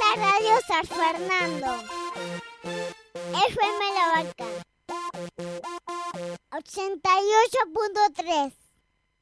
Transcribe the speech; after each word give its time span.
la 0.00 0.10
radio 0.16 0.56
San 0.66 0.84
Fernando. 0.86 1.68
FM 3.48 3.80
La 3.94 4.06
Vaca. 4.22 4.46
88.3. 6.50 8.52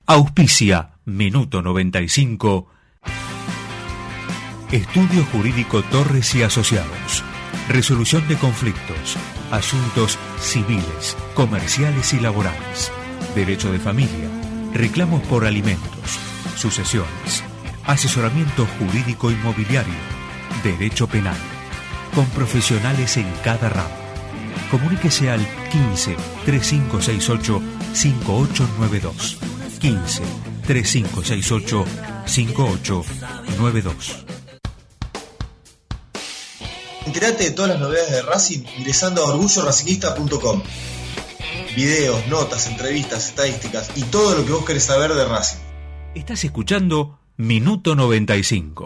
Auspicia 0.06 0.76
Minuto 1.04 1.60
95. 1.62 2.68
Estudio 4.72 5.24
Jurídico 5.32 5.82
Torres 5.84 6.34
y 6.34 6.42
Asociados. 6.42 7.22
Resolución 7.68 8.26
de 8.28 8.36
conflictos, 8.36 9.16
asuntos 9.50 10.18
civiles, 10.38 11.16
comerciales 11.34 12.12
y 12.14 12.20
laborales, 12.20 12.90
derecho 13.34 13.70
de 13.72 13.78
familia, 13.78 14.30
reclamos 14.72 15.22
por 15.26 15.44
alimentos, 15.44 16.18
sucesiones, 16.56 17.44
asesoramiento 17.84 18.66
jurídico 18.78 19.30
inmobiliario, 19.30 19.92
derecho 20.62 21.06
penal, 21.06 21.36
con 22.14 22.26
profesionales 22.26 23.16
en 23.16 23.30
cada 23.42 23.68
ramo. 23.68 23.94
Comuníquese 24.70 25.30
al 25.30 25.40
15 25.70 26.16
3568 26.44 27.62
5892. 27.92 29.38
15 29.78 30.22
3568 30.66 31.84
5892. 32.26 34.24
Entérate 37.06 37.44
de 37.44 37.50
todas 37.52 37.70
las 37.70 37.80
novedades 37.80 38.10
de 38.10 38.22
Racing 38.22 38.64
ingresando 38.76 39.24
a 39.24 39.32
orgulloracinguista.com. 39.32 40.62
Videos, 41.74 42.26
notas, 42.26 42.66
entrevistas, 42.66 43.28
estadísticas 43.28 43.90
y 43.96 44.02
todo 44.02 44.36
lo 44.36 44.44
que 44.44 44.52
vos 44.52 44.64
querés 44.66 44.84
saber 44.84 45.14
de 45.14 45.24
Racing. 45.24 45.58
Estás 46.14 46.44
escuchando 46.44 47.18
Minuto 47.38 47.94
95. 47.94 48.84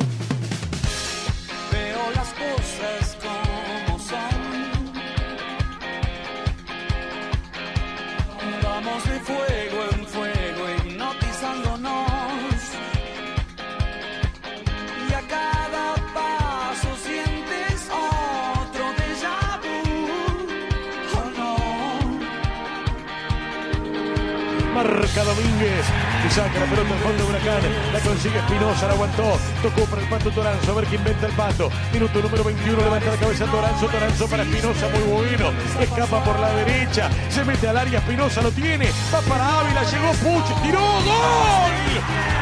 Saca 26.33 26.61
la 26.61 26.66
pelota 26.66 26.95
al 26.95 27.01
fondo 27.01 27.25
de 27.25 27.30
Huracán. 27.30 27.63
La 27.93 28.01
consigue 28.01 28.38
Espinosa, 28.38 28.87
la 28.87 28.95
aguantó. 28.95 29.38
Tocó 29.63 29.85
para 29.85 30.02
el 30.02 30.09
Pato 30.09 30.30
Toranzo. 30.30 30.73
A 30.73 30.74
ver 30.74 30.85
quién 30.87 31.01
inventa 31.01 31.27
el 31.27 31.33
Pato. 31.33 31.71
Minuto 31.93 32.23
número 32.23 32.45
21. 32.45 32.83
Levanta 32.83 33.11
la 33.11 33.16
cabeza 33.16 33.45
Toranzo. 33.47 33.87
Toranzo 33.87 34.27
para 34.29 34.43
Espinosa. 34.43 34.89
Muy 34.89 35.02
bueno. 35.02 35.52
Escapa 35.80 36.24
por 36.24 36.39
la 36.39 36.51
derecha. 36.55 37.11
Se 37.29 37.45
mete 37.45 37.69
al 37.69 37.77
área. 37.77 37.99
Espinosa 37.99 38.41
lo 38.43 38.51
tiene. 38.51 38.91
Va 39.15 39.21
para 39.21 39.61
Ávila. 39.61 39.83
Llegó 39.85 40.13
Puch. 40.13 40.63
Tiró. 40.63 40.80
¡Gol! 40.80 42.41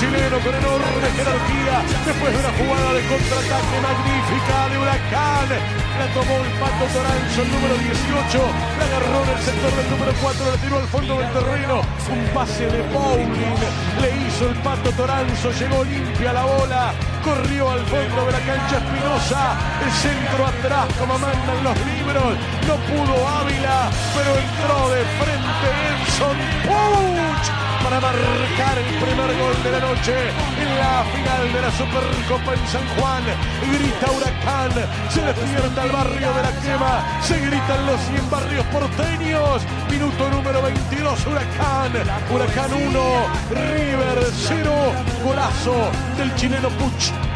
Chileno 0.00 0.40
con 0.40 0.54
enorme 0.54 1.08
jerarquía. 1.12 1.76
Después 2.08 2.32
de 2.32 2.38
una 2.40 2.52
jugada 2.56 2.90
de 2.96 3.02
contraataque 3.04 3.76
magnífica 3.84 4.56
de 4.72 4.76
Huracán. 4.80 5.48
La 6.00 6.06
tomó 6.16 6.40
el 6.40 6.50
Pato 6.56 6.86
Toranzo, 6.88 7.42
el 7.44 7.50
número 7.52 7.74
18. 7.76 8.40
La 8.80 8.84
agarró 8.88 9.20
en 9.20 9.30
el 9.36 9.40
sector 9.44 9.72
del 9.76 9.90
número 9.92 10.12
4, 10.16 10.46
la 10.48 10.56
tiró 10.56 10.76
al 10.80 10.88
fondo 10.88 11.12
del 11.20 11.30
terreno. 11.36 11.76
Un 12.08 12.24
pase 12.32 12.64
de 12.64 12.80
bowling. 12.88 13.60
Le 14.00 14.08
hizo 14.24 14.48
el 14.48 14.56
Pato 14.64 14.90
Toranzo, 14.96 15.52
llegó 15.52 15.84
limpia 15.84 16.32
la 16.32 16.44
bola. 16.44 16.94
Corrió 17.20 17.70
al 17.70 17.84
fondo 17.84 18.24
de 18.24 18.32
la 18.32 18.40
cancha 18.40 18.80
Espinosa. 18.80 19.42
El 19.84 19.92
centro 19.92 20.46
atrás, 20.46 20.88
como 20.98 21.18
mandan 21.18 21.60
los 21.62 21.76
No 22.12 22.74
pudo 22.90 23.28
Ávila, 23.28 23.88
pero 24.16 24.34
entró 24.36 24.90
de 24.90 25.04
frente 25.20 25.66
Edson 25.94 26.36
Puch 26.66 27.84
para 27.84 28.00
marcar 28.00 28.78
el 28.78 28.94
primer 28.98 29.38
gol 29.38 29.62
de 29.62 29.70
la 29.70 29.78
noche 29.78 30.14
en 30.60 30.76
la 30.76 31.04
final 31.04 31.52
de 31.52 31.62
la 31.62 31.70
Supercopa 31.70 32.54
en 32.54 32.66
San 32.66 32.82
Juan. 32.96 33.22
Grita 33.62 34.10
Huracán, 34.10 34.72
se 35.08 35.22
despierta 35.22 35.84
el 35.84 35.92
barrio 35.92 36.34
de 36.34 36.42
la 36.42 36.52
quema, 36.60 37.22
se 37.22 37.38
gritan 37.38 37.86
los 37.86 38.00
100 38.00 38.28
barrios 38.28 38.66
porteños. 38.66 39.62
Minuto 39.88 40.30
número 40.30 40.62
22, 40.62 41.26
Huracán. 41.26 41.92
Huracán 42.28 42.74
1, 42.74 43.00
River 43.50 44.18
0, 44.32 44.72
golazo 45.22 45.92
del 46.18 46.34
chileno 46.34 46.70
Puch. 46.70 47.29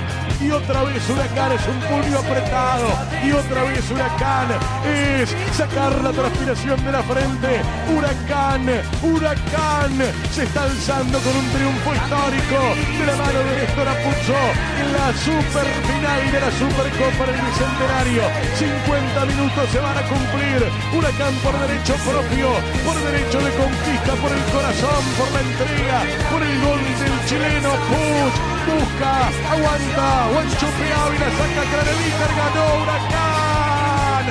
Y 0.45 0.51
otra 0.51 0.85
vez 0.85 1.09
Huracán 1.09 1.53
es 1.53 1.67
un 1.67 1.81
puño 1.89 2.19
apretado. 2.19 2.89
Y 3.25 3.33
otra 3.33 3.65
vez 3.65 3.91
Huracán 3.91 4.49
es 4.85 5.35
sacar 5.57 5.97
la 6.05 6.13
transpiración 6.13 6.85
de 6.85 6.93
la 6.93 7.03
frente. 7.03 7.63
Huracán, 7.89 8.69
Huracán 9.03 9.97
se 10.31 10.45
está 10.45 10.65
alzando 10.65 11.19
con 11.21 11.33
un 11.35 11.49
triunfo 11.49 11.95
histórico 11.95 12.61
de 12.77 13.07
la 13.07 13.17
mano 13.17 13.39
de 13.41 13.57
Néstor 13.57 13.89
Apuzzo 13.89 14.41
en 14.85 14.93
la 14.93 15.09
super 15.17 15.65
final 15.65 16.21
de 16.29 16.41
la 16.41 16.51
Supercopa 16.53 17.25
del 17.25 17.41
Bicentenario. 17.41 18.23
50 18.61 19.25
minutos 19.25 19.65
se 19.73 19.81
van 19.81 19.97
a 19.97 20.05
cumplir. 20.13 20.61
Huracán 20.93 21.35
por 21.41 21.57
derecho 21.57 21.97
propio, 22.05 22.53
por 22.85 22.97
derecho 23.01 23.41
de 23.41 23.51
conquista, 23.57 24.13
por 24.21 24.29
el 24.29 24.45
corazón, 24.53 25.03
por 25.17 25.29
la 25.33 25.41
entrega, 25.41 25.99
por 26.29 26.43
el 26.45 26.55
gol 26.61 26.81
del 27.01 27.17
chileno 27.25 27.73
Puch. 27.89 28.64
Busca, 28.65 29.29
aguanta, 29.53 30.07
Juanchupe 30.33 30.87
Ávila 30.93 31.29
saca 31.37 31.65
Craneviter, 31.71 32.33
ganó 32.41 32.65
Huracán, 32.81 34.25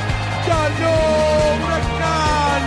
ganó 0.49 0.95
Huracán, 1.61 2.65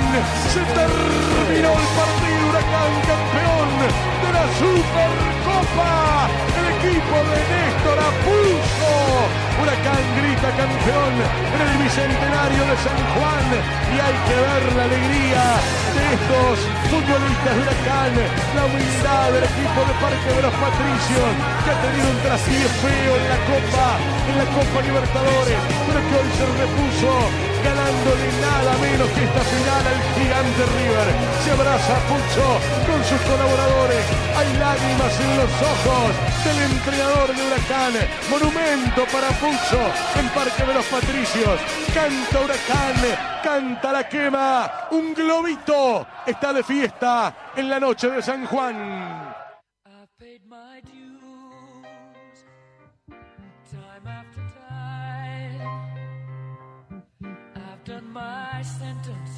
se 0.52 0.62
terminó 0.78 1.70
el 1.74 1.88
partido, 1.98 2.42
Huracán 2.48 2.92
campeón 3.10 3.68
de 4.22 4.28
la 4.32 4.46
Supercopa, 4.58 6.28
el 6.58 6.66
equipo 6.76 7.16
de 7.30 7.38
Néstor 7.50 7.98
Apulso, 8.10 8.94
Huracán 9.60 10.04
grita 10.20 10.48
campeón 10.52 11.14
en 11.16 11.60
el 11.64 11.72
Bicentenario 11.80 12.62
de 12.68 12.76
San 12.84 13.00
Juan 13.16 13.46
y 13.88 13.96
hay 13.96 14.16
que 14.28 14.36
ver 14.36 14.62
la 14.76 14.84
alegría 14.84 15.44
de 15.96 16.02
estos 16.12 16.54
futbolistas 16.92 17.52
de 17.56 17.60
Huracán, 17.64 18.12
la 18.52 18.64
humildad 18.68 19.32
del 19.32 19.44
equipo 19.48 19.80
de 19.80 19.94
Parque 19.96 20.30
de 20.36 20.42
los 20.44 20.54
Patricios 20.60 21.30
que 21.64 21.70
ha 21.72 21.78
tenido 21.80 22.06
un 22.12 22.20
traspié 22.20 22.66
feo 22.84 23.12
en 23.16 23.26
la 23.32 23.40
Copa, 23.48 23.86
en 24.28 24.36
la 24.36 24.46
Copa 24.52 24.76
Libertadores, 24.84 25.58
pero 25.88 25.98
que 26.04 26.14
hoy 26.20 26.30
se 26.36 26.44
repuso 26.46 27.55
ganándole 27.66 28.26
nada 28.40 28.72
menos 28.78 29.08
que 29.10 29.24
esta 29.24 29.40
final 29.40 29.82
al 29.90 30.00
gigante 30.14 30.62
River. 30.78 31.08
Se 31.42 31.50
abraza 31.50 31.94
Pucho 32.06 32.46
con 32.86 33.00
sus 33.04 33.20
colaboradores. 33.26 34.02
Hay 34.38 34.50
lágrimas 34.58 35.12
en 35.20 35.32
los 35.40 35.52
ojos 35.72 36.08
del 36.46 36.58
entrenador 36.70 37.28
de 37.34 37.42
Huracán. 37.42 37.92
Monumento 38.30 39.02
para 39.10 39.28
Pucho 39.42 39.82
en 40.20 40.28
Parque 40.30 40.62
de 40.64 40.74
los 40.74 40.86
Patricios. 40.86 41.58
Canta 41.92 42.40
Huracán, 42.40 42.96
canta 43.42 43.92
la 43.92 44.08
quema. 44.08 44.70
Un 44.90 45.14
globito 45.14 46.06
está 46.24 46.52
de 46.52 46.62
fiesta 46.62 47.34
en 47.56 47.68
la 47.68 47.80
noche 47.80 48.10
de 48.10 48.22
San 48.22 48.46
Juan. 48.46 49.25
My 58.66 58.78
sentence, 58.78 59.32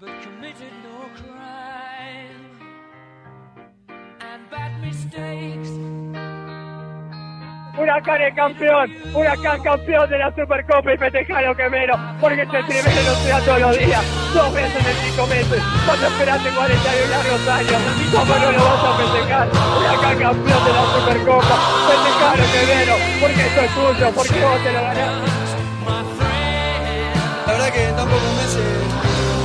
but 0.00 0.22
committed 0.22 0.72
no 0.84 0.98
crime. 1.16 2.42
And 4.20 4.50
bad 4.50 4.80
mistakes. 4.80 5.70
Huracán 7.78 8.22
es 8.22 8.34
campeón, 8.34 8.92
Huracán 9.14 9.62
campeón 9.62 10.10
de 10.10 10.18
la 10.18 10.34
Supercopa 10.34 10.92
y 10.92 10.98
festejalo 10.98 11.54
que 11.56 11.70
menos, 11.70 11.96
porque 12.20 12.42
este 12.42 12.62
tremendo 12.64 13.02
no 13.02 13.14
se 13.14 13.28
da 13.28 13.40
todos 13.40 13.60
los 13.60 13.78
días, 13.78 14.04
dos 14.34 14.52
veces 14.52 14.86
en 14.86 14.96
cinco 15.06 15.26
meses, 15.28 15.62
cuando 15.86 16.06
esperaste 16.08 16.50
41 16.50 17.10
largos 17.10 17.48
años, 17.48 17.82
¿cómo 18.10 18.34
no 18.34 18.52
lo 18.52 18.64
vas 18.64 18.84
a 18.84 18.96
festejar? 18.98 19.48
Huracán 19.78 20.18
campeón 20.18 20.64
de 20.64 20.72
la 20.72 20.84
Supercopa, 20.90 21.56
festejalo 21.86 22.44
que 22.52 22.74
menos, 22.74 22.98
porque 23.20 23.46
esto 23.46 23.60
es 23.60 23.70
tuyo, 23.70 24.12
porque 24.12 24.44
vos 24.44 24.64
te 24.64 24.72
lo 24.72 24.82
ganaste. 24.82 25.37
Que 27.68 27.84
en 27.84 27.96
tan 27.96 28.08
pocos 28.08 28.32
meses 28.40 28.64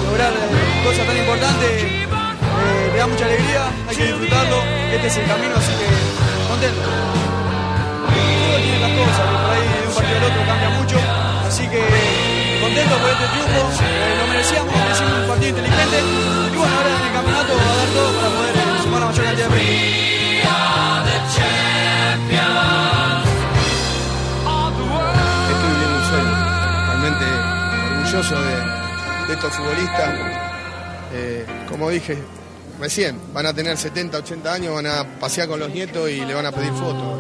lograr 0.08 0.32
eh, 0.32 0.84
cosas 0.86 1.06
tan 1.06 1.18
importantes. 1.18 1.84
Eh, 1.84 2.90
le 2.94 2.98
da 2.98 3.06
mucha 3.06 3.26
alegría, 3.26 3.68
hay 3.90 3.96
que 3.98 4.06
disfrutarlo, 4.06 4.64
este 4.96 5.08
es 5.08 5.18
el 5.18 5.28
camino, 5.28 5.54
así 5.58 5.74
que 5.76 5.88
contento. 6.48 6.88
Todo 6.88 8.56
tiene 8.64 8.76
estas 8.80 8.92
cosas, 8.96 9.28
por 9.28 9.52
ahí 9.52 9.68
de 9.68 9.88
un 9.88 9.94
partido 9.94 10.18
al 10.18 10.24
otro 10.24 10.42
cambia 10.48 10.70
mucho, 10.80 10.98
así 11.48 11.68
que 11.68 11.84
contento 12.64 12.96
por 12.96 13.10
este 13.12 13.28
triunfo, 13.28 13.62
eh, 13.84 14.16
lo 14.16 14.26
merecíamos, 14.32 14.72
merecimos 14.72 15.14
un 15.20 15.28
partido 15.28 15.50
inteligente. 15.50 15.98
Y 16.00 16.56
bueno, 16.56 16.74
ahora 16.80 16.90
en 16.96 17.04
el 17.04 17.12
campeonato 17.12 17.52
va 17.60 17.72
a 17.74 17.76
dar 17.76 17.90
todo 17.92 18.10
para 18.16 18.30
poder 18.40 18.56
sumar 18.84 19.00
la 19.02 19.08
mayor 19.08 19.26
cantidad 19.26 19.50
de 19.50 19.52
premios. 19.52 20.04
De, 28.14 29.28
de 29.28 29.34
estos 29.34 29.52
futbolistas. 29.56 30.14
Eh, 31.14 31.46
como 31.68 31.90
dije 31.90 32.16
recién, 32.80 33.20
van 33.34 33.48
a 33.48 33.54
tener 33.54 33.76
70, 33.76 34.20
80 34.20 34.54
años, 34.54 34.76
van 34.76 34.86
a 34.86 35.20
pasear 35.20 35.48
con 35.48 35.60
los 35.60 35.72
nietos 35.72 36.12
y 36.12 36.24
le 36.24 36.34
van 36.36 36.46
a 36.46 36.52
pedir 36.52 36.72
fotos. 36.74 37.20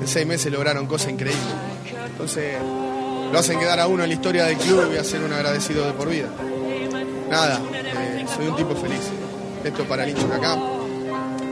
En 0.00 0.08
seis 0.08 0.26
meses 0.26 0.50
lograron 0.52 0.86
cosas 0.86 1.12
increíbles. 1.12 1.44
Entonces, 2.06 2.56
lo 2.60 3.38
hacen 3.38 3.60
quedar 3.60 3.78
a 3.78 3.86
uno 3.86 4.02
en 4.02 4.08
la 4.08 4.14
historia 4.14 4.46
del 4.46 4.56
club 4.56 4.92
y 4.92 4.96
a 4.96 5.04
ser 5.04 5.22
un 5.22 5.32
agradecido 5.32 5.86
de 5.86 5.92
por 5.92 6.08
vida. 6.08 6.28
Nada, 7.30 7.60
eh, 7.72 8.26
soy 8.34 8.48
un 8.48 8.56
tipo 8.56 8.74
feliz. 8.74 9.02
Esto 9.62 9.84
para 9.84 10.04
el 10.04 10.14
de 10.14 10.34
acá, 10.34 10.58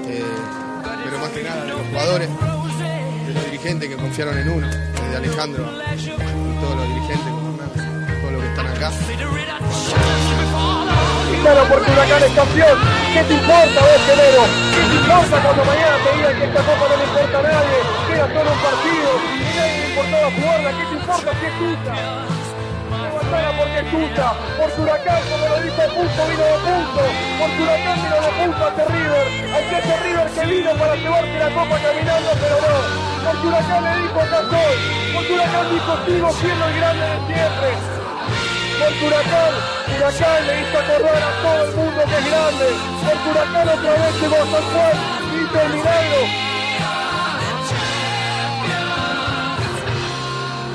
eh, 0.08 0.24
pero 1.04 1.18
más 1.18 1.30
que 1.30 1.42
nada 1.44 1.64
de 1.64 1.70
los 1.70 1.86
jugadores, 1.86 2.28
de 3.28 3.32
los 3.32 3.44
dirigentes 3.44 3.88
que 3.88 3.96
confiaron 3.96 4.36
en 4.38 4.48
uno, 4.48 4.66
desde 4.66 5.16
Alejandro 5.16 5.70
y 5.96 6.60
todos 6.60 6.76
los 6.76 6.88
dirigentes, 6.88 7.41
que. 8.90 9.12
Y 11.32 11.40
claro, 11.40 11.62
porque 11.68 11.90
Huracán 11.90 12.22
es 12.22 12.32
campeón. 12.32 12.78
¿Qué 13.14 13.22
te 13.22 13.34
importa 13.34 13.80
vos? 13.80 14.00
¿Qué 14.06 14.14
te 14.16 14.94
importa 14.96 15.42
cuando 15.42 15.64
mañana 15.64 15.96
te 16.02 16.16
digan 16.16 16.34
que 16.34 16.44
esta 16.44 16.60
copa 16.62 16.88
no 16.88 16.96
le 16.96 17.04
importa 17.04 17.38
a 17.38 17.42
nadie? 17.42 17.78
Queda 18.08 18.26
solo 18.26 18.50
un 18.50 18.58
partido 18.58 19.10
y 19.22 19.50
nadie 19.54 19.78
le 19.78 19.86
importaba 19.88 20.30
jugarla. 20.32 20.70
¿Qué 20.72 20.84
te 20.84 20.94
importa 20.94 21.30
si 21.38 21.46
es 21.46 21.54
tuya? 21.58 21.94
Porque 23.56 23.78
es 23.78 23.90
tuya. 23.90 24.28
Porque 24.58 24.80
Huracán, 24.80 25.22
como 25.30 25.46
lo 25.46 25.56
dice 25.62 25.82
Punto, 25.92 26.22
vino 26.26 26.42
de 26.42 26.58
punto. 26.66 27.02
Porque 27.38 27.62
Huracán 27.62 27.96
vino 28.02 28.18
de 28.18 28.30
punto 28.42 28.66
ante 28.66 28.84
River. 28.84 29.26
Ante 29.52 29.78
ese 29.78 29.94
River 30.02 30.26
que 30.32 30.46
vino 30.46 30.70
para 30.74 30.94
llevarse 30.96 31.38
la 31.38 31.50
copa 31.54 31.76
caminando, 31.78 32.30
pero 32.40 32.56
no. 32.66 32.74
Porque 33.22 33.46
Huracán 33.46 33.84
le 33.84 33.92
dijo 34.02 34.20
acá. 34.20 34.40
Porque 35.14 35.32
Huracán 35.32 35.70
dijo 35.70 35.92
sigo 36.06 36.32
siendo 36.32 36.64
el 36.66 36.74
grande 36.76 37.04
de 37.06 37.18
siempre. 37.30 38.01
Porque 38.82 39.06
Huracán, 39.06 39.54
Huracán 39.94 40.46
le 40.46 40.60
hizo 40.60 40.78
acordar 40.78 41.22
a 41.22 41.42
todo 41.42 41.64
el 41.64 41.76
mundo 41.76 42.02
que 42.02 42.18
es 42.18 42.26
grande. 42.26 42.66
Porque 43.06 43.28
Huracán 43.30 43.68
otra 43.68 43.92
vez 43.92 44.20
llegó 44.20 44.34
a 44.34 44.46
San 44.50 44.64
Juan 44.72 44.96
y 45.30 45.58
el 45.58 45.68
milagro. 45.72 46.20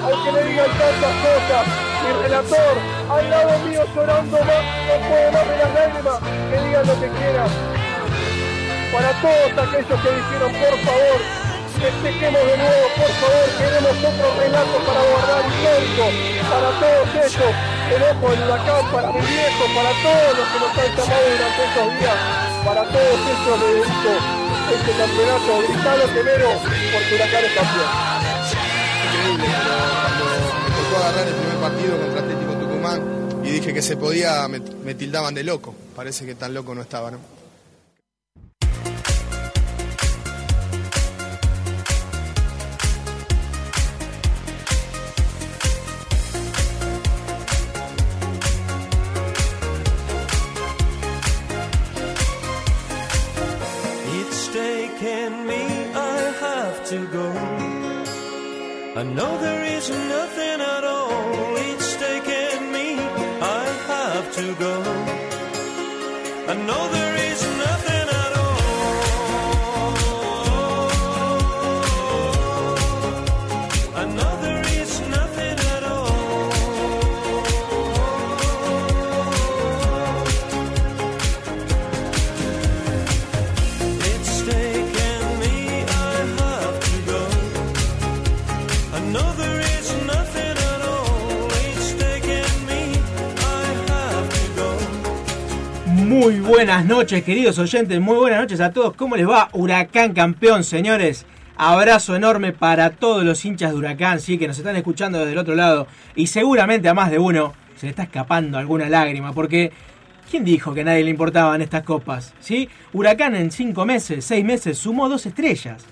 Aunque 0.05 0.31
le 0.31 0.43
digan 0.45 0.71
tantas 0.71 1.15
cosas, 1.27 1.67
mi 2.03 2.23
relator 2.23 2.75
al 3.11 3.29
lado 3.29 3.59
mío 3.67 3.83
llorando 3.93 4.37
más, 4.37 4.63
no 4.87 5.09
puedo 5.09 5.31
más 5.33 5.47
de 5.47 5.57
las 5.57 5.73
lágrimas, 5.73 6.19
que 6.49 6.57
digan 6.65 6.87
lo 6.87 6.93
que 7.01 7.09
quieran. 7.09 7.49
Para 8.93 9.11
todos 9.19 9.67
aquellos 9.67 10.01
que 10.01 10.11
dijeron, 10.15 10.51
por 10.53 10.79
favor, 10.79 11.46
festejemos 11.77 12.41
de 12.41 12.57
nuevo, 12.57 12.85
por 12.97 13.11
favor, 13.21 13.45
queremos 13.57 13.95
otro 14.01 14.27
relato 14.41 14.77
para 14.85 15.01
guardar 15.01 15.41
histórico. 15.45 16.05
Para 16.49 16.69
todos 16.81 17.07
ellos, 17.25 17.53
el 17.93 18.01
ojo 18.03 18.25
del 18.31 18.41
huracán, 18.43 18.83
para 18.91 19.07
mi 19.13 19.21
viejo, 19.21 19.63
para 19.77 19.91
todos 20.01 20.29
los 20.37 20.47
que 20.47 20.57
nos 20.57 20.71
han 20.77 20.91
llamado 20.97 21.25
durante 21.37 21.61
estos 21.67 21.87
días, 21.99 22.17
para 22.65 22.81
todos 22.83 23.17
ellos 23.31 23.55
le 23.61 23.69
este 24.67 24.91
campeonato. 24.97 25.49
Gritalo 25.63 26.05
Quemero, 26.13 26.49
porque 26.57 27.11
huracán 27.15 27.43
es 27.45 27.53
campeón. 27.53 27.89
increíble, 29.07 29.47
cuando 30.01 30.25
me 30.25 30.69
tocó 30.75 30.95
agarrar 30.97 31.27
el 31.27 31.33
primer 31.33 31.57
partido 31.57 31.97
contra 31.97 32.19
Atlético 32.21 32.53
Tucumán 32.53 32.99
y 33.43 33.49
dije 33.51 33.73
que 33.73 33.81
se 33.81 33.95
podía, 33.97 34.47
me, 34.47 34.59
me 34.83 34.95
tildaban 34.95 35.33
de 35.33 35.43
loco. 35.43 35.75
Parece 35.95 36.25
que 36.25 36.35
tan 36.35 36.53
loco 36.53 36.73
no 36.75 36.81
estaba, 36.81 37.11
¿no? 37.11 37.36
To 56.89 57.05
go. 57.07 57.29
I 58.95 59.03
know 59.03 59.37
there 59.39 59.63
is 59.75 59.89
nothing 59.89 60.61
at 60.61 60.83
all. 60.85 61.57
It's 61.57 61.97
taken 61.97 62.71
me, 62.71 62.95
I 63.57 63.63
have 63.91 64.33
to 64.35 64.55
go. 64.55 64.75
I 66.47 66.55
know 66.65 66.83
there 66.93 67.06
Muy 96.27 96.41
buenas 96.41 96.83
noches, 96.83 97.23
queridos 97.23 97.57
oyentes. 97.57 98.01
Muy 98.01 98.17
buenas 98.17 98.41
noches 98.41 98.59
a 98.59 98.73
todos. 98.73 98.93
¿Cómo 98.95 99.15
les 99.15 99.25
va? 99.25 99.47
Huracán 99.53 100.13
campeón, 100.13 100.65
señores. 100.65 101.25
Abrazo 101.55 102.17
enorme 102.17 102.51
para 102.51 102.89
todos 102.89 103.23
los 103.23 103.45
hinchas 103.45 103.71
de 103.71 103.77
Huracán, 103.77 104.19
sí, 104.19 104.37
que 104.37 104.45
nos 104.45 104.57
están 104.57 104.75
escuchando 104.75 105.19
desde 105.19 105.31
el 105.31 105.37
otro 105.37 105.55
lado. 105.55 105.87
Y 106.17 106.27
seguramente 106.27 106.89
a 106.89 106.93
más 106.93 107.11
de 107.11 107.17
uno 107.17 107.53
se 107.77 107.85
le 107.85 107.91
está 107.91 108.03
escapando 108.03 108.57
alguna 108.57 108.89
lágrima, 108.89 109.31
porque 109.31 109.71
¿quién 110.29 110.43
dijo 110.43 110.73
que 110.73 110.81
a 110.81 110.83
nadie 110.83 111.05
le 111.05 111.11
importaban 111.11 111.61
estas 111.61 111.83
copas? 111.83 112.33
¿Sí? 112.41 112.67
Huracán 112.91 113.33
en 113.33 113.49
cinco 113.49 113.85
meses, 113.85 114.25
seis 114.25 114.43
meses, 114.43 114.77
sumó 114.77 115.07
dos 115.07 115.25
estrellas. 115.25 115.85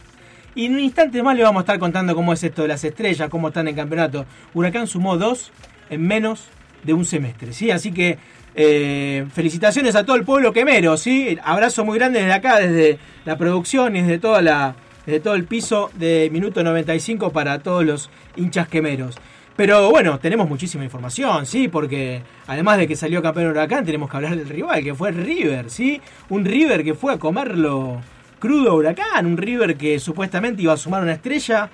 Y 0.53 0.65
en 0.65 0.73
un 0.73 0.81
instante 0.81 1.23
más 1.23 1.37
le 1.37 1.43
vamos 1.43 1.61
a 1.61 1.63
estar 1.63 1.79
contando 1.79 2.13
cómo 2.13 2.33
es 2.33 2.43
esto 2.43 2.63
de 2.63 2.67
las 2.67 2.83
estrellas, 2.83 3.29
cómo 3.29 3.47
están 3.47 3.69
en 3.69 3.75
campeonato. 3.75 4.25
Huracán 4.53 4.87
sumó 4.87 5.15
dos 5.15 5.53
en 5.89 6.05
menos 6.05 6.49
de 6.83 6.93
un 6.93 7.05
semestre, 7.05 7.53
¿sí? 7.53 7.71
Así 7.71 7.93
que 7.93 8.17
eh, 8.55 9.25
felicitaciones 9.33 9.95
a 9.95 10.05
todo 10.05 10.15
el 10.15 10.23
pueblo 10.23 10.53
quemero, 10.53 10.95
¿sí? 10.95 11.37
Abrazo 11.43 11.83
muy 11.83 11.97
grande 11.97 12.19
desde 12.19 12.33
acá, 12.33 12.59
desde 12.59 12.97
la 13.25 13.37
producción 13.37 13.95
y 13.95 14.01
desde 14.01 14.17
toda 14.17 14.41
la 14.41 14.75
desde 15.05 15.19
todo 15.19 15.35
el 15.35 15.43
piso 15.43 15.91
de 15.93 16.29
Minuto 16.31 16.63
95 16.63 17.31
para 17.31 17.59
todos 17.59 17.85
los 17.85 18.09
hinchas 18.37 18.67
quemeros. 18.67 19.15
Pero 19.55 19.89
bueno, 19.89 20.19
tenemos 20.19 20.49
muchísima 20.49 20.83
información, 20.83 21.45
¿sí? 21.45 21.67
Porque 21.67 22.21
además 22.47 22.77
de 22.77 22.87
que 22.87 22.95
salió 22.95 23.21
campeón 23.21 23.51
Huracán, 23.51 23.85
tenemos 23.85 24.09
que 24.09 24.17
hablar 24.17 24.35
del 24.35 24.49
rival, 24.49 24.83
que 24.83 24.95
fue 24.95 25.11
River, 25.11 25.69
¿sí? 25.69 26.01
Un 26.29 26.43
River 26.43 26.83
que 26.83 26.93
fue 26.93 27.13
a 27.13 27.19
comerlo 27.19 28.01
crudo 28.39 28.75
Huracán, 28.75 29.25
un 29.25 29.37
River 29.37 29.77
que 29.77 29.99
supuestamente 29.99 30.61
iba 30.61 30.73
a 30.73 30.77
sumar 30.77 31.03
una 31.03 31.13
estrella, 31.13 31.69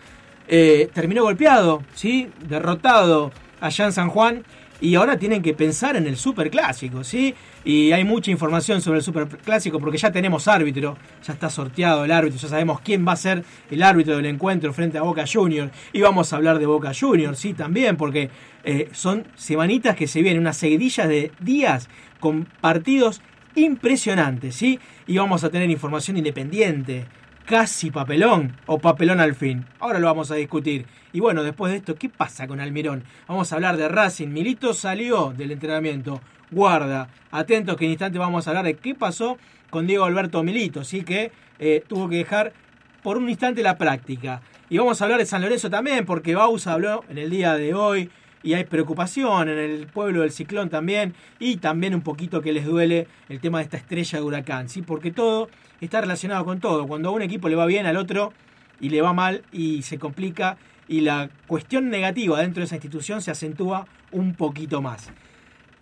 eh, 0.48 0.90
terminó 0.94 1.24
golpeado, 1.24 1.82
¿sí? 1.96 2.30
Derrotado 2.48 3.32
allá 3.60 3.86
en 3.86 3.94
San 3.94 4.10
Juan 4.10 4.44
y 4.82 4.96
ahora 4.96 5.18
tienen 5.18 5.44
que 5.44 5.54
pensar 5.54 5.96
en 5.96 6.08
el 6.08 6.18
superclásico, 6.18 7.04
¿sí? 7.04 7.36
Y 7.64 7.92
hay 7.92 8.04
mucha 8.04 8.32
información 8.32 8.82
sobre 8.82 8.98
el 8.98 9.04
superclásico 9.04 9.80
porque 9.80 10.00
ya 10.00 10.12
tenemos 10.12 10.48
árbitro, 10.48 10.98
ya 11.26 11.34
está 11.34 11.52
sorteado 11.52 12.04
el 12.04 12.12
árbitro, 12.12 12.40
ya 12.40 12.48
sabemos 12.48 12.82
quién 12.82 13.08
va 13.08 13.12
a 13.12 13.16
ser 13.16 13.46
el 13.70 13.84
árbitro 13.84 14.18
del 14.18 14.26
encuentro 14.26 14.74
frente 14.74 14.98
a 14.98 15.04
Boca 15.04 15.26
Juniors. 15.32 15.72
Y 15.94 16.02
vamos 16.02 16.34
a 16.34 16.38
hablar 16.38 16.58
de 16.58 16.66
Boca 16.66 16.92
Juniors, 17.00 17.38
sí, 17.38 17.54
también, 17.54 17.96
porque 17.96 18.32
eh, 18.64 18.90
son 18.92 19.28
semanitas 19.36 19.96
que 19.96 20.08
se 20.08 20.24
vienen, 20.24 20.42
unas 20.42 20.58
seguidillas 20.58 21.08
de 21.08 21.32
días 21.40 21.88
con 22.20 22.46
partidos 22.46 23.22
impresionantes, 23.54 24.56
¿sí? 24.56 24.80
Y 25.06 25.18
vamos 25.18 25.44
a 25.44 25.52
tener 25.52 25.70
información 25.70 26.18
independiente, 26.18 27.06
casi 27.46 27.92
papelón 27.92 28.58
o 28.66 28.80
papelón 28.80 29.20
al 29.20 29.36
fin. 29.36 29.66
Ahora 29.80 30.00
lo 30.00 30.08
vamos 30.08 30.32
a 30.32 30.36
discutir. 30.36 30.86
Y 31.14 31.20
bueno, 31.20 31.44
después 31.44 31.72
de 31.72 31.78
esto, 31.80 31.96
¿qué 31.96 32.10
pasa 32.10 32.48
con 32.48 32.60
Almirón? 32.60 33.04
Vamos 33.28 33.52
a 33.52 33.56
hablar 33.56 33.78
de 33.78 33.90
Racing. 33.90 34.30
Milito 34.30 34.74
salió 34.74 35.34
del 35.36 35.52
entrenamiento. 35.52 36.22
Guarda, 36.52 37.10
atentos 37.32 37.78
que 37.78 37.86
en 37.86 37.92
instante 37.92 38.20
vamos 38.20 38.48
a 38.48 38.52
hablar 38.52 38.66
de 38.66 38.76
qué 38.76 38.96
pasó 38.96 39.38
con 39.70 39.88
Diego 39.88 40.04
Alberto 40.04 40.44
Milito, 40.44 40.84
sí 40.84 41.04
que 41.04 41.32
eh, 41.60 41.82
tuvo 41.88 42.10
que 42.10 42.18
dejar 42.18 42.54
por 43.02 43.18
un 43.18 43.30
instante 43.30 43.64
la 43.64 43.78
práctica. 43.78 44.42
Y 44.70 44.78
vamos 44.78 45.02
a 45.02 45.06
hablar 45.06 45.20
de 45.20 45.26
San 45.26 45.42
Lorenzo 45.42 45.70
también, 45.70 46.06
porque 46.06 46.36
Bausa 46.36 46.74
habló 46.74 47.04
en 47.10 47.18
el 47.18 47.30
día 47.30 47.56
de 47.56 47.74
hoy 47.74 48.10
y 48.44 48.54
hay 48.54 48.66
preocupación 48.66 49.50
en 49.50 49.58
el 49.58 49.88
pueblo 49.88 50.22
del 50.22 50.32
ciclón 50.32 50.70
también 50.70 51.14
y 51.40 51.58
también 51.58 51.94
un 51.96 52.02
poquito 52.02 52.42
que 52.42 52.52
les 52.52 52.66
duele 52.66 53.08
el 53.30 53.40
tema 53.40 53.60
de 53.60 53.66
esta 53.66 53.78
estrella 53.78 54.20
de 54.20 54.26
huracán, 54.26 54.70
¿sí? 54.70 54.82
porque 54.82 55.12
todo 55.12 55.50
está 55.80 56.02
relacionado 56.02 56.44
con 56.46 56.60
todo. 56.60 56.88
Cuando 56.88 57.10
a 57.10 57.12
un 57.12 57.22
equipo 57.22 57.50
le 57.50 57.56
va 57.56 57.66
bien 57.66 57.86
al 57.86 57.98
otro 57.98 58.34
y 58.80 58.90
le 58.90 59.02
va 59.02 59.14
mal 59.14 59.44
y 59.52 59.84
se 59.84 60.00
complica 60.00 60.58
y 60.88 61.02
la 61.02 61.30
cuestión 61.48 61.90
negativa 61.90 62.40
dentro 62.42 62.62
de 62.62 62.66
esa 62.66 62.76
institución 62.76 63.22
se 63.22 63.32
acentúa 63.32 63.88
un 64.12 64.36
poquito 64.36 64.82
más. 64.82 65.10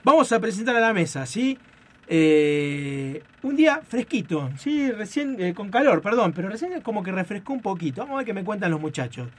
Vamos 0.03 0.32
a 0.32 0.39
presentar 0.39 0.75
a 0.75 0.79
la 0.79 0.94
mesa, 0.94 1.25
¿sí? 1.25 1.58
Eh, 2.08 3.22
un 3.44 3.56
día 3.56 3.82
fresquito, 3.88 4.50
sí, 4.58 4.91
recién 4.91 5.39
eh, 5.39 5.53
con 5.53 5.70
calor, 5.70 6.01
perdón, 6.01 6.34
pero 6.34 6.50
recién 6.50 6.82
como 6.82 7.03
que 7.03 7.12
refrescó 7.12 7.53
un 7.53 7.62
poquito. 7.62 8.01
Vamos 8.01 8.15
a 8.15 8.18
ver 8.18 8.25
qué 8.25 8.34
me 8.34 8.44
cuentan 8.44 8.72
los 8.72 8.82
muchachos. 8.82 9.29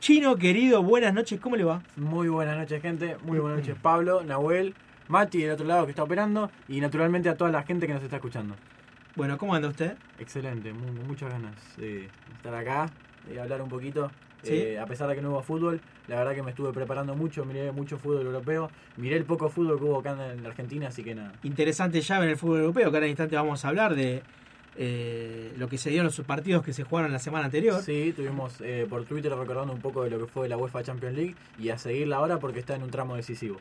Chino, 0.00 0.36
querido, 0.36 0.82
buenas 0.82 1.14
noches, 1.14 1.40
¿cómo 1.40 1.56
le 1.56 1.64
va? 1.64 1.82
Muy 1.96 2.28
buenas 2.28 2.56
noches, 2.56 2.80
gente. 2.82 3.16
Muy 3.24 3.38
buenas 3.38 3.60
noches, 3.60 3.76
Pablo, 3.80 4.22
Nahuel, 4.24 4.74
Mati 5.08 5.38
del 5.42 5.52
otro 5.52 5.66
lado 5.66 5.84
que 5.86 5.90
está 5.90 6.02
operando 6.02 6.50
y 6.68 6.80
naturalmente 6.80 7.28
a 7.28 7.36
toda 7.36 7.50
la 7.50 7.62
gente 7.62 7.86
que 7.86 7.94
nos 7.94 8.02
está 8.02 8.16
escuchando. 8.16 8.56
Bueno, 9.16 9.38
¿cómo 9.38 9.54
anda 9.54 9.68
usted? 9.68 9.96
Excelente, 10.18 10.72
mu- 10.72 10.92
muchas 11.06 11.30
ganas 11.30 11.54
de 11.76 12.08
estar 12.36 12.54
acá 12.54 12.90
y 13.32 13.38
hablar 13.38 13.62
un 13.62 13.68
poquito. 13.68 14.10
¿Sí? 14.42 14.54
Eh, 14.54 14.78
a 14.78 14.86
pesar 14.86 15.08
de 15.08 15.16
que 15.16 15.22
no 15.22 15.30
hubo 15.30 15.42
fútbol, 15.42 15.80
la 16.06 16.16
verdad 16.16 16.34
que 16.34 16.42
me 16.42 16.50
estuve 16.50 16.72
preparando 16.72 17.14
mucho, 17.14 17.44
miré 17.44 17.72
mucho 17.72 17.98
fútbol 17.98 18.26
europeo, 18.26 18.70
miré 18.96 19.16
el 19.16 19.24
poco 19.24 19.48
fútbol 19.48 19.78
que 19.78 19.84
hubo 19.84 19.98
acá 19.98 20.32
en 20.32 20.42
la 20.42 20.48
Argentina, 20.48 20.88
así 20.88 21.02
que 21.02 21.14
nada. 21.14 21.32
Interesante 21.42 22.00
llave 22.00 22.26
en 22.26 22.30
el 22.30 22.36
fútbol 22.36 22.60
europeo, 22.60 22.90
que 22.90 22.96
ahora 22.96 23.06
en 23.06 23.10
instante 23.10 23.36
vamos 23.36 23.64
a 23.64 23.68
hablar 23.68 23.94
de 23.94 24.22
eh, 24.80 25.52
lo 25.56 25.68
que 25.68 25.76
se 25.76 25.90
dio 25.90 26.00
en 26.00 26.06
los 26.06 26.20
partidos 26.20 26.64
que 26.64 26.72
se 26.72 26.84
jugaron 26.84 27.12
la 27.12 27.18
semana 27.18 27.46
anterior. 27.46 27.82
Sí, 27.82 28.12
tuvimos 28.14 28.60
eh, 28.60 28.86
por 28.88 29.04
Twitter 29.04 29.34
recordando 29.34 29.72
un 29.72 29.80
poco 29.80 30.04
de 30.04 30.10
lo 30.10 30.20
que 30.20 30.26
fue 30.26 30.48
la 30.48 30.56
UEFA 30.56 30.84
Champions 30.84 31.16
League 31.16 31.34
y 31.58 31.70
a 31.70 31.78
seguirla 31.78 32.16
ahora 32.16 32.38
porque 32.38 32.60
está 32.60 32.76
en 32.76 32.84
un 32.84 32.90
tramo 32.90 33.16
decisivo. 33.16 33.58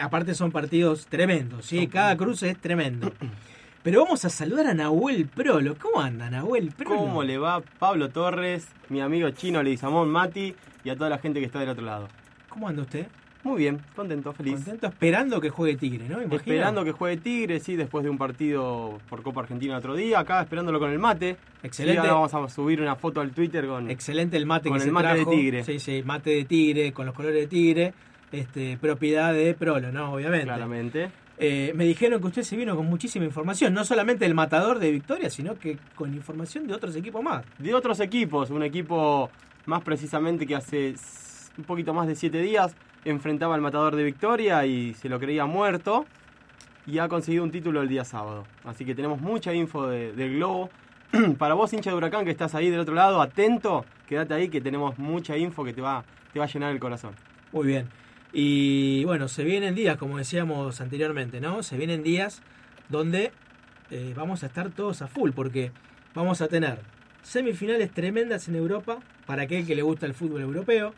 Aparte 0.00 0.34
son 0.34 0.52
partidos 0.52 1.06
tremendos, 1.06 1.66
¿sí? 1.66 1.88
Cada 1.88 2.16
cruce 2.16 2.50
es 2.50 2.58
tremendo. 2.58 3.12
Pero 3.82 4.04
vamos 4.04 4.24
a 4.24 4.30
saludar 4.30 4.68
a 4.68 4.74
Nahuel 4.74 5.26
Prolo. 5.26 5.74
¿Cómo 5.76 6.00
anda 6.00 6.30
Nahuel 6.30 6.70
Prolo? 6.70 6.98
¿Cómo 6.98 7.24
le 7.24 7.36
va 7.36 7.60
Pablo 7.80 8.10
Torres, 8.10 8.68
mi 8.88 9.00
amigo 9.00 9.28
chino 9.30 9.60
Leguizamón 9.60 10.08
Mati 10.08 10.54
y 10.84 10.90
a 10.90 10.94
toda 10.94 11.10
la 11.10 11.18
gente 11.18 11.40
que 11.40 11.46
está 11.46 11.58
del 11.58 11.70
otro 11.70 11.84
lado? 11.84 12.06
¿Cómo 12.48 12.68
anda 12.68 12.82
usted? 12.82 13.08
Muy 13.42 13.58
bien, 13.58 13.80
contento, 13.96 14.32
feliz. 14.32 14.54
Contento 14.54 14.86
esperando 14.86 15.40
que 15.40 15.50
juegue 15.50 15.76
Tigre, 15.76 16.08
¿no? 16.08 16.18
Imagino. 16.22 16.36
Esperando 16.36 16.84
que 16.84 16.92
juegue 16.92 17.16
Tigre, 17.16 17.58
sí, 17.58 17.74
después 17.74 18.04
de 18.04 18.10
un 18.10 18.18
partido 18.18 19.00
por 19.08 19.24
Copa 19.24 19.40
Argentina 19.40 19.76
otro 19.76 19.96
día, 19.96 20.20
acá 20.20 20.40
esperándolo 20.40 20.78
con 20.78 20.92
el 20.92 21.00
mate. 21.00 21.36
Excelente. 21.64 21.96
Y 21.96 22.06
ahora 22.06 22.28
vamos 22.28 22.52
a 22.52 22.54
subir 22.54 22.80
una 22.80 22.94
foto 22.94 23.20
al 23.20 23.32
Twitter 23.32 23.66
con... 23.66 23.90
Excelente 23.90 24.36
el 24.36 24.46
mate 24.46 24.68
Con 24.68 24.78
que 24.78 24.84
el 24.84 24.90
se 24.90 24.92
mate 24.92 25.18
de. 25.18 25.26
Tigre. 25.26 25.64
Sí, 25.64 25.80
sí, 25.80 26.04
mate 26.04 26.30
de 26.30 26.44
Tigre, 26.44 26.92
con 26.92 27.04
los 27.04 27.16
colores 27.16 27.40
de 27.40 27.46
Tigre. 27.48 27.94
Este, 28.30 28.78
propiedad 28.80 29.34
de 29.34 29.54
Prolo, 29.54 29.90
¿no? 29.90 30.12
Obviamente. 30.12 30.46
Claramente. 30.46 31.10
Eh, 31.44 31.72
me 31.74 31.84
dijeron 31.84 32.20
que 32.20 32.28
usted 32.28 32.42
se 32.44 32.56
vino 32.56 32.76
con 32.76 32.86
muchísima 32.86 33.24
información, 33.24 33.74
no 33.74 33.84
solamente 33.84 34.24
del 34.24 34.34
matador 34.34 34.78
de 34.78 34.92
Victoria, 34.92 35.28
sino 35.28 35.58
que 35.58 35.76
con 35.96 36.14
información 36.14 36.68
de 36.68 36.74
otros 36.74 36.94
equipos 36.94 37.20
más. 37.20 37.44
De 37.58 37.74
otros 37.74 37.98
equipos, 37.98 38.50
un 38.50 38.62
equipo 38.62 39.28
más 39.66 39.82
precisamente 39.82 40.46
que 40.46 40.54
hace 40.54 40.94
un 41.58 41.64
poquito 41.64 41.92
más 41.94 42.06
de 42.06 42.14
siete 42.14 42.38
días 42.40 42.76
enfrentaba 43.04 43.56
al 43.56 43.60
matador 43.60 43.96
de 43.96 44.04
Victoria 44.04 44.64
y 44.66 44.94
se 44.94 45.08
lo 45.08 45.18
creía 45.18 45.44
muerto 45.44 46.06
y 46.86 46.98
ha 46.98 47.08
conseguido 47.08 47.42
un 47.42 47.50
título 47.50 47.82
el 47.82 47.88
día 47.88 48.04
sábado. 48.04 48.44
Así 48.64 48.84
que 48.84 48.94
tenemos 48.94 49.20
mucha 49.20 49.52
info 49.52 49.88
de- 49.88 50.12
del 50.12 50.36
globo. 50.36 50.70
Para 51.38 51.54
vos, 51.54 51.72
hincha 51.72 51.90
de 51.90 51.96
Huracán, 51.96 52.24
que 52.24 52.30
estás 52.30 52.54
ahí 52.54 52.70
del 52.70 52.78
otro 52.78 52.94
lado, 52.94 53.20
atento, 53.20 53.84
quédate 54.06 54.34
ahí 54.34 54.48
que 54.48 54.60
tenemos 54.60 54.96
mucha 54.98 55.36
info 55.36 55.64
que 55.64 55.72
te 55.72 55.80
va, 55.80 56.04
te 56.32 56.38
va 56.38 56.44
a 56.44 56.48
llenar 56.48 56.70
el 56.70 56.78
corazón. 56.78 57.14
Muy 57.52 57.66
bien. 57.66 57.88
Y 58.32 59.04
bueno, 59.04 59.28
se 59.28 59.44
vienen 59.44 59.74
días, 59.74 59.98
como 59.98 60.18
decíamos 60.18 60.80
anteriormente, 60.80 61.40
¿no? 61.40 61.62
Se 61.62 61.76
vienen 61.76 62.02
días 62.02 62.42
donde 62.88 63.32
eh, 63.90 64.14
vamos 64.16 64.42
a 64.42 64.46
estar 64.46 64.70
todos 64.70 65.02
a 65.02 65.06
full, 65.06 65.32
porque 65.32 65.70
vamos 66.14 66.40
a 66.40 66.48
tener 66.48 66.78
semifinales 67.22 67.90
tremendas 67.90 68.48
en 68.48 68.56
Europa, 68.56 68.98
para 69.26 69.42
aquel 69.42 69.66
que 69.66 69.74
le 69.74 69.82
gusta 69.82 70.06
el 70.06 70.14
fútbol 70.14 70.40
europeo, 70.40 70.94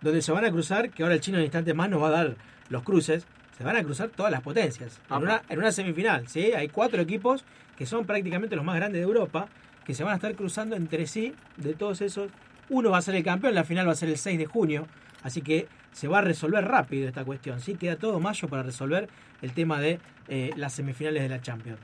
donde 0.00 0.22
se 0.22 0.32
van 0.32 0.44
a 0.44 0.50
cruzar, 0.50 0.90
que 0.90 1.02
ahora 1.02 1.14
el 1.14 1.20
chino 1.20 1.38
en 1.38 1.44
instantes 1.44 1.74
más 1.74 1.88
nos 1.90 2.02
va 2.02 2.08
a 2.08 2.10
dar 2.10 2.36
los 2.68 2.82
cruces, 2.82 3.26
se 3.56 3.64
van 3.64 3.76
a 3.76 3.84
cruzar 3.84 4.08
todas 4.08 4.32
las 4.32 4.40
potencias. 4.40 5.00
En 5.10 5.18
una, 5.18 5.42
en 5.48 5.58
una 5.58 5.72
semifinal, 5.72 6.26
¿sí? 6.26 6.52
Hay 6.52 6.68
cuatro 6.68 7.02
equipos 7.02 7.44
que 7.76 7.86
son 7.86 8.06
prácticamente 8.06 8.56
los 8.56 8.64
más 8.64 8.76
grandes 8.76 9.00
de 9.00 9.04
Europa, 9.04 9.48
que 9.84 9.94
se 9.94 10.04
van 10.04 10.14
a 10.14 10.16
estar 10.16 10.34
cruzando 10.34 10.74
entre 10.74 11.06
sí, 11.06 11.34
de 11.56 11.74
todos 11.74 12.00
esos. 12.00 12.30
Uno 12.68 12.90
va 12.90 12.98
a 12.98 13.02
ser 13.02 13.14
el 13.14 13.22
campeón, 13.22 13.54
la 13.54 13.64
final 13.64 13.86
va 13.86 13.92
a 13.92 13.96
ser 13.96 14.08
el 14.08 14.16
6 14.16 14.38
de 14.38 14.46
junio, 14.46 14.86
así 15.22 15.42
que 15.42 15.68
se 15.92 16.08
va 16.08 16.18
a 16.18 16.22
resolver 16.22 16.64
rápido 16.64 17.06
esta 17.06 17.24
cuestión, 17.24 17.60
¿sí? 17.60 17.74
Queda 17.74 17.96
todo 17.96 18.18
mayo 18.18 18.48
para 18.48 18.62
resolver 18.62 19.08
el 19.42 19.52
tema 19.52 19.80
de 19.80 20.00
eh, 20.28 20.50
las 20.56 20.72
semifinales 20.72 21.22
de 21.22 21.28
la 21.28 21.40
Champions. 21.40 21.78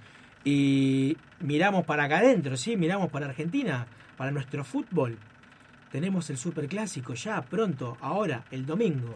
Y 0.45 1.17
miramos 1.41 1.85
para 1.85 2.05
acá 2.05 2.19
adentro, 2.19 2.57
¿sí? 2.57 2.77
Miramos 2.77 3.11
para 3.11 3.27
Argentina, 3.27 3.87
para 4.17 4.31
nuestro 4.31 4.65
fútbol. 4.65 5.19
Tenemos 5.93 6.31
el 6.31 6.38
superclásico 6.38 7.15
ya 7.15 7.43
pronto, 7.43 7.97
ahora, 8.00 8.45
el 8.50 8.65
domingo. 8.65 9.15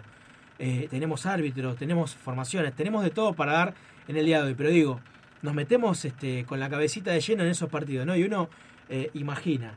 Eh, 0.58 0.88
tenemos 0.90 1.26
árbitros, 1.26 1.76
tenemos 1.76 2.14
formaciones, 2.14 2.74
tenemos 2.74 3.02
de 3.02 3.10
todo 3.10 3.32
para 3.32 3.52
dar 3.52 3.74
en 4.08 4.16
el 4.16 4.26
día 4.26 4.42
de 4.42 4.48
hoy. 4.48 4.54
Pero 4.54 4.70
digo, 4.70 5.00
nos 5.40 5.54
metemos 5.54 6.04
este, 6.04 6.44
con 6.44 6.60
la 6.60 6.68
cabecita 6.68 7.12
de 7.12 7.20
lleno 7.20 7.44
en 7.44 7.50
esos 7.50 7.70
partidos, 7.70 8.06
¿no? 8.06 8.14
Y 8.14 8.24
uno 8.24 8.50
eh, 8.90 9.10
imagina, 9.14 9.74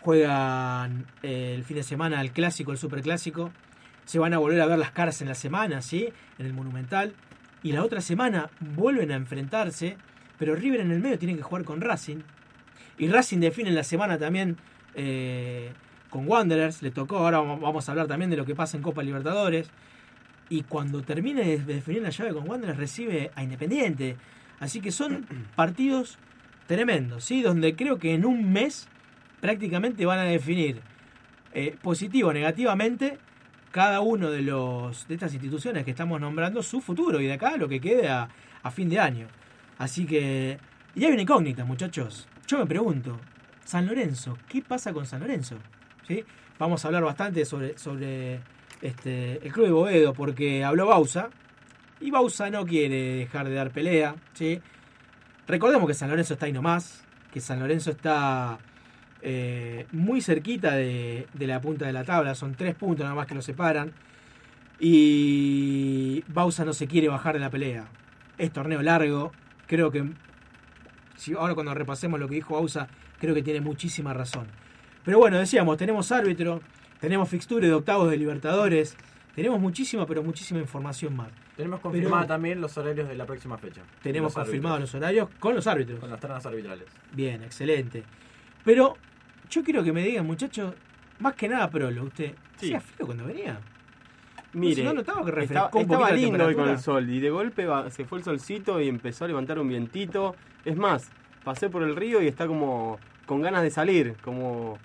juegan 0.00 1.06
el 1.22 1.64
fin 1.64 1.76
de 1.76 1.82
semana 1.82 2.20
el 2.20 2.32
clásico, 2.32 2.72
el 2.72 2.78
superclásico, 2.78 3.50
se 4.04 4.18
van 4.18 4.34
a 4.34 4.38
volver 4.38 4.60
a 4.60 4.66
ver 4.66 4.78
las 4.78 4.90
caras 4.92 5.20
en 5.22 5.28
la 5.28 5.34
semana, 5.34 5.82
¿sí? 5.82 6.08
En 6.38 6.46
el 6.46 6.52
Monumental. 6.52 7.14
Y 7.62 7.72
la 7.72 7.82
otra 7.82 8.00
semana 8.00 8.50
vuelven 8.60 9.10
a 9.10 9.16
enfrentarse, 9.16 9.96
pero 10.38 10.54
River 10.54 10.80
en 10.80 10.90
el 10.90 11.00
medio 11.00 11.18
tienen 11.18 11.36
que 11.36 11.42
jugar 11.42 11.64
con 11.64 11.80
Racing. 11.80 12.18
Y 12.98 13.08
Racing 13.08 13.38
define 13.38 13.70
en 13.70 13.74
la 13.74 13.84
semana 13.84 14.18
también 14.18 14.58
eh, 14.94 15.72
con 16.10 16.28
Wanderers, 16.28 16.82
le 16.82 16.90
tocó, 16.90 17.18
ahora 17.18 17.40
vamos 17.40 17.88
a 17.88 17.92
hablar 17.92 18.06
también 18.06 18.30
de 18.30 18.36
lo 18.36 18.44
que 18.44 18.54
pasa 18.54 18.76
en 18.76 18.82
Copa 18.82 19.02
Libertadores. 19.02 19.70
Y 20.50 20.62
cuando 20.62 21.02
termine 21.02 21.42
de 21.42 21.58
definir 21.58 22.02
la 22.02 22.10
llave 22.10 22.34
con 22.34 22.48
Wanderers 22.48 22.78
recibe 22.78 23.30
a 23.34 23.42
Independiente. 23.42 24.16
Así 24.60 24.80
que 24.80 24.92
son 24.92 25.26
partidos 25.56 26.18
tremendos, 26.66 27.24
¿sí? 27.24 27.42
Donde 27.42 27.74
creo 27.74 27.98
que 27.98 28.14
en 28.14 28.24
un 28.26 28.52
mes 28.52 28.88
prácticamente 29.40 30.06
van 30.06 30.18
a 30.18 30.24
definir 30.24 30.80
eh, 31.52 31.76
positivo 31.82 32.28
o 32.28 32.32
negativamente 32.32 33.18
cada 33.74 34.00
uno 34.02 34.30
de 34.30 34.40
los 34.40 35.08
de 35.08 35.14
estas 35.14 35.32
instituciones 35.32 35.84
que 35.84 35.90
estamos 35.90 36.20
nombrando 36.20 36.62
su 36.62 36.80
futuro 36.80 37.20
y 37.20 37.26
de 37.26 37.32
acá 37.32 37.56
lo 37.56 37.68
que 37.68 37.80
quede 37.80 38.08
a, 38.08 38.28
a 38.62 38.70
fin 38.70 38.88
de 38.88 39.00
año. 39.00 39.26
Así 39.78 40.06
que 40.06 40.60
y 40.94 41.04
hay 41.04 41.10
una 41.10 41.22
incógnita, 41.22 41.64
muchachos. 41.64 42.28
Yo 42.46 42.58
me 42.58 42.66
pregunto, 42.66 43.18
San 43.64 43.86
Lorenzo, 43.86 44.38
¿qué 44.48 44.62
pasa 44.62 44.92
con 44.92 45.06
San 45.06 45.22
Lorenzo? 45.22 45.56
¿Sí? 46.06 46.24
Vamos 46.56 46.84
a 46.84 46.88
hablar 46.88 47.02
bastante 47.02 47.44
sobre, 47.44 47.76
sobre 47.76 48.42
este, 48.80 49.44
el 49.44 49.52
club 49.52 49.66
de 49.66 49.72
Boedo 49.72 50.14
porque 50.14 50.62
habló 50.62 50.86
Bausa 50.86 51.30
y 52.00 52.12
Bausa 52.12 52.50
no 52.50 52.64
quiere 52.64 53.16
dejar 53.16 53.48
de 53.48 53.56
dar 53.56 53.72
pelea. 53.72 54.14
Recordemos 55.48 55.88
que 55.88 55.94
San 55.94 56.10
Lorenzo 56.10 56.34
está 56.34 56.46
ahí 56.46 56.52
nomás, 56.52 57.04
que 57.32 57.40
San 57.40 57.58
Lorenzo 57.58 57.90
está 57.90 58.56
eh, 59.24 59.86
muy 59.90 60.20
cerquita 60.20 60.76
de, 60.76 61.26
de 61.32 61.46
la 61.46 61.60
punta 61.60 61.86
de 61.86 61.92
la 61.92 62.04
tabla, 62.04 62.34
son 62.34 62.54
tres 62.54 62.74
puntos 62.74 63.02
nada 63.04 63.16
más 63.16 63.26
que 63.26 63.34
lo 63.34 63.42
separan. 63.42 63.92
Y 64.78 66.22
Bausa 66.28 66.64
no 66.64 66.72
se 66.72 66.86
quiere 66.86 67.08
bajar 67.08 67.34
de 67.34 67.40
la 67.40 67.50
pelea. 67.50 67.86
Es 68.38 68.52
torneo 68.52 68.82
largo, 68.82 69.32
creo 69.66 69.90
que 69.90 70.04
si 71.16 71.32
ahora 71.32 71.54
cuando 71.54 71.72
repasemos 71.74 72.20
lo 72.20 72.28
que 72.28 72.34
dijo 72.34 72.54
Bausa, 72.54 72.88
creo 73.18 73.34
que 73.34 73.42
tiene 73.42 73.60
muchísima 73.60 74.12
razón. 74.12 74.46
Pero 75.04 75.18
bueno, 75.18 75.38
decíamos, 75.38 75.78
tenemos 75.78 76.12
árbitro, 76.12 76.60
tenemos 77.00 77.28
fixture 77.28 77.66
de 77.66 77.72
octavos 77.72 78.10
de 78.10 78.16
Libertadores, 78.16 78.96
tenemos 79.34 79.60
muchísima, 79.60 80.06
pero 80.06 80.22
muchísima 80.22 80.60
información 80.60 81.16
más. 81.16 81.28
Tenemos 81.56 81.80
confirmada 81.80 82.26
también 82.26 82.60
los 82.60 82.76
horarios 82.76 83.08
de 83.08 83.14
la 83.14 83.26
próxima 83.26 83.56
fecha. 83.58 83.82
Tenemos 84.02 84.34
confirmados 84.34 84.80
los 84.80 84.94
horarios 84.94 85.28
con 85.38 85.54
los 85.54 85.66
árbitros. 85.66 86.00
Con 86.00 86.10
las 86.10 86.20
ternas 86.20 86.44
arbitrales. 86.44 86.86
Bien, 87.12 87.42
excelente. 87.42 88.02
Pero 88.64 88.96
yo 89.54 89.62
quiero 89.64 89.82
que 89.84 89.92
me 89.92 90.02
digan, 90.02 90.26
muchachos, 90.26 90.74
más 91.20 91.34
que 91.34 91.48
nada 91.48 91.70
Prolo, 91.70 92.04
usted, 92.04 92.34
Sí. 92.56 92.66
¿hacía 92.74 92.80
frío 92.80 93.06
cuando 93.06 93.24
venía? 93.24 93.58
Mire, 94.52 94.84
no 94.84 94.92
notaba 94.94 95.24
que 95.24 95.32
refrescó 95.32 95.80
estaba, 95.80 96.10
lindo 96.12 96.46
hoy 96.46 96.54
con 96.54 96.68
el 96.68 96.78
sol 96.78 97.08
y 97.10 97.18
de 97.20 97.30
golpe 97.30 97.66
va- 97.66 97.90
se 97.90 98.04
fue 98.04 98.18
el 98.18 98.24
solcito 98.24 98.80
y 98.80 98.88
empezó 98.88 99.24
a 99.24 99.28
levantar 99.28 99.58
un 99.58 99.68
vientito. 99.68 100.36
Es 100.64 100.76
más, 100.76 101.10
pasé 101.42 101.68
por 101.68 101.82
el 101.82 101.96
río 101.96 102.22
y 102.22 102.28
está 102.28 102.46
como 102.46 102.98
con 103.26 103.40
ganas 103.42 103.62
de 103.62 103.70
salir, 103.70 104.14
como 104.22 104.78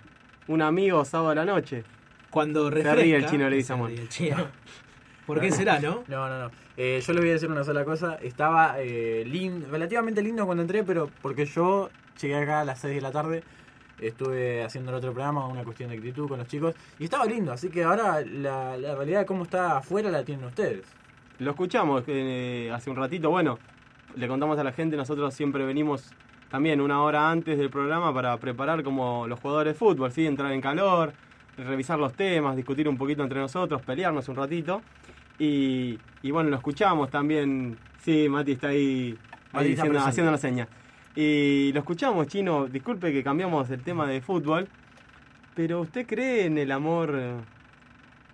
un 0.47 0.61
amigo 0.63 1.05
sábado 1.05 1.29
a 1.29 1.35
la 1.35 1.45
noche. 1.45 1.83
Cuando 2.31 2.65
Se 2.69 2.75
refresca... 2.75 2.95
ríe 3.01 3.15
el 3.15 3.25
chino, 3.27 3.47
le 3.49 3.55
dice 3.57 3.67
se 3.67 3.73
amor. 3.73 3.89
ríe 3.89 4.01
el 4.01 4.09
chino. 4.09 4.37
¿Por 5.27 5.39
qué 5.39 5.51
será, 5.51 5.79
no? 5.79 6.03
No, 6.07 6.27
no, 6.27 6.39
no. 6.45 6.51
Eh, 6.75 7.01
yo 7.05 7.13
les 7.13 7.21
voy 7.21 7.29
a 7.29 7.33
decir 7.33 7.51
una 7.51 7.63
sola 7.63 7.85
cosa. 7.85 8.15
Estaba 8.23 8.75
eh, 8.79 9.23
lin- 9.27 9.65
relativamente 9.69 10.23
lindo 10.23 10.45
cuando 10.47 10.63
entré, 10.63 10.83
pero 10.83 11.11
porque 11.21 11.45
yo 11.45 11.89
llegué 12.19 12.37
acá 12.37 12.61
a 12.61 12.65
las 12.65 12.79
6 12.79 12.95
de 12.95 13.01
la 13.01 13.11
tarde. 13.11 13.43
Estuve 14.01 14.63
haciendo 14.63 14.91
el 14.91 14.97
otro 14.97 15.11
programa, 15.11 15.47
una 15.47 15.63
cuestión 15.63 15.89
de 15.89 15.97
actitud 15.97 16.27
con 16.27 16.39
los 16.39 16.47
chicos, 16.47 16.75
y 16.97 17.05
estaba 17.05 17.25
lindo, 17.25 17.51
así 17.51 17.69
que 17.69 17.83
ahora 17.83 18.21
la, 18.21 18.77
la 18.77 18.95
realidad 18.95 19.19
de 19.21 19.25
cómo 19.25 19.43
está 19.43 19.77
afuera 19.77 20.09
la 20.09 20.23
tienen 20.23 20.45
ustedes. 20.45 20.85
Lo 21.39 21.51
escuchamos 21.51 22.03
eh, 22.07 22.71
hace 22.73 22.89
un 22.89 22.95
ratito, 22.95 23.29
bueno, 23.29 23.59
le 24.15 24.27
contamos 24.27 24.59
a 24.59 24.63
la 24.63 24.71
gente, 24.71 24.97
nosotros 24.97 25.33
siempre 25.33 25.65
venimos 25.65 26.11
también 26.49 26.81
una 26.81 27.01
hora 27.01 27.29
antes 27.29 27.57
del 27.57 27.69
programa 27.69 28.13
para 28.13 28.37
preparar 28.37 28.83
como 28.83 29.27
los 29.27 29.39
jugadores 29.39 29.73
de 29.73 29.77
fútbol, 29.77 30.11
¿sí? 30.11 30.25
entrar 30.25 30.51
en 30.51 30.61
calor, 30.61 31.13
revisar 31.57 31.99
los 31.99 32.13
temas, 32.13 32.55
discutir 32.55 32.89
un 32.89 32.97
poquito 32.97 33.23
entre 33.23 33.39
nosotros, 33.39 33.81
pelearnos 33.81 34.27
un 34.29 34.35
ratito. 34.35 34.81
Y, 35.37 35.97
y 36.21 36.31
bueno, 36.31 36.49
lo 36.49 36.57
escuchamos 36.57 37.09
también, 37.09 37.77
sí, 37.99 38.27
Mati 38.27 38.53
está 38.53 38.69
ahí, 38.69 39.17
ahí 39.53 39.73
haciendo 39.73 40.31
la 40.31 40.37
seña. 40.37 40.67
Y 41.15 41.71
lo 41.73 41.79
escuchamos, 41.79 42.27
Chino, 42.27 42.67
disculpe 42.67 43.11
que 43.11 43.23
cambiamos 43.23 43.69
el 43.69 43.81
tema 43.83 44.07
de 44.07 44.21
fútbol, 44.21 44.67
pero 45.55 45.81
¿usted 45.81 46.05
cree 46.07 46.45
en 46.45 46.57
el 46.57 46.71
amor 46.71 47.13
eh, 47.17 47.33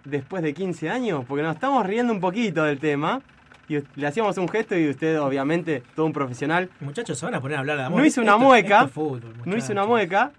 después 0.03 0.44
de 0.44 0.53
15 0.53 0.89
años? 0.89 1.25
Porque 1.27 1.41
nos 1.44 1.55
estamos 1.55 1.86
riendo 1.86 2.13
un 2.13 2.20
poquito 2.20 2.63
del 2.63 2.79
tema. 2.79 3.22
Y 3.67 3.79
le 3.96 4.05
hacíamos 4.05 4.38
un 4.38 4.48
gesto 4.48 4.77
y 4.77 4.88
usted, 4.89 5.20
obviamente, 5.20 5.82
todo 5.96 6.05
un 6.05 6.13
profesional. 6.13 6.70
Muchachos, 6.82 7.17
se 7.17 7.25
van 7.25 7.34
a 7.34 7.41
poner 7.41 7.58
a 7.58 7.62
hablar 7.62 7.77
de 7.77 7.84
amor. 7.86 8.00
No 8.00 8.05
hizo 8.05 8.22
una 8.22 8.34
Esto- 8.34 8.44
mueca. 8.46 8.75
esto 8.75 8.86
es 8.88 8.91
fútbol, 8.91 9.34
no 9.44 9.58
hizo 9.58 9.72
una 9.72 9.86
mueca. 9.86 10.32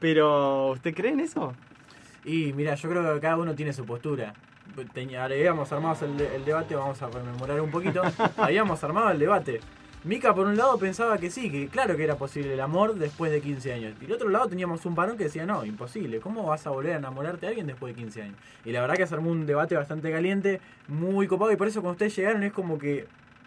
Pero, 0.00 0.72
¿usted 0.72 0.94
cree 0.94 1.12
en 1.12 1.20
eso? 1.20 1.54
Y 2.26 2.52
mira, 2.52 2.74
yo 2.74 2.90
creo 2.90 3.14
que 3.14 3.20
cada 3.20 3.38
uno 3.38 3.54
tiene 3.54 3.72
su 3.72 3.86
postura. 3.86 4.34
Tenía, 4.92 5.24
habíamos 5.24 5.72
armado 5.72 5.96
el, 6.04 6.20
el 6.20 6.44
debate, 6.44 6.74
vamos 6.74 7.00
a 7.00 7.08
rememorar 7.08 7.58
un 7.62 7.70
poquito. 7.70 8.02
habíamos 8.36 8.84
armado 8.84 9.10
el 9.12 9.18
debate. 9.18 9.60
Mica, 10.08 10.34
por 10.34 10.46
un 10.46 10.56
lado, 10.56 10.78
pensaba 10.78 11.18
que 11.18 11.30
sí, 11.30 11.50
que 11.50 11.68
claro 11.68 11.94
que 11.94 12.02
era 12.02 12.16
posible 12.16 12.54
el 12.54 12.60
amor 12.60 12.94
después 12.94 13.30
de 13.30 13.42
15 13.42 13.74
años. 13.74 13.94
Y 14.00 14.06
del 14.06 14.14
otro 14.14 14.30
lado 14.30 14.48
teníamos 14.48 14.86
un 14.86 14.94
varón 14.94 15.18
que 15.18 15.24
decía, 15.24 15.44
no, 15.44 15.66
imposible. 15.66 16.18
¿Cómo 16.18 16.44
vas 16.44 16.66
a 16.66 16.70
volver 16.70 16.94
a 16.94 16.96
enamorarte 16.96 17.42
de 17.42 17.48
alguien 17.48 17.66
después 17.66 17.94
de 17.94 18.02
15 18.02 18.22
años? 18.22 18.36
Y 18.64 18.72
la 18.72 18.80
verdad 18.80 18.96
que 18.96 19.06
se 19.06 19.14
armó 19.14 19.30
un 19.30 19.44
debate 19.44 19.76
bastante 19.76 20.10
caliente, 20.10 20.62
muy 20.88 21.26
copado. 21.26 21.52
Y 21.52 21.56
por 21.56 21.68
eso 21.68 21.82
cuando 21.82 21.92
ustedes 21.92 22.16
llegaron 22.16 22.42
es 22.42 22.54
como 22.54 22.78
que 22.78 23.06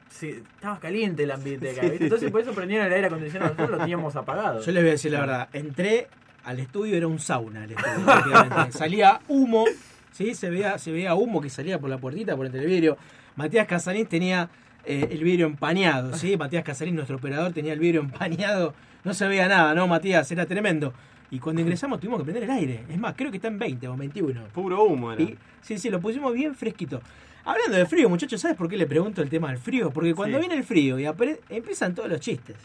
sí, 0.10 0.44
estaba 0.53 0.80
caliente 0.80 1.24
el 1.24 1.32
ambiente 1.32 1.72
acá. 1.72 1.82
Entonces 1.84 2.30
por 2.30 2.41
eso 2.41 2.51
prendieron 2.51 2.86
el 2.86 2.94
aire 2.94 3.08
acondicionado. 3.08 3.53
Nosotros 3.53 3.72
lo 3.72 3.77
teníamos 3.80 4.15
apagado. 4.15 4.62
Yo 4.62 4.72
les 4.72 4.84
voy 4.84 4.89
a 4.89 4.91
decir 4.91 5.12
la 5.12 5.20
verdad. 5.22 5.50
Entré 5.53 6.10
al 6.44 6.60
estudio, 6.60 6.96
era 6.96 7.08
un 7.08 7.18
sauna 7.18 7.63
el 7.63 7.72
estudio, 7.72 8.06
prácticamente. 8.06 8.72
Salía 8.77 9.20
humo, 9.27 9.65
¿sí? 10.12 10.36
Se 10.36 10.51
veía, 10.51 10.77
se 10.77 10.91
veía 10.91 11.15
humo 11.15 11.41
que 11.41 11.50
salía 11.50 11.80
por 11.80 11.89
la 11.89 11.98
puertita, 11.98 12.38
por 12.38 12.46
entre 12.46 12.62
el 12.62 12.68
vidrio. 12.68 13.00
Matías 13.36 13.65
Casarín 13.65 14.06
tenía 14.06 14.50
eh, 14.86 15.08
el 15.12 15.24
vidrio 15.24 15.46
empañado, 15.48 16.16
¿sí? 16.16 16.38
Matías 16.40 16.64
Casarín, 16.64 16.96
nuestro 16.96 17.18
operador, 17.18 17.54
tenía 17.54 17.74
el 17.74 17.80
vidrio 17.80 18.02
empañado. 18.02 18.74
No 19.04 19.14
se 19.14 19.28
veía 19.28 19.48
nada, 19.48 19.74
¿no, 19.74 19.88
Matías? 19.88 20.32
Era 20.32 20.46
tremendo. 20.46 20.94
Y 21.32 21.40
cuando 21.40 21.62
ingresamos 21.62 22.00
tuvimos 22.00 22.20
que 22.20 22.26
prender 22.26 22.44
el 22.44 22.52
aire. 22.52 22.84
Es 22.90 22.98
más, 23.00 23.14
creo 23.16 23.32
que 23.32 23.38
está 23.38 23.48
en 23.48 23.58
20 23.58 23.88
o 23.88 23.96
21. 23.96 24.44
Puro 24.54 24.84
humo 24.84 25.14
era. 25.14 25.22
Y- 25.22 25.38
sí, 25.62 25.78
sí, 25.78 25.90
lo 25.90 26.00
pusimos 26.02 26.34
bien 26.34 26.56
fresquito. 26.56 27.02
Hablando 27.46 27.78
de 27.78 27.86
frío, 27.86 28.10
muchachos, 28.10 28.40
¿sabes 28.42 28.56
por 28.58 28.68
qué 28.70 28.78
le 28.78 28.86
pregunto 28.86 29.22
el 29.22 29.30
tema 29.30 29.48
del 29.50 29.58
frío? 29.58 29.90
Porque 29.92 30.14
cuando 30.14 30.38
Sí. 30.38 30.42
viene 30.42 30.56
el 30.56 30.64
frío 30.64 31.00
y 31.00 31.08
empiezan 31.50 31.96
todos 31.96 32.10
los 32.10 32.20
chistes. 32.20 32.58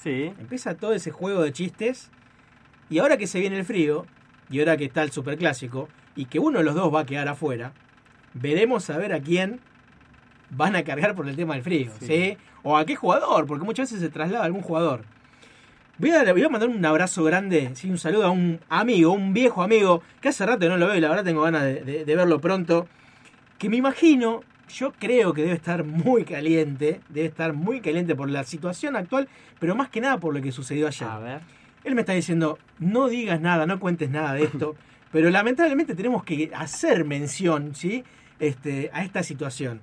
Sí. 0.00 0.32
Empieza 0.38 0.74
todo 0.76 0.92
ese 0.92 1.10
juego 1.10 1.42
de 1.42 1.52
chistes. 1.52 2.10
Y 2.90 2.98
ahora 2.98 3.16
que 3.16 3.26
se 3.26 3.40
viene 3.40 3.58
el 3.58 3.64
frío, 3.64 4.06
y 4.50 4.60
ahora 4.60 4.76
que 4.76 4.84
está 4.84 5.02
el 5.02 5.10
superclásico, 5.10 5.88
y 6.14 6.26
que 6.26 6.38
uno 6.38 6.58
de 6.58 6.64
los 6.64 6.74
dos 6.74 6.94
va 6.94 7.00
a 7.00 7.06
quedar 7.06 7.26
afuera, 7.28 7.72
veremos 8.34 8.90
a 8.90 8.98
ver 8.98 9.12
a 9.14 9.20
quién 9.20 9.60
van 10.54 10.76
a 10.76 10.84
cargar 10.84 11.14
por 11.14 11.28
el 11.28 11.34
tema 11.36 11.54
del 11.54 11.62
frío, 11.62 11.90
¿sí? 12.00 12.06
Sí. 12.06 12.36
O 12.62 12.76
a 12.76 12.84
qué 12.86 12.94
jugador, 12.94 13.46
porque 13.46 13.64
muchas 13.64 13.90
veces 13.90 14.00
se 14.00 14.10
traslada 14.10 14.44
a 14.44 14.46
algún 14.46 14.62
jugador. 14.62 15.02
Voy 15.98 16.10
a, 16.10 16.32
voy 16.32 16.42
a 16.42 16.48
mandar 16.48 16.68
un 16.68 16.84
abrazo 16.84 17.22
grande, 17.24 17.70
sí, 17.74 17.88
un 17.90 17.98
saludo 17.98 18.26
a 18.26 18.30
un 18.30 18.60
amigo, 18.68 19.12
un 19.12 19.34
viejo 19.34 19.62
amigo, 19.62 20.02
que 20.20 20.28
hace 20.28 20.44
rato 20.46 20.68
no 20.68 20.76
lo 20.76 20.86
veo 20.86 20.96
y 20.96 21.00
la 21.00 21.08
verdad 21.08 21.24
tengo 21.24 21.42
ganas 21.42 21.62
de, 21.62 21.80
de- 21.82 22.04
de 22.04 22.16
verlo 22.16 22.40
pronto. 22.40 22.88
Que 23.58 23.68
me 23.68 23.76
imagino, 23.76 24.40
yo 24.68 24.92
creo 24.98 25.32
que 25.32 25.42
debe 25.42 25.54
estar 25.54 25.84
muy 25.84 26.24
caliente, 26.24 27.00
debe 27.08 27.26
estar 27.28 27.52
muy 27.52 27.80
caliente 27.80 28.14
por 28.16 28.28
la 28.30 28.42
situación 28.44 28.96
actual, 28.96 29.28
pero 29.60 29.74
más 29.76 29.88
que 29.90 30.00
nada 30.00 30.18
por 30.18 30.34
lo 30.34 30.40
que 30.42 30.50
sucedió 30.50 30.86
ayer. 30.88 31.08
A 31.08 31.18
ver. 31.18 31.40
Él 31.84 31.94
me 31.94 32.00
está 32.02 32.12
diciendo, 32.14 32.58
no 32.78 33.08
digas 33.08 33.40
nada, 33.40 33.66
no 33.66 33.78
cuentes 33.78 34.10
nada 34.10 34.34
de 34.34 34.44
esto, 34.44 34.74
pero 35.12 35.30
lamentablemente 35.30 35.94
tenemos 35.94 36.24
que 36.24 36.50
hacer 36.54 37.04
mención, 37.04 37.74
¿sí? 37.74 38.02
Este, 38.40 38.90
a 38.92 39.04
esta 39.04 39.22
situación. 39.22 39.80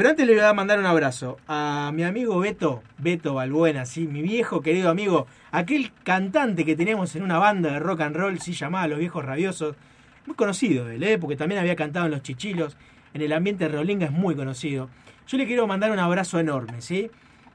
Pero 0.00 0.08
antes 0.08 0.26
le 0.26 0.32
voy 0.32 0.42
a 0.42 0.54
mandar 0.54 0.78
un 0.78 0.86
abrazo 0.86 1.36
a 1.46 1.90
mi 1.92 2.04
amigo 2.04 2.38
Beto, 2.38 2.82
Beto 2.96 3.34
Balbuena, 3.34 3.84
¿sí? 3.84 4.06
mi 4.06 4.22
viejo 4.22 4.62
querido 4.62 4.88
amigo, 4.88 5.26
aquel 5.50 5.92
cantante 6.04 6.64
que 6.64 6.74
teníamos 6.74 7.14
en 7.16 7.22
una 7.22 7.36
banda 7.36 7.70
de 7.72 7.80
rock 7.80 8.00
and 8.00 8.16
roll, 8.16 8.40
sí, 8.40 8.54
llamada 8.54 8.88
Los 8.88 8.98
Viejos 8.98 9.22
Rabiosos, 9.22 9.76
muy 10.24 10.34
conocido 10.36 10.88
él, 10.88 11.02
¿eh? 11.02 11.18
porque 11.18 11.36
también 11.36 11.60
había 11.60 11.76
cantado 11.76 12.06
en 12.06 12.12
Los 12.12 12.22
Chichilos, 12.22 12.78
en 13.12 13.20
el 13.20 13.30
ambiente 13.30 13.68
de 13.68 13.76
Rolinga 13.76 14.06
es 14.06 14.10
muy 14.10 14.34
conocido. 14.34 14.88
Yo 15.28 15.36
le 15.36 15.46
quiero 15.46 15.66
mandar 15.66 15.90
un 15.90 15.98
abrazo 15.98 16.40
enorme, 16.40 16.80
¿sí? 16.80 17.10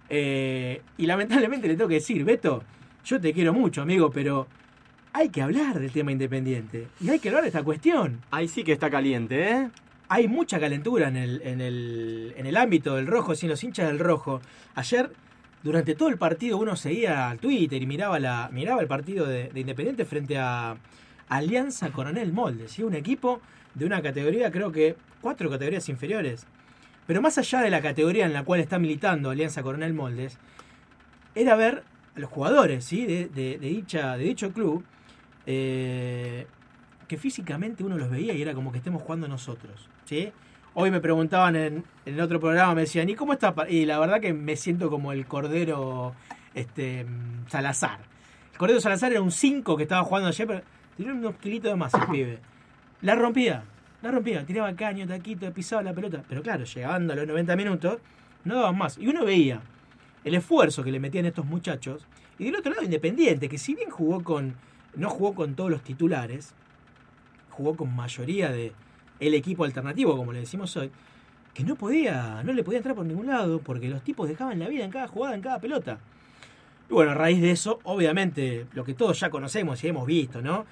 Eh, 0.10 0.84
y 1.00 1.08
lamentablemente 1.08 1.68
le 1.68 1.74
tengo 1.74 1.88
que 1.88 1.96
decir, 1.96 2.24
Beto, 2.26 2.62
yo 3.06 3.20
te 3.20 3.34
quiero 3.34 3.54
mucho, 3.54 3.82
amigo, 3.82 4.12
pero 4.12 4.46
hay 5.14 5.30
que 5.30 5.42
hablar 5.42 5.80
del 5.80 5.90
tema 5.90 6.12
independiente. 6.12 6.90
Y 7.02 7.10
hay 7.10 7.18
que 7.18 7.30
hablar 7.30 7.42
de 7.42 7.48
esta 7.48 7.64
cuestión. 7.64 8.22
Ahí 8.30 8.48
sí 8.48 8.64
que 8.64 8.72
está 8.72 8.92
caliente, 8.92 9.50
¿eh? 9.50 9.70
Hay 10.08 10.28
mucha 10.28 10.60
calentura 10.60 11.08
en 11.08 11.18
el, 11.18 11.42
en 11.44 11.62
el, 11.62 12.34
en 12.38 12.46
el 12.46 12.58
ámbito 12.58 12.96
del 12.96 13.08
rojo, 13.08 13.34
sin 13.36 13.50
los 13.50 13.64
hinchas 13.64 13.88
del 13.88 14.00
rojo. 14.00 14.40
Ayer, 14.76 15.12
durante 15.64 15.96
todo 15.96 16.10
el 16.10 16.18
partido, 16.18 16.58
uno 16.58 16.76
seguía 16.76 17.30
al 17.30 17.40
Twitter 17.40 17.82
y 17.82 17.88
miraba, 17.88 18.20
la, 18.20 18.50
miraba 18.54 18.82
el 18.82 18.88
partido 18.88 19.26
de, 19.26 19.50
de 19.50 19.60
Independiente 19.60 20.06
frente 20.06 20.38
a 20.38 20.78
Alianza 21.28 21.90
Coronel 21.90 22.34
Moldes, 22.34 22.72
¿sí? 22.72 22.84
un 22.84 22.94
equipo 22.94 23.42
de 23.74 23.86
una 23.86 24.02
categoría, 24.02 24.52
creo 24.52 24.72
que 24.72 24.96
cuatro 25.22 25.50
categorías 25.50 25.90
inferiores. 25.90 26.46
Pero 27.08 27.22
más 27.22 27.38
allá 27.40 27.62
de 27.62 27.70
la 27.72 27.82
categoría 27.82 28.26
en 28.26 28.34
la 28.34 28.44
cual 28.44 28.60
está 28.60 28.78
militando 28.80 29.32
Alianza 29.32 29.64
Coronel 29.64 29.94
Moldes, 29.94 30.38
era 31.34 31.56
ver 31.56 31.84
a 32.16 32.20
los 32.20 32.30
jugadores 32.30 32.86
¿sí? 32.86 33.06
de, 33.08 33.28
de- 33.28 33.58
de 33.58 33.68
dicha, 33.68 34.18
de 34.18 34.24
dicho 34.24 34.54
club, 34.54 34.84
eh, 35.48 36.46
que 37.08 37.18
físicamente 37.18 37.84
uno 37.84 37.98
los 37.98 38.10
veía 38.10 38.34
y 38.34 38.42
era 38.42 38.54
como 38.54 38.72
que 38.72 38.80
estemos 38.80 39.02
jugando 39.02 39.28
nosotros. 39.28 39.90
Hoy 40.74 40.92
me 40.92 41.00
preguntaban 41.00 41.56
en, 41.56 41.86
en 42.06 42.20
otro 42.20 42.40
programa, 42.40 42.76
me 42.76 42.82
decían, 42.82 43.08
¿y 43.08 43.16
cómo 43.16 43.34
está? 43.34 43.56
pa-?" 43.56 43.70
Y 43.70 43.86
la 43.86 43.98
verdad 43.98 44.20
que 44.20 44.34
me 44.34 44.58
siento 44.58 44.90
como 44.90 45.14
el 45.14 45.26
Cordero 45.26 46.14
este, 46.54 47.06
mm, 47.06 47.48
Salazar. 47.48 48.00
El 48.52 48.58
Cordero 48.58 48.82
Salazar 48.82 49.12
era 49.12 49.22
un 49.22 49.32
5 49.32 49.78
que 49.78 49.84
estaba 49.84 50.04
jugando 50.04 50.28
ayer, 50.28 50.46
pero 50.46 50.62
tenía 50.98 51.14
unos 51.14 51.36
kilitos 51.38 51.72
de 51.72 51.78
más 51.78 51.94
el 51.94 52.08
pibe. 52.08 52.40
La 53.02 53.16
rompía, 53.16 53.64
la 54.02 54.12
rompía, 54.12 54.46
tiraba 54.46 54.74
caño, 54.76 55.08
taquito, 55.08 55.52
pisaba 55.54 55.82
la 55.82 55.94
pelota. 55.94 56.24
Pero 56.28 56.42
claro, 56.42 56.66
llegando 56.66 57.14
a 57.14 57.16
los 57.16 57.28
90 57.28 57.56
minutos, 57.56 58.00
no 58.44 58.56
daban 58.56 58.78
más. 58.78 58.98
Y 58.98 59.08
uno 59.08 59.24
veía 59.24 59.62
el 60.26 60.36
esfuerzo 60.36 60.84
que 60.84 60.92
le 60.92 61.00
metían 61.00 61.26
estos 61.26 61.46
muchachos. 61.46 62.06
Y 62.38 62.46
del 62.46 62.56
otro 62.56 62.72
lado, 62.72 62.84
Independiente, 62.84 63.48
que 63.48 63.58
si 63.58 63.76
bien 63.76 63.90
jugó 63.90 64.24
con. 64.24 64.56
no 64.96 65.10
jugó 65.10 65.36
con 65.36 65.56
todos 65.56 65.70
los 65.70 65.82
titulares, 65.82 66.54
jugó 67.56 67.76
con 67.76 67.96
mayoría 67.96 68.52
de 68.52 68.74
el 69.20 69.34
equipo 69.34 69.64
alternativo, 69.64 70.18
como 70.18 70.34
le 70.34 70.42
decimos 70.42 70.76
hoy, 70.76 70.92
que 71.54 71.64
no 71.64 71.76
podía, 71.76 72.44
no 72.44 72.52
le 72.52 72.64
podía 72.64 72.80
entrar 72.80 72.96
por 72.96 73.06
ningún 73.06 73.28
lado, 73.28 73.60
porque 73.60 73.88
los 73.88 74.04
tipos 74.04 74.28
dejaban 74.28 74.60
la 74.60 74.68
vida 74.68 74.84
en 74.84 74.92
cada 74.92 75.08
jugada, 75.08 75.36
en 75.36 75.42
cada 75.42 75.60
pelota. 75.60 76.00
Y 76.90 76.94
bueno, 76.94 77.12
a 77.12 77.14
raíz 77.14 77.42
de 77.42 77.52
eso, 77.52 77.80
obviamente, 77.84 78.68
lo 78.74 78.84
que 78.84 78.94
todos 78.94 79.20
ya 79.20 79.30
conocemos 79.30 79.82
y 79.84 79.88
hemos 79.88 80.06
visto, 80.06 80.42
¿no? 80.42 80.66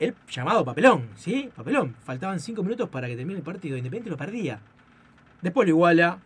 El 0.00 0.14
llamado 0.28 0.64
papelón, 0.64 1.10
¿sí? 1.14 1.50
Papelón. 1.54 1.94
Faltaban 2.04 2.40
cinco 2.40 2.62
minutos 2.62 2.88
para 2.88 3.06
que 3.06 3.16
termine 3.16 3.38
el 3.38 3.44
partido. 3.44 3.76
Independiente 3.76 4.10
lo 4.10 4.16
perdía. 4.16 4.60
Después 5.42 5.68
lo 5.68 5.74
iguala, 5.74 6.18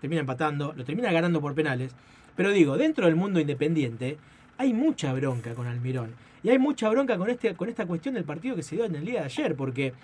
termina 0.00 0.20
empatando, 0.20 0.74
lo 0.76 0.84
termina 0.84 1.10
ganando 1.10 1.40
por 1.40 1.54
penales. 1.54 1.96
Pero 2.36 2.50
digo, 2.50 2.76
dentro 2.76 3.06
del 3.06 3.16
mundo 3.16 3.40
independiente 3.40 4.18
hay 4.58 4.74
mucha 4.74 5.12
bronca 5.12 5.54
con 5.54 5.66
Almirón. 5.66 6.12
Y 6.44 6.50
hay 6.50 6.58
mucha 6.58 6.90
bronca 6.90 7.16
con, 7.16 7.30
este, 7.30 7.54
con 7.54 7.70
esta 7.70 7.86
cuestión 7.86 8.14
del 8.14 8.24
partido 8.24 8.54
que 8.54 8.62
se 8.62 8.76
dio 8.76 8.84
en 8.84 8.94
el 8.94 9.04
día 9.04 9.20
de 9.20 9.24
ayer. 9.24 9.56
Porque 9.56 9.94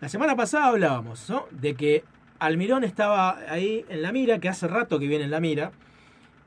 la 0.00 0.08
semana 0.08 0.36
pasada 0.36 0.66
hablábamos, 0.66 1.28
¿no? 1.28 1.46
De 1.50 1.74
que 1.74 2.04
Almirón 2.38 2.84
estaba 2.84 3.36
ahí 3.48 3.84
en 3.88 4.00
la 4.00 4.12
mira, 4.12 4.38
que 4.38 4.48
hace 4.48 4.68
rato 4.68 5.00
que 5.00 5.08
viene 5.08 5.24
en 5.24 5.32
la 5.32 5.40
mira. 5.40 5.72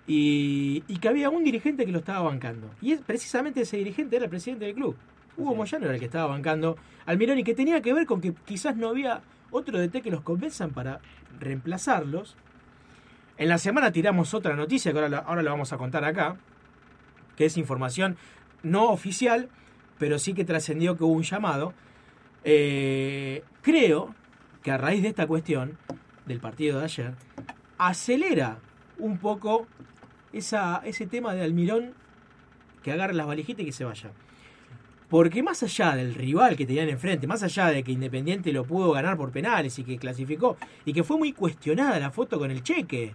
Y, 0.07 0.83
y 0.87 0.97
que 0.97 1.09
había 1.09 1.29
un 1.29 1.43
dirigente 1.43 1.85
que 1.85 1.91
lo 1.91 1.99
estaba 1.99 2.21
bancando. 2.21 2.69
Y 2.81 2.93
es, 2.93 3.01
precisamente 3.01 3.61
ese 3.61 3.77
dirigente 3.77 4.15
era 4.15 4.25
el 4.25 4.31
presidente 4.31 4.65
del 4.65 4.73
club. 4.73 4.95
Hugo 5.35 5.53
Moyano 5.53 5.85
era 5.85 5.95
el 5.95 5.99
que 5.99 6.05
estaba 6.05 6.27
bancando 6.27 6.77
Almirón 7.05 7.39
y 7.39 7.43
que 7.43 7.53
tenía 7.53 7.81
que 7.81 7.93
ver 7.93 8.05
con 8.05 8.21
que 8.21 8.33
quizás 8.45 8.77
no 8.77 8.87
había 8.87 9.21
otro 9.51 9.79
DT 9.79 10.01
que 10.01 10.11
los 10.11 10.21
convenzan 10.21 10.71
para 10.71 10.99
reemplazarlos. 11.39 12.37
En 13.37 13.49
la 13.49 13.57
semana 13.57 13.91
tiramos 13.91 14.33
otra 14.33 14.55
noticia 14.55 14.93
que 14.93 14.99
ahora 14.99 15.23
ahora 15.25 15.43
la 15.43 15.51
vamos 15.51 15.73
a 15.73 15.77
contar 15.77 16.05
acá, 16.05 16.37
que 17.35 17.45
es 17.45 17.57
información 17.57 18.15
no 18.63 18.89
oficial, 18.89 19.49
pero 19.99 20.17
sí 20.19 20.33
que 20.33 20.45
trascendió 20.45 20.97
que 20.97 21.03
hubo 21.03 21.13
un 21.13 21.23
llamado. 21.23 21.73
Eh, 22.43 23.43
creo 23.61 24.15
que 24.63 24.71
a 24.71 24.77
raíz 24.77 25.03
de 25.03 25.09
esta 25.09 25.27
cuestión 25.27 25.77
del 26.25 26.39
partido 26.39 26.79
de 26.79 26.85
ayer, 26.85 27.13
acelera 27.77 28.59
un 28.97 29.17
poco 29.17 29.67
esa, 30.31 30.81
ese 30.85 31.05
tema 31.05 31.33
de 31.33 31.43
Almirón 31.43 31.93
que 32.81 32.91
agarre 32.91 33.13
las 33.13 33.27
valijitas 33.27 33.63
y 33.63 33.65
que 33.65 33.71
se 33.71 33.85
vaya. 33.85 34.11
Porque 35.09 35.43
más 35.43 35.61
allá 35.63 35.95
del 35.95 36.15
rival 36.15 36.55
que 36.55 36.65
tenían 36.65 36.89
enfrente, 36.89 37.27
más 37.27 37.43
allá 37.43 37.67
de 37.67 37.83
que 37.83 37.91
Independiente 37.91 38.51
lo 38.51 38.65
pudo 38.65 38.91
ganar 38.91 39.15
por 39.15 39.31
penales 39.31 39.77
y 39.77 39.83
que 39.83 39.97
clasificó, 39.97 40.57
y 40.85 40.93
que 40.93 41.03
fue 41.03 41.17
muy 41.17 41.33
cuestionada 41.33 41.99
la 41.99 42.09
foto 42.09 42.39
con 42.39 42.49
el 42.49 42.63
cheque, 42.63 43.13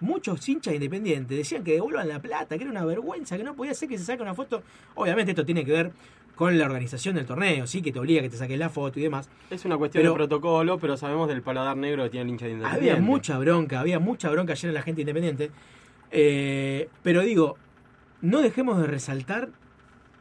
muchos 0.00 0.48
hinchas 0.48 0.72
de 0.72 0.76
Independiente 0.76 1.34
decían 1.34 1.64
que 1.64 1.72
devuelvan 1.72 2.08
la 2.08 2.20
plata, 2.20 2.56
que 2.56 2.62
era 2.64 2.70
una 2.70 2.84
vergüenza, 2.84 3.36
que 3.36 3.44
no 3.44 3.54
podía 3.54 3.74
ser 3.74 3.88
que 3.88 3.98
se 3.98 4.04
saque 4.04 4.22
una 4.22 4.34
foto. 4.34 4.62
Obviamente 4.94 5.32
esto 5.32 5.44
tiene 5.44 5.64
que 5.64 5.72
ver 5.72 5.92
con 6.34 6.58
la 6.58 6.66
organización 6.66 7.14
del 7.14 7.24
torneo, 7.24 7.66
sí, 7.66 7.80
que 7.80 7.92
te 7.92 7.98
obliga 7.98 8.20
a 8.20 8.22
que 8.24 8.28
te 8.28 8.36
saques 8.36 8.58
la 8.58 8.68
foto 8.68 8.98
y 9.00 9.02
demás. 9.04 9.28
Es 9.48 9.64
una 9.64 9.78
cuestión 9.78 10.02
Pero- 10.02 10.12
de 10.12 10.16
protocolo, 10.16 10.78
pero 10.78 10.96
sabemos 10.98 11.28
del 11.28 11.40
paladar 11.42 11.76
negro 11.78 12.02
que 12.04 12.10
tiene 12.10 12.24
el 12.24 12.30
hincha 12.30 12.44
de 12.46 12.52
Independiente. 12.52 12.90
Había 12.90 13.02
mucha 13.02 13.38
bronca, 13.38 13.80
había 13.80 13.98
mucha 13.98 14.28
bronca 14.30 14.52
ayer 14.52 14.68
en 14.68 14.74
la 14.74 14.82
gente 14.82 15.00
independiente. 15.00 15.50
Eh, 16.10 16.88
pero 17.02 17.22
digo, 17.22 17.56
no 18.20 18.42
dejemos 18.42 18.78
de 18.80 18.86
resaltar 18.86 19.48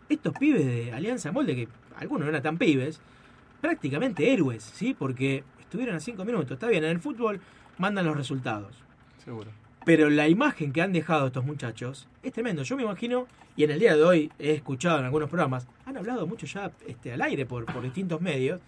estos 0.07 0.33
pibes 0.37 0.65
de 0.65 0.93
Alianza 0.93 1.31
Molde, 1.31 1.55
que 1.55 1.67
algunos 1.97 2.23
no 2.25 2.29
eran 2.29 2.41
tan 2.41 2.57
pibes, 2.57 3.01
prácticamente 3.61 4.31
héroes, 4.31 4.63
¿sí? 4.63 4.95
Porque 4.97 5.43
estuvieron 5.59 5.95
a 5.95 5.99
cinco 5.99 6.23
minutos. 6.23 6.51
Está 6.51 6.67
bien, 6.67 6.83
en 6.83 6.91
el 6.91 6.99
fútbol 6.99 7.41
mandan 7.77 8.05
los 8.05 8.15
resultados. 8.15 8.75
Seguro. 9.23 9.51
Pero 9.85 10.09
la 10.09 10.27
imagen 10.27 10.73
que 10.73 10.81
han 10.81 10.91
dejado 10.91 11.27
estos 11.27 11.45
muchachos 11.45 12.07
es 12.23 12.33
tremendo. 12.33 12.63
Yo 12.63 12.75
me 12.75 12.83
imagino, 12.83 13.27
y 13.55 13.63
en 13.63 13.71
el 13.71 13.79
día 13.79 13.95
de 13.95 14.03
hoy 14.03 14.31
he 14.39 14.51
escuchado 14.51 14.99
en 14.99 15.05
algunos 15.05 15.29
programas, 15.29 15.67
han 15.85 15.95
hablado 15.95 16.25
mucho 16.25 16.47
ya 16.47 16.71
este, 16.87 17.13
al 17.13 17.21
aire 17.21 17.45
por, 17.45 17.65
por 17.65 17.83
distintos 17.83 18.19
medios. 18.19 18.59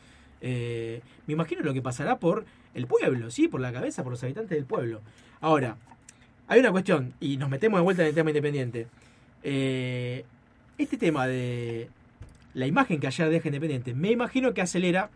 eh, 0.41 1.01
me 1.25 1.33
imagino 1.33 1.61
lo 1.63 1.73
que 1.73 1.81
pasará 1.81 2.19
por 2.19 2.45
el 2.75 2.85
pueblo, 2.85 3.31
¿sí? 3.31 3.47
Por 3.47 3.59
la 3.59 3.73
cabeza, 3.73 4.03
por 4.03 4.11
los 4.11 4.23
habitantes 4.23 4.55
del 4.55 4.65
pueblo. 4.65 5.01
Ahora, 5.41 5.77
hay 6.47 6.59
una 6.59 6.71
cuestión, 6.71 7.13
y 7.19 7.37
nos 7.37 7.49
metemos 7.49 7.79
de 7.79 7.83
vuelta 7.83 8.03
en 8.03 8.09
el 8.09 8.15
tema 8.15 8.29
independiente. 8.29 8.87
Eh, 9.43 10.23
este 10.77 10.97
tema 10.97 11.25
de 11.25 11.89
la 12.53 12.67
imagen 12.67 12.99
que 12.99 13.07
ayer 13.07 13.29
deja 13.29 13.49
Independiente, 13.49 13.93
me 13.93 14.11
imagino 14.11 14.53
que 14.53 14.61
acelera 14.61 15.09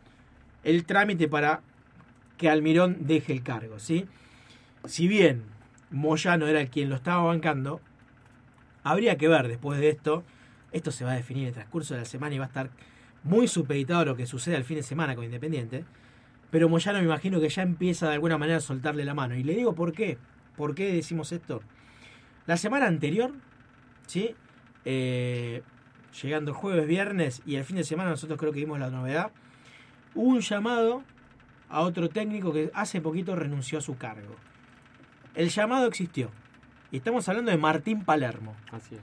el 0.63 0.85
trámite 0.85 1.27
para 1.27 1.61
que 2.37 2.49
Almirón 2.49 2.97
deje 3.01 3.33
el 3.33 3.43
cargo, 3.43 3.79
¿sí? 3.79 4.05
Si 4.85 5.07
bien 5.07 5.43
Moyano 5.91 6.47
era 6.47 6.65
quien 6.67 6.89
lo 6.89 6.95
estaba 6.95 7.23
bancando, 7.23 7.81
habría 8.83 9.17
que 9.17 9.27
ver 9.27 9.47
después 9.47 9.79
de 9.79 9.89
esto, 9.89 10.23
esto 10.71 10.91
se 10.91 11.05
va 11.05 11.11
a 11.11 11.15
definir 11.15 11.43
en 11.43 11.47
el 11.49 11.53
transcurso 11.53 11.93
de 11.93 12.01
la 12.01 12.05
semana 12.05 12.35
y 12.35 12.39
va 12.39 12.45
a 12.45 12.47
estar 12.47 12.69
muy 13.23 13.47
supeditado 13.47 14.01
a 14.01 14.05
lo 14.05 14.15
que 14.15 14.25
suceda 14.25 14.57
el 14.57 14.63
fin 14.63 14.77
de 14.77 14.83
semana 14.83 15.15
con 15.15 15.25
Independiente, 15.25 15.85
pero 16.49 16.67
Moyano 16.69 16.99
me 16.99 17.05
imagino 17.05 17.39
que 17.39 17.49
ya 17.49 17.61
empieza 17.61 18.07
de 18.07 18.13
alguna 18.13 18.37
manera 18.37 18.57
a 18.57 18.61
soltarle 18.61 19.05
la 19.05 19.13
mano. 19.13 19.35
Y 19.35 19.43
le 19.43 19.53
digo 19.53 19.73
por 19.73 19.93
qué, 19.93 20.17
por 20.57 20.75
qué 20.75 20.91
decimos 20.91 21.31
esto. 21.31 21.61
La 22.45 22.57
semana 22.57 22.87
anterior, 22.87 23.31
¿sí? 24.05 24.35
Eh, 24.83 25.61
llegando 26.21 26.53
jueves, 26.53 26.87
viernes 26.87 27.41
y 27.45 27.55
el 27.55 27.63
fin 27.63 27.77
de 27.77 27.83
semana 27.83 28.09
nosotros 28.09 28.37
creo 28.37 28.51
que 28.51 28.59
vimos 28.59 28.79
la 28.79 28.89
novedad, 28.89 29.31
hubo 30.15 30.29
un 30.29 30.41
llamado 30.41 31.03
a 31.69 31.81
otro 31.81 32.09
técnico 32.09 32.51
que 32.51 32.69
hace 32.73 32.99
poquito 32.99 33.35
renunció 33.35 33.79
a 33.79 33.81
su 33.81 33.97
cargo. 33.97 34.35
El 35.35 35.49
llamado 35.49 35.87
existió. 35.87 36.29
Y 36.91 36.97
estamos 36.97 37.27
hablando 37.29 37.51
de 37.51 37.57
Martín 37.57 38.03
Palermo. 38.03 38.55
Así 38.71 38.95
es. 38.95 39.01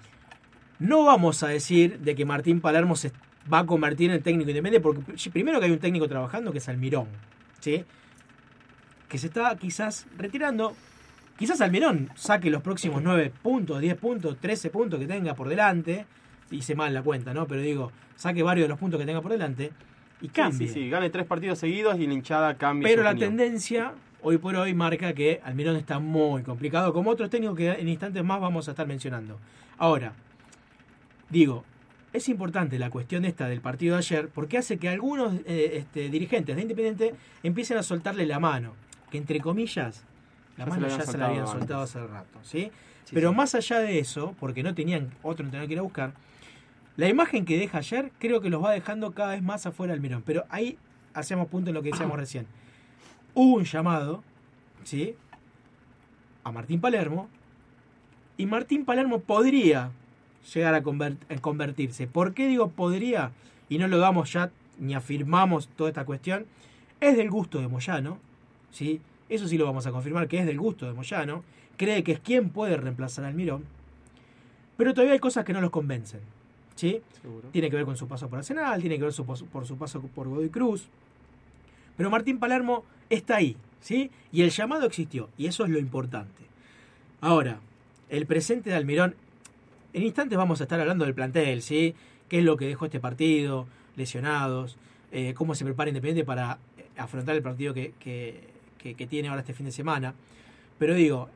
No 0.79 1.05
vamos 1.05 1.43
a 1.43 1.49
decir 1.49 1.99
de 2.01 2.15
que 2.15 2.25
Martín 2.25 2.61
Palermo 2.61 2.97
se 2.97 3.13
va 3.53 3.61
a 3.61 3.67
convertir 3.67 4.11
en 4.11 4.23
técnico 4.23 4.51
independiente, 4.51 4.81
porque 4.81 5.31
primero 5.31 5.59
que 5.59 5.67
hay 5.67 5.73
un 5.73 5.79
técnico 5.79 6.07
trabajando 6.07 6.53
que 6.53 6.59
es 6.59 6.69
Almirón, 6.69 7.09
¿sí? 7.61 7.85
Que 9.09 9.19
se 9.19 9.29
está 9.29 9.57
quizás 9.57 10.07
retirando. 10.17 10.75
Quizás 11.39 11.61
Almirón 11.61 12.11
saque 12.15 12.51
los 12.51 12.63
próximos 12.63 13.03
9 13.03 13.33
puntos, 13.43 13.81
10 13.81 13.97
puntos, 13.97 14.37
13 14.39 14.71
puntos 14.71 15.01
que 15.01 15.07
tenga 15.07 15.35
por 15.35 15.49
delante. 15.49 16.05
Hice 16.51 16.75
mal 16.75 16.93
la 16.93 17.03
cuenta, 17.03 17.33
¿no? 17.33 17.47
Pero 17.47 17.63
digo, 17.63 17.93
saque 18.17 18.43
varios 18.43 18.65
de 18.65 18.69
los 18.69 18.79
puntos 18.79 19.01
que 19.01 19.07
tenga 19.07 19.23
por 19.23 19.33
delante 19.33 19.73
y 20.21 20.29
cambie. 20.29 20.69
sí, 20.69 20.75
sí, 20.75 20.91
gane 20.91 21.11
tres 21.11 21.27
partidos 21.27 21.59
seguidos 21.59 21.99
y 21.99 22.07
la 22.07 22.15
hinchada 22.15 22.55
cambia. 22.57 22.89
Pero 22.89 23.01
su 23.01 23.05
la 23.05 23.11
opinión. 23.11 23.37
tendencia 23.37 23.93
hoy 24.23 24.39
por 24.39 24.57
hoy 24.57 24.75
marca 24.75 25.13
que 25.13 25.41
Almirón 25.45 25.77
está 25.77 25.99
muy 25.99 26.43
complicado, 26.43 26.93
como 26.93 27.11
otros 27.11 27.31
técnicos 27.31 27.57
que 27.57 27.71
en 27.71 27.89
instantes 27.89 28.25
más 28.25 28.41
vamos 28.41 28.69
a 28.69 28.73
estar 28.73 28.87
mencionando. 28.87 29.39
Ahora, 29.79 30.13
digo, 31.31 31.65
es 32.13 32.29
importante 32.29 32.79
la 32.79 32.91
cuestión 32.91 33.25
esta 33.25 33.49
del 33.49 33.61
partido 33.61 33.95
de 33.95 33.99
ayer 33.99 34.29
porque 34.29 34.59
hace 34.59 34.79
que 34.79 34.89
algunos 34.89 35.35
eh, 35.47 35.73
este, 35.79 36.09
dirigentes 36.09 36.57
de 36.57 36.63
Independiente 36.63 37.15
empiecen 37.43 37.77
a 37.79 37.83
soltarle 37.83 38.27
la 38.27 38.41
mano, 38.41 38.75
que 39.11 39.19
entre 39.19 39.41
comillas, 39.41 40.05
la 40.57 40.65
Ya 40.65 40.71
mano 40.71 40.89
ya 40.89 41.07
se 41.07 41.17
la 41.19 41.27
habían 41.27 41.47
antes. 41.47 41.53
soltado 41.53 41.83
hace 41.83 42.05
rato, 42.07 42.39
¿sí? 42.43 42.71
Sí, 43.05 43.15
Pero 43.15 43.31
sí. 43.31 43.37
más 43.37 43.55
allá 43.55 43.79
de 43.81 43.99
eso, 44.01 44.35
porque 44.41 44.63
no 44.63 44.75
tenían 44.75 45.11
otro 45.23 45.45
entrenador 45.45 45.69
que 45.69 45.75
ir 45.75 45.79
a 45.79 45.83
buscar, 45.83 46.13
la 46.97 47.09
imagen 47.09 47.45
que 47.45 47.59
deja 47.59 47.79
ayer 47.79 48.11
creo 48.19 48.41
que 48.41 48.51
los 48.51 48.63
va 48.63 48.73
dejando 48.73 49.13
cada 49.13 49.31
vez 49.33 49.43
más 49.43 49.67
afuera 49.67 49.93
Almirón. 49.95 50.23
Pero 50.27 50.45
ahí 50.51 50.77
hacemos 51.15 51.47
punto 51.49 51.71
en 51.71 51.75
lo 51.75 51.83
que 51.83 51.91
decíamos 51.91 52.19
recién. 52.19 52.47
Hubo 53.41 53.55
un 53.55 53.65
llamado, 53.65 54.25
¿sí? 54.83 55.15
A 56.43 56.51
Martín 56.51 56.81
Palermo. 56.81 57.29
Y 58.37 58.47
Martín 58.47 58.85
Palermo 58.85 59.21
podría 59.21 59.93
llegar 60.53 60.75
a, 60.75 60.79
a 60.79 61.39
convertirse. 61.41 62.09
¿Por 62.09 62.35
qué 62.35 62.49
digo 62.49 62.71
podría? 62.71 63.31
Y 63.69 63.79
no 63.79 63.87
lo 63.87 63.99
damos 63.99 64.33
ya 64.33 64.51
ni 64.81 64.97
afirmamos 64.97 65.69
toda 65.69 65.91
esta 65.91 66.05
cuestión. 66.05 66.47
Es 67.01 67.17
del 67.17 67.31
gusto 67.31 67.61
de 67.61 67.69
Moyano, 67.69 68.19
¿sí? 68.73 69.01
Eso 69.29 69.47
sí 69.47 69.57
lo 69.57 69.67
vamos 69.67 69.87
a 69.87 69.93
confirmar, 69.93 70.27
que 70.27 70.41
es 70.41 70.45
del 70.47 70.59
gusto 70.59 70.87
de 70.87 70.95
Moyano. 70.95 71.45
Cree 71.77 72.03
que 72.03 72.11
es 72.11 72.19
quien 72.19 72.51
puede 72.51 72.77
reemplazar 72.77 73.25
al 73.25 73.35
Mirón. 73.35 73.63
Pero 74.77 74.95
todavía 74.95 75.13
hay 75.13 75.21
cosas 75.21 75.45
que 75.45 75.53
no 75.53 75.61
los 75.61 75.71
convencen. 75.71 76.23
¿sí? 76.75 77.01
Seguro. 77.23 77.51
Tiene 77.53 77.71
que 77.71 77.77
ver 77.77 77.85
con 77.85 77.97
su 77.97 78.09
paso 78.09 78.29
por 78.29 78.39
Arsenal, 78.39 78.81
tiene 78.81 78.97
que 78.97 79.05
ver 79.05 79.13
su 79.13 79.25
por 79.25 79.65
su 79.65 79.77
paso 79.77 80.01
por 80.01 80.27
Godoy 80.27 80.49
Cruz. 80.49 80.89
Pero 81.99 82.09
Martín 82.09 82.39
Palermo 82.39 82.85
está 83.11 83.37
ahí, 83.37 83.57
¿sí? 83.81 84.11
Y 84.33 84.41
el 84.43 84.51
llamado 84.51 84.87
existió, 84.87 85.29
y 85.37 85.47
eso 85.47 85.65
es 85.65 85.71
lo 85.71 85.79
importante. 85.79 86.43
Ahora, 87.21 87.61
el 88.09 88.25
presente 88.25 88.71
de 88.71 88.77
Almirón, 88.77 89.15
en 89.93 90.03
instantes 90.05 90.39
vamos 90.39 90.61
a 90.61 90.65
estar 90.65 90.81
hablando 90.81 91.05
del 91.05 91.13
plantel, 91.15 91.61
¿sí? 91.61 91.95
¿Qué 92.31 92.39
es 92.39 92.45
lo 92.45 92.57
que 92.57 92.67
dejó 92.67 92.87
este 92.87 93.01
partido? 93.01 93.67
Lesionados, 93.97 94.77
eh, 95.13 95.35
cómo 95.35 95.55
se 95.55 95.65
prepara 95.65 95.91
Independiente 95.91 96.25
para 96.25 96.59
eh, 96.79 96.85
afrontar 96.97 97.35
el 97.35 97.43
partido 97.43 97.75
que, 97.75 97.93
que- 97.99 98.41
que- 98.79 99.07
tiene 99.07 99.29
ahora 99.29 99.41
este 99.41 99.53
fin 99.55 99.67
de 99.67 99.73
semana. 99.73 100.15
Pero 100.79 100.95
digo, 100.95 101.29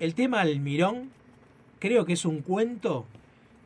el 0.00 0.14
tema 0.14 0.40
Almirón 0.42 1.10
creo 1.78 2.04
que 2.04 2.12
es 2.12 2.24
un 2.26 2.42
cuento 2.42 3.06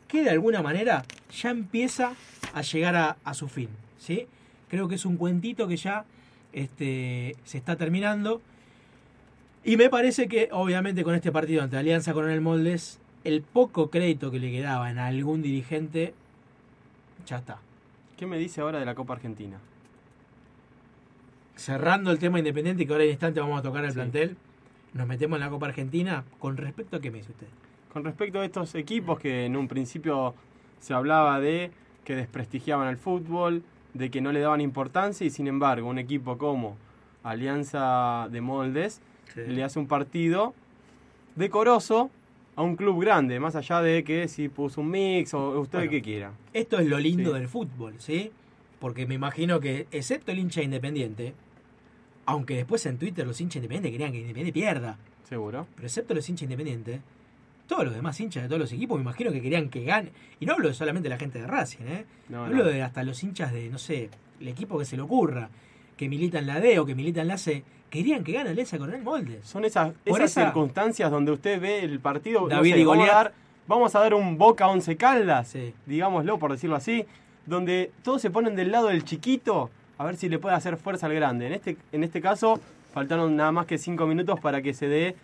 que 0.06 0.22
de 0.22 0.30
alguna 0.30 0.62
manera 0.62 1.04
ya 1.36 1.50
empieza 1.50 2.12
a 2.52 2.62
llegar 2.62 3.16
a 3.24 3.34
su 3.34 3.48
fin, 3.48 3.68
¿sí? 3.98 4.26
Creo 4.68 4.86
que 4.86 4.94
es 4.94 5.04
un 5.04 5.16
cuentito 5.16 5.66
que 5.66 5.76
ya 5.76 6.04
este, 6.54 7.36
se 7.44 7.58
está 7.58 7.76
terminando. 7.76 8.40
Y 9.64 9.76
me 9.76 9.90
parece 9.90 10.28
que, 10.28 10.48
obviamente, 10.52 11.04
con 11.04 11.14
este 11.14 11.32
partido 11.32 11.62
ante 11.62 11.76
Alianza 11.76 12.12
Coronel 12.12 12.40
Moldes, 12.40 13.00
el 13.24 13.42
poco 13.42 13.90
crédito 13.90 14.30
que 14.30 14.38
le 14.38 14.50
quedaba 14.50 14.90
en 14.90 14.98
algún 14.98 15.42
dirigente, 15.42 16.14
ya 17.26 17.38
está. 17.38 17.58
¿Qué 18.16 18.26
me 18.26 18.38
dice 18.38 18.60
ahora 18.60 18.78
de 18.78 18.84
la 18.84 18.94
Copa 18.94 19.14
Argentina? 19.14 19.58
Cerrando 21.56 22.10
el 22.10 22.18
tema 22.18 22.38
independiente, 22.38 22.86
que 22.86 22.92
ahora 22.92 23.04
en 23.04 23.10
instante 23.10 23.40
vamos 23.40 23.58
a 23.58 23.62
tocar 23.62 23.84
el 23.84 23.90
Sí. 23.90 23.94
plantel, 23.96 24.36
nos 24.92 25.06
metemos 25.06 25.36
en 25.36 25.40
la 25.40 25.50
Copa 25.50 25.66
Argentina. 25.66 26.24
¿Con 26.38 26.56
respecto 26.56 26.96
a 26.96 27.00
qué 27.00 27.10
me 27.10 27.18
dice 27.18 27.30
usted? 27.30 27.46
Con 27.92 28.04
respecto 28.04 28.40
a 28.40 28.44
estos 28.44 28.74
equipos 28.74 29.18
que 29.18 29.46
en 29.46 29.56
un 29.56 29.68
principio 29.68 30.34
se 30.80 30.94
hablaba 30.94 31.40
de 31.40 31.70
que 32.04 32.16
desprestigiaban 32.16 32.86
al 32.88 32.96
fútbol, 32.98 33.62
de 33.94 34.10
que 34.10 34.20
no 34.20 34.32
le 34.32 34.40
daban 34.40 34.60
importancia 34.60 35.26
y 35.26 35.30
sin 35.30 35.46
embargo 35.46 35.88
un 35.88 35.98
equipo 35.98 36.36
como 36.38 36.76
Alianza 37.22 38.28
de 38.30 38.40
Moldes 38.40 39.00
le 39.34 39.64
hace 39.64 39.78
un 39.78 39.86
partido 39.86 40.54
decoroso 41.36 42.10
a 42.56 42.62
un 42.62 42.76
club 42.76 43.00
grande, 43.00 43.40
más 43.40 43.56
allá 43.56 43.80
de 43.82 44.04
que 44.04 44.28
si 44.28 44.48
puso 44.48 44.80
un 44.80 44.90
mix 44.90 45.34
o 45.34 45.60
usted 45.60 45.78
Bueno. 45.78 45.90
que 45.90 46.02
quiera. 46.02 46.32
Esto 46.52 46.78
es 46.78 46.86
lo 46.86 46.98
lindo 47.00 47.32
Sí. 47.32 47.38
del 47.38 47.48
fútbol, 47.48 47.94
¿sí? 47.98 48.30
Porque 48.78 49.06
me 49.06 49.14
imagino 49.14 49.58
que, 49.58 49.86
excepto 49.90 50.30
el 50.30 50.38
hincha 50.38 50.62
independiente, 50.62 51.34
aunque 52.26 52.54
después 52.56 52.84
en 52.86 52.98
Twitter 52.98 53.26
los 53.26 53.40
hinchas 53.40 53.56
independientes 53.56 53.90
querían 53.92 54.12
que 54.12 54.18
Independiente 54.20 54.52
pierda, 54.52 54.98
Seguro. 55.28 55.66
pero 55.74 55.86
excepto 55.86 56.14
los 56.14 56.28
hinchas 56.28 56.42
independientes, 56.44 57.00
todos 57.66 57.84
los 57.84 57.94
demás 57.94 58.18
hinchas 58.20 58.42
de 58.42 58.48
todos 58.48 58.60
los 58.60 58.72
equipos 58.72 58.96
me 58.98 59.02
imagino 59.02 59.30
que 59.32 59.40
querían 59.40 59.68
que 59.70 59.84
gane. 59.84 60.10
Y 60.40 60.46
no 60.46 60.52
hablo 60.54 60.68
de 60.68 60.74
solamente 60.74 61.08
la 61.08 61.16
gente 61.18 61.38
de 61.40 61.46
Racing, 61.46 61.84
¿eh? 61.86 62.04
No, 62.28 62.44
hablo 62.44 62.58
no. 62.58 62.64
de 62.64 62.82
hasta 62.82 63.02
los 63.02 63.22
hinchas 63.22 63.52
de, 63.52 63.68
no 63.70 63.78
sé, 63.78 64.10
el 64.40 64.48
equipo 64.48 64.78
que 64.78 64.84
se 64.84 64.96
le 64.96 65.02
ocurra, 65.02 65.48
que 65.96 66.08
milita 66.08 66.38
en 66.38 66.46
la 66.46 66.60
D 66.60 66.78
o 66.78 66.86
que 66.86 66.94
milita 66.94 67.22
en 67.22 67.28
la 67.28 67.38
C, 67.38 67.62
querían 67.90 68.24
que 68.24 68.32
gane 68.32 68.50
Alianza 68.50 68.76
Coronel 68.78 69.02
Moldes. 69.02 69.46
Son 69.46 69.64
esas, 69.64 69.92
Por 70.04 70.20
esas 70.20 70.32
esa- 70.32 70.44
circunstancias 70.46 71.10
donde 71.10 71.32
usted 71.32 71.60
ve 71.60 71.80
el 71.84 72.00
partido. 72.00 72.40
no 72.42 72.48
David 72.48 72.72
sé, 72.74 72.80
y 72.80 72.84
vamos, 72.84 72.96
a 72.96 72.98
Goliat. 73.00 73.14
dar, 73.24 73.32
vamos 73.68 73.94
a 73.94 74.00
dar 74.00 74.14
un 74.14 74.36
Boca 74.36 74.66
Once 74.68 74.96
Caldas, 74.96 75.48
Sí. 75.48 75.72
digámoslo 75.86 76.38
por 76.38 76.50
decirlo 76.52 76.76
así, 76.76 77.04
donde 77.46 77.92
todos 78.02 78.20
se 78.20 78.30
ponen 78.30 78.56
del 78.56 78.72
lado 78.72 78.88
del 78.88 79.04
chiquito 79.04 79.70
a 79.96 80.04
ver 80.04 80.16
si 80.16 80.28
le 80.28 80.38
puede 80.38 80.56
hacer 80.56 80.76
fuerza 80.76 81.06
al 81.06 81.14
grande. 81.14 81.46
En 81.46 81.52
este, 81.52 81.76
en 81.92 82.02
este 82.02 82.20
caso, 82.20 82.58
faltaron 82.92 83.36
nada 83.36 83.52
más 83.52 83.66
que 83.66 83.78
cinco 83.78 84.06
minutos 84.06 84.40
para 84.40 84.60
que 84.60 84.74
se 84.74 84.88
dé 84.88 85.14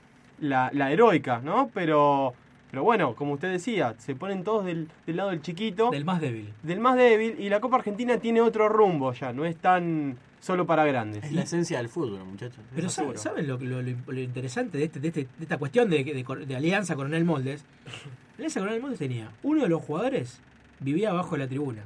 la, 0.41 0.71
la 0.73 0.91
heroica, 0.93 1.41
¿no? 1.45 1.71
Pero 1.75 2.35
Pero 2.71 2.83
bueno, 2.85 3.15
como 3.17 3.33
usted 3.35 3.51
decía, 3.51 3.95
se 3.99 4.15
ponen 4.15 4.45
todos 4.45 4.65
del, 4.65 4.89
del 5.07 5.17
lado 5.17 5.31
del 5.31 5.43
chiquito. 5.43 5.91
Del 5.91 6.05
más 6.05 6.21
débil. 6.21 6.53
Del 6.63 6.79
más 6.81 6.97
débil. 6.97 7.35
Y 7.39 7.49
la 7.49 7.61
Copa 7.61 7.77
Argentina 7.77 8.19
tiene 8.19 8.41
otro 8.41 8.69
rumbo 8.69 9.13
ya. 9.13 9.33
No 9.33 9.45
es 9.45 9.57
tan 9.57 10.17
solo 10.41 10.67
para 10.67 10.85
grandes. 10.85 11.25
Es 11.25 11.33
la 11.33 11.43
esencia 11.43 11.79
del 11.79 11.89
fútbol, 11.89 12.25
muchachos. 12.25 12.61
Pero 12.75 12.89
¿saben, 12.89 13.17
seguro. 13.17 13.19
¿saben 13.19 13.47
lo, 13.49 13.59
lo- 13.59 13.83
lo- 13.83 13.97
lo 14.13 14.21
interesante 14.21 14.79
de, 14.79 14.85
este- 14.85 15.01
de 15.01 15.09
este- 15.09 15.23
de 15.37 15.43
esta 15.43 15.59
cuestión 15.59 15.91
de, 15.91 16.03
de- 16.05 16.47
de 16.47 16.57
Alianza 16.57 16.95
Coronel 16.97 17.25
Moldes? 17.25 17.65
Alianza 18.37 18.61
Coronel 18.61 18.81
Moldes 18.81 18.99
tenía 19.01 19.31
uno 19.43 19.63
de 19.65 19.69
los 19.69 19.83
jugadores 19.83 20.41
vivía 20.79 21.11
abajo 21.11 21.33
de 21.37 21.39
la 21.43 21.49
tribuna. 21.49 21.83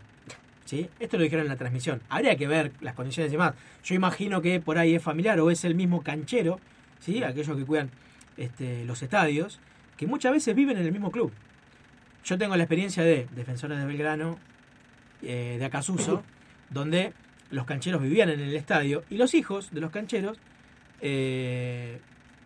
¿sí? 0.66 0.88
Esto 1.00 1.16
lo 1.16 1.24
dijeron 1.24 1.46
en 1.46 1.50
la 1.50 1.56
transmisión. 1.56 2.00
Habría 2.08 2.36
que 2.36 2.46
ver 2.46 2.72
las 2.80 2.94
condiciones 2.94 3.30
y 3.32 3.36
demás. 3.36 3.54
Yo 3.84 3.94
imagino 3.94 4.40
que 4.40 4.60
por 4.60 4.78
ahí 4.78 4.94
es 4.94 5.02
familiar 5.02 5.40
o 5.40 5.50
es 5.50 5.64
el 5.64 5.74
mismo 5.74 6.02
canchero, 6.02 6.60
¿sí? 7.00 7.22
aquellos 7.24 7.56
que 7.56 7.64
cuidan 7.64 7.90
este, 8.36 8.84
los 8.84 9.02
estadios, 9.02 9.60
que 9.96 10.06
muchas 10.06 10.32
veces 10.32 10.54
viven 10.54 10.76
en 10.78 10.84
el 10.86 10.92
mismo 10.92 11.10
club. 11.10 11.32
Yo 12.24 12.38
tengo 12.38 12.56
la 12.56 12.62
experiencia 12.64 13.02
de 13.02 13.28
Defensores 13.36 13.78
de 13.78 13.84
Belgrano, 13.86 14.38
eh, 15.22 15.56
de 15.58 15.64
Acasuso, 15.64 16.22
donde 16.70 17.12
los 17.50 17.66
cancheros 17.66 18.00
vivían 18.02 18.30
en 18.30 18.40
el 18.40 18.54
estadio 18.56 19.04
y 19.10 19.16
los 19.16 19.34
hijos 19.34 19.70
de 19.72 19.80
los 19.80 19.90
cancheros 19.90 20.38
eh, 21.00 22.00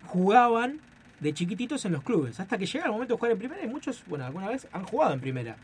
jugaban 0.06 0.80
de 1.20 1.32
chiquititos 1.34 1.84
en 1.84 1.92
los 1.92 2.02
clubes, 2.02 2.38
hasta 2.40 2.58
que 2.58 2.66
llega 2.66 2.84
el 2.86 2.92
momento 2.92 3.14
de 3.14 3.18
jugar 3.18 3.32
en 3.32 3.38
primera 3.38 3.64
y 3.64 3.68
muchos, 3.68 4.02
bueno, 4.06 4.24
alguna 4.26 4.48
vez 4.48 4.68
han 4.72 4.84
jugado 4.84 5.14
en 5.14 5.20
primera. 5.20 5.56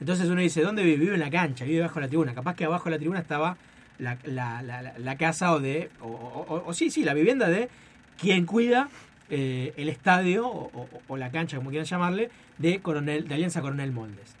Entonces 0.00 0.28
uno 0.28 0.40
dice, 0.40 0.62
¿dónde 0.62 0.82
vive? 0.82 0.96
Vive 0.96 1.14
en 1.14 1.20
la 1.20 1.30
cancha, 1.30 1.64
vive 1.64 1.80
bajo 1.82 2.00
la 2.00 2.08
tribuna. 2.08 2.34
Capaz 2.34 2.54
que 2.54 2.64
abajo 2.64 2.84
de 2.86 2.90
la 2.92 2.98
tribuna 2.98 3.20
estaba 3.20 3.56
la, 3.98 4.16
la- 4.24 4.62
la- 4.96 5.16
casa 5.16 5.52
o 5.52 5.60
de, 5.60 5.90
o- 6.00 6.62
o 6.66 6.72
sí, 6.74 6.90
sí, 6.90 7.04
la 7.04 7.14
vivienda 7.14 7.48
de 7.48 7.68
quien 8.16 8.46
cuida 8.46 8.88
eh, 9.30 9.74
el 9.76 9.88
estadio 9.88 10.46
o, 10.48 10.70
o- 10.74 10.88
o 11.08 11.16
la 11.16 11.30
cancha, 11.30 11.56
como 11.56 11.70
quieran 11.70 11.86
llamarle, 11.86 12.30
de, 12.58 12.80
Coronel, 12.80 13.28
de 13.28 13.34
Alianza 13.34 13.60
Coronel 13.60 13.92
Moldes. 13.92 14.34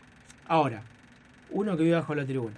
Ahora, 0.46 0.82
uno 1.50 1.76
que 1.76 1.82
vive 1.84 1.96
bajo 1.96 2.14
la 2.14 2.24
tribuna. 2.24 2.56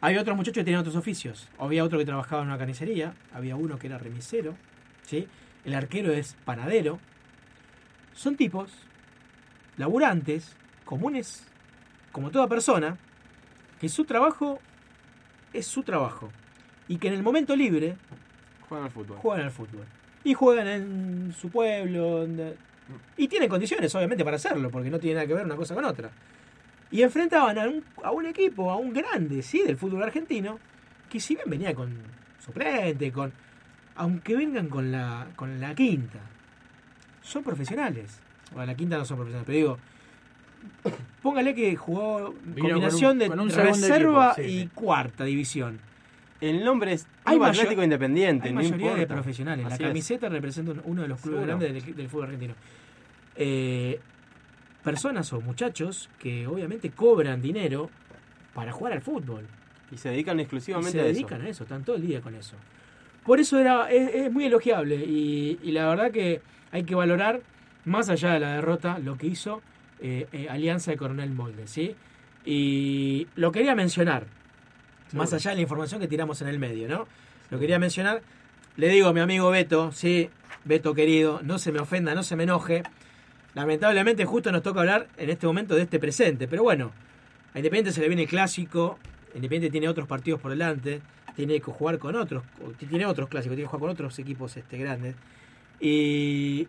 Hay 0.00 0.16
otros 0.16 0.36
muchachos 0.36 0.56
que 0.60 0.64
tenían 0.64 0.80
otros 0.80 0.96
oficios. 0.96 1.48
Había 1.58 1.84
otro 1.84 1.98
que 1.98 2.04
trabajaba 2.04 2.42
en 2.42 2.48
una 2.48 2.58
carnicería, 2.58 3.14
había 3.32 3.54
uno 3.56 3.78
que 3.78 3.86
era 3.86 3.98
remisero, 3.98 4.56
¿sí? 5.02 5.28
el 5.64 5.74
arquero 5.74 6.12
es 6.12 6.34
panadero. 6.44 6.98
Son 8.12 8.36
tipos 8.36 8.70
laburantes, 9.76 10.56
comunes, 10.84 11.46
como 12.10 12.30
toda 12.30 12.48
persona, 12.48 12.96
que 13.80 13.88
su 13.88 14.04
trabajo 14.04 14.60
es 15.52 15.66
su 15.66 15.82
trabajo. 15.82 16.30
Y 16.88 16.96
que 16.98 17.08
en 17.08 17.14
el 17.14 17.22
momento 17.22 17.54
libre 17.56 17.96
Juegan 18.68 18.86
al 18.86 18.92
fútbol. 18.92 19.16
juegan 19.18 19.44
al 19.46 19.50
fútbol. 19.52 19.86
Y 20.24 20.34
juegan 20.34 20.66
en 20.68 21.34
su 21.38 21.48
pueblo. 21.50 22.26
Y 23.16 23.28
tienen 23.28 23.48
condiciones, 23.48 23.94
obviamente, 23.94 24.24
para 24.24 24.36
hacerlo, 24.36 24.70
porque 24.70 24.90
no 24.90 24.98
tiene 24.98 25.14
nada 25.16 25.26
que 25.26 25.34
ver 25.34 25.44
una 25.44 25.56
cosa 25.56 25.74
con 25.74 25.84
otra. 25.84 26.10
Y 26.90 27.02
enfrentaban 27.02 27.58
a 27.58 27.66
un, 27.68 27.82
a 28.04 28.10
un 28.10 28.26
equipo, 28.26 28.70
a 28.70 28.76
un 28.76 28.92
grande, 28.92 29.42
sí, 29.42 29.62
del 29.62 29.76
fútbol 29.76 30.02
argentino, 30.02 30.58
que 31.08 31.18
si 31.20 31.34
bien 31.34 31.48
venía 31.48 31.74
con 31.74 31.96
suplente, 32.44 33.10
con. 33.12 33.32
Aunque 33.96 34.36
vengan 34.36 34.68
con 34.68 34.90
la, 34.92 35.26
con 35.36 35.60
la 35.60 35.74
quinta, 35.74 36.18
son 37.22 37.42
profesionales. 37.42 38.20
Bueno, 38.52 38.66
la 38.66 38.74
quinta 38.76 38.98
no 38.98 39.04
son 39.04 39.16
profesionales, 39.18 39.46
pero 39.46 39.56
digo. 39.56 39.78
Póngale 41.22 41.54
que 41.54 41.74
jugó 41.76 42.34
Vino 42.44 42.68
combinación 42.68 43.18
con 43.18 43.22
un- 43.22 43.28
con 43.30 43.40
un 43.40 43.48
de 43.48 43.56
reserva 43.62 44.32
equipo, 44.32 44.48
sí, 44.48 44.54
y 44.54 44.60
sí. 44.62 44.70
cuarta 44.74 45.24
división. 45.24 45.80
El 46.40 46.64
nombre 46.64 46.92
es 46.92 47.06
Hay 47.24 47.38
mayor- 47.38 47.54
Atlético 47.56 47.82
Independiente, 47.84 48.48
Hay 48.48 48.54
no 48.54 48.60
mayoría 48.62 48.86
de 48.86 48.92
importa. 49.02 49.14
profesionales. 49.14 49.66
Así 49.66 49.82
la 49.82 49.86
es. 49.88 49.90
camiseta 49.90 50.28
representa 50.28 50.72
un- 50.72 50.82
uno 50.84 51.02
de 51.02 51.08
los 51.08 51.20
clubes 51.20 51.40
Seguro. 51.40 51.58
grandes 51.58 51.84
del, 51.86 51.96
del 51.96 52.08
fútbol 52.08 52.24
argentino. 52.24 52.54
Eh, 53.36 54.00
personas 54.82 55.32
o 55.32 55.40
muchachos 55.40 56.10
que 56.18 56.46
obviamente 56.46 56.90
cobran 56.90 57.40
dinero 57.40 57.88
para 58.54 58.72
jugar 58.72 58.92
al 58.94 59.00
fútbol. 59.02 59.44
Y 59.90 59.96
se 59.98 60.08
dedican 60.10 60.38
Y 60.38 60.42
exclusivamente 60.42 60.92
se 60.92 61.00
a 61.00 61.04
eso. 61.04 61.12
dedican 61.12 61.42
a 61.42 61.48
eso, 61.48 61.62
están 61.64 61.84
todo 61.84 61.96
el 61.96 62.06
día 62.06 62.20
con 62.20 62.34
eso. 62.34 62.56
Por 63.24 63.38
eso 63.38 63.58
era, 63.58 63.90
es, 63.90 64.14
es 64.14 64.32
muy 64.32 64.46
elogiable 64.46 64.96
y, 64.96 65.58
y 65.62 65.70
la 65.70 65.86
verdad 65.88 66.10
que 66.10 66.40
hay 66.72 66.82
que 66.82 66.94
valorar, 66.94 67.40
más 67.84 68.08
allá 68.08 68.32
de 68.32 68.40
la 68.40 68.54
derrota, 68.54 68.98
lo 68.98 69.16
que 69.16 69.26
hizo 69.28 69.62
eh, 70.00 70.26
eh, 70.32 70.48
Alianza 70.50 70.90
de 70.90 70.96
Coronel 70.96 71.30
Molde, 71.30 71.66
¿sí? 71.68 71.94
Y 72.44 73.28
lo 73.36 73.52
quería 73.52 73.74
mencionar, 73.76 74.26
más 75.12 75.32
allá 75.32 75.50
de 75.50 75.56
la 75.56 75.62
información 75.62 76.00
que 76.00 76.08
tiramos 76.08 76.40
en 76.42 76.48
el 76.48 76.58
medio, 76.58 76.88
¿no? 76.88 77.06
Lo 77.50 77.58
quería 77.58 77.78
mencionar. 77.78 78.22
Le 78.76 78.88
digo 78.88 79.08
a 79.08 79.12
mi 79.12 79.20
amigo 79.20 79.50
Beto, 79.50 79.92
sí, 79.92 80.30
Beto 80.64 80.94
querido, 80.94 81.40
no 81.42 81.58
se 81.58 81.72
me 81.72 81.80
ofenda, 81.80 82.14
no 82.14 82.22
se 82.22 82.36
me 82.36 82.44
enoje. 82.44 82.82
Lamentablemente 83.54 84.24
justo 84.24 84.50
nos 84.50 84.62
toca 84.62 84.80
hablar 84.80 85.08
en 85.18 85.28
este 85.28 85.46
momento 85.46 85.74
de 85.74 85.82
este 85.82 85.98
presente, 85.98 86.48
pero 86.48 86.62
bueno, 86.62 86.92
a 87.52 87.58
Independiente 87.58 87.92
se 87.92 88.00
le 88.00 88.08
viene 88.08 88.22
el 88.22 88.28
clásico, 88.28 88.98
Independiente 89.34 89.70
tiene 89.70 89.88
otros 89.88 90.08
partidos 90.08 90.40
por 90.40 90.50
delante, 90.50 91.02
tiene 91.36 91.60
que 91.60 91.70
jugar 91.70 91.98
con 91.98 92.16
otros, 92.16 92.44
tiene 92.78 93.04
otros 93.04 93.28
clásicos, 93.28 93.56
tiene 93.56 93.64
que 93.64 93.68
jugar 93.68 93.80
con 93.80 93.90
otros 93.90 94.18
equipos 94.18 94.56
este, 94.56 94.78
grandes. 94.78 95.16
Y 95.80 96.68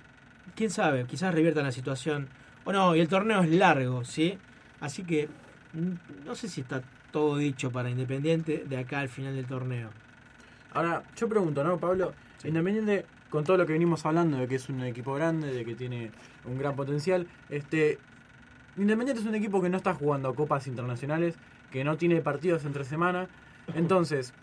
quién 0.56 0.69
sabe, 0.69 1.06
quizás 1.06 1.34
reviertan 1.34 1.63
la 1.63 1.71
situación 1.71 2.27
o 2.65 2.71
no, 2.71 2.95
y 2.95 2.99
el 2.99 3.08
torneo 3.08 3.41
es 3.43 3.49
largo, 3.49 4.03
¿sí? 4.03 4.38
Así 4.79 5.03
que 5.03 5.29
mm, 5.73 6.25
no 6.25 6.36
sé 6.36 6.47
si 6.47 6.62
está 6.62 6.82
todo 7.13 7.38
dicho 7.38 7.71
para 7.71 7.89
Independiente 7.89 8.65
de 8.67 8.78
acá 8.78 8.99
al 8.99 9.08
final 9.08 9.36
del 9.36 9.45
torneo. 9.45 9.89
Ahora, 10.73 11.04
yo 11.15 11.30
pregunto, 11.30 11.63
¿no, 11.63 11.78
Pablo? 11.78 12.13
Independiente, 12.43 13.06
con 13.30 13.45
todo 13.45 13.56
lo 13.56 13.65
que 13.65 13.73
venimos 13.73 14.06
hablando 14.06 14.38
de 14.38 14.47
que 14.47 14.56
es 14.56 14.67
un 14.67 14.82
equipo 14.82 15.13
grande, 15.13 15.54
de 15.54 15.63
que 15.63 15.76
tiene 15.76 16.12
un 16.43 16.58
gran 16.58 16.76
potencial, 16.76 17.28
este 17.49 17.99
Independiente 18.76 19.21
es 19.21 19.28
un 19.28 19.36
equipo 19.36 19.62
que 19.62 19.69
no 19.69 19.78
está 19.78 19.93
jugando 19.93 20.34
copas 20.34 20.65
internacionales, 20.65 21.36
que 21.71 21.84
no 21.84 21.95
tiene 21.95 22.21
partidos 22.21 22.65
entre 22.65 22.84
semana. 22.84 23.28
Entonces, 23.76 24.34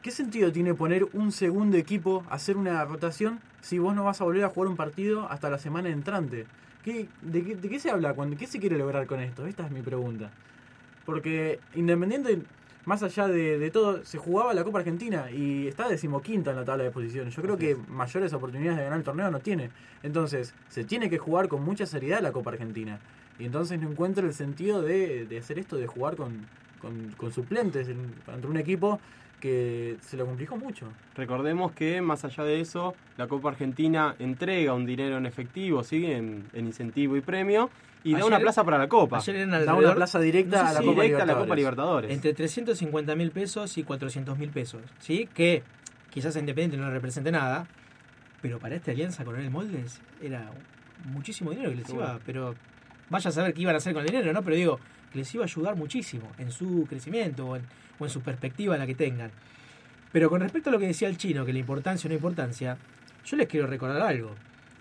¿qué 0.00 0.12
sentido 0.12 0.52
tiene 0.52 0.74
poner 0.74 1.08
un 1.12 1.32
segundo 1.32 1.76
equipo, 1.76 2.24
hacer 2.30 2.56
una 2.56 2.84
rotación, 2.84 3.40
si 3.60 3.80
vos 3.80 3.96
no 3.96 4.04
vas 4.04 4.20
a 4.20 4.24
volver 4.24 4.44
a 4.44 4.48
jugar 4.50 4.70
un 4.70 4.76
partido 4.76 5.28
hasta 5.28 5.50
la 5.50 5.58
semana 5.58 5.88
entrante? 5.88 6.46
¿Qué, 6.84 7.08
de, 7.22 7.42
qué, 7.42 7.56
de 7.56 7.68
qué 7.68 7.80
se 7.80 7.90
habla? 7.90 8.14
¿Qué 8.38 8.46
se 8.46 8.60
quiere 8.60 8.78
lograr 8.78 9.08
con 9.08 9.18
esto? 9.18 9.44
Esta 9.46 9.66
es 9.66 9.72
mi 9.72 9.82
pregunta. 9.82 10.30
Porque 11.10 11.58
Independiente, 11.74 12.38
más 12.84 13.02
allá 13.02 13.26
de, 13.26 13.58
de 13.58 13.70
todo, 13.72 14.04
se 14.04 14.16
jugaba 14.16 14.54
la 14.54 14.62
Copa 14.62 14.78
Argentina 14.78 15.28
y 15.30 15.66
está 15.66 15.88
decimoquinta 15.88 16.50
en 16.50 16.56
la 16.56 16.64
tabla 16.64 16.84
de 16.84 16.90
posiciones. 16.92 17.34
Yo 17.34 17.42
creo 17.42 17.56
que 17.58 17.76
mayores 17.88 18.32
oportunidades 18.32 18.78
de 18.78 18.84
ganar 18.84 18.98
el 19.00 19.04
torneo 19.04 19.28
no 19.30 19.40
tiene. 19.40 19.70
Entonces, 20.04 20.54
se 20.68 20.84
tiene 20.84 21.10
que 21.10 21.18
jugar 21.18 21.48
con 21.48 21.64
mucha 21.64 21.84
seriedad 21.84 22.20
la 22.22 22.30
Copa 22.30 22.50
Argentina. 22.52 23.00
Y 23.40 23.46
entonces 23.46 23.80
no 23.80 23.90
encuentro 23.90 24.24
el 24.24 24.34
sentido 24.34 24.82
de, 24.82 25.26
de 25.26 25.38
hacer 25.38 25.58
esto, 25.58 25.76
de 25.76 25.88
jugar 25.88 26.14
con, 26.14 26.46
con, 26.80 27.10
con 27.16 27.32
suplentes 27.32 27.88
en- 27.88 28.14
entre 28.32 28.48
un 28.48 28.56
equipo 28.56 29.00
que 29.40 29.96
se 30.02 30.16
lo 30.16 30.26
complicó 30.26 30.56
mucho. 30.56 30.86
Recordemos 31.16 31.72
que 31.72 32.00
más 32.02 32.24
allá 32.24 32.44
de 32.44 32.60
eso, 32.60 32.94
la 33.16 33.26
Copa 33.26 33.48
Argentina 33.48 34.14
entrega 34.18 34.74
un 34.74 34.84
dinero 34.86 35.16
en 35.16 35.24
efectivo, 35.26 35.82
¿sí? 35.82 36.06
en, 36.06 36.44
en 36.52 36.66
incentivo 36.66 37.16
y 37.16 37.22
premio, 37.22 37.70
y 38.04 38.12
da 38.12 38.18
Ayer- 38.18 38.26
una 38.28 38.38
plaza 38.40 38.64
para 38.64 38.78
la 38.78 38.88
Copa. 38.88 39.18
ayer 39.18 39.36
eran 39.36 39.64
Da 39.66 39.74
una 39.74 39.94
plaza 39.94 40.18
directa 40.20 40.62
no 40.62 40.64
sé 40.64 40.70
a 40.70 40.72
la 40.80 40.80
Copa 40.86 41.02
Directa 41.02 41.22
a 41.22 41.26
la 41.26 41.32
Libertadores. 41.32 41.44
Copa 41.46 41.56
Libertadores. 41.56 42.10
Entre 42.12 42.34
350 42.34 43.14
mil 43.16 43.30
pesos 43.30 43.76
y 43.78 43.84
400 43.84 44.38
mil 44.38 44.50
pesos, 44.50 44.82
¿sí? 45.00 45.28
Que 45.34 45.62
quizás 46.10 46.34
a 46.36 46.40
Independiente 46.40 46.76
no 46.76 46.86
le 46.86 46.92
represente 46.94 47.30
nada, 47.30 47.66
pero 48.42 48.58
para 48.58 48.74
esta 48.74 48.90
alianza 48.90 49.24
con 49.24 49.36
el 49.38 49.50
Moldes 49.50 50.00
era 50.22 50.50
muchísimo 51.04 51.50
dinero 51.50 51.70
que 51.70 51.76
les 51.76 51.90
iba, 51.90 52.18
pero 52.24 52.54
vaya 53.10 53.28
a 53.28 53.32
saber 53.32 53.52
qué 53.54 53.62
iban 53.62 53.74
a 53.74 53.78
hacer 53.78 53.92
con 53.92 54.02
el 54.02 54.08
dinero, 54.08 54.32
¿no? 54.32 54.42
Pero 54.42 54.56
digo, 54.56 54.80
que 55.12 55.18
les 55.18 55.34
iba 55.34 55.44
a 55.44 55.46
ayudar 55.46 55.76
muchísimo 55.76 56.30
en 56.38 56.50
su 56.52 56.86
crecimiento 56.88 57.46
o 57.48 57.56
en, 57.56 57.62
o 57.98 58.04
en 58.04 58.10
su 58.10 58.20
perspectiva 58.22 58.76
la 58.78 58.86
que 58.86 58.94
tengan. 58.94 59.30
Pero 60.12 60.28
con 60.30 60.40
respecto 60.40 60.70
a 60.70 60.72
lo 60.72 60.78
que 60.78 60.86
decía 60.86 61.08
el 61.08 61.16
chino, 61.18 61.44
que 61.44 61.52
la 61.52 61.58
importancia 61.58 62.06
o 62.06 62.10
no 62.10 62.14
importancia, 62.14 62.76
yo 63.24 63.36
les 63.36 63.46
quiero 63.46 63.66
recordar 63.66 64.00
algo. 64.02 64.34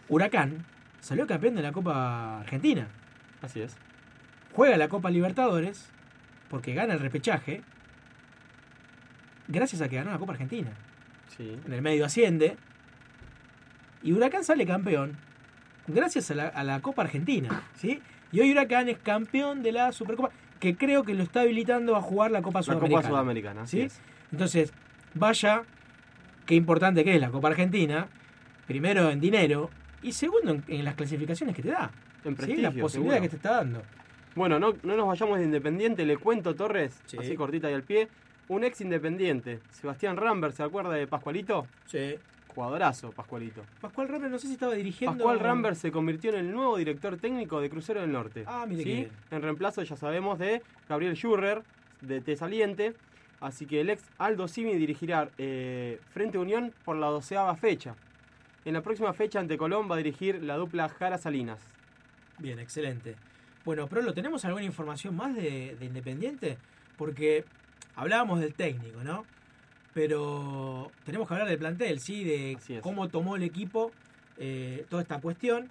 Huracán 0.08 0.66
salió 1.02 1.28
campeón 1.28 1.56
de 1.56 1.62
la 1.62 1.72
Copa 1.72 2.40
Argentina. 2.40 2.88
Así 3.42 3.62
es. 3.62 3.76
Juega 4.54 4.78
la 4.78 4.90
Copa 4.90 5.10
Libertadores 5.10 5.90
porque 6.50 6.74
gana 6.74 6.94
el 6.94 7.00
repechaje 7.00 7.62
gracias 9.48 9.82
a 9.82 9.90
que 9.90 9.98
ganó 9.98 10.12
la 10.12 10.18
Copa 10.18 10.34
Argentina. 10.34 10.72
Sí. 11.36 11.58
En 11.66 11.74
el 11.74 11.82
medio 11.82 12.06
asciende 12.06 12.58
y 14.02 14.12
Huracán 14.14 14.44
sale 14.44 14.66
campeón 14.66 15.18
gracias 15.88 16.32
a 16.32 16.36
la, 16.36 16.48
a 16.48 16.64
la 16.64 16.82
Copa 16.82 17.04
Argentina. 17.04 17.64
¿sí? 17.76 18.02
Y 18.32 18.42
hoy 18.42 18.52
Huracán 18.52 18.90
es 18.90 18.98
campeón 18.98 19.64
de 19.64 19.72
la 19.72 19.92
Supercopa 19.92 20.32
que 20.60 20.76
creo 20.76 21.04
que 21.04 21.14
lo 21.14 21.24
está 21.24 21.42
habilitando 21.42 21.96
a 21.96 22.02
jugar 22.02 22.32
la 22.32 22.42
Copa 22.42 22.60
La 22.60 22.64
Sudamericana. 22.64 23.02
Copa 23.02 23.10
Sudamericana, 23.10 23.68
¿sí? 23.68 23.82
es. 23.82 24.02
Entonces, 24.32 24.74
vaya, 25.14 25.64
qué 26.46 26.56
importante 26.56 27.04
que 27.04 27.16
es 27.16 27.22
la 27.22 27.32
Copa 27.32 27.48
Argentina, 27.48 28.08
primero 28.68 29.10
en 29.10 29.20
dinero 29.20 29.70
y 30.02 30.12
segundo 30.12 30.52
en, 30.52 30.64
en 30.68 30.86
las 30.86 30.96
clasificaciones 30.96 31.56
que 31.56 31.62
te 31.62 31.70
da. 31.70 31.92
En 32.26 32.32
¿sí? 32.32 32.36
prestigio, 32.36 32.62
La 32.64 32.70
posibilidad 32.72 32.90
seguro. 33.16 33.22
que 33.22 33.30
te 33.30 33.36
está 33.36 33.52
dando. 33.58 33.82
Bueno, 34.36 34.60
no, 34.60 34.74
no 34.84 34.96
nos 34.96 35.08
vayamos 35.08 35.40
de 35.40 35.46
Independiente, 35.46 36.06
le 36.06 36.18
cuento 36.18 36.56
Torres, 36.56 37.00
Sí. 37.06 37.18
así 37.20 37.36
cortita 37.36 37.70
y 37.70 37.74
al 37.74 37.84
pie. 37.84 38.08
Un 38.48 38.64
ex 38.64 38.82
Independiente, 38.82 39.60
Sebastián 39.72 40.18
Rambert, 40.18 40.56
¿se 40.56 40.64
acuerda 40.64 40.92
de 40.94 41.08
Pascualito? 41.08 41.68
Sí. 41.86 42.16
jugadorazo, 42.48 43.12
Pascualito. 43.12 43.62
Pascual 43.80 44.08
Rambert, 44.10 44.32
no 44.34 44.40
sé 44.40 44.48
si 44.48 44.54
estaba 44.54 44.74
dirigiendo. 44.74 45.18
Pascual 45.18 45.40
Rambert 45.40 45.76
se 45.78 45.92
convirtió 45.92 46.32
en 46.32 46.38
el 46.40 46.52
nuevo 46.52 46.78
director 46.78 47.16
técnico 47.18 47.62
de 47.62 47.70
Crucero 47.70 48.02
del 48.02 48.12
Norte. 48.12 48.44
Ah, 48.48 48.66
mire 48.68 48.84
¿Sí? 48.84 49.08
En 49.32 49.42
reemplazo, 49.44 49.84
ya 49.84 49.96
sabemos, 49.96 50.40
de 50.40 50.62
Gabriel 50.90 51.14
Schurrer, 51.16 51.62
de 52.02 52.22
Tesaliente. 52.22 52.96
Así 53.40 53.66
que 53.68 53.80
el 53.82 53.90
ex 53.92 54.04
Aldo 54.18 54.48
Simi 54.48 54.74
dirigirá 54.74 55.30
eh, 55.38 56.00
Frente 56.12 56.38
Unión 56.40 56.74
por 56.84 56.98
la 56.98 57.08
doceava 57.08 57.56
fecha. 57.56 57.96
En 58.66 58.74
la 58.74 58.82
próxima 58.82 59.14
fecha 59.14 59.40
ante 59.40 59.58
Colón 59.58 59.90
va 59.90 59.94
a 59.96 59.98
dirigir 60.00 60.44
la 60.44 60.58
dupla 60.58 60.90
Jara 60.90 61.18
Salinas. 61.20 61.62
Bien, 62.40 62.60
excelente. 62.60 63.16
Bueno, 63.66 63.88
Prolo, 63.88 64.14
¿tenemos 64.14 64.46
alguna 64.46 64.64
información 64.66 65.16
más 65.16 65.36
de, 65.36 65.76
de 65.80 65.86
Independiente? 65.86 66.58
Porque 66.98 67.46
hablábamos 67.96 68.40
del 68.40 68.54
técnico, 68.54 69.04
¿no? 69.04 69.26
Pero 69.94 70.92
tenemos 71.04 71.28
que 71.28 71.34
hablar 71.34 71.50
del 71.50 71.58
plantel, 71.60 72.00
¿sí? 72.00 72.24
De 72.24 72.58
cómo 72.82 73.10
tomó 73.10 73.36
el 73.36 73.44
equipo 73.44 73.92
eh, 74.38 74.86
toda 74.90 75.02
esta 75.02 75.20
cuestión 75.20 75.70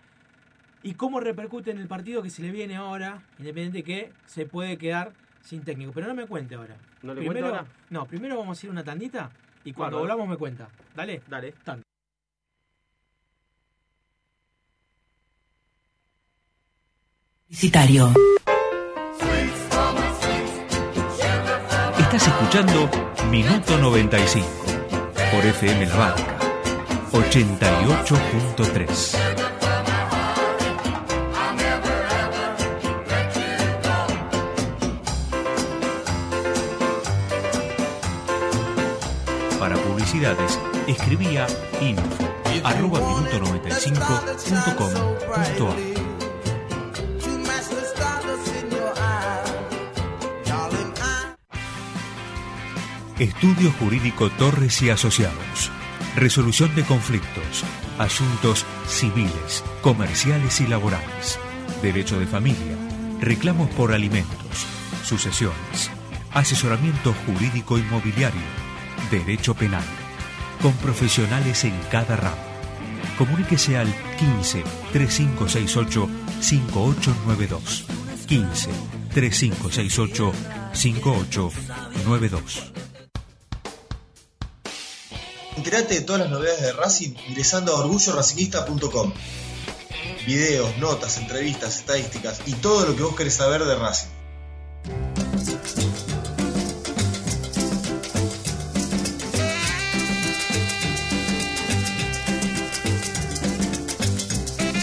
y 0.83 0.95
cómo 0.95 1.21
repercute 1.21 1.71
en 1.71 1.79
el 1.79 1.89
partido 1.89 2.23
que 2.23 2.31
se 2.31 2.43
le 2.43 2.51
viene 2.51 2.77
ahora, 2.77 3.23
Independiente 3.39 3.83
que 3.83 4.13
se 4.27 4.45
puede 4.47 4.77
quedar 4.77 5.13
sin 5.41 5.63
técnico. 5.63 5.93
Pero 5.93 6.07
no 6.09 6.15
me 6.15 6.27
cuente 6.27 6.57
ahora. 6.57 6.77
¿No 7.03 7.15
le 7.15 7.21
primero, 7.21 7.47
cuento 7.47 7.59
ahora? 7.59 7.73
No, 7.91 8.07
primero 8.07 8.37
vamos 8.37 8.63
a 8.63 8.67
ir 8.67 8.71
una 8.71 8.85
tandita 8.85 9.31
y 9.65 9.73
cuando 9.73 9.97
Bárbaro. 9.97 10.15
volvamos 10.17 10.29
me 10.35 10.37
cuenta. 10.37 10.69
Dale. 10.95 11.23
Dale. 11.29 11.53
Tanda. 11.65 11.88
Publicitario. 17.49 18.13
Estás 21.99 22.27
escuchando 22.27 22.91
Minuto 23.31 23.79
95 23.79 24.47
por 25.33 25.47
FM 25.47 25.87
La 25.87 25.97
Barca 25.97 26.37
88.3. 27.11 29.17
Para 39.59 39.77
publicidades, 39.77 40.59
escribía 40.87 41.47
info 41.81 42.29
arroba 42.63 43.01
minuto95.com.ar 43.01 45.98
Estudio 53.19 53.73
Jurídico 53.73 54.31
Torres 54.31 54.81
y 54.81 54.91
Asociados. 54.91 55.73
Resolución 56.15 56.73
de 56.77 56.85
conflictos, 56.85 57.65
asuntos 57.99 58.65
civiles, 58.87 59.65
comerciales 59.83 60.61
y 60.61 60.69
laborales, 60.69 61.37
derecho 61.83 62.21
de 62.21 62.29
familia, 62.29 62.77
reclamos 63.21 63.71
por 63.71 63.93
alimentos, 63.93 64.67
sucesiones, 65.05 65.91
asesoramiento 66.33 67.13
jurídico 67.27 67.77
inmobiliario, 67.77 68.41
derecho 69.11 69.55
penal, 69.55 69.83
con 70.63 70.73
profesionales 70.75 71.65
en 71.65 71.77
cada 71.91 72.15
ramo. 72.15 72.37
Comuníquese 73.19 73.79
al 73.79 73.93
15 74.17 74.63
3568 74.93 76.09
5892. 76.41 77.85
15 78.29 78.71
3568 79.13 80.33
5892. 80.73 82.88
Enterate 85.59 85.95
de 85.95 86.01
todas 86.03 86.23
las 86.23 86.31
novedades 86.31 86.63
de 86.63 86.73
Racing 86.73 87.15
ingresando 87.29 87.75
a 87.75 87.81
orgulloracinguista.com. 87.81 89.13
Videos, 90.25 90.79
notas, 90.79 91.17
entrevistas, 91.17 91.79
estadísticas 91.79 92.43
y 92.47 92.53
todo 92.53 92.87
lo 92.87 92.95
que 92.95 93.03
vos 93.03 93.17
querés 93.17 93.35
saber 93.35 93.65
de 93.65 93.75
Racing. 93.75 94.07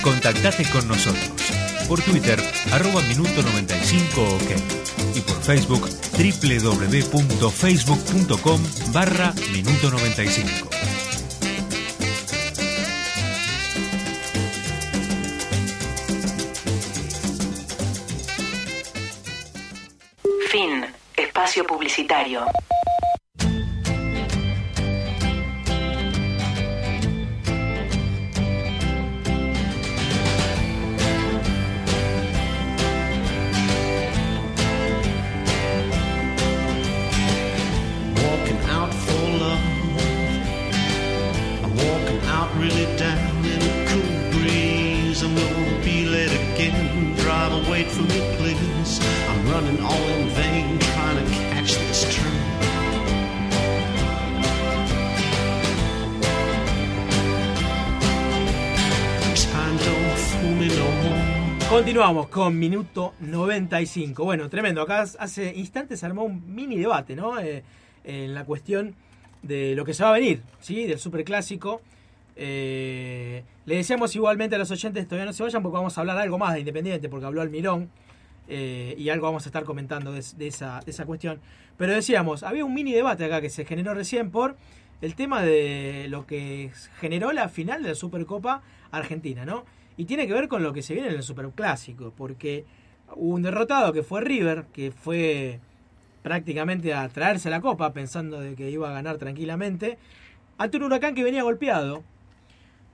Contactate 0.03 0.69
con 0.71 0.89
nosotros 0.89 1.29
por 1.87 2.01
Twitter 2.01 2.37
arroba 2.73 3.01
minuto 3.03 3.41
95 3.41 4.21
ok 4.21 4.94
y 5.15 5.21
por 5.21 5.41
Facebook 5.41 5.89
www.facebook.com 6.17 8.61
barra 8.91 9.33
minuto 9.51 9.89
95. 9.89 10.69
Fin. 20.51 20.85
Espacio 21.15 21.65
publicitario. 21.65 22.45
Continuamos 61.95 62.27
con 62.27 62.59
minuto 62.59 63.13
95. 63.21 64.25
Bueno, 64.25 64.49
tremendo. 64.49 64.81
Acá 64.81 65.05
hace 65.17 65.55
instantes 65.55 66.01
se 66.01 66.05
armó 66.05 66.25
un 66.25 66.53
mini 66.53 66.75
debate, 66.75 67.15
¿no? 67.15 67.39
Eh, 67.39 67.63
en 68.03 68.33
la 68.33 68.43
cuestión 68.43 68.95
de 69.41 69.75
lo 69.75 69.85
que 69.85 69.93
se 69.93 70.03
va 70.03 70.09
a 70.09 70.11
venir, 70.11 70.41
¿sí? 70.59 70.87
Del 70.87 70.99
superclásico. 70.99 71.81
Eh, 72.35 73.45
le 73.65 73.77
decíamos 73.77 74.13
igualmente 74.13 74.57
a 74.57 74.59
los 74.59 74.71
oyentes 74.71 75.07
todavía 75.07 75.25
no 75.25 75.31
se 75.31 75.41
vayan 75.41 75.63
porque 75.63 75.77
vamos 75.77 75.97
a 75.97 76.01
hablar 76.01 76.17
algo 76.17 76.37
más 76.37 76.55
de 76.55 76.59
Independiente, 76.59 77.07
porque 77.07 77.27
habló 77.27 77.41
Almirón. 77.41 77.89
eh, 78.49 78.93
y 78.97 79.07
algo 79.07 79.27
vamos 79.27 79.45
a 79.45 79.47
estar 79.47 79.63
comentando 79.63 80.11
de, 80.11 80.21
de 80.35 80.47
esa, 80.47 80.81
de 80.83 80.91
esa 80.91 81.05
cuestión. 81.05 81.39
Pero 81.77 81.93
decíamos, 81.93 82.43
había 82.43 82.65
un 82.65 82.73
mini 82.73 82.91
debate 82.91 83.23
acá 83.23 83.39
que 83.39 83.49
se 83.49 83.63
generó 83.63 83.93
recién 83.93 84.31
por 84.31 84.57
el 85.01 85.15
tema 85.15 85.41
de 85.41 86.07
lo 86.09 86.25
que 86.27 86.71
generó 86.99 87.31
la 87.31 87.47
final 87.47 87.83
de 87.83 87.89
la 87.89 87.95
Supercopa 87.95 88.63
Argentina, 88.91 89.45
¿no? 89.45 89.63
Y 89.97 90.05
tiene 90.05 90.27
que 90.27 90.33
ver 90.33 90.47
con 90.47 90.63
lo 90.63 90.73
que 90.73 90.81
se 90.81 90.93
viene 90.93 91.09
en 91.09 91.15
el 91.15 91.23
Superclásico, 91.23 92.13
porque 92.15 92.65
hubo 93.15 93.35
un 93.35 93.43
derrotado 93.43 93.93
que 93.93 94.03
fue 94.03 94.21
River, 94.21 94.65
que 94.73 94.91
fue 94.91 95.59
prácticamente 96.21 96.93
a 96.93 97.07
traerse 97.07 97.49
la 97.49 97.61
copa 97.61 97.93
pensando 97.93 98.39
de 98.39 98.55
que 98.55 98.69
iba 98.69 98.89
a 98.89 98.93
ganar 98.93 99.17
tranquilamente, 99.17 99.97
ante 100.57 100.77
un 100.77 100.83
huracán 100.83 101.15
que 101.15 101.23
venía 101.23 101.43
golpeado. 101.43 102.03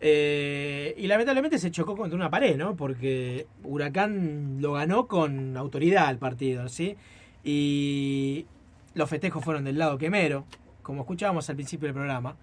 Eh, 0.04 0.96
y 0.98 1.08
lamentablemente 1.08 1.60
se 1.60 1.70
chocó 1.72 1.96
contra 1.96 2.16
una 2.16 2.30
pared, 2.30 2.58
¿no? 2.58 2.76
Porque 2.76 3.46
Huracán 3.64 4.58
lo 4.60 4.74
ganó 4.74 5.08
con 5.08 5.56
autoridad 5.56 6.10
el 6.10 6.18
partido, 6.18 6.68
¿sí? 6.70 6.98
Y 7.44 8.48
los 8.96 9.10
festejos 9.10 9.46
fueron 9.46 9.64
del 9.64 9.78
lado 9.78 10.00
quemero, 10.00 10.46
como 10.82 11.02
escuchábamos 11.02 11.50
al 11.50 11.56
principio 11.56 11.86
del 11.86 11.94
programa. 11.94 12.36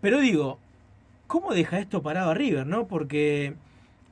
Pero 0.00 0.20
digo, 0.20 0.58
¿cómo 1.26 1.52
deja 1.52 1.80
esto 1.80 2.00
parado 2.00 2.30
a 2.30 2.34
River, 2.34 2.66
no? 2.66 2.86
Porque 2.86 3.54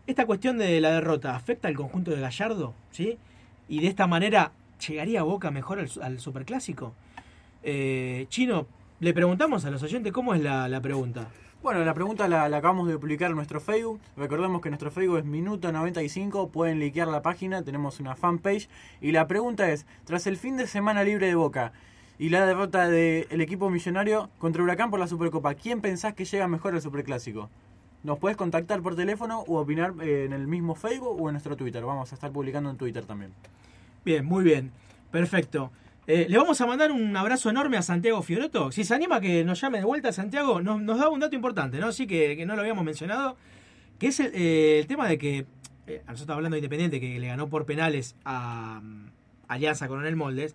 esta 0.06 0.26
cuestión 0.26 0.58
de 0.58 0.80
la 0.80 0.92
derrota 0.92 1.34
afecta 1.34 1.68
al 1.68 1.74
conjunto 1.74 2.10
de 2.10 2.20
Gallardo, 2.20 2.74
¿sí? 2.90 3.18
Y 3.68 3.80
de 3.80 3.88
esta 3.88 4.06
manera 4.06 4.52
llegaría 4.86 5.22
Boca 5.22 5.50
mejor 5.50 5.84
al, 6.00 6.20
Superclásico. 6.20 6.94
Eh, 7.62 8.26
Chino, 8.28 8.66
le 9.00 9.12
preguntamos 9.12 9.64
a 9.64 9.70
los 9.70 9.82
oyentes 9.82 10.12
cómo 10.12 10.34
es 10.34 10.42
la, 10.42 10.80
pregunta. 10.80 11.28
Bueno, 11.62 11.84
la 11.84 11.94
pregunta 11.94 12.28
la, 12.28 12.44
acabamos 12.44 12.86
de 12.86 12.98
publicar 12.98 13.30
en 13.30 13.36
nuestro 13.36 13.60
Facebook. 13.60 14.00
Recordemos 14.16 14.62
que 14.62 14.70
nuestro 14.70 14.90
Facebook 14.90 15.18
es 15.18 15.24
Minuto95. 15.24 16.50
Pueden 16.50 16.78
liquear 16.78 17.08
la 17.08 17.22
página, 17.22 17.62
tenemos 17.62 17.98
una 17.98 18.14
fanpage. 18.14 18.68
Y 19.00 19.10
la 19.10 19.26
pregunta 19.26 19.70
es: 19.70 19.86
tras 20.04 20.28
el 20.28 20.36
fin 20.36 20.56
de 20.56 20.68
semana 20.68 21.02
libre 21.02 21.26
de 21.26 21.34
Boca 21.34 21.72
y 22.18 22.28
la 22.28 22.46
derrota 22.46 22.88
del 22.88 23.40
equipo 23.40 23.68
millonario 23.70 24.30
contra 24.38 24.62
Huracán 24.62 24.90
por 24.90 25.00
la 25.00 25.08
Supercopa, 25.08 25.54
¿quién 25.54 25.80
pensás 25.80 26.14
que 26.14 26.24
llega 26.24 26.46
mejor 26.48 26.74
al 26.74 26.80
Superclásico? 26.80 27.50
Nos 28.06 28.20
puedes 28.20 28.36
contactar 28.36 28.80
por 28.82 28.94
teléfono 28.94 29.40
o 29.40 29.58
opinar 29.58 29.92
eh, 30.00 30.24
en 30.24 30.32
el 30.32 30.46
mismo 30.46 30.76
Facebook 30.76 31.20
o 31.20 31.28
en 31.28 31.34
nuestro 31.34 31.56
Twitter. 31.56 31.84
Vamos 31.84 32.12
a 32.12 32.14
estar 32.14 32.30
publicando 32.30 32.70
en 32.70 32.76
Twitter 32.76 33.04
también. 33.04 33.32
Bien, 34.04 34.24
muy 34.24 34.44
bien. 34.44 34.70
Perfecto. 35.10 35.72
Eh, 36.06 36.26
le 36.28 36.38
vamos 36.38 36.60
a 36.60 36.66
mandar 36.66 36.92
un 36.92 37.16
abrazo 37.16 37.50
enorme 37.50 37.78
a 37.78 37.82
Santiago 37.82 38.22
Fioroto. 38.22 38.70
Si 38.70 38.84
se 38.84 38.94
anima 38.94 39.16
a 39.16 39.20
que 39.20 39.42
nos 39.44 39.60
llame 39.60 39.78
de 39.78 39.84
vuelta 39.84 40.12
Santiago, 40.12 40.60
nos, 40.60 40.80
nos 40.80 41.00
da 41.00 41.08
un 41.08 41.18
dato 41.18 41.34
importante, 41.34 41.80
¿no? 41.80 41.90
Sí, 41.90 42.06
que, 42.06 42.36
que 42.36 42.46
no 42.46 42.54
lo 42.54 42.60
habíamos 42.60 42.84
mencionado, 42.84 43.36
que 43.98 44.06
es 44.06 44.20
el, 44.20 44.30
eh, 44.34 44.84
tema 44.86 45.08
de 45.08 45.18
que, 45.18 45.46
eh, 45.88 46.02
a 46.06 46.12
nosotros 46.12 46.36
hablando 46.36 46.54
de 46.54 46.58
Independiente, 46.58 47.00
que 47.00 47.18
le 47.18 47.26
ganó 47.26 47.48
por 47.48 47.66
penales 47.66 48.14
a 48.24 48.80
mm, 48.84 49.06
Alianza 49.48 49.88
Coronel 49.88 50.14
Moldes, 50.14 50.54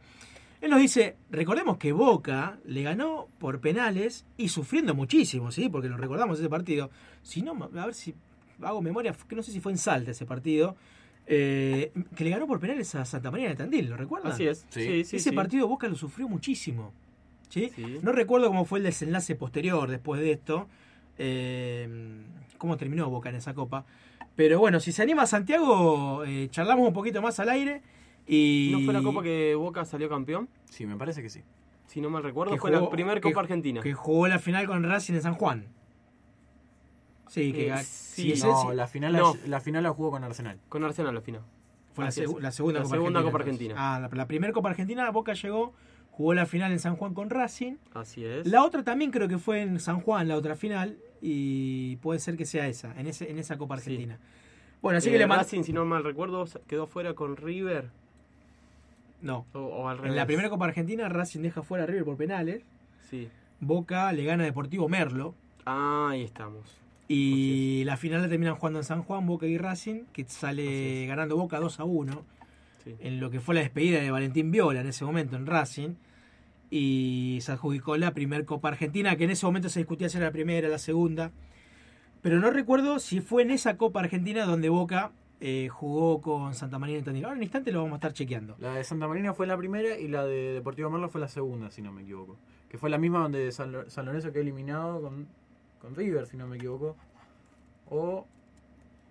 él 0.62 0.70
nos 0.70 0.80
dice, 0.80 1.18
recordemos 1.32 1.78
que 1.78 1.92
Boca 1.92 2.60
le 2.66 2.84
ganó 2.84 3.28
por 3.40 3.60
penales 3.60 4.26
y 4.38 4.50
sufriendo 4.50 4.94
muchísimo, 4.94 5.52
¿sí? 5.52 5.70
Porque 5.70 5.90
lo 5.90 5.98
recordamos 5.98 6.40
ese 6.40 6.50
partido. 6.50 6.92
Si 7.24 7.42
no, 7.42 7.52
a 7.64 7.86
ver 7.86 7.96
si 7.96 8.14
hago 8.62 8.82
memoria, 8.82 9.16
que 9.28 9.36
no 9.36 9.42
sé 9.42 9.52
si 9.52 9.60
fue 9.60 9.72
en 9.72 9.80
Salta 9.80 10.12
ese 10.12 10.26
partido, 10.28 10.76
eh, 11.26 11.92
que 12.16 12.24
le 12.24 12.30
ganó 12.30 12.46
por 12.46 12.60
penales 12.60 12.94
a 12.94 13.06
Santa 13.06 13.32
María 13.32 13.50
de 13.50 13.56
Tandil, 13.56 13.90
¿lo 13.90 13.98
recuerdan? 13.98 14.34
Así 14.34 14.46
es. 14.46 14.66
Sí, 14.70 15.04
sí, 15.04 15.16
ese 15.16 15.20
sí. 15.20 15.32
partido 15.32 15.68
Boca 15.68 15.88
lo 15.88 15.96
sufrió 15.96 16.30
muchísimo. 16.30 16.94
¿sí? 17.50 17.72
No 18.04 18.12
recuerdo 18.12 18.48
cómo 18.48 18.66
fue 18.66 18.80
el 18.80 18.86
desenlace 18.86 19.36
posterior 19.36 19.90
después 19.90 20.22
de 20.22 20.32
esto, 20.32 20.68
eh, 21.18 21.90
cómo 22.60 22.78
terminó 22.78 23.10
Boca 23.10 23.30
en 23.30 23.36
esa 23.36 23.54
copa. 23.54 23.86
Pero 24.36 24.60
bueno, 24.60 24.80
si 24.80 24.92
se 24.92 25.02
anima 25.02 25.26
Santiago, 25.26 26.24
eh, 26.24 26.48
charlamos 26.52 26.88
un 26.88 26.94
poquito 26.94 27.22
más 27.22 27.40
al 27.40 27.50
aire. 27.50 27.82
Y... 28.28 28.70
¿No 28.72 28.82
fue 28.82 28.94
la 28.94 29.02
copa 29.02 29.24
que 29.24 29.56
Boca 29.56 29.84
salió 29.86 30.08
campeón? 30.10 30.48
Sí, 30.70 30.86
me 30.86 30.96
parece 30.96 31.22
que 31.22 31.30
sí. 31.30 31.42
Si 31.88 32.00
no 32.02 32.10
mal 32.10 32.24
recuerdo, 32.24 32.54
que 32.54 32.60
fue 32.60 32.72
jugó- 32.72 32.86
la 32.86 32.90
primera 32.92 33.16
que- 33.16 33.22
Copa 33.22 33.42
Argentina. 33.42 33.82
Que 33.82 33.94
jugó 33.94 34.28
la 34.28 34.40
final 34.40 34.66
con 34.68 34.84
Racing 34.84 35.16
en 35.16 35.22
San 35.22 35.34
Juan. 35.36 35.66
Sí, 37.28 37.54
que 37.54 37.70
Eh, 37.70 37.78
sí, 37.84 38.34
no, 38.42 38.74
la 38.74 38.88
final, 38.88 39.14
No. 39.14 39.36
la, 39.48 39.62
final 39.62 39.84
la 39.84 39.92
jugó 39.92 40.12
con 40.12 40.24
Arsenal. 40.24 40.60
Con 40.68 40.84
Arsenal 40.84 41.16
la 41.16 41.22
final. 41.22 41.42
Fue 41.94 42.06
la, 42.06 42.12
segunda 42.12 42.40
La 42.42 42.52
Copa 42.52 42.52
segunda 42.52 42.80
Argentina. 42.80 43.12
Copa 43.12 43.28
entonces. 43.28 43.34
Argentina. 43.34 43.76
Ah, 43.78 44.00
la, 44.00 44.10
la 44.16 44.28
primera 44.28 44.54
Copa 44.54 44.70
Argentina, 44.70 45.10
Boca 45.12 45.34
llegó, 45.34 45.74
jugó 46.12 46.34
la 46.34 46.46
final 46.46 46.72
en 46.74 46.80
San 46.80 46.96
Juan 46.98 47.14
con 47.14 47.30
Racing. 47.30 47.76
Así 47.94 48.24
es. 48.26 48.46
La 48.48 48.64
otra 48.64 48.84
también 48.84 49.12
creo 49.12 49.28
que 49.28 49.38
fue 49.38 49.62
en 49.62 49.80
San 49.80 50.02
Juan, 50.02 50.28
la 50.28 50.36
otra 50.36 50.56
final, 50.56 50.98
y 51.22 51.96
puede 51.98 52.20
ser 52.20 52.36
que 52.38 52.46
sea 52.46 52.68
esa, 52.68 52.98
en, 53.00 53.08
ese, 53.08 53.30
en 53.32 53.40
esa 53.40 53.58
Copa 53.58 53.76
Argentina. 53.76 54.20
Bueno, 54.82 54.98
así 54.98 55.10
Eh, 55.10 55.14
que 55.14 55.18
le 55.20 55.28
mando... 55.28 55.44
Racing, 55.44 55.64
si 55.64 55.74
no 55.74 55.86
mal 55.86 56.04
recuerdo, 56.04 56.46
quedó 56.68 56.88
fuera 56.88 57.14
con 57.14 57.38
River. 57.38 57.92
No. 59.22 59.46
O, 59.54 59.60
o 59.60 59.88
al 59.88 60.06
En 60.06 60.16
la 60.16 60.26
primera 60.26 60.50
Copa 60.50 60.66
Argentina, 60.66 61.08
Racing 61.10 61.42
deja 61.42 61.64
fuera 61.64 61.84
a 61.84 61.88
River 61.88 62.06
por 62.06 62.18
penales. 62.18 62.64
Sí. 63.10 63.30
Boca 63.60 64.12
le 64.12 64.24
gana 64.24 64.44
a 64.44 64.46
Deportivo 64.46 64.90
Merlo. 64.90 65.36
Ah, 65.66 66.10
ahí 66.12 66.24
estamos. 66.24 66.82
Y 67.08 67.84
la 67.86 67.98
final 67.98 68.22
la 68.22 68.30
terminan 68.30 68.56
jugando 68.56 68.80
en 68.80 68.86
San 68.86 69.04
Juan, 69.04 69.26
Boca 69.26 69.46
y 69.46 69.58
Racing, 69.58 70.06
que 70.14 70.24
sale 70.26 71.06
ganando 71.06 71.38
Boca 71.38 71.60
2 71.60 71.80
a 71.80 71.84
1. 71.84 72.24
Sí. 72.84 72.96
En 73.00 73.20
lo 73.20 73.30
que 73.30 73.40
fue 73.40 73.54
la 73.54 73.62
despedida 73.62 74.00
de 74.00 74.10
Valentín 74.10 74.50
Viola 74.50 74.82
en 74.82 74.88
ese 74.88 75.06
momento 75.06 75.36
en 75.36 75.46
Racing. 75.46 75.96
Y 76.70 77.40
se 77.42 77.52
adjudicó 77.52 77.98
la 77.98 78.14
primera 78.14 78.46
Copa 78.46 78.70
Argentina, 78.70 79.16
que 79.18 79.26
en 79.26 79.32
ese 79.32 79.46
momento 79.46 79.68
se 79.68 79.82
discutía 79.82 80.08
si 80.08 80.18
era 80.18 80.28
la 80.28 80.32
primera 80.32 80.68
o 80.68 80.72
la 80.72 80.78
segunda. 80.78 81.32
Pero 82.22 82.40
no 82.40 82.50
recuerdo 82.50 83.00
si 83.00 83.20
fue 83.20 83.42
en 83.42 83.52
esa 83.52 83.78
Copa 83.78 84.00
Argentina 84.00 84.46
donde 84.46 84.70
Boca 84.70 85.12
eh, 85.42 85.68
jugó 85.70 86.22
con 86.22 86.54
Santa 86.54 86.78
María 86.80 86.96
de 86.98 87.02
Tandil. 87.04 87.26
Ahora 87.26 87.34
en 87.34 87.40
un 87.40 87.44
instante 87.44 87.72
lo 87.72 87.80
vamos 87.80 87.94
a 87.94 87.96
estar 87.98 88.14
chequeando. 88.14 88.56
La 88.60 88.76
de 88.76 88.84
Santa 88.84 89.08
Marina 89.08 89.34
fue 89.34 89.48
la 89.48 89.58
primera 89.58 89.98
y 89.98 90.08
la 90.08 90.24
de 90.26 90.54
Deportivo 90.54 90.90
Merlo 90.90 91.10
fue 91.10 91.20
la 91.20 91.28
segunda, 91.28 91.70
si 91.72 91.82
no 91.82 91.92
me 91.92 92.04
equivoco. 92.04 92.38
Que 92.70 92.78
fue 92.78 92.90
la 92.90 92.98
misma 93.00 93.20
donde 93.24 93.52
San, 93.52 93.72
Lo- 93.72 93.90
San 93.90 94.06
Lorenzo 94.06 94.32
quedó 94.32 94.42
eliminado 94.44 95.02
con, 95.02 95.28
con 95.82 95.96
River, 95.96 96.28
si 96.28 96.38
no 96.38 96.48
me 96.48 96.56
equivoco. 96.58 96.96
O, 97.90 98.26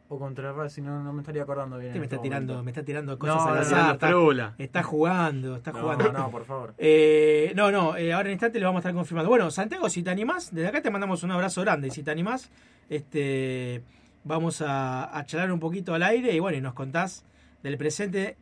o 0.09 0.19
contra 0.19 0.53
Racing, 0.53 0.83
no, 0.85 1.03
no 1.03 1.13
me 1.13 1.21
estaría 1.21 1.43
acordando 1.43 1.77
bien. 1.77 1.89
Este 1.91 1.99
me 1.99 2.05
este 2.07 2.17
está 2.17 2.23
tirando, 2.23 2.53
momento. 2.55 2.65
me 2.65 2.71
está 2.71 2.83
tirando 2.85 3.19
cosas 3.19 3.37
no, 3.37 3.43
al 3.53 3.59
azar. 3.59 3.95
está, 3.95 4.09
frula. 4.09 4.55
está 4.59 4.83
jugando, 4.83 5.57
está 5.57 5.73
No, 5.73 5.81
jugando. 5.81 6.13
no, 6.13 6.31
por 6.31 6.45
favor. 6.47 6.75
Eh, 6.79 7.53
no, 7.55 7.71
no, 7.71 7.97
eh, 7.97 8.13
ahora 8.13 8.29
en 8.29 8.33
instante 8.33 8.59
le 8.59 8.65
vamos 8.65 8.79
a 8.79 8.81
estar 8.81 8.95
confirmando. 8.95 9.29
Bueno, 9.29 9.51
Santiago, 9.51 9.89
si 9.89 10.03
te 10.03 10.11
animás, 10.11 10.55
desde 10.55 10.69
acá 10.69 10.81
te 10.81 10.91
mandamos 10.91 11.23
un 11.23 11.31
abrazo 11.33 11.61
grande. 11.61 11.89
Y 11.89 11.91
si 11.91 12.03
te 12.03 12.11
animás, 12.11 12.51
este, 12.89 13.83
vamos 14.25 14.63
a, 14.63 15.17
a 15.17 15.25
charlar 15.27 15.53
un 15.53 15.61
poquito 15.61 15.95
al 15.95 16.03
aire 16.03 16.35
y 16.35 16.39
bueno, 16.39 16.59
y 16.59 16.61
nos 16.61 16.75
contás 16.75 17.25
del 17.63 17.77
presente. 17.79 18.37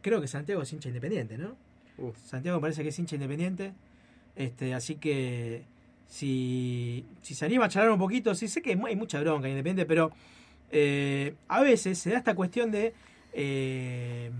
Creo 0.00 0.20
que 0.20 0.28
Santiago 0.28 0.62
es 0.62 0.72
hincha 0.72 0.88
independiente, 0.88 1.38
¿no? 1.38 1.56
Uf. 1.98 2.16
Santiago 2.26 2.58
me 2.58 2.62
parece 2.62 2.82
que 2.82 2.88
es 2.88 2.98
hincha 2.98 3.16
independiente. 3.16 3.72
Este, 4.34 4.74
así 4.74 4.96
que 4.96 5.62
si, 6.08 7.04
si 7.22 7.34
se 7.34 7.44
anima 7.44 7.66
a 7.66 7.68
charlar 7.68 7.92
un 7.92 7.98
poquito, 7.98 8.34
sí 8.34 8.48
sé 8.48 8.62
que 8.62 8.70
hay 8.70 8.96
mucha 8.96 9.20
bronca 9.20 9.46
en 9.46 9.52
independiente, 9.52 9.86
pero 9.86 10.12
eh, 10.70 11.34
a 11.48 11.60
veces 11.60 11.98
se 11.98 12.10
da 12.10 12.18
esta 12.18 12.34
cuestión 12.34 12.70
de 12.70 12.94
eh, 13.32 14.30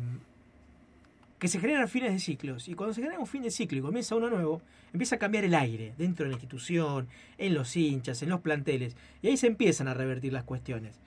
que 1.38 1.48
se 1.48 1.60
generan 1.60 1.88
fines 1.88 2.12
de 2.12 2.18
ciclos. 2.18 2.68
Y 2.68 2.74
cuando 2.74 2.94
se 2.94 3.02
genera 3.02 3.18
un 3.18 3.26
fin 3.26 3.42
de 3.42 3.50
ciclo 3.50 3.78
y 3.78 3.80
comienza 3.82 4.14
uno 4.14 4.30
nuevo, 4.30 4.62
empieza 4.92 5.16
a 5.16 5.18
cambiar 5.18 5.44
el 5.44 5.54
aire 5.54 5.94
dentro 5.98 6.24
de 6.24 6.30
la 6.30 6.36
institución, 6.36 7.08
en 7.38 7.54
los 7.54 7.76
hinchas, 7.76 8.22
en 8.22 8.28
los 8.28 8.40
planteles. 8.40 8.96
Y 9.22 9.28
ahí 9.28 9.36
se 9.36 9.46
empiezan 9.46 9.88
a 9.88 9.94
revertir 9.94 10.32
las 10.32 10.44
cuestiones. 10.44 11.00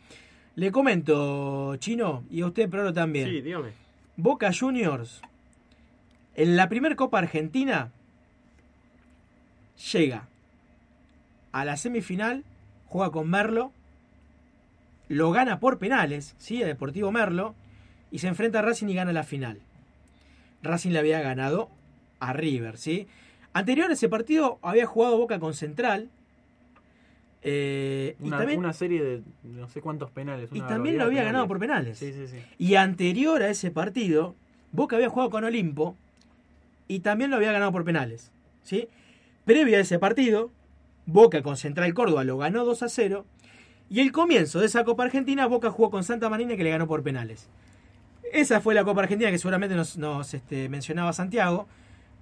Le 0.55 0.71
comento, 0.71 1.75
Chino, 1.77 2.23
y 2.29 2.41
a 2.41 2.47
usted, 2.47 2.69
pero 2.69 2.93
también. 2.93 3.29
Sí, 3.29 3.41
dígame. 3.41 3.69
Boca 4.17 4.51
Juniors, 4.57 5.21
en 6.35 6.55
la 6.55 6.69
primera 6.69 6.95
Copa 6.95 7.19
Argentina, 7.19 7.91
llega 9.91 10.27
a 11.51 11.65
la 11.65 11.75
semifinal, 11.75 12.43
juega 12.85 13.11
con 13.11 13.29
Merlo, 13.29 13.71
lo 15.09 15.31
gana 15.31 15.59
por 15.59 15.77
penales, 15.77 16.35
¿sí? 16.37 16.63
A 16.63 16.65
Deportivo 16.65 17.11
Merlo, 17.11 17.53
y 18.11 18.19
se 18.19 18.27
enfrenta 18.27 18.59
a 18.59 18.61
Racing 18.61 18.87
y 18.87 18.95
gana 18.95 19.11
la 19.11 19.23
final. 19.23 19.59
Racing 20.63 20.91
le 20.91 20.99
había 20.99 21.21
ganado 21.21 21.69
a 22.19 22.33
River, 22.33 22.77
¿sí? 22.77 23.07
Anterior 23.55 23.89
a 23.89 23.93
ese 23.93 24.09
partido 24.09 24.59
había 24.61 24.85
jugado 24.85 25.17
Boca 25.17 25.39
con 25.39 25.53
Central. 25.53 26.09
eh, 27.41 28.17
y 28.19 28.27
Una, 28.27 28.39
también, 28.39 28.59
una 28.59 28.73
serie 28.73 29.01
de 29.01 29.21
no 29.43 29.69
sé 29.69 29.79
cuántos 29.79 30.11
penales. 30.11 30.49
y 30.51 30.59
también 30.59 30.97
lo 30.97 31.05
había 31.05 31.23
ganado 31.23 31.47
por 31.47 31.57
penales. 31.57 31.97
Sí, 31.97 32.11
sí, 32.11 32.27
sí. 32.27 32.37
Y 32.57 32.75
anterior 32.75 33.41
a 33.41 33.49
ese 33.49 33.71
partido, 33.71 34.35
Boca 34.73 34.97
había 34.97 35.07
jugado 35.07 35.29
con 35.29 35.45
Olimpo 35.45 35.95
y 36.89 36.99
también 36.99 37.31
lo 37.31 37.37
había 37.37 37.53
ganado 37.53 37.71
por 37.71 37.85
penales. 37.85 38.29
¿sí? 38.61 38.89
Previo 39.45 39.77
a 39.77 39.79
ese 39.79 39.99
partido, 39.99 40.51
Boca 41.05 41.41
con 41.41 41.55
Central 41.55 41.93
Córdoba 41.93 42.25
lo 42.25 42.37
ganó 42.37 42.65
2 42.65 42.83
a 42.83 42.89
0. 42.89 43.25
Y 43.89 44.01
el 44.01 44.11
comienzo 44.11 44.59
de 44.59 44.65
esa 44.65 44.83
Copa 44.83 45.05
Argentina, 45.05 45.45
Boca 45.45 45.71
jugó 45.71 45.91
con 45.91 46.03
Santa 46.03 46.27
Marina 46.27 46.57
que 46.57 46.63
le 46.65 46.71
ganó 46.71 46.87
por 46.87 47.03
penales. 47.03 47.47
Esa 48.33 48.59
fue 48.59 48.73
la 48.75 48.83
Copa 48.83 49.03
Argentina 49.03 49.31
que 49.31 49.37
seguramente 49.37 49.77
nos, 49.77 49.97
nos, 49.97 50.33
este, 50.33 50.67
mencionaba 50.67 51.13
Santiago, 51.13 51.69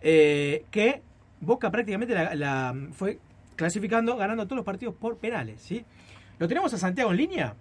eh, 0.01 0.65
que 0.69 1.01
Boca 1.46 1.70
prácticamente 1.72 2.14
la, 2.14 2.36
la 2.36 2.76
fue 2.91 3.20
clasificando, 3.56 4.16
ganando 4.18 4.46
todos 4.46 4.58
los 4.58 4.66
partidos 4.66 4.96
por 4.96 5.18
penales. 5.18 5.62
¿sí? 5.62 5.86
¿Lo 6.39 6.48
tenemos 6.48 6.74
a 6.74 6.78
Santiago 6.78 7.12
en 7.12 7.18
línea? 7.18 7.54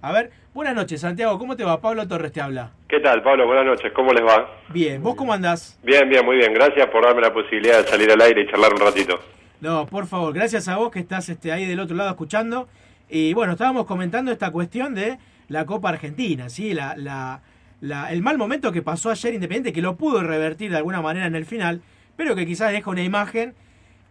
A 0.00 0.10
ver, 0.10 0.30
buenas 0.52 0.74
noches 0.74 1.00
Santiago, 1.00 1.38
¿cómo 1.38 1.54
te 1.56 1.62
va? 1.64 1.80
Pablo 1.80 2.06
Torres 2.08 2.32
te 2.32 2.40
habla. 2.40 2.72
¿Qué 2.88 2.98
tal, 3.00 3.22
Pablo? 3.22 3.46
Buenas 3.46 3.64
noches, 3.66 3.92
¿cómo 3.94 4.12
les 4.12 4.24
va? 4.24 4.48
Bien, 4.70 5.00
¿vos 5.02 5.14
cómo 5.14 5.32
andás? 5.32 5.78
Bien, 5.84 6.08
bien, 6.08 6.24
muy 6.24 6.36
bien. 6.36 6.52
Gracias 6.52 6.88
por 6.88 7.04
darme 7.04 7.20
la 7.22 7.32
posibilidad 7.32 7.82
de 7.82 7.88
salir 7.88 8.10
al 8.10 8.20
aire 8.20 8.42
y 8.42 8.50
charlar 8.50 8.72
un 8.74 8.80
ratito. 8.80 9.20
No, 9.60 9.86
por 9.86 10.06
favor, 10.06 10.32
gracias 10.34 10.66
a 10.66 10.76
vos 10.76 10.90
que 10.90 10.98
estás 10.98 11.28
este, 11.28 11.52
ahí 11.52 11.66
del 11.66 11.78
otro 11.78 11.94
lado 11.96 12.10
escuchando. 12.10 12.68
Y 13.08 13.32
bueno, 13.34 13.52
estábamos 13.52 13.86
comentando 13.86 14.32
esta 14.32 14.50
cuestión 14.50 14.94
de 14.96 15.18
la 15.48 15.66
Copa 15.66 15.90
Argentina, 15.90 16.48
¿sí? 16.48 16.74
La, 16.74 16.96
la, 16.96 17.42
la- 17.80 18.10
el 18.12 18.22
mal 18.22 18.38
momento 18.38 18.72
que 18.72 18.82
pasó 18.82 19.10
ayer 19.10 19.34
Independiente, 19.34 19.72
que 19.72 19.82
lo 19.82 19.96
pudo 19.96 20.20
revertir 20.24 20.72
de 20.72 20.78
alguna 20.78 21.00
manera 21.00 21.26
en 21.26 21.36
el 21.36 21.44
final, 21.46 21.80
pero 22.22 22.36
que 22.36 22.46
quizás 22.46 22.72
deja 22.72 22.88
una 22.88 23.02
imagen 23.02 23.54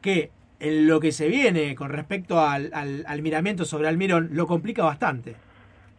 que 0.01 0.31
en 0.59 0.85
lo 0.85 0.99
que 0.99 1.13
se 1.13 1.29
viene 1.29 1.75
con 1.75 1.89
respecto 1.89 2.41
al, 2.41 2.69
al, 2.73 3.05
al 3.07 3.21
miramiento 3.21 3.63
sobre 3.63 3.87
Almirón 3.87 4.31
lo 4.33 4.45
complica 4.47 4.83
bastante. 4.83 5.35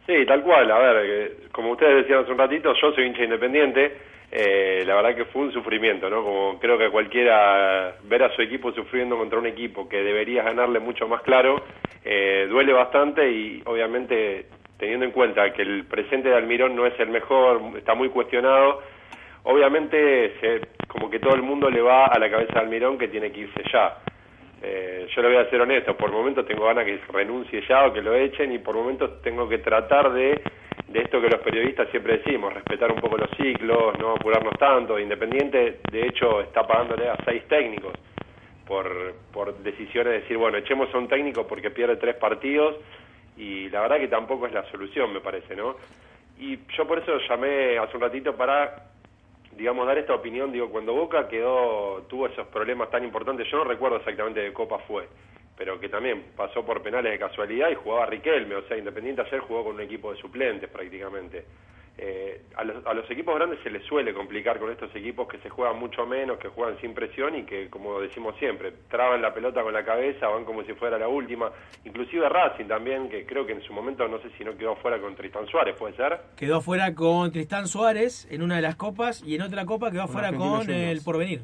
Sí, 0.05 0.23
tal 0.27 0.43
cual. 0.43 0.69
A 0.69 0.77
ver, 0.77 1.05
eh, 1.05 1.37
como 1.51 1.71
ustedes 1.71 2.03
decían 2.03 2.19
hace 2.19 2.31
un 2.31 2.37
ratito, 2.37 2.71
yo 2.79 2.91
soy 2.93 3.05
hincha 3.05 3.23
independiente. 3.23 3.97
Eh, 4.31 4.83
la 4.85 4.95
verdad 4.95 5.15
que 5.15 5.25
fue 5.25 5.43
un 5.43 5.53
sufrimiento, 5.53 6.07
¿no? 6.09 6.23
Como 6.23 6.59
creo 6.59 6.77
que 6.77 6.89
cualquiera 6.89 7.95
ver 8.03 8.23
a 8.23 8.35
su 8.35 8.43
equipo 8.43 8.71
sufriendo 8.73 9.17
contra 9.17 9.39
un 9.39 9.47
equipo 9.47 9.89
que 9.89 10.03
debería 10.03 10.43
ganarle 10.43 10.79
mucho 10.79 11.07
más 11.07 11.21
claro, 11.23 11.63
eh, 12.05 12.45
duele 12.47 12.73
bastante 12.73 13.29
y 13.31 13.61
obviamente 13.65 14.45
teniendo 14.77 15.05
en 15.05 15.11
cuenta 15.11 15.51
que 15.53 15.61
el 15.61 15.85
presente 15.85 16.29
de 16.29 16.35
Almirón 16.35 16.75
no 16.75 16.85
es 16.85 16.99
el 16.99 17.09
mejor, 17.09 17.61
está 17.77 17.95
muy 17.95 18.09
cuestionado, 18.09 18.81
obviamente 19.43 20.35
se- 20.39 20.61
como 20.87 21.09
que 21.09 21.19
todo 21.19 21.35
el 21.35 21.41
mundo 21.41 21.69
le 21.69 21.81
va 21.81 22.05
a 22.05 22.19
la 22.19 22.29
cabeza 22.29 22.53
de 22.53 22.59
Almirón 22.59 22.97
que 22.97 23.07
tiene 23.07 23.31
que 23.31 23.41
irse 23.41 23.63
ya. 23.71 23.97
Eh, 24.61 25.07
yo 25.13 25.21
le 25.21 25.27
voy 25.27 25.37
a 25.37 25.49
ser 25.49 25.59
honesto, 25.61 25.97
por 25.97 26.11
momentos 26.11 26.45
tengo 26.45 26.65
ganas 26.65 26.85
que 26.85 26.99
renuncie 27.11 27.61
ya 27.67 27.85
o 27.85 27.93
que 27.93 28.01
lo 28.01 28.13
echen 28.15 28.51
y 28.53 28.59
por 28.59 28.75
momentos 28.75 29.21
tengo 29.21 29.49
que 29.49 29.57
tratar 29.57 30.13
de, 30.13 30.41
de 30.87 31.01
esto 31.01 31.19
que 31.19 31.27
los 31.27 31.41
periodistas 31.41 31.89
siempre 31.89 32.19
decimos, 32.19 32.53
respetar 32.53 32.89
un 32.91 32.99
poco 33.01 33.17
los 33.17 33.29
ciclos, 33.31 33.97
no 33.99 34.13
apurarnos 34.13 34.57
tanto. 34.57 34.97
Independiente, 34.97 35.79
de 35.91 36.05
hecho, 36.07 36.41
está 36.41 36.65
pagándole 36.65 37.09
a 37.09 37.17
seis 37.25 37.43
técnicos 37.49 37.91
por, 38.65 39.15
por 39.33 39.57
decisiones 39.57 40.13
de 40.13 40.19
decir, 40.21 40.37
bueno, 40.37 40.57
echemos 40.57 40.93
a 40.93 40.97
un 40.97 41.09
técnico 41.09 41.45
porque 41.45 41.69
pierde 41.71 41.97
tres 41.97 42.15
partidos 42.15 42.77
y 43.35 43.69
la 43.69 43.81
verdad 43.81 43.97
que 43.97 44.07
tampoco 44.07 44.47
es 44.47 44.53
la 44.53 44.63
solución, 44.71 45.11
me 45.11 45.19
parece, 45.19 45.55
¿no? 45.57 45.75
Y 46.39 46.57
yo 46.77 46.87
por 46.87 46.99
eso 46.99 47.17
llamé 47.27 47.77
hace 47.77 47.97
un 47.97 48.01
ratito 48.01 48.33
para 48.37 48.73
digamos, 49.57 49.87
dar 49.87 49.97
esta 49.97 50.13
opinión, 50.13 50.51
digo, 50.51 50.69
cuando 50.69 50.93
Boca 50.93 51.27
quedó, 51.27 52.03
tuvo 52.09 52.27
esos 52.27 52.47
problemas 52.47 52.89
tan 52.89 53.03
importantes, 53.03 53.47
yo 53.49 53.57
no 53.57 53.63
recuerdo 53.63 53.97
exactamente 53.97 54.41
de 54.41 54.53
Copa 54.53 54.79
fue, 54.79 55.07
pero 55.57 55.79
que 55.79 55.89
también 55.89 56.31
pasó 56.35 56.65
por 56.65 56.81
penales 56.81 57.11
de 57.11 57.19
casualidad 57.19 57.69
y 57.69 57.75
jugaba 57.75 58.05
Riquelme, 58.05 58.55
o 58.55 58.67
sea, 58.67 58.77
Independiente 58.77 59.21
ayer 59.21 59.39
jugó 59.41 59.63
con 59.63 59.75
un 59.75 59.81
equipo 59.81 60.11
de 60.11 60.19
suplentes 60.19 60.69
prácticamente. 60.69 61.45
Eh, 61.95 62.41
a, 62.55 62.63
los, 62.63 62.83
a 62.87 62.93
los 62.95 63.09
equipos 63.11 63.35
grandes 63.35 63.59
se 63.61 63.69
les 63.69 63.83
suele 63.85 64.15
complicar 64.15 64.59
con 64.59 64.71
estos 64.71 64.93
equipos 64.95 65.27
que 65.27 65.37
se 65.37 65.49
juegan 65.49 65.77
mucho 65.77 66.07
menos, 66.07 66.39
que 66.39 66.47
juegan 66.47 66.79
sin 66.81 66.95
presión 66.95 67.35
y 67.35 67.43
que, 67.43 67.69
como 67.69 67.99
decimos 67.99 68.35
siempre, 68.39 68.73
traban 68.89 69.21
la 69.21 69.31
pelota 69.31 69.61
con 69.61 69.73
la 69.73 69.85
cabeza, 69.85 70.27
van 70.27 70.43
como 70.43 70.63
si 70.63 70.73
fuera 70.73 70.97
la 70.97 71.07
última. 71.07 71.51
Inclusive 71.85 72.27
Racing 72.27 72.65
también, 72.65 73.09
que 73.09 73.25
creo 73.27 73.45
que 73.45 73.53
en 73.53 73.61
su 73.61 73.73
momento 73.73 74.07
no 74.07 74.19
sé 74.19 74.29
si 74.37 74.43
no 74.43 74.57
quedó 74.57 74.75
fuera 74.77 74.99
con 74.99 75.15
Tristan 75.15 75.45
Suárez, 75.47 75.75
¿puede 75.77 75.95
ser? 75.95 76.19
Quedó 76.35 76.61
fuera 76.61 76.95
con 76.95 77.31
Tristán 77.31 77.67
Suárez 77.67 78.27
en 78.31 78.41
una 78.41 78.55
de 78.55 78.63
las 78.63 78.75
copas 78.75 79.23
y 79.23 79.35
en 79.35 79.43
otra 79.43 79.65
copa 79.65 79.91
quedó 79.91 80.07
fuera 80.07 80.29
con 80.29 80.61
Juniors. 80.61 80.69
el 80.69 81.01
Porvenir. 81.03 81.41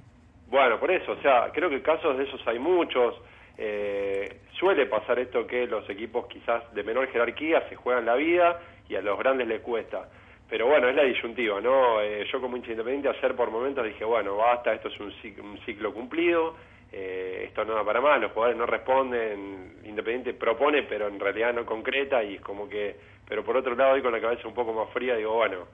Bueno, 0.49 0.79
por 0.79 0.89
eso, 0.89 1.11
o 1.11 1.21
sea, 1.21 1.51
creo 1.53 1.69
que 1.69 1.83
casos 1.83 2.17
de 2.17 2.23
esos 2.23 2.41
hay 2.47 2.57
muchos. 2.57 3.15
Eh, 3.55 4.39
suele 4.57 4.87
pasar 4.87 5.19
esto 5.19 5.45
que 5.45 5.67
los 5.67 5.87
equipos 5.89 6.25
quizás 6.27 6.73
de 6.73 6.81
menor 6.81 7.07
jerarquía 7.09 7.69
se 7.69 7.75
juegan 7.75 8.05
la 8.05 8.15
vida 8.15 8.59
y 8.87 8.95
a 8.95 9.01
los 9.01 9.19
grandes 9.19 9.47
les 9.47 9.61
cuesta. 9.61 10.09
Pero 10.49 10.65
bueno, 10.65 10.89
es 10.89 10.95
la 10.95 11.03
disyuntiva, 11.03 11.61
¿no? 11.61 12.01
Eh, 12.01 12.25
yo 12.31 12.41
como 12.41 12.57
hincha 12.57 12.71
independiente 12.71 13.09
ayer 13.09 13.35
por 13.35 13.51
momentos 13.51 13.85
dije, 13.85 14.03
bueno, 14.03 14.35
basta, 14.35 14.73
esto 14.73 14.87
es 14.87 14.99
un 14.99 15.11
ciclo, 15.21 15.43
un 15.43 15.59
ciclo 15.59 15.93
cumplido, 15.93 16.55
eh, 16.91 17.43
esto 17.47 17.63
no 17.65 17.75
da 17.75 17.83
para 17.83 18.01
más, 18.01 18.19
los 18.19 18.31
jugadores 18.31 18.57
no 18.57 18.65
responden, 18.65 19.77
Independiente 19.83 20.33
propone 20.33 20.83
pero 20.83 21.07
en 21.07 21.19
realidad 21.19 21.53
no 21.53 21.65
concreta 21.65 22.23
y 22.23 22.35
es 22.35 22.41
como 22.41 22.67
que, 22.67 22.95
pero 23.27 23.43
por 23.43 23.57
otro 23.57 23.75
lado 23.75 23.93
hoy 23.93 24.01
con 24.01 24.11
la 24.11 24.21
cabeza 24.21 24.47
un 24.47 24.53
poco 24.53 24.73
más 24.73 24.89
fría 24.91 25.15
digo, 25.15 25.33
bueno, 25.33 25.67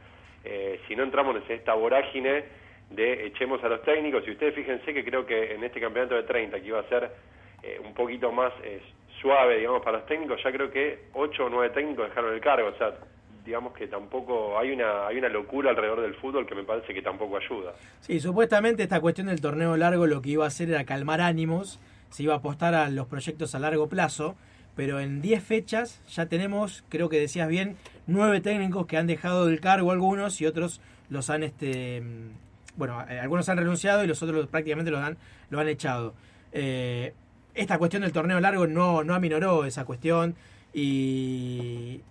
eh, 0.43 0.79
si 0.87 0.95
no 0.95 1.03
entramos 1.03 1.35
en 1.35 1.55
esta 1.55 1.73
vorágine 1.73 2.43
de 2.89 3.27
echemos 3.27 3.63
a 3.63 3.69
los 3.69 3.81
técnicos, 3.81 4.27
y 4.27 4.31
ustedes 4.31 4.53
fíjense 4.53 4.93
que 4.93 5.03
creo 5.03 5.25
que 5.25 5.53
en 5.53 5.63
este 5.63 5.79
campeonato 5.79 6.15
de 6.15 6.23
30 6.23 6.59
que 6.59 6.67
iba 6.67 6.79
a 6.79 6.89
ser 6.89 7.11
eh, 7.63 7.79
un 7.83 7.93
poquito 7.93 8.31
más 8.31 8.53
eh, 8.63 8.81
suave, 9.21 9.57
digamos, 9.57 9.81
para 9.81 9.97
los 9.97 10.05
técnicos, 10.05 10.41
ya 10.43 10.51
creo 10.51 10.69
que 10.69 11.05
8 11.13 11.45
o 11.45 11.49
9 11.49 11.73
técnicos 11.73 12.09
dejaron 12.09 12.33
el 12.33 12.41
cargo, 12.41 12.69
o 12.69 12.77
sea, 12.77 12.93
digamos 13.45 13.73
que 13.73 13.87
tampoco 13.87 14.57
hay 14.57 14.71
una 14.71 15.07
hay 15.07 15.17
una 15.17 15.29
locura 15.29 15.69
alrededor 15.69 16.01
del 16.01 16.15
fútbol 16.15 16.47
que 16.47 16.55
me 16.55 16.63
parece 16.63 16.93
que 16.93 17.01
tampoco 17.01 17.37
ayuda. 17.37 17.73
Sí, 18.01 18.19
supuestamente 18.19 18.83
esta 18.83 18.99
cuestión 18.99 19.27
del 19.27 19.39
torneo 19.39 19.77
largo 19.77 20.07
lo 20.07 20.21
que 20.21 20.31
iba 20.31 20.45
a 20.45 20.47
hacer 20.47 20.69
era 20.69 20.83
calmar 20.83 21.21
ánimos, 21.21 21.79
se 22.09 22.23
iba 22.23 22.33
a 22.33 22.37
apostar 22.37 22.73
a 22.73 22.89
los 22.89 23.07
proyectos 23.07 23.53
a 23.53 23.59
largo 23.59 23.87
plazo, 23.87 24.35
pero 24.75 24.99
en 24.99 25.21
10 25.21 25.43
fechas 25.43 26.01
ya 26.09 26.25
tenemos, 26.25 26.83
creo 26.89 27.07
que 27.07 27.19
decías 27.19 27.47
bien, 27.47 27.77
nueve 28.07 28.41
técnicos 28.41 28.87
que 28.87 28.97
han 28.97 29.07
dejado 29.07 29.47
el 29.47 29.59
cargo 29.59 29.91
algunos 29.91 30.41
y 30.41 30.47
otros 30.47 30.81
los 31.09 31.29
han 31.29 31.43
este 31.43 32.01
mm, 32.01 32.77
bueno, 32.77 33.05
eh, 33.07 33.19
algunos 33.19 33.47
han 33.47 33.57
renunciado 33.57 34.03
y 34.03 34.07
los 34.07 34.21
otros 34.23 34.47
prácticamente 34.47 34.89
los 34.89 35.01
han 35.01 35.17
lo 35.51 35.59
han 35.59 35.67
echado. 35.67 36.15
Eh, 36.51 37.13
esta 37.53 37.77
cuestión 37.77 38.01
del 38.01 38.11
torneo 38.11 38.39
largo 38.39 38.65
no 38.65 39.03
no 39.03 39.13
aminoró 39.13 39.65
esa 39.65 39.85
cuestión 39.85 40.35
y 40.73 42.01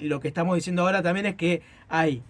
lo 0.00 0.20
que 0.20 0.28
estamos 0.28 0.54
diciendo 0.56 0.82
ahora 0.82 1.02
también 1.02 1.26
es 1.26 1.34
que 1.36 1.62
hay 1.88 2.22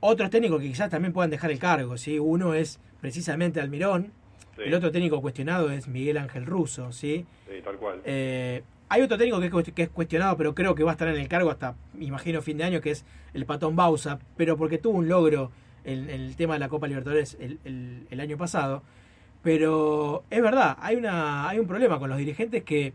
otros 0.00 0.30
técnicos 0.30 0.60
que 0.60 0.68
quizás 0.68 0.90
también 0.90 1.12
puedan 1.12 1.30
dejar 1.30 1.50
el 1.50 1.58
cargo, 1.58 1.96
¿sí? 1.96 2.18
Uno 2.18 2.54
es 2.54 2.78
precisamente 3.00 3.60
Almirón, 3.60 4.12
Sí. 4.56 4.62
el 4.66 4.74
otro 4.74 4.90
técnico 4.90 5.20
cuestionado 5.22 5.70
es 5.70 5.86
Miguel 5.86 6.18
Ángel 6.18 6.44
Russo, 6.46 6.90
¿sí? 6.92 7.24
Sí, 7.48 7.60
tal 7.62 7.76
cual. 7.76 8.00
Eh, 8.04 8.62
hay 8.88 9.02
otro 9.02 9.16
técnico 9.18 9.38
que 9.40 9.46
es, 9.46 9.72
que 9.74 9.82
es 9.82 9.88
cuestionado, 9.88 10.36
pero 10.36 10.54
creo 10.54 10.74
que 10.74 10.82
va 10.82 10.90
a 10.90 10.94
estar 10.94 11.06
en 11.08 11.16
el 11.16 11.28
cargo 11.28 11.50
hasta, 11.50 11.76
imagino, 12.00 12.42
fin 12.42 12.56
de 12.58 12.64
año, 12.64 12.80
que 12.80 12.90
es 12.90 13.04
el 13.34 13.44
Patón 13.46 13.76
Bausa, 13.76 14.18
pero 14.36 14.56
porque 14.56 14.78
tuvo 14.78 14.98
un 14.98 15.08
logro 15.08 15.52
en, 15.84 16.10
en 16.10 16.20
el 16.22 16.34
tema 16.36 16.54
de 16.54 16.60
la 16.60 16.68
Copa 16.68 16.88
Libertadores 16.88 17.36
el, 17.40 17.58
el- 17.64 18.06
el 18.10 18.20
año 18.20 18.36
pasado. 18.36 18.82
Pero 19.42 20.24
es 20.30 20.42
verdad, 20.42 20.76
hay, 20.80 20.96
una, 20.96 21.48
hay 21.48 21.58
un 21.58 21.66
problema 21.68 21.98
con 21.98 22.08
los 22.10 22.18
dirigentes 22.18 22.64
que 22.64 22.92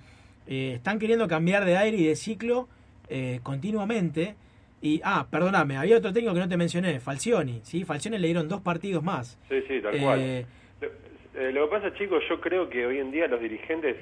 eh, 0.47 0.73
están 0.75 0.99
queriendo 0.99 1.27
cambiar 1.27 1.63
de 1.63 1.77
aire 1.77 1.97
y 1.97 2.03
de 2.05 2.15
ciclo 2.17 2.67
eh, 3.09 3.39
continuamente. 3.43 4.35
Y, 4.81 4.99
ah, 5.03 5.25
perdóname, 5.31 5.77
había 5.77 5.97
otro 5.97 6.11
técnico 6.11 6.33
que 6.33 6.41
no 6.41 6.49
te 6.49 6.57
mencioné, 6.57 6.99
Falcioni, 6.99 7.61
¿sí? 7.63 7.85
Falcioni 7.85 8.17
le 8.17 8.27
dieron 8.27 8.49
dos 8.49 8.61
partidos 8.61 9.01
más. 9.01 9.39
Sí, 9.47 9.61
sí, 9.67 9.79
tal 9.81 9.95
Eh, 9.95 9.99
cual. 10.01 10.45
Lo, 10.81 11.39
eh, 11.41 11.51
lo 11.53 11.69
que 11.69 11.75
pasa, 11.75 11.93
chicos, 11.95 12.21
yo 12.29 12.41
creo 12.41 12.69
que 12.69 12.85
hoy 12.85 12.99
en 12.99 13.09
día 13.11 13.27
los 13.27 13.39
dirigentes, 13.39 13.95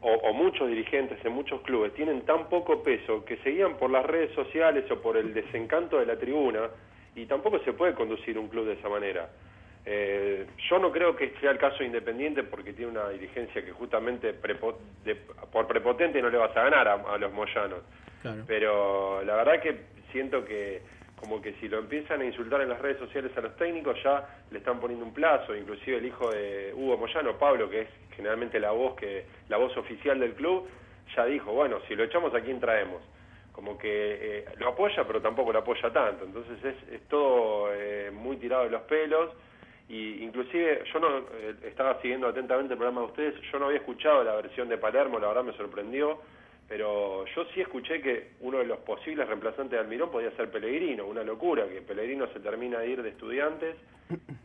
o, 0.00 0.08
o 0.12 0.32
muchos 0.32 0.68
dirigentes 0.68 1.18
en 1.24 1.32
muchos 1.32 1.60
clubes, 1.62 1.92
tienen 1.94 2.22
tan 2.22 2.48
poco 2.48 2.80
peso 2.82 3.24
que 3.24 3.38
se 3.38 3.50
guían 3.50 3.76
por 3.76 3.90
las 3.90 4.06
redes 4.06 4.32
sociales 4.34 4.88
o 4.90 5.02
por 5.02 5.16
el 5.16 5.34
desencanto 5.34 5.98
de 5.98 6.06
la 6.06 6.16
tribuna 6.16 6.60
y 7.16 7.26
tampoco 7.26 7.58
se 7.64 7.72
puede 7.72 7.94
conducir 7.94 8.38
un 8.38 8.46
club 8.48 8.66
de 8.66 8.74
esa 8.74 8.88
manera. 8.88 9.28
Eh, 9.86 10.46
yo 10.68 10.78
no 10.78 10.92
creo 10.92 11.16
que 11.16 11.32
sea 11.40 11.50
el 11.50 11.58
caso 11.58 11.78
de 11.78 11.86
Independiente 11.86 12.42
porque 12.42 12.72
tiene 12.72 12.90
una 12.92 13.08
dirigencia 13.08 13.64
que 13.64 13.72
justamente 13.72 14.34
prepo- 14.40 14.76
de- 15.04 15.14
por 15.50 15.66
prepotente 15.66 16.20
no 16.20 16.28
le 16.28 16.36
vas 16.38 16.54
a 16.56 16.64
ganar 16.64 16.86
a, 16.86 16.94
a 16.94 17.18
los 17.18 17.32
moyanos. 17.32 17.80
Claro. 18.22 18.44
Pero 18.46 19.22
la 19.24 19.36
verdad 19.36 19.60
que 19.62 19.76
siento 20.12 20.44
que 20.44 20.82
como 21.16 21.40
que 21.42 21.52
si 21.60 21.68
lo 21.68 21.78
empiezan 21.78 22.20
a 22.22 22.24
insultar 22.24 22.62
en 22.62 22.70
las 22.70 22.80
redes 22.80 22.98
sociales 22.98 23.30
a 23.36 23.40
los 23.42 23.54
técnicos 23.56 23.96
ya 24.02 24.26
le 24.50 24.58
están 24.58 24.80
poniendo 24.80 25.04
un 25.04 25.12
plazo, 25.12 25.54
inclusive 25.54 25.98
el 25.98 26.06
hijo 26.06 26.30
de 26.30 26.72
Hugo 26.74 26.96
Moyano, 26.96 27.36
Pablo, 27.38 27.68
que 27.68 27.82
es 27.82 27.88
generalmente 28.16 28.58
la 28.58 28.70
voz 28.70 28.94
que 28.96 29.24
la 29.48 29.58
voz 29.58 29.76
oficial 29.76 30.18
del 30.18 30.32
club, 30.34 30.66
ya 31.14 31.24
dijo, 31.26 31.52
bueno, 31.52 31.78
si 31.88 31.94
lo 31.94 32.04
echamos 32.04 32.34
a 32.34 32.40
quién 32.40 32.60
traemos. 32.60 33.02
Como 33.52 33.76
que 33.76 33.88
eh, 34.38 34.44
lo 34.58 34.68
apoya, 34.68 35.04
pero 35.06 35.20
tampoco 35.20 35.52
lo 35.52 35.58
apoya 35.58 35.90
tanto. 35.92 36.24
Entonces 36.24 36.64
es, 36.64 36.92
es 36.94 37.08
todo 37.08 37.68
eh, 37.74 38.10
muy 38.12 38.36
tirado 38.36 38.64
de 38.64 38.70
los 38.70 38.82
pelos. 38.82 39.30
Y 39.90 40.22
inclusive 40.22 40.84
yo 40.92 41.00
no 41.00 41.18
eh, 41.18 41.54
estaba 41.64 42.00
siguiendo 42.00 42.28
atentamente 42.28 42.74
el 42.74 42.78
programa 42.78 43.00
de 43.00 43.06
ustedes, 43.08 43.34
yo 43.50 43.58
no 43.58 43.66
había 43.66 43.78
escuchado 43.78 44.22
la 44.22 44.36
versión 44.36 44.68
de 44.68 44.78
Palermo, 44.78 45.18
la 45.18 45.26
verdad 45.26 45.42
me 45.42 45.52
sorprendió, 45.56 46.20
pero 46.68 47.24
yo 47.34 47.44
sí 47.52 47.60
escuché 47.60 48.00
que 48.00 48.28
uno 48.40 48.58
de 48.58 48.66
los 48.66 48.78
posibles 48.78 49.26
reemplazantes 49.26 49.72
de 49.72 49.78
Almirón 49.80 50.12
podía 50.12 50.30
ser 50.36 50.48
Pellegrino, 50.48 51.06
una 51.06 51.24
locura, 51.24 51.66
que 51.68 51.82
Pellegrino 51.82 52.28
se 52.32 52.38
termina 52.38 52.78
de 52.78 52.88
ir 52.88 53.02
de 53.02 53.08
estudiantes 53.08 53.74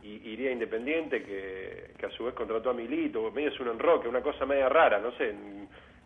y 0.02 0.28
iría 0.30 0.50
a 0.50 0.52
Independiente, 0.52 1.22
que, 1.22 1.92
que 1.96 2.06
a 2.06 2.10
su 2.10 2.24
vez 2.24 2.34
contrató 2.34 2.70
a 2.70 2.74
Milito, 2.74 3.30
medio 3.30 3.50
es 3.50 3.60
un 3.60 3.68
enroque, 3.68 4.08
una 4.08 4.22
cosa 4.22 4.44
media 4.46 4.68
rara, 4.68 4.98
no 4.98 5.12
sé, 5.12 5.32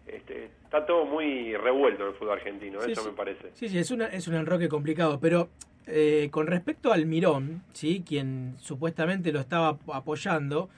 este, 0.07 0.51
está 0.64 0.84
todo 0.84 1.07
muy 1.07 1.57
revuelto 1.57 2.03
en 2.03 2.09
el 2.11 2.14
fútbol 2.14 2.34
argentino, 2.34 2.78
Sí, 2.82 2.93
eso 2.93 3.03
sí. 3.05 3.09
me 3.09 3.16
parece. 3.16 3.51
Sí, 3.55 3.70
sí, 3.70 3.78
es, 3.78 3.91
una, 3.91 4.09
es 4.09 4.28
un 4.28 4.34
enroque 4.34 4.68
complicado, 4.68 5.18
pero 5.18 5.49
eh, 5.86 6.28
con 6.30 6.46
respecto 6.46 6.92
al 6.92 7.06
Mirón, 7.06 7.62
¿sí? 7.72 8.02
quien 8.06 8.54
supuestamente 8.58 9.32
lo 9.32 9.40
estaba 9.40 9.78
apoyando, 9.92 10.68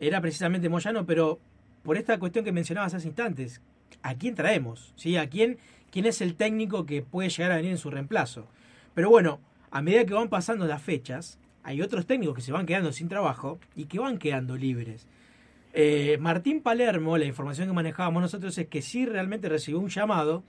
era 0.00 0.20
precisamente 0.20 0.68
Moyano, 0.68 1.06
pero 1.06 1.38
por 1.82 1.96
esta 1.96 2.18
cuestión 2.18 2.44
que 2.44 2.52
mencionabas 2.52 2.94
hace 2.94 3.08
instantes, 3.08 3.60
¿a 4.02 4.14
quién 4.14 4.34
traemos? 4.34 4.92
¿Sí? 4.96 5.16
¿A 5.16 5.28
quién, 5.28 5.58
quién 5.90 6.06
es 6.06 6.20
el 6.20 6.34
técnico 6.34 6.86
que 6.86 7.02
puede 7.02 7.30
llegar 7.30 7.52
a 7.52 7.56
venir 7.56 7.72
en 7.72 7.78
su 7.78 7.90
reemplazo? 7.90 8.46
Pero 8.94 9.10
bueno, 9.10 9.40
a 9.70 9.82
medida 9.82 10.04
que 10.04 10.14
van 10.14 10.28
pasando 10.28 10.66
las 10.66 10.82
fechas, 10.82 11.38
hay 11.62 11.82
otros 11.82 12.06
técnicos 12.06 12.36
que 12.36 12.42
se 12.42 12.52
van 12.52 12.66
quedando 12.66 12.92
sin 12.92 13.08
trabajo 13.08 13.58
y 13.76 13.86
que 13.86 13.98
van 13.98 14.18
quedando 14.18 14.56
libres. 14.56 15.06
Eh, 15.72 16.16
Martín 16.20 16.62
Palermo, 16.62 17.18
la 17.18 17.26
información 17.26 17.68
que 17.68 17.74
manejábamos 17.74 18.22
nosotros 18.22 18.56
es 18.58 18.68
que 18.68 18.82
sí 18.82 19.06
realmente 19.06 19.48
recibió 19.48 19.78
un 19.78 19.88
llamado, 19.88 20.42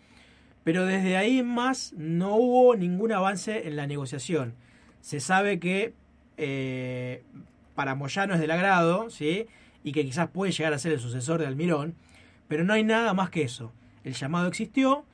pero 0.63 0.85
desde 0.85 1.17
ahí 1.17 1.43
más 1.43 1.93
no 1.97 2.35
hubo 2.35 2.75
ningún 2.75 3.11
avance 3.11 3.67
en 3.67 3.75
la 3.75 3.87
negociación. 3.87 4.53
Se 5.01 5.19
sabe 5.19 5.59
que 5.59 5.93
eh, 6.37 7.23
para 7.75 7.95
Moyano 7.95 8.33
es 8.33 8.39
del 8.39 8.51
agrado, 8.51 9.09
¿sí? 9.09 9.47
y 9.83 9.91
que 9.93 10.03
quizás 10.03 10.29
puede 10.29 10.51
llegar 10.51 10.73
a 10.73 10.79
ser 10.79 10.91
el 10.91 10.99
sucesor 10.99 11.39
de 11.39 11.47
Almirón, 11.47 11.95
pero 12.47 12.63
no 12.63 12.73
hay 12.73 12.83
nada 12.83 13.13
más 13.13 13.29
que 13.29 13.43
eso. 13.43 13.71
El 14.03 14.13
llamado 14.13 14.47
existió 14.47 15.05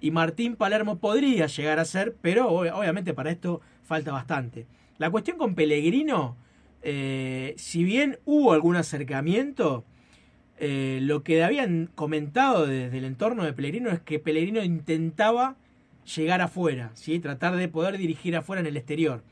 y 0.00 0.10
Martín 0.10 0.56
Palermo 0.56 0.98
podría 0.98 1.46
llegar 1.46 1.78
a 1.78 1.84
ser, 1.84 2.14
pero 2.20 2.50
ob- 2.50 2.72
obviamente 2.74 3.14
para 3.14 3.30
esto 3.30 3.60
falta 3.82 4.12
bastante. 4.12 4.66
La 4.98 5.10
cuestión 5.10 5.38
con 5.38 5.54
Pellegrino, 5.54 6.36
eh, 6.82 7.54
si 7.56 7.84
bien 7.84 8.18
hubo 8.24 8.52
algún 8.52 8.76
acercamiento, 8.76 9.84
eh, 10.64 11.00
lo 11.02 11.24
que 11.24 11.42
habían 11.42 11.90
comentado 11.94 12.66
desde 12.66 12.96
el 12.98 13.04
entorno 13.04 13.42
de 13.44 13.52
Pellegrino 13.52 13.90
es 13.90 13.98
que 14.00 14.20
Pellegrino 14.20 14.62
intentaba 14.62 15.56
llegar 16.16 16.40
afuera, 16.40 16.92
¿sí? 16.94 17.18
tratar 17.18 17.56
de 17.56 17.66
poder 17.68 17.98
dirigir 17.98 18.36
afuera 18.36 18.60
en 18.60 18.66
el 18.66 18.76
exterior. 18.76 19.22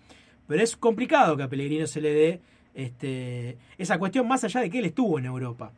Pero 0.49 0.61
es 0.63 0.77
complicado 0.77 1.37
que 1.37 1.45
a 1.45 1.49
Pellegrino 1.49 1.87
se 1.87 2.01
le 2.01 2.13
dé 2.13 2.41
este, 2.75 3.57
esa 3.79 3.99
cuestión 3.99 4.27
más 4.27 4.43
allá 4.43 4.61
de 4.61 4.71
que 4.71 4.81
él 4.81 4.87
estuvo 4.87 5.19
en 5.21 5.27
Europa. 5.27 5.73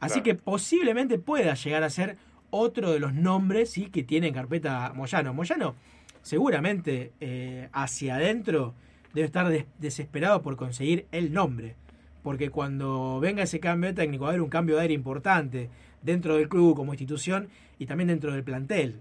Así 0.00 0.20
Claro. 0.20 0.24
que 0.24 0.34
posiblemente 0.34 1.18
pueda 1.18 1.54
llegar 1.54 1.84
a 1.84 1.90
ser 1.90 2.16
otro 2.50 2.90
de 2.92 2.98
los 2.98 3.14
nombres 3.14 3.70
¿sí? 3.70 3.86
que 3.90 4.02
tiene 4.02 4.28
en 4.28 4.34
carpeta 4.34 4.92
Moyano. 4.96 5.32
Moyano 5.32 5.74
seguramente 6.22 7.12
eh, 7.20 7.68
hacia 7.72 8.16
adentro 8.16 8.74
debe 9.14 9.26
estar 9.26 9.48
des- 9.48 9.66
desesperado 9.78 10.42
por 10.42 10.56
conseguir 10.56 11.06
el 11.12 11.32
nombre. 11.32 11.74
Porque 12.28 12.50
cuando 12.50 13.20
venga 13.20 13.44
ese 13.44 13.58
cambio 13.58 13.94
técnico 13.94 14.24
va 14.24 14.28
a 14.28 14.32
haber 14.32 14.42
un 14.42 14.50
cambio 14.50 14.76
de 14.76 14.82
aire 14.82 14.92
importante 14.92 15.70
dentro 16.02 16.36
del 16.36 16.46
club 16.46 16.76
como 16.76 16.92
institución 16.92 17.48
y 17.78 17.86
también 17.86 18.08
dentro 18.08 18.32
del 18.32 18.44
plantel. 18.44 18.96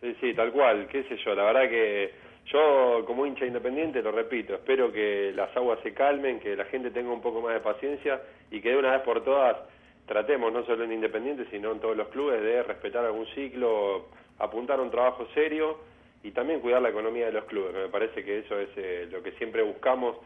Sí, 0.00 0.16
sí, 0.22 0.32
tal 0.32 0.52
cual, 0.52 0.88
qué 0.88 1.02
sé 1.02 1.18
yo, 1.22 1.34
la 1.34 1.44
verdad 1.44 1.68
que 1.68 2.12
yo 2.46 3.04
como 3.06 3.26
hincha 3.26 3.44
independiente, 3.44 4.00
lo 4.00 4.10
repito, 4.10 4.54
espero 4.54 4.90
que 4.90 5.32
las 5.36 5.54
aguas 5.54 5.80
se 5.82 5.92
calmen, 5.92 6.40
que 6.40 6.56
la 6.56 6.64
gente 6.64 6.90
tenga 6.90 7.12
un 7.12 7.20
poco 7.20 7.42
más 7.42 7.52
de 7.52 7.60
paciencia 7.60 8.22
y 8.50 8.62
que 8.62 8.70
de 8.70 8.78
una 8.78 8.92
vez 8.92 9.02
por 9.02 9.22
todas 9.22 9.58
tratemos, 10.06 10.50
no 10.50 10.64
solo 10.64 10.84
en 10.84 10.94
Independiente, 10.94 11.44
sino 11.50 11.72
en 11.72 11.80
todos 11.80 11.94
los 11.94 12.08
clubes, 12.08 12.40
de 12.40 12.62
respetar 12.62 13.04
algún 13.04 13.26
ciclo, 13.34 14.06
apuntar 14.38 14.78
a 14.78 14.82
un 14.82 14.90
trabajo 14.90 15.28
serio 15.34 15.76
y 16.22 16.30
también 16.30 16.60
cuidar 16.60 16.80
la 16.80 16.88
economía 16.88 17.26
de 17.26 17.32
los 17.32 17.44
clubes. 17.44 17.74
Me 17.74 17.88
parece 17.88 18.24
que 18.24 18.38
eso 18.38 18.58
es 18.58 18.70
eh, 18.76 19.08
lo 19.12 19.22
que 19.22 19.32
siempre 19.32 19.62
buscamos, 19.62 20.16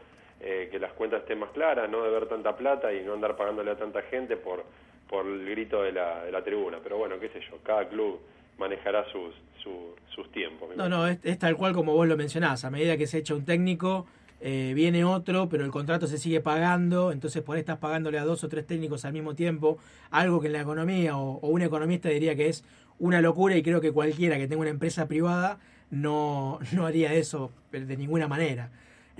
eh, 0.41 0.67
que 0.71 0.79
las 0.79 0.91
cuentas 0.93 1.21
estén 1.21 1.39
más 1.39 1.51
claras, 1.51 1.89
no 1.89 2.03
de 2.03 2.09
ver 2.09 2.27
tanta 2.27 2.55
plata 2.57 2.91
y 2.93 3.03
no 3.03 3.13
andar 3.13 3.35
pagándole 3.35 3.71
a 3.71 3.77
tanta 3.77 4.01
gente 4.03 4.37
por, 4.37 4.63
por 5.09 5.25
el 5.25 5.49
grito 5.49 5.83
de 5.83 5.91
la, 5.91 6.23
de 6.25 6.31
la 6.31 6.43
tribuna. 6.43 6.79
Pero 6.83 6.97
bueno, 6.97 7.19
qué 7.19 7.29
sé 7.29 7.39
yo, 7.49 7.57
cada 7.63 7.87
club 7.87 8.19
manejará 8.57 9.05
sus, 9.11 9.33
su- 9.63 9.95
sus 10.15 10.31
tiempos. 10.31 10.69
No, 10.75 10.89
no, 10.89 11.07
es, 11.07 11.19
es 11.23 11.37
tal 11.39 11.55
cual 11.55 11.73
como 11.73 11.93
vos 11.93 12.07
lo 12.07 12.17
mencionás. 12.17 12.65
A 12.65 12.69
medida 12.69 12.97
que 12.97 13.07
se 13.07 13.19
echa 13.19 13.33
un 13.35 13.45
técnico, 13.45 14.05
eh, 14.39 14.73
viene 14.75 15.03
otro, 15.03 15.47
pero 15.49 15.63
el 15.63 15.71
contrato 15.71 16.07
se 16.07 16.17
sigue 16.17 16.41
pagando, 16.41 17.11
entonces 17.11 17.41
por 17.43 17.55
ahí 17.55 17.59
estás 17.59 17.77
pagándole 17.77 18.17
a 18.17 18.23
dos 18.25 18.43
o 18.43 18.49
tres 18.49 18.65
técnicos 18.65 19.05
al 19.05 19.13
mismo 19.13 19.35
tiempo, 19.35 19.77
algo 20.09 20.41
que 20.41 20.47
en 20.47 20.53
la 20.53 20.61
economía 20.61 21.17
o, 21.17 21.37
o 21.39 21.47
un 21.49 21.61
economista 21.61 22.09
diría 22.09 22.35
que 22.35 22.47
es 22.49 22.63
una 22.99 23.21
locura 23.21 23.55
y 23.55 23.63
creo 23.63 23.81
que 23.81 23.91
cualquiera 23.91 24.37
que 24.37 24.47
tenga 24.47 24.61
una 24.61 24.69
empresa 24.71 25.07
privada 25.07 25.59
no, 25.91 26.59
no 26.73 26.85
haría 26.85 27.13
eso 27.13 27.51
de 27.71 27.97
ninguna 27.97 28.27
manera. 28.27 28.69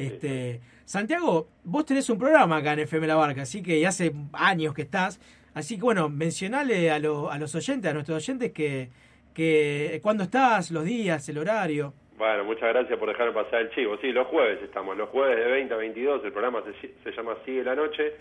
Este, 0.06 0.60
Santiago, 0.86 1.48
vos 1.64 1.86
tenés 1.86 2.10
un 2.10 2.18
programa 2.18 2.58
acá 2.58 2.74
en 2.74 2.80
FM 2.80 3.08
La 3.08 3.16
Barca, 3.16 3.44
así 3.44 3.62
que 3.64 3.86
hace 3.86 4.12
años 4.34 4.74
que 4.74 4.82
estás, 4.84 5.20
así 5.54 5.76
que 5.78 5.82
bueno, 5.84 6.10
mencionale 6.10 6.92
a, 6.92 7.00
lo- 7.00 7.30
a 7.32 7.38
los 7.38 7.54
oyentes, 7.56 7.90
a 7.90 7.94
nuestros 7.94 8.18
oyentes 8.18 8.52
que, 8.52 8.90
que 9.34 10.00
cuándo 10.04 10.24
estás, 10.24 10.72
los 10.72 10.84
días, 10.86 11.28
el 11.30 11.38
horario. 11.38 11.94
Bueno, 12.18 12.44
muchas 12.44 12.70
gracias 12.70 13.00
por 13.00 13.08
dejarme 13.10 13.34
pasar 13.34 13.62
el 13.62 13.72
chivo. 13.72 13.98
Sí, 14.00 14.12
los 14.12 14.28
jueves 14.28 14.60
estamos, 14.62 14.96
los 14.96 15.10
jueves 15.10 15.38
de 15.44 15.52
20 15.52 15.74
a 15.74 15.78
22, 15.78 16.24
el 16.26 16.32
programa 16.32 16.62
se, 16.80 16.94
se 17.04 17.12
llama 17.16 17.36
Sigue 17.46 17.64
la 17.64 17.74
Noche 17.76 18.14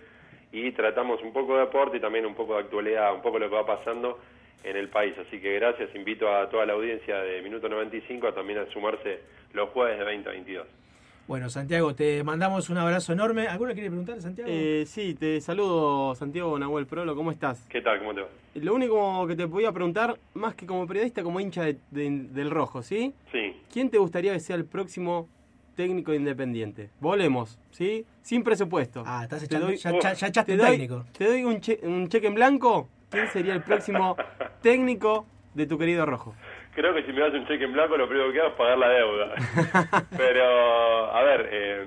y 0.51 0.71
tratamos 0.71 1.21
un 1.21 1.31
poco 1.33 1.53
de 1.55 1.61
deporte 1.61 1.97
y 1.97 1.99
también 1.99 2.25
un 2.25 2.33
poco 2.35 2.53
de 2.55 2.61
actualidad, 2.61 3.13
un 3.13 3.21
poco 3.21 3.37
lo 3.37 3.47
que 3.49 3.55
va 3.55 3.65
pasando 3.65 4.19
en 4.63 4.75
el 4.75 4.89
país. 4.89 5.13
Así 5.19 5.39
que 5.39 5.53
gracias, 5.55 5.93
invito 5.95 6.33
a 6.33 6.49
toda 6.49 6.65
la 6.65 6.73
audiencia 6.73 7.17
de 7.21 7.41
Minuto 7.41 7.69
95 7.69 8.27
a 8.27 8.33
también 8.33 8.59
a 8.59 8.65
sumarse 8.71 9.19
los 9.53 9.69
jueves 9.69 9.99
de 9.99 10.05
20 10.05 10.29
a 10.29 10.31
22. 10.31 10.67
Bueno, 11.31 11.49
Santiago, 11.49 11.95
te 11.95 12.25
mandamos 12.25 12.69
un 12.69 12.77
abrazo 12.77 13.13
enorme. 13.13 13.47
¿Alguno 13.47 13.71
quiere 13.71 13.87
preguntar, 13.87 14.21
Santiago? 14.21 14.49
Eh, 14.51 14.83
sí, 14.85 15.13
te 15.13 15.39
saludo 15.39 16.13
Santiago 16.13 16.59
Nahuel 16.59 16.85
Prolo, 16.87 17.15
¿cómo 17.15 17.31
estás? 17.31 17.65
¿Qué 17.69 17.79
tal? 17.79 17.99
¿Cómo 17.99 18.13
te 18.13 18.19
va? 18.19 18.27
Lo 18.55 18.73
único 18.75 19.25
que 19.27 19.37
te 19.37 19.47
podía 19.47 19.71
preguntar, 19.71 20.19
más 20.33 20.55
que 20.55 20.65
como 20.65 20.85
periodista, 20.85 21.23
como 21.23 21.39
hincha 21.39 21.63
de- 21.63 21.77
de- 21.89 22.27
del 22.33 22.51
rojo, 22.51 22.83
¿sí? 22.83 23.13
Sí. 23.31 23.55
¿Quién 23.71 23.89
te 23.89 23.97
gustaría 23.97 24.33
que 24.33 24.41
sea 24.41 24.57
el 24.57 24.65
próximo 24.65 25.29
técnico 25.77 26.11
de 26.11 26.17
independiente? 26.17 26.89
Volemos, 26.99 27.57
¿sí? 27.71 28.05
Sin 28.21 28.43
presupuesto. 28.43 29.03
Ah, 29.05 29.21
estás 29.23 29.39
Te 29.39 29.45
echando, 29.45 29.67
doy- 29.67 29.77
ya, 29.77 29.91
ya- 30.01 30.13
ya 30.13 30.27
echaste 30.27 30.51
te 30.51 30.57
doy- 30.61 30.71
técnico. 30.71 31.05
Te 31.17 31.27
doy 31.27 31.45
un, 31.45 31.61
che- 31.61 31.79
un 31.83 32.09
cheque 32.09 32.27
en 32.27 32.33
blanco. 32.35 32.89
¿Quién 33.09 33.29
sería 33.29 33.53
el 33.53 33.63
próximo 33.63 34.17
técnico 34.61 35.25
de 35.53 35.65
tu 35.65 35.77
querido 35.77 36.05
rojo? 36.05 36.35
Creo 36.73 36.93
que 36.93 37.03
si 37.03 37.11
me 37.11 37.19
das 37.21 37.33
un 37.33 37.45
cheque 37.47 37.65
en 37.65 37.73
blanco 37.73 37.97
lo 37.97 38.07
primero 38.07 38.31
que 38.31 38.39
hago 38.39 38.49
es 38.49 38.55
pagar 38.55 38.77
la 38.77 38.89
deuda. 38.89 39.35
Pero, 40.17 41.11
a 41.13 41.21
ver, 41.23 41.49
eh, 41.51 41.85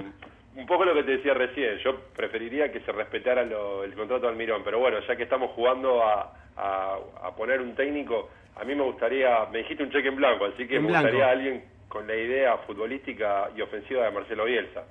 un 0.57 0.67
poco 0.67 0.85
lo 0.85 0.95
que 0.95 1.03
te 1.05 1.13
decía 1.17 1.35
recién, 1.35 1.79
yo 1.79 1.99
preferiría 2.15 2.71
que 2.71 2.81
se 2.81 2.93
respetara 2.93 3.43
lo- 3.45 3.83
el 3.85 3.95
contrato 3.95 4.23
de 4.27 4.29
Almirón, 4.29 4.63
pero 4.63 4.79
bueno, 4.79 4.99
ya 5.01 5.17
que 5.17 5.25
estamos 5.25 5.51
jugando 5.53 6.03
a, 6.03 6.33
a- 6.57 6.99
a 7.25 7.35
poner 7.35 7.61
un 7.61 7.75
técnico, 7.75 8.31
a 8.57 8.65
mí 8.65 8.75
me 8.75 8.83
gustaría, 8.85 9.47
me 9.51 9.59
dijiste 9.59 9.83
un 9.83 9.91
cheque 9.91 10.09
en 10.09 10.17
blanco, 10.17 10.45
así 10.45 10.69
que 10.69 10.77
En 10.77 10.83
me 10.83 10.89
blanco. 10.89 11.09
gustaría 11.09 11.31
alguien 11.31 11.65
con 11.89 12.07
la 12.07 12.15
idea 12.15 12.57
futbolística 12.59 13.51
y 13.57 13.63
ofensiva 13.63 14.05
de 14.05 14.11
Marcelo 14.13 14.45
Bielsa. 14.45 14.85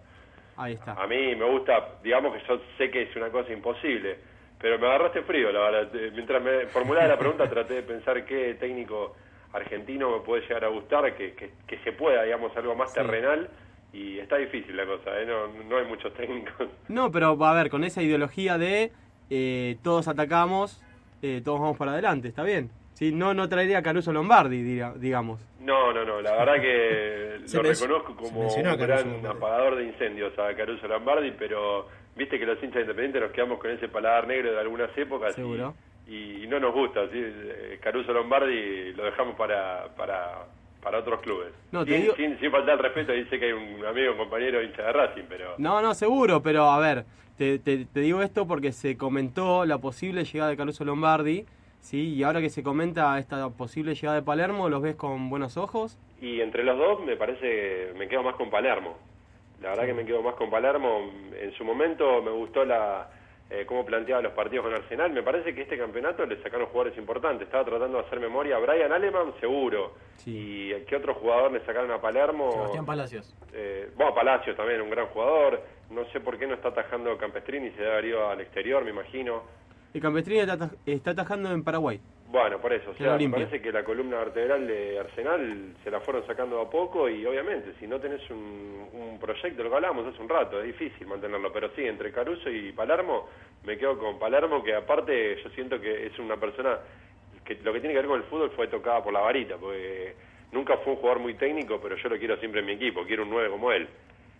Ahí 0.58 0.74
está. 0.74 0.94
A 0.94 1.08
mí 1.08 1.36
me 1.36 1.46
gusta, 1.46 1.88
digamos 2.04 2.34
que 2.36 2.41
yo 2.48 2.60
sé 2.78 2.91
que 2.91 3.04
es 3.04 3.16
una 3.16 3.30
cosa 3.30 3.52
imposible, 3.54 4.18
pero 4.60 4.78
me 4.80 4.88
agarraste 4.88 5.22
frío, 5.24 5.52
la 5.52 5.60
verdad. 5.72 5.91
Mientras 6.14 6.41
me 6.44 6.66
formulaba 6.68 7.08
la 7.08 7.18
pregunta 7.18 7.50
traté 7.50 7.76
de 7.76 7.84
pensar 7.84 8.24
qué 8.26 8.56
técnico 8.56 9.16
argentino 9.54 10.10
me 10.18 10.24
puede 10.26 10.41
llegar 10.43 10.66
a 10.66 10.70
gustar, 10.70 11.16
que, 11.16 11.34
que, 11.34 11.51
que 11.68 11.78
se 11.80 11.91
pueda, 11.93 12.24
digamos, 12.24 12.56
algo 12.58 12.76
más 12.76 12.93
terrenal, 12.93 13.49
y 13.93 14.18
está 14.20 14.38
difícil 14.38 14.76
la 14.76 14.86
cosa, 14.86 15.20
¿eh? 15.20 15.26
no, 15.26 15.47
no 15.70 15.78
hay 15.78 15.86
muchos 15.86 16.14
técnicos. 16.16 16.68
No, 16.88 17.12
pero 17.12 17.38
va 17.38 17.51
a 17.51 17.54
ver, 17.54 17.70
con 17.70 17.84
esa 17.84 18.01
ideología 18.01 18.58
de 18.58 18.91
eh, 19.30 19.78
todos 19.84 20.08
atacamos, 20.08 20.84
eh, 21.22 21.41
todos 21.45 21.60
vamos 21.60 21.78
para 21.78 21.91
adelante, 21.93 22.28
¿está 22.28 22.43
bien? 22.43 22.70
Sí, 22.93 23.12
no, 23.12 23.34
no 23.34 23.49
traería 23.49 23.80
a 23.80 23.84
Caruso 23.84 24.12
Lombardi, 24.14 24.62
diga- 24.64 24.93
digamos. 24.95 25.39
No, 25.60 25.93
no, 25.93 26.04
no, 26.06 26.22
la 26.22 26.36
verdad 26.36 26.62
que 26.62 27.38
lo 27.54 27.62
reconozco 27.64 28.16
como 28.16 28.47
un 28.54 28.78
gran 28.78 29.26
apagador 29.26 29.76
de 29.78 29.86
incendios 29.86 30.38
a 30.38 30.54
Caruso 30.56 30.88
Lombardi, 30.88 31.32
pero 31.38 31.88
viste 32.16 32.38
que 32.39 32.45
los 32.45 32.62
hinchas 32.64 32.82
independientes 32.82 33.22
nos 33.22 33.32
quedamos 33.32 33.60
con 33.60 33.72
ese 33.72 33.88
paladar 33.88 34.28
negro 34.28 34.51
de 34.51 34.60
algunas 34.60 34.95
épocas 34.97 35.38
y- 35.38 35.41
Seguro. 36.06 36.43
y, 36.43 36.47
no 36.47 36.60
nos 36.60 36.74
gusta. 36.74 37.06
¿sí? 37.08 37.12
Eh, 37.16 37.80
Caruso 37.82 38.14
Lombardi 38.14 38.93
lo 38.93 39.06
dejamos 39.06 39.36
para, 39.36 39.88
para, 39.97 40.45
para 40.82 40.99
otros 40.99 41.22
clubes. 41.22 41.54
No, 41.72 41.84
sin, 41.86 42.01
digo- 42.01 42.16
sin, 42.16 42.39
sin 42.39 42.51
faltar 42.51 42.76
el 42.76 42.80
respeto, 42.84 43.12
dice 43.14 43.39
que 43.39 43.45
hay 43.45 43.51
un 43.54 43.86
amigo, 43.86 44.12
un 44.12 44.18
compañero 44.18 44.62
hincha 44.62 44.84
de 44.84 44.91
Racing, 44.93 45.24
pero... 45.30 45.56
No, 45.58 45.82
no, 45.82 45.93
seguro, 45.93 46.41
pero 46.41 46.66
a 46.72 46.80
ver, 46.80 47.06
te, 47.38 47.60
te- 47.60 47.86
te 47.86 47.99
digo 48.01 48.22
esto 48.22 48.45
porque 48.47 48.72
se 48.72 48.97
comentó 48.97 49.66
la 49.66 49.78
posible 49.78 50.24
llegada 50.26 50.49
de 50.51 50.58
Caruso 50.58 50.84
Lombardi, 50.86 51.45
¿sí? 51.80 52.14
Y 52.16 52.24
ahora 52.24 52.41
que 52.41 52.49
se 52.49 52.64
comenta 52.64 53.18
esta 53.20 53.49
posible 53.49 53.95
llegada 53.95 54.16
de 54.16 54.24
Palermo, 54.24 54.70
¿los 54.70 54.82
ves 54.82 54.95
con 54.95 55.30
buenos 55.30 55.58
ojos? 55.58 55.97
Y 56.22 56.39
entre 56.41 56.64
los 56.64 56.78
dos 56.78 57.01
me 57.06 57.18
parece, 57.18 57.91
me 57.97 58.08
quedo 58.08 58.24
más 58.24 58.36
con 58.36 58.49
Palermo. 58.49 58.97
La 59.62 59.70
verdad 59.70 59.86
que 59.86 59.93
me 59.93 60.06
quedo 60.06 60.22
más 60.22 60.36
con 60.36 60.49
Palermo. 60.49 61.10
En 61.39 61.54
su 61.54 61.64
momento 61.66 62.22
me 62.22 62.32
gustó 62.32 62.64
la 62.66 63.10
eh, 63.54 63.66
cómo 63.68 63.86
planteaba 63.86 64.22
los 64.22 64.34
partidos 64.34 64.66
con 64.66 64.74
Arsenal. 64.74 65.12
Me 65.12 65.22
parece 65.22 65.54
que 65.54 65.62
este 65.62 65.78
campeonato 65.78 66.26
le 66.26 66.41
sacaron 66.41 66.66
jugadores 66.68 66.97
importantes. 66.97 67.43
Estaba 67.45 67.64
tratando 67.64 67.99
de 67.99 68.06
hacer 68.06 68.20
memoria. 68.20 68.58
Brian 68.58 68.91
Aleman, 68.91 69.34
seguro. 69.39 69.93
¿Y 70.26 70.74
qué 70.86 70.95
otro 70.95 71.14
jugador 71.14 71.51
le 71.51 71.64
sacaron 71.66 71.91
a 71.91 72.01
Palermo? 72.01 72.51
Sebastián 72.51 72.86
Palacios. 72.86 73.36
Eh, 73.54 73.89
bueno, 73.95 74.16
Palacios 74.16 74.58
también, 74.58 74.82
un 74.82 74.89
gran 74.89 75.06
jugador. 75.08 75.62
No 75.91 76.04
sé 76.12 76.20
por 76.20 76.38
qué 76.39 76.47
no 76.47 76.56
está 76.56 76.70
atajando 76.70 77.16
Campestrini, 77.18 77.70
se 77.72 77.78
debe 77.82 77.91
haber 77.91 78.06
ido 78.06 78.28
al 78.28 78.41
exterior, 78.41 78.84
me 78.84 78.89
imagino. 78.89 79.43
El 79.93 80.01
Campestrini 80.01 80.39
está, 80.39 80.58
ataj- 80.58 80.76
está 80.88 81.12
atajando 81.12 81.51
en 81.51 81.64
Paraguay. 81.64 81.99
Bueno, 82.34 82.60
por 82.60 82.74
eso, 82.74 82.90
o 82.90 82.96
sea, 82.96 83.16
me 83.16 83.30
parece 83.30 83.62
que 83.62 83.72
la 83.72 83.84
columna 83.84 84.18
vertebral 84.18 84.66
de 84.66 84.98
Arsenal 84.98 85.76
se 85.84 85.92
la 85.92 86.00
fueron 86.00 86.26
sacando 86.26 86.60
a 86.60 86.68
poco 86.68 87.08
y 87.08 87.24
obviamente 87.28 87.74
si 87.80 87.86
no 87.86 88.00
tenés 88.00 88.28
un, 88.32 88.90
un 88.92 89.20
proyecto, 89.20 89.62
lo 89.62 89.70
que 89.70 89.76
hablábamos 89.76 90.08
hace 90.08 90.20
un 90.20 90.28
rato, 90.28 90.60
es 90.60 90.66
difícil 90.66 91.06
mantenerlo, 91.06 91.54
pero 91.54 91.70
sí, 91.76 91.86
entre 91.86 92.12
Caruso 92.12 92.50
y 92.50 92.72
Palermo, 92.72 93.30
me 93.64 93.78
quedo 93.78 94.00
con 94.00 94.18
Palermo 94.18 94.64
que 94.64 94.74
aparte 94.74 95.44
yo 95.44 95.50
siento 95.52 95.80
que 95.80 96.08
es 96.08 96.18
una 96.18 96.36
persona 96.38 96.80
que 97.46 97.54
lo 97.64 97.72
que 97.72 97.82
tiene 97.82 97.94
que 97.94 98.00
ver 98.00 98.10
con 98.10 98.22
el 98.22 98.26
fútbol 98.26 98.50
fue 98.56 98.68
tocada 98.68 99.04
por 99.04 99.14
la 99.14 99.20
varita, 99.20 99.58
porque 99.58 100.16
nunca 100.52 100.78
fue 100.78 100.94
un 100.94 101.00
jugador 101.00 101.22
muy 101.22 101.36
técnico, 101.36 101.80
pero 101.80 101.98
yo 101.98 102.10
lo 102.10 102.18
quiero 102.18 102.36
siempre 102.38 102.62
en 102.62 102.66
mi 102.66 102.72
equipo, 102.72 103.04
quiero 103.06 103.26
un 103.26 103.30
9 103.30 103.52
como 103.52 103.72
él. 103.72 103.88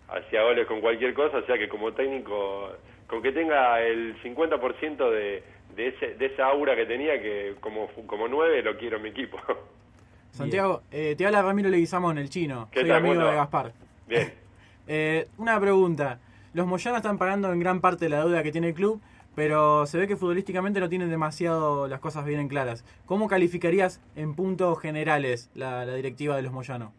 Hacía 0.08 0.42
goles 0.42 0.66
con 0.66 0.82
cualquier 0.82 1.14
cosa, 1.14 1.38
o 1.38 1.46
sea 1.46 1.60
que 1.60 1.70
como 1.70 1.94
técnico, 1.94 2.72
con 3.06 3.22
que 3.22 3.32
tenga 3.32 3.80
el 3.84 4.20
50% 4.24 5.12
de, 5.12 5.44
de, 5.76 5.88
ese, 5.90 6.16
de 6.16 6.26
esa 6.28 6.46
aura 6.48 6.76
que 6.76 6.86
tenía, 6.86 7.22
que 7.22 7.56
como, 7.60 7.88
como 8.08 8.28
9 8.28 8.62
lo 8.62 8.78
quiero 8.78 8.98
en 8.98 9.04
mi 9.04 9.10
equipo. 9.10 9.38
Santiago, 10.32 10.82
eh, 10.92 11.16
te 11.16 11.26
habla 11.26 11.42
Ramiro 11.44 11.70
Leguizamón, 11.70 12.18
el 12.18 12.30
chino. 12.30 12.68
¿Qué 12.72 12.82
Soy 12.82 12.90
tal? 12.90 12.98
amigo 12.98 13.16
¿Cómo 13.16 13.26
te 13.28 13.32
de? 13.32 13.38
Gaspar. 13.38 13.74
Bien. 14.08 14.34
Eh, 14.86 15.30
una 15.38 15.58
pregunta. 15.62 16.20
Los 16.54 16.68
Moyanos 16.68 16.98
están 16.98 17.18
pagando 17.18 17.54
en 17.54 17.60
gran 17.62 17.80
parte 17.80 18.10
la 18.10 18.20
deuda 18.20 18.44
que 18.44 18.52
tiene 18.52 18.68
el 18.68 18.74
club, 18.74 19.02
pero 19.34 19.86
se 19.86 19.98
ve 19.98 20.10
que 20.10 20.18
futbolísticamente 20.18 20.82
no 20.82 20.90
tienen 20.90 21.10
demasiado 21.10 21.88
las 21.88 22.02
cosas 22.02 22.26
bien 22.26 22.42
en 22.42 22.50
claras. 22.50 22.84
¿Cómo 23.06 23.30
calificarías 23.30 24.02
en 24.18 24.36
puntos 24.36 24.78
generales 24.82 25.50
la, 25.56 25.86
la 25.86 25.96
directiva 25.96 26.36
de 26.36 26.42
los 26.42 26.52
Moyanos? 26.52 26.90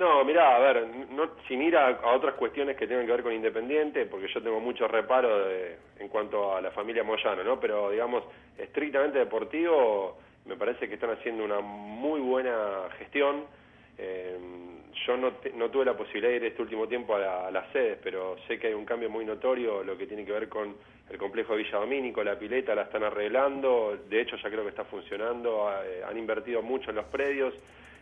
No, 0.00 0.24
mirá, 0.24 0.56
a 0.56 0.58
ver, 0.60 0.86
no, 1.10 1.28
sin 1.46 1.60
ir 1.62 1.76
a, 1.76 2.00
otras 2.14 2.34
cuestiones 2.36 2.74
que 2.76 2.86
tengan 2.86 3.04
que 3.04 3.12
ver 3.12 3.22
con 3.22 3.34
Independiente, 3.34 4.06
porque 4.06 4.28
yo 4.32 4.42
tengo 4.42 4.58
mucho 4.58 4.88
reparo 4.88 5.46
de- 5.46 5.76
en 5.98 6.08
cuanto 6.08 6.56
a 6.56 6.60
la 6.62 6.70
familia 6.70 7.04
Moyano, 7.04 7.44
¿no? 7.44 7.60
Pero, 7.60 7.90
digamos, 7.90 8.24
estrictamente 8.56 9.18
deportivo, 9.18 10.16
me 10.46 10.56
parece 10.56 10.88
que 10.88 10.94
están 10.94 11.10
haciendo 11.10 11.44
una 11.44 11.60
muy 11.60 12.18
buena 12.20 12.88
gestión. 12.98 13.44
Eh, 13.98 14.38
yo 15.06 15.16
no, 15.18 15.32
te- 15.34 15.52
no 15.52 15.70
tuve 15.70 15.84
la 15.84 15.94
posibilidad 15.96 16.30
de 16.30 16.36
ir 16.36 16.44
este 16.46 16.62
último 16.62 16.88
tiempo 16.88 17.14
a, 17.14 17.18
la- 17.18 17.50
las 17.50 17.70
sedes, 17.70 17.98
pero 18.02 18.36
sé 18.48 18.58
que 18.58 18.68
hay 18.68 18.74
un 18.74 18.86
cambio 18.86 19.10
muy 19.10 19.26
notorio, 19.26 19.84
lo 19.84 19.98
que 19.98 20.06
tiene 20.06 20.24
que 20.24 20.32
ver 20.32 20.48
con 20.48 20.76
el 21.10 21.18
complejo 21.18 21.54
de 21.54 21.62
Villa 21.64 21.78
Domínico, 21.78 22.24
la 22.24 22.38
pileta 22.38 22.74
la 22.74 22.82
están 22.84 23.04
arreglando, 23.04 23.98
de 24.08 24.20
hecho 24.22 24.36
ya 24.38 24.48
creo 24.48 24.62
que 24.62 24.70
está 24.70 24.84
funcionando, 24.84 25.70
eh, 25.84 26.02
han 26.08 26.16
invertido 26.16 26.62
mucho 26.62 26.88
en 26.90 26.96
los 26.96 27.06
predios. 27.06 27.52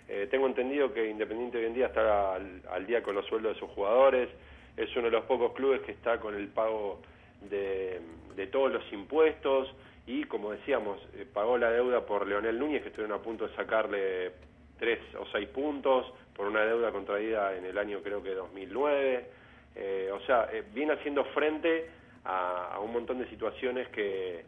Eh, 0.09 0.27
tengo 0.31 0.47
entendido 0.47 0.93
que 0.93 1.09
Independiente 1.09 1.59
hoy 1.59 1.67
en 1.67 1.75
día 1.75 1.87
está 1.87 2.35
al, 2.35 2.63
al 2.71 2.87
día 2.87 3.03
con 3.03 3.15
los 3.15 3.27
sueldos 3.27 3.55
de 3.55 3.61
sus 3.61 3.71
jugadores, 3.71 4.29
es 4.77 4.95
uno 4.97 5.07
de 5.07 5.11
los 5.11 5.25
pocos 5.25 5.53
clubes 5.53 5.83
que 5.83 5.93
está 5.93 6.19
con 6.19 6.35
el 6.35 6.49
pago 6.49 7.01
de, 7.43 8.01
de 8.35 8.47
todos 8.47 8.73
los 8.73 8.93
impuestos 8.93 9.75
y, 10.07 10.25
como 10.25 10.53
decíamos, 10.53 10.99
eh, 11.15 11.27
pagó 11.31 11.59
la 11.59 11.71
deuda 11.71 12.07
por 12.07 12.27
Leonel 12.27 12.59
Núñez, 12.59 12.83
que 12.83 12.89
estuvieron 12.89 13.19
a 13.19 13.23
punto 13.23 13.47
de 13.47 13.55
sacarle 13.55 14.33
tres 14.79 15.01
o 15.21 15.27
seis 15.33 15.49
puntos 15.49 16.07
por 16.35 16.47
una 16.47 16.63
deuda 16.65 16.93
contraída 16.93 17.57
en 17.57 17.65
el 17.65 17.77
año 17.77 18.01
creo 18.03 18.23
que 18.23 18.35
2009. 18.35 19.27
Eh, 19.75 20.11
o 20.13 20.21
sea, 20.21 20.49
eh, 20.53 20.65
viene 20.73 20.95
haciendo 20.95 21.25
frente 21.27 21.91
a, 22.25 22.75
a 22.75 22.81
un 22.81 22.93
montón 22.93 23.19
de 23.19 23.29
situaciones 23.29 23.89
que, 23.89 24.45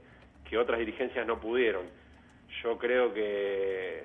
que 0.49 0.57
otras 0.57 0.79
dirigencias 0.79 1.27
no 1.27 1.41
pudieron. 1.41 1.87
Yo 2.63 2.79
creo 2.79 3.13
que, 3.13 4.05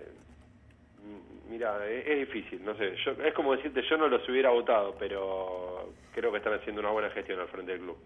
mira, 1.50 1.86
es, 1.88 2.08
es 2.08 2.20
difícil, 2.28 2.64
no 2.64 2.76
sé, 2.78 2.94
yo, 3.06 3.12
es 3.24 3.34
como 3.34 3.56
decirte, 3.56 3.82
yo 3.90 3.98
no 3.98 4.08
los 4.08 4.28
hubiera 4.30 4.50
votado, 4.50 4.96
pero 5.00 5.94
creo 6.14 6.32
que 6.32 6.38
están 6.38 6.54
haciendo 6.54 6.82
una 6.82 6.92
buena 6.92 7.10
gestión 7.10 7.40
al 7.40 7.48
frente 7.48 7.74
del 7.74 7.82
club. 7.82 7.98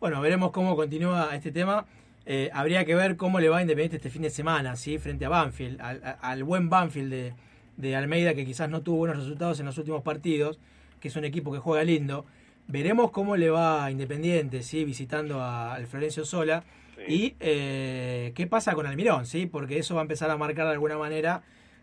Bueno, 0.00 0.20
veremos 0.20 0.50
cómo 0.50 0.76
continúa 0.76 1.30
este 1.34 1.52
tema. 1.52 1.86
Eh, 2.26 2.50
habría 2.52 2.84
que 2.84 2.94
ver 2.94 3.16
cómo 3.16 3.38
le 3.40 3.48
va 3.48 3.58
a 3.58 3.62
Independiente 3.62 3.96
este 3.96 4.10
fin 4.10 4.22
de 4.22 4.30
semana, 4.30 4.76
¿sí? 4.76 4.98
frente 4.98 5.24
a 5.24 5.28
Banfield, 5.28 5.80
al, 6.20 6.42
buen 6.44 6.68
Banfield 6.68 7.10
de, 7.12 7.32
de 7.76 7.96
Almeida, 7.96 8.34
que 8.34 8.44
quizás 8.44 8.68
no 8.68 8.82
tuvo 8.82 8.98
buenos 8.98 9.16
resultados 9.18 9.60
en 9.60 9.66
los 9.66 9.78
últimos 9.78 10.02
partidos, 10.02 10.58
que 11.00 11.08
es 11.08 11.16
un 11.16 11.24
equipo 11.24 11.52
que 11.52 11.58
juega 11.60 11.84
lindo. 11.84 12.26
Veremos 12.66 13.12
cómo 13.12 13.36
le 13.36 13.48
va 13.48 13.84
a 13.84 13.90
Independiente, 13.92 14.62
¿sí? 14.62 14.84
visitando 14.84 15.40
a- 15.40 15.74
al 15.74 15.86
Florencio 15.86 16.24
Sola. 16.24 16.64
Y 17.08 17.34
eh, 17.40 18.32
qué 18.34 18.46
pasa 18.48 18.72
con 18.74 18.86
Almirón, 18.86 19.26
¿sí? 19.26 19.46
porque 19.46 19.78
eso 19.78 19.94
va 19.94 20.00
a 20.00 20.02
empezar 20.02 20.30
a 20.30 20.36
marcar 20.36 20.66
de 20.66 20.72
alguna 20.72 20.98
manera 20.98 21.42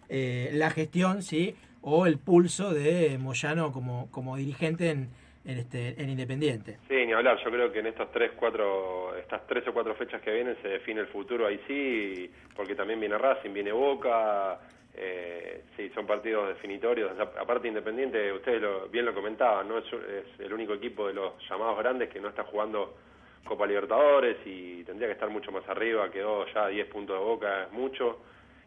eh, 0.10 0.50
la 0.54 0.70
gestión 0.70 1.22
¿sí? 1.22 1.56
o 1.82 2.06
el 2.06 2.18
pulso 2.18 2.74
de 2.74 3.18
Moyano 3.20 3.72
como, 3.72 4.10
como 4.12 4.38
dirigente 4.38 4.90
en, 4.90 5.10
en, 5.46 5.58
este, 5.58 6.02
en 6.02 6.10
Independiente. 6.10 6.78
Sí, 6.88 7.06
ni 7.06 7.14
hablar. 7.14 7.38
Yo 7.44 7.52
creo 7.52 7.72
que 7.72 7.80
en 7.80 7.88
estos 7.88 8.12
tres, 8.12 8.32
cuatro, 8.36 9.16
estas 9.18 9.46
tres 9.48 9.68
o 9.68 9.74
cuatro 9.74 9.96
fechas 9.96 10.22
que 10.22 10.32
vienen 10.32 10.58
se 10.62 10.68
define 10.68 11.02
el 11.02 11.08
futuro 11.08 11.48
ahí 11.48 11.60
sí, 11.68 12.32
porque 12.56 12.76
también 12.76 13.00
viene 13.00 13.18
Racing, 13.18 13.54
viene 13.54 13.72
Boca. 13.72 14.60
Eh, 14.96 15.64
sí, 15.76 15.90
son 15.96 16.06
partidos 16.06 16.50
definitorios. 16.50 17.12
Aparte 17.20 17.68
Independiente, 17.68 18.32
ustedes 18.32 18.62
lo, 18.62 18.88
bien 18.90 19.06
lo 19.06 19.14
comentaban, 19.14 19.68
no 19.68 19.80
es, 19.80 19.86
es 19.86 20.40
el 20.40 20.54
único 20.54 20.74
equipo 20.76 21.08
de 21.08 21.14
los 21.14 21.34
llamados 21.50 21.80
grandes 21.80 22.10
que 22.10 22.20
no 22.20 22.30
está 22.30 22.44
jugando 22.44 22.96
Copa 23.44 23.66
Libertadores 23.66 24.38
y 24.46 24.84
tendría 24.84 25.08
que 25.08 25.14
estar 25.14 25.30
mucho 25.30 25.52
más 25.52 25.68
arriba. 25.68 26.10
Quedó 26.12 26.46
ya 26.54 26.66
a 26.66 26.68
10 26.70 26.88
puntos 26.88 27.18
de 27.18 27.26
Boca, 27.26 27.64
es 27.64 27.72
mucho. 27.72 28.20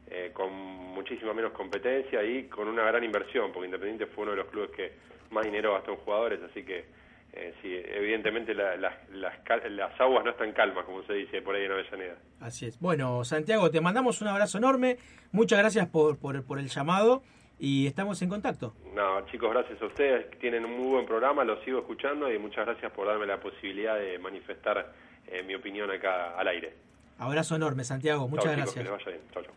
Eh, 0.09 0.31
con 0.33 0.53
muchísima 0.53 1.33
menos 1.35 1.53
competencia 1.53 2.23
y 2.23 2.45
con 2.45 2.69
una 2.69 2.85
gran 2.85 3.03
inversión, 3.05 3.53
porque 3.53 3.67
Independiente 3.67 4.07
fue 4.07 4.23
uno 4.23 4.33
de 4.33 4.39
los 4.39 4.47
clubes 4.49 4.71
que 4.71 4.93
más 5.31 5.45
dinero 5.45 5.73
gastó 5.75 5.93
en 5.93 5.97
jugadores, 5.99 6.41
así 6.49 6.63
que 6.65 6.85
eh, 7.33 7.53
sí, 7.61 7.69
evidentemente 7.75 8.55
la- 8.55 8.77
las- 8.77 8.95
las 9.11 10.01
aguas 10.01 10.25
no 10.25 10.31
están 10.31 10.53
calmas, 10.53 10.85
como 10.87 11.03
se 11.03 11.13
dice 11.13 11.43
por 11.43 11.55
ahí 11.55 11.65
en 11.65 11.73
Avellaneda. 11.73 12.15
Así 12.41 12.67
es. 12.67 12.81
Bueno, 12.81 13.25
Santiago, 13.25 13.71
te 13.71 13.81
mandamos 13.83 14.23
un 14.23 14.29
abrazo 14.29 14.57
enorme. 14.59 14.97
Muchas 15.33 15.59
gracias 15.59 15.87
por, 15.89 16.19
por, 16.19 16.43
por 16.47 16.59
el 16.59 16.69
llamado 16.69 17.23
y 17.59 17.87
estamos 17.87 18.23
en 18.23 18.31
contacto. 18.31 18.73
No, 18.95 19.27
chicos, 19.27 19.51
gracias 19.51 19.83
a 19.83 19.87
ustedes, 19.87 20.31
tienen 20.39 20.65
un 20.65 20.79
muy 20.79 20.89
buen 20.93 21.05
programa, 21.07 21.45
lo 21.45 21.63
sigo 21.65 21.81
escuchando 21.81 22.33
y 22.33 22.39
muchas 22.39 22.65
gracias 22.65 22.91
por 22.93 23.07
darme 23.07 23.27
la 23.27 23.39
posibilidad 23.39 23.99
de 23.99 24.19
manifestar 24.19 24.93
eh, 25.27 25.43
mi 25.43 25.55
opinión 25.57 25.91
acá 25.91 26.39
al 26.39 26.49
aire. 26.49 26.73
Abrazo 27.19 27.57
enorme, 27.57 27.83
Santiago. 27.85 28.29
Muchas 28.29 28.45
Chau, 28.47 28.55
chicos, 28.55 28.75
gracias. 28.75 28.85
que 28.87 28.91
les 28.97 29.05
vaya 29.05 29.19
bien. 29.19 29.33
Chau, 29.35 29.43
chau. 29.43 29.53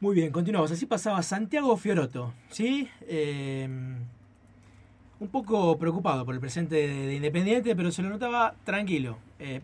Muy 0.00 0.14
bien, 0.14 0.30
continuamos. 0.30 0.70
Así 0.70 0.86
pasaba 0.86 1.22
Santiago 1.22 1.76
Fioroto, 1.76 2.34
¿sí? 2.50 2.88
Eh, 3.08 3.66
un 5.18 5.28
poco 5.28 5.78
preocupado 5.78 6.26
por 6.26 6.34
el 6.34 6.40
presente 6.40 6.74
de, 6.76 7.06
de 7.06 7.14
Independiente, 7.14 7.74
pero 7.74 7.90
se 7.90 8.02
lo 8.02 8.10
notaba 8.10 8.54
tranquilo. 8.64 9.16
Eh, 9.38 9.62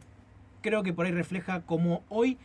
creo 0.62 0.82
que 0.82 0.94
por 0.94 1.04
ahí 1.04 1.12
refleja 1.12 1.60
como 1.60 2.02
hoy 2.08 2.38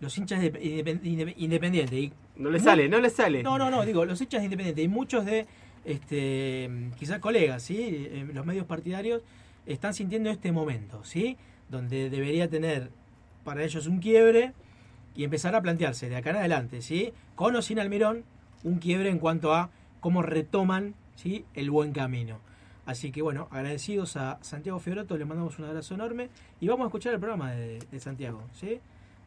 los 0.00 0.16
hinchas 0.16 0.40
de 0.40 0.52
Independ- 0.52 1.02
Inde- 1.02 1.34
Independiente. 1.36 1.98
Y 1.98 2.12
No 2.36 2.50
le 2.50 2.60
sale, 2.60 2.88
no 2.88 3.00
le 3.00 3.10
sale. 3.10 3.42
No, 3.42 3.58
no, 3.58 3.70
no, 3.70 3.84
digo, 3.84 4.04
los 4.04 4.20
hinchas 4.20 4.40
de 4.40 4.44
Independiente 4.44 4.82
y 4.82 4.88
muchos 4.88 5.24
de, 5.24 5.46
este, 5.84 6.70
quizás 6.98 7.18
colegas, 7.18 7.64
¿sí? 7.64 7.76
Eh, 7.80 8.28
Los 8.32 8.46
medios 8.46 8.66
partidarios 8.66 9.22
están 9.66 9.94
sintiendo 9.94 10.30
este 10.30 10.52
momento, 10.52 11.02
¿sí? 11.04 11.36
Donde 11.68 12.08
debería 12.08 12.48
tener 12.48 12.90
para 13.42 13.64
ellos 13.64 13.88
un 13.88 13.98
quiebre 13.98 14.52
y 15.14 15.24
empezar 15.24 15.54
a 15.54 15.62
plantearse 15.62 16.08
de 16.08 16.16
acá 16.16 16.30
en 16.30 16.36
adelante, 16.36 16.82
¿sí? 16.82 17.12
Con 17.34 17.56
o 17.56 17.62
sin 17.62 17.78
Almirón, 17.78 18.24
un 18.64 18.78
quiebre 18.78 19.10
en 19.10 19.18
cuanto 19.18 19.54
a 19.54 19.70
cómo 20.00 20.22
retoman, 20.22 20.94
¿sí? 21.16 21.44
El 21.54 21.70
buen 21.70 21.92
camino. 21.92 22.38
Así 22.86 23.12
que 23.12 23.22
bueno, 23.22 23.48
agradecidos 23.50 24.16
a 24.16 24.38
Santiago 24.42 24.80
Fioroto, 24.80 25.16
le 25.16 25.24
mandamos 25.24 25.58
un 25.58 25.66
abrazo 25.66 25.94
enorme 25.94 26.28
y 26.60 26.68
vamos 26.68 26.84
a 26.84 26.88
escuchar 26.88 27.14
el 27.14 27.20
programa 27.20 27.52
de, 27.52 27.78
de 27.78 28.00
Santiago, 28.00 28.42
¿sí? 28.52 28.80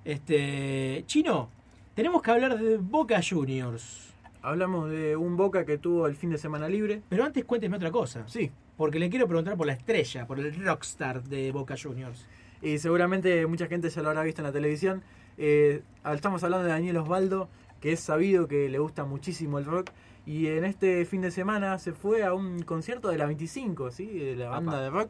Este, 0.04 1.04
Chino, 1.08 1.50
tenemos 1.96 2.22
que 2.22 2.30
hablar 2.30 2.60
de 2.60 2.78
Boca 2.78 3.22
Juniors. 3.28 4.14
Hablamos 4.42 4.92
de 4.92 5.16
un 5.16 5.38
Boca 5.38 5.66
que 5.66 5.80
tuvo 5.80 6.06
el 6.08 6.16
fin 6.16 6.30
de 6.30 6.38
semana 6.38 6.70
libre. 6.70 7.02
Pero 7.10 7.24
antes 7.24 7.44
cuénteme 7.46 7.78
otra 7.78 7.90
cosa. 7.90 8.28
Sí. 8.28 8.52
Porque 8.78 9.00
le 9.00 9.10
quiero 9.10 9.28
preguntar 9.28 9.56
por 9.58 9.66
la 9.66 9.74
estrella, 9.74 10.28
por 10.28 10.40
el 10.40 10.54
rockstar 10.64 11.24
de 11.24 11.52
Boca 11.52 11.76
Juniors. 11.82 12.28
Y 12.62 12.78
seguramente 12.78 13.48
mucha 13.48 13.68
gente 13.68 13.90
ya 13.90 14.02
lo 14.02 14.10
habrá 14.10 14.24
visto 14.24 14.42
en 14.42 14.48
la 14.48 14.52
televisión. 14.52 15.02
Eh, 15.38 15.84
estamos 16.14 16.44
hablando 16.44 16.66
de 16.66 16.72
Daniel 16.72 16.98
Osvaldo, 16.98 17.50
que 17.82 17.92
es 17.92 18.00
sabido 18.00 18.48
que 18.48 18.70
le 18.70 18.80
gusta 18.80 19.06
muchísimo 19.06 19.60
el 19.60 19.66
rock. 19.66 19.92
Y 20.26 20.48
en 20.48 20.66
este 20.66 21.06
fin 21.06 21.22
de 21.22 21.32
semana 21.32 21.78
se 21.78 21.94
fue 21.94 22.24
a 22.24 22.34
un 22.34 22.64
concierto 22.64 23.10
de 23.10 23.18
la 23.18 23.26
25, 23.26 23.92
¿sí? 23.92 24.08
de 24.08 24.36
la 24.36 24.50
banda 24.50 24.82
de 24.82 24.90
rock. 24.90 25.10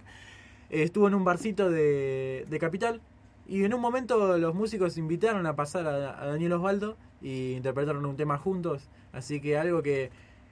Eh, 0.69 0.83
estuvo 0.83 1.07
en 1.07 1.15
un 1.15 1.23
barcito 1.23 1.69
de, 1.69 2.45
de 2.49 2.59
Capital. 2.59 3.01
Y 3.47 3.63
en 3.63 3.73
un 3.73 3.79
momento 3.79 4.37
los 4.37 4.55
músicos 4.55 4.97
invitaron 4.97 5.45
a 5.45 5.55
pasar 5.55 5.87
a, 5.87 6.21
a 6.21 6.25
Daniel 6.27 6.53
Osvaldo 6.53 6.97
y 7.21 7.53
interpretaron 7.53 8.05
un 8.05 8.15
tema 8.15 8.37
juntos. 8.37 8.89
Así 9.13 9.39
que 9.39 9.57
algo 9.57 9.81
que, 9.81 10.09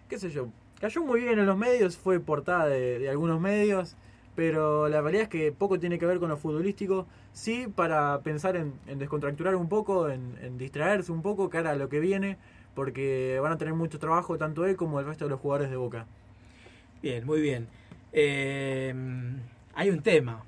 qué 0.07 0.17
sé 0.17 0.29
yo, 0.29 0.47
cayó 0.79 1.03
muy 1.03 1.21
bien 1.21 1.39
en 1.39 1.45
los 1.45 1.57
medios, 1.57 1.97
fue 1.97 2.19
portada 2.19 2.67
de, 2.67 2.99
de 2.99 3.09
algunos 3.09 3.41
medios, 3.41 3.95
pero 4.35 4.89
la 4.89 5.01
realidad 5.01 5.23
es 5.23 5.29
que 5.29 5.51
poco 5.51 5.79
tiene 5.79 5.99
que 5.99 6.05
ver 6.05 6.19
con 6.19 6.29
lo 6.29 6.37
futbolístico. 6.37 7.07
Sí, 7.33 7.67
para 7.73 8.19
pensar 8.21 8.55
en, 8.55 8.73
descontracturar 8.97 9.55
un 9.55 9.69
poco, 9.69 10.09
en, 10.09 10.57
distraerse 10.57 11.11
un 11.11 11.21
poco 11.21 11.49
cara 11.49 11.71
a 11.71 11.75
lo 11.75 11.89
que 11.89 11.99
viene, 11.99 12.37
porque 12.75 13.39
van 13.41 13.51
a 13.51 13.57
tener 13.57 13.73
mucho 13.73 13.99
trabajo 13.99 14.37
tanto 14.37 14.65
él 14.65 14.75
como 14.75 14.99
el 14.99 15.05
resto 15.05 15.25
de 15.25 15.31
los 15.31 15.39
jugadores 15.39 15.69
de 15.69 15.77
Boca. 15.77 16.05
Bien, 17.01 17.25
muy 17.25 17.41
bien. 17.41 17.67
Eh, 18.11 18.93
hay 19.75 19.89
un 19.89 20.01
tema. 20.01 20.43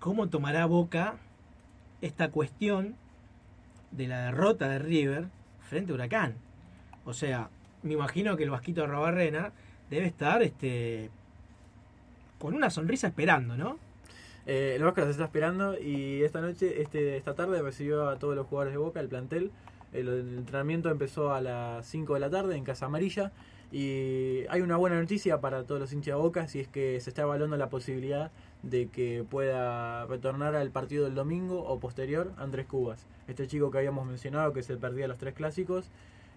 ¿Cómo 0.00 0.28
tomará 0.28 0.66
Boca 0.66 1.16
esta 2.00 2.30
cuestión 2.30 2.96
de 3.90 4.08
la 4.08 4.26
derrota 4.26 4.68
de 4.68 4.78
River 4.78 5.28
frente 5.68 5.92
a 5.92 5.94
Huracán? 5.94 6.36
O 7.04 7.12
sea, 7.12 7.50
me 7.82 7.94
imagino 7.94 8.36
que 8.36 8.44
el 8.44 8.50
Vasquito 8.50 8.82
de 8.82 8.86
Robarrena 8.86 9.52
debe 9.90 10.06
estar 10.06 10.42
este, 10.42 11.10
con 12.38 12.54
una 12.54 12.70
sonrisa 12.70 13.06
esperando, 13.06 13.56
¿no? 13.56 13.78
Eh, 14.46 14.74
el 14.76 14.82
Vasco 14.82 15.02
se 15.04 15.10
está 15.10 15.24
esperando 15.24 15.78
y 15.78 16.22
esta 16.22 16.40
noche, 16.40 16.82
este, 16.82 17.16
esta 17.16 17.34
tarde 17.34 17.62
recibió 17.62 18.08
a 18.08 18.18
todos 18.18 18.36
los 18.36 18.46
jugadores 18.46 18.74
de 18.74 18.78
Boca, 18.78 19.00
el 19.00 19.08
plantel. 19.08 19.50
El, 19.92 20.08
entrenamiento 20.38 20.90
empezó 20.90 21.32
a 21.32 21.40
las 21.40 21.86
5 21.86 22.14
de 22.14 22.20
la 22.20 22.28
tarde 22.28 22.56
en 22.56 22.64
Casa 22.64 22.86
Amarilla 22.86 23.32
y 23.72 24.44
hay 24.50 24.60
una 24.60 24.76
buena 24.76 25.00
noticia 25.00 25.40
para 25.40 25.64
todos 25.64 25.80
los 25.80 25.92
hinchas 25.92 26.16
de 26.16 26.20
Boca 26.20 26.46
si 26.46 26.60
es 26.60 26.68
que 26.68 27.00
se 27.00 27.10
está 27.10 27.22
evaluando 27.22 27.56
la 27.56 27.70
posibilidad 27.70 28.30
de 28.62 28.88
que 28.88 29.24
pueda 29.28 30.04
retornar 30.06 30.54
al 30.54 30.70
partido 30.70 31.04
del 31.04 31.14
domingo 31.14 31.64
o 31.64 31.80
posterior 31.80 32.32
Andrés 32.36 32.66
Cubas. 32.66 33.06
Este 33.28 33.46
chico 33.46 33.70
que 33.70 33.78
habíamos 33.78 34.06
mencionado 34.06 34.52
que 34.52 34.62
se 34.62 34.76
perdía 34.76 35.08
los 35.08 35.18
tres 35.18 35.34
clásicos, 35.34 35.90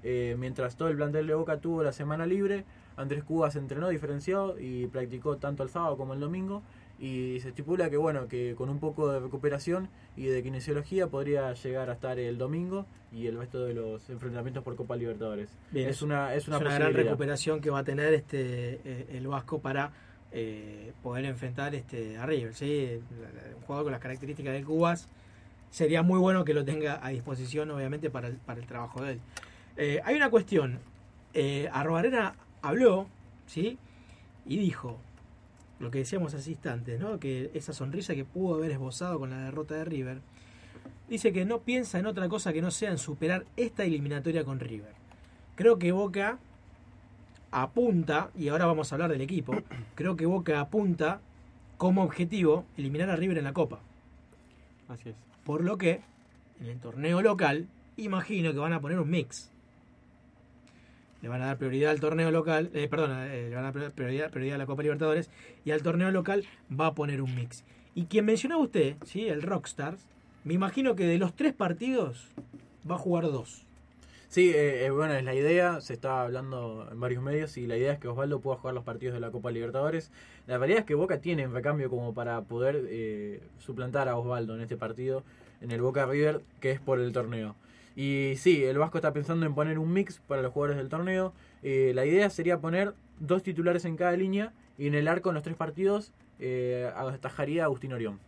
eh, 0.04 0.36
mientras 0.40 0.78
todo 0.78 0.88
el 0.88 0.96
plantel 0.96 1.28
de 1.28 1.34
Boca 1.34 1.60
tuvo 1.60 1.84
la 1.84 1.92
semana 1.92 2.26
libre, 2.26 2.64
Andrés 2.98 3.24
Cubas 3.24 3.56
entrenó 3.56 3.90
diferenciado 3.90 4.60
y 4.60 4.88
practicó 4.88 5.38
tanto 5.38 5.64
el 5.64 5.70
sábado 5.70 5.96
como 5.98 6.14
el 6.14 6.20
domingo 6.20 6.64
y 7.00 7.40
se 7.42 7.50
estipula 7.50 7.90
que 7.90 7.98
bueno 7.98 8.28
que 8.28 8.56
con 8.56 8.70
un 8.70 8.80
poco 8.80 9.12
de 9.12 9.20
recuperación 9.20 9.88
y 10.16 10.26
de 10.26 10.42
kinesiología 10.42 11.08
podría 11.08 11.54
llegar 11.54 11.92
a 11.92 11.94
estar 11.94 12.18
el 12.18 12.40
domingo 12.40 12.88
y 13.12 13.28
el 13.28 13.38
resto 13.38 13.64
de 13.66 13.76
los 13.76 14.10
enfrentamientos 14.10 14.64
por 14.64 14.76
Copa 14.76 14.96
Libertadores. 14.96 15.50
Bien, 15.72 15.90
es 15.90 16.02
una 16.02 16.34
es 16.34 16.48
una, 16.48 16.58
gran 16.58 16.94
recuperación 16.94 17.62
que 17.62 17.70
va 17.70 17.80
a 17.80 17.84
tener 17.84 18.14
este 18.16 18.82
eh, 18.84 19.08
el 19.12 19.28
Vasco 19.28 19.60
para 19.60 19.92
eh, 20.32 20.92
poder 21.04 21.26
enfrentar 21.26 21.76
este 21.76 22.18
a 22.18 22.26
River, 22.26 22.56
¿sí? 22.56 23.00
Un 23.56 23.62
jugador 23.62 23.86
con 23.86 23.92
las 23.92 24.02
características 24.02 24.54
de 24.54 24.64
Cubas 24.64 25.08
sería 25.70 26.02
muy 26.02 26.18
bueno 26.18 26.44
que 26.44 26.56
lo 26.56 26.66
tenga 26.66 27.06
a 27.06 27.10
disposición, 27.10 27.70
obviamente, 27.70 28.10
para 28.10 28.28
el, 28.28 28.38
para 28.38 28.60
el 28.60 28.66
trabajo 28.66 29.04
de 29.04 29.14
él. 29.14 29.20
Eh, 29.78 30.02
hay 30.04 30.16
una 30.16 30.30
cuestión. 30.30 30.80
Arrobarena 31.72 32.34
habló, 32.68 33.08
¿sí? 33.46 33.78
Y 34.46 34.58
dijo 34.58 34.98
lo 35.80 35.92
que 35.92 36.00
decíamos 36.00 36.34
hace 36.34 36.52
instantes, 36.52 37.00
¿no? 37.00 37.20
Que 37.20 37.52
esa 37.54 37.74
sonrisa 37.74 38.16
que 38.16 38.26
pudo 38.26 38.56
haber 38.56 38.72
esbozado 38.72 39.20
con 39.20 39.30
la 39.30 39.38
derrota 39.38 39.76
de 39.76 39.86
River, 39.86 40.22
dice 41.10 41.32
que 41.32 41.46
no 41.46 41.60
piensa 41.60 42.00
en 42.00 42.08
otra 42.08 42.28
cosa 42.30 42.54
que 42.54 42.62
no 42.62 42.72
sea 42.72 42.92
en 42.92 42.98
superar 42.98 43.46
esta 43.56 43.84
eliminatoria 43.84 44.44
con 44.44 44.60
River. 44.60 44.94
Creo 45.56 45.78
que 45.78 45.92
Boca 45.92 46.40
apunta, 47.52 48.32
y 48.36 48.50
ahora 48.50 48.66
vamos 48.66 48.92
a 48.92 48.96
hablar 48.96 49.12
del 49.12 49.22
equipo, 49.22 49.54
creo 49.96 50.16
que 50.16 50.26
Boca 50.26 50.60
apunta 50.60 51.22
como 51.78 52.04
objetivo 52.04 52.66
eliminar 52.76 53.10
a 53.10 53.16
River 53.16 53.38
en 53.38 53.44
la 53.44 53.54
Copa. 53.54 53.80
Así 54.88 55.10
es. 55.10 55.16
Por 55.44 55.64
lo 55.64 55.78
que, 55.78 56.02
en 56.60 56.68
el 56.68 56.80
torneo 56.80 57.22
local, 57.22 57.68
imagino 57.98 58.52
que 58.52 58.60
van 58.60 58.74
a 58.74 58.82
poner 58.82 59.00
un 59.00 59.10
mix. 59.10 59.52
Le 61.22 61.30
van 61.30 61.42
a 61.42 61.48
dar 61.48 61.58
prioridad 61.58 61.92
al 61.92 62.00
torneo 62.00 62.32
local, 62.32 62.70
eh, 62.74 62.88
perdón, 62.88 63.12
eh, 63.12 63.48
le 63.50 63.56
van 63.56 63.66
a 63.66 63.72
dar 63.72 63.92
prioridad, 63.92 64.32
a 64.34 64.58
la 64.58 64.66
Copa 64.66 64.84
Libertadores 64.84 65.30
y 65.66 65.72
al 65.72 65.82
torneo 65.82 66.12
local 66.12 66.46
va 66.70 66.88
a 66.88 66.96
poner 66.96 67.22
un 67.22 67.34
mix. 67.36 67.64
Y 67.96 68.06
quien 68.06 68.26
mencionaba 68.26 68.62
usted, 68.62 68.96
¿sí? 69.06 69.28
el 69.28 69.42
Rockstars, 69.42 70.06
me 70.44 70.54
imagino 70.54 70.96
que 70.96 71.06
de 71.06 71.18
los 71.18 71.36
tres 71.36 71.54
partidos 71.54 72.30
va 72.90 72.96
a 72.96 73.00
jugar 73.00 73.26
dos. 73.26 73.68
Sí, 74.30 74.50
eh, 74.50 74.86
eh, 74.86 74.90
bueno, 74.90 75.14
es 75.14 75.24
la 75.24 75.34
idea, 75.34 75.80
se 75.80 75.94
está 75.94 76.22
hablando 76.22 76.86
en 76.92 77.00
varios 77.00 77.24
medios 77.24 77.56
y 77.56 77.66
la 77.66 77.78
idea 77.78 77.94
es 77.94 78.00
que 78.00 78.10
Osvaldo 78.10 78.42
pueda 78.42 78.58
jugar 78.58 78.76
los 78.76 78.84
partidos 78.84 79.14
de 79.14 79.22
la 79.22 79.32
Copa 79.32 79.52
Libertadores. 79.52 80.12
La 80.48 80.58
realidad 80.58 80.82
es 80.82 80.86
que 80.86 80.96
Boca 80.96 81.22
tiene 81.22 81.44
en 81.44 81.54
recambio 81.54 81.90
como 81.90 82.14
para 82.14 82.42
poder 82.42 82.86
eh, 82.90 83.42
suplantar 83.58 84.10
a 84.10 84.18
Osvaldo 84.18 84.56
en 84.56 84.62
este 84.62 84.76
partido, 84.76 85.24
en 85.62 85.72
el 85.72 85.82
Boca 85.82 86.06
River, 86.06 86.42
que 86.60 86.72
es 86.72 86.80
por 86.82 87.00
el 87.00 87.14
torneo. 87.14 87.56
Y 87.98 88.36
sí, 88.38 88.64
el 88.64 88.78
Vasco 88.78 89.00
está 89.00 89.12
pensando 89.12 89.48
en 89.48 89.56
poner 89.56 89.80
un 89.80 89.92
mix 89.92 90.20
para 90.20 90.44
los 90.44 90.54
jugadores 90.54 90.78
del 90.78 90.88
torneo. 90.88 91.34
Eh, 91.64 91.94
la 91.96 92.06
idea 92.06 92.30
sería 92.30 92.60
poner 92.60 92.94
dos 93.20 93.42
titulares 93.42 93.86
en 93.86 93.98
cada 93.98 94.12
línea 94.12 94.54
y 94.78 94.86
en 94.86 94.94
el 94.94 95.08
arco 95.08 95.30
en 95.30 95.34
los 95.34 95.44
tres 95.44 95.56
partidos 95.56 96.14
eh, 96.38 96.92
atajaría 96.96 97.64
a 97.64 97.66
Agustín 97.66 97.94
Orión. 97.94 98.20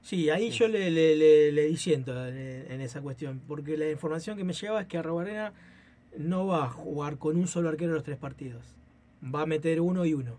Sí, 0.00 0.30
ahí 0.30 0.50
yo 0.50 0.66
le, 0.66 0.90
le, 0.90 1.14
le, 1.14 1.52
le 1.52 1.66
disiento 1.66 2.26
en, 2.26 2.72
en 2.72 2.80
esa 2.80 3.02
cuestión, 3.02 3.42
porque 3.46 3.76
la 3.76 3.90
información 3.90 4.38
que 4.38 4.44
me 4.44 4.54
llegaba 4.54 4.80
es 4.80 4.86
que 4.86 4.96
Arrobarena 4.96 5.52
no 6.16 6.46
va 6.46 6.64
a 6.64 6.70
jugar 6.70 7.18
con 7.18 7.36
un 7.36 7.46
solo 7.46 7.68
arquero 7.68 7.92
los 7.92 8.04
tres 8.04 8.16
partidos. 8.16 8.64
Va 9.22 9.42
a 9.42 9.46
meter 9.46 9.82
uno 9.82 10.06
y 10.06 10.14
uno. 10.14 10.38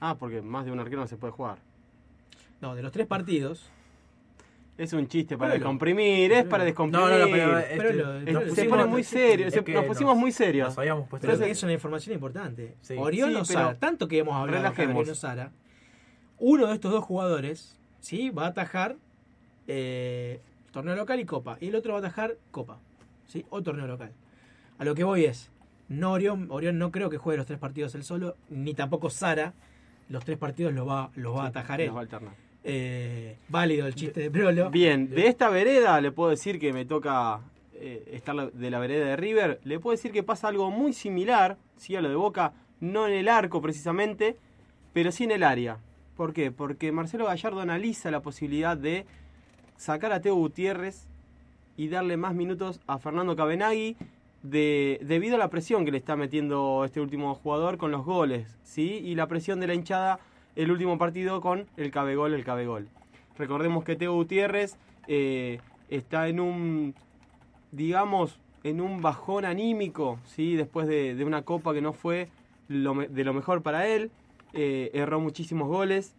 Ah, 0.00 0.16
porque 0.18 0.40
más 0.40 0.64
de 0.64 0.72
un 0.72 0.80
arquero 0.80 1.02
no 1.02 1.06
se 1.06 1.18
puede 1.18 1.34
jugar. 1.34 1.58
No, 2.62 2.74
de 2.74 2.82
los 2.82 2.92
tres 2.92 3.06
partidos. 3.06 3.70
Es 4.78 4.92
un 4.92 5.08
chiste 5.08 5.38
para 5.38 5.52
Pero 5.52 5.58
lo- 5.60 5.64
descomprimir, 5.64 6.32
es 6.32 6.44
para 6.44 6.64
descomprimir. 6.64 7.08
No, 7.08 7.18
no, 7.18 7.24
no, 7.24 7.30
pero, 7.32 7.58
este, 7.58 7.76
Pero 7.78 7.92
lo- 7.92 8.16
Es- 8.18 8.32
nos 8.34 8.42
se 8.42 8.48
pusimos- 8.50 8.68
pone 8.78 8.84
muy 8.84 9.02
serio, 9.04 9.50
se- 9.50 9.62
nos 9.62 9.84
pusimos 9.86 10.14
nos- 10.14 10.20
muy 10.20 10.32
serios. 10.32 10.68
nos 10.68 10.78
habíamos 10.78 11.08
puesto 11.08 11.26
Pero 11.26 11.44
es 11.44 11.62
una 11.62 11.72
información 11.72 12.14
importante. 12.14 12.74
Sí. 12.82 12.94
Orión 12.98 13.30
Sí, 13.30 13.36
o 13.36 13.38
pero 13.46 13.60
Sara, 13.60 13.78
tanto 13.78 14.06
que 14.06 14.18
hemos 14.18 14.34
hablado 14.36 14.62
de. 14.62 14.82
Orión 14.82 15.08
o 15.10 15.14
Sara, 15.14 15.50
uno 16.38 16.66
de 16.66 16.74
estos 16.74 16.92
dos 16.92 17.02
jugadores 17.04 17.78
¿sí? 18.00 18.28
va 18.30 18.44
a 18.44 18.48
atajar 18.48 18.96
eh, 19.66 20.40
torneo 20.72 20.94
local 20.94 21.18
y 21.20 21.24
copa, 21.24 21.56
y 21.60 21.68
el 21.68 21.74
otro 21.74 21.92
va 21.94 21.98
a 21.98 22.02
atajar 22.02 22.36
copa, 22.50 22.78
¿sí? 23.26 23.44
o 23.50 23.62
torneo 23.62 23.86
local. 23.86 24.12
A 24.78 24.84
lo 24.84 24.94
que 24.94 25.04
voy 25.04 25.24
es, 25.24 25.50
no 25.88 26.12
Orión, 26.12 26.48
Orión 26.50 26.78
no 26.78 26.90
creo 26.92 27.08
que 27.08 27.16
juegue 27.18 27.38
los 27.38 27.46
tres 27.46 27.58
partidos 27.58 27.94
él 27.94 28.04
solo, 28.04 28.36
ni 28.50 28.74
tampoco 28.74 29.08
Sara, 29.10 29.54
los 30.10 30.24
tres 30.24 30.36
partidos 30.38 30.72
los 30.74 30.86
va, 30.86 31.10
los 31.16 31.34
va 31.34 31.44
a 31.44 31.46
atajar 31.46 31.80
él. 31.80 31.86
Nos 31.88 31.96
va 31.96 32.00
a 32.00 32.02
alternar. 32.02 32.34
Eh, 32.68 33.36
válido 33.48 33.86
el 33.86 33.94
chiste 33.94 34.22
de 34.22 34.30
Prolo. 34.30 34.70
Bien, 34.70 35.08
de 35.08 35.28
esta 35.28 35.48
vereda 35.50 36.00
le 36.00 36.10
puedo 36.10 36.30
decir 36.30 36.58
que 36.58 36.72
me 36.72 36.84
toca 36.84 37.38
eh, 37.74 38.10
estar 38.10 38.52
de 38.52 38.70
la 38.72 38.80
vereda 38.80 39.06
de 39.06 39.14
River. 39.16 39.60
Le 39.62 39.78
puedo 39.78 39.96
decir 39.96 40.10
que 40.10 40.24
pasa 40.24 40.48
algo 40.48 40.68
muy 40.72 40.92
similar, 40.92 41.58
sí, 41.76 41.94
a 41.94 42.00
lo 42.00 42.08
de 42.08 42.16
Boca, 42.16 42.54
no 42.80 43.06
en 43.06 43.14
el 43.14 43.28
arco 43.28 43.62
precisamente, 43.62 44.36
pero 44.92 45.12
sí 45.12 45.22
en 45.22 45.30
el 45.30 45.44
área. 45.44 45.78
¿Por 46.16 46.32
qué? 46.32 46.50
Porque 46.50 46.90
Marcelo 46.90 47.26
Gallardo 47.26 47.60
analiza 47.60 48.10
la 48.10 48.20
posibilidad 48.20 48.76
de 48.76 49.06
sacar 49.76 50.12
a 50.12 50.20
Teo 50.20 50.34
Gutiérrez 50.34 51.06
y 51.76 51.86
darle 51.86 52.16
más 52.16 52.34
minutos 52.34 52.80
a 52.88 52.98
Fernando 52.98 53.36
Cabenagui 53.36 53.96
de, 54.42 54.98
debido 55.02 55.36
a 55.36 55.38
la 55.38 55.50
presión 55.50 55.84
que 55.84 55.92
le 55.92 55.98
está 55.98 56.16
metiendo 56.16 56.84
este 56.84 57.00
último 57.00 57.32
jugador 57.36 57.78
con 57.78 57.92
los 57.92 58.04
goles, 58.04 58.58
¿sí? 58.64 59.00
Y 59.04 59.14
la 59.14 59.28
presión 59.28 59.60
de 59.60 59.68
la 59.68 59.74
hinchada 59.74 60.18
el 60.56 60.70
último 60.70 60.98
partido 60.98 61.40
con 61.40 61.66
el 61.76 61.90
cabegol, 61.90 62.34
el 62.34 62.44
cabegol. 62.44 62.88
Recordemos 63.38 63.84
que 63.84 63.96
Teo 63.96 64.14
Gutiérrez 64.14 64.76
eh, 65.06 65.60
está 65.88 66.28
en 66.28 66.40
un, 66.40 66.94
digamos, 67.70 68.40
en 68.64 68.80
un 68.80 69.02
bajón 69.02 69.44
anímico, 69.44 70.18
¿sí? 70.24 70.56
Después 70.56 70.88
de, 70.88 71.22
una 71.24 71.42
copa 71.42 71.74
que 71.74 71.82
no 71.82 71.92
fue 71.92 72.28
de 72.68 73.24
lo 73.24 73.34
mejor 73.34 73.62
para 73.62 73.86
él, 73.86 74.10
eh, 74.54 74.90
erró 74.94 75.20
muchísimos 75.20 75.68
goles. 75.68 76.16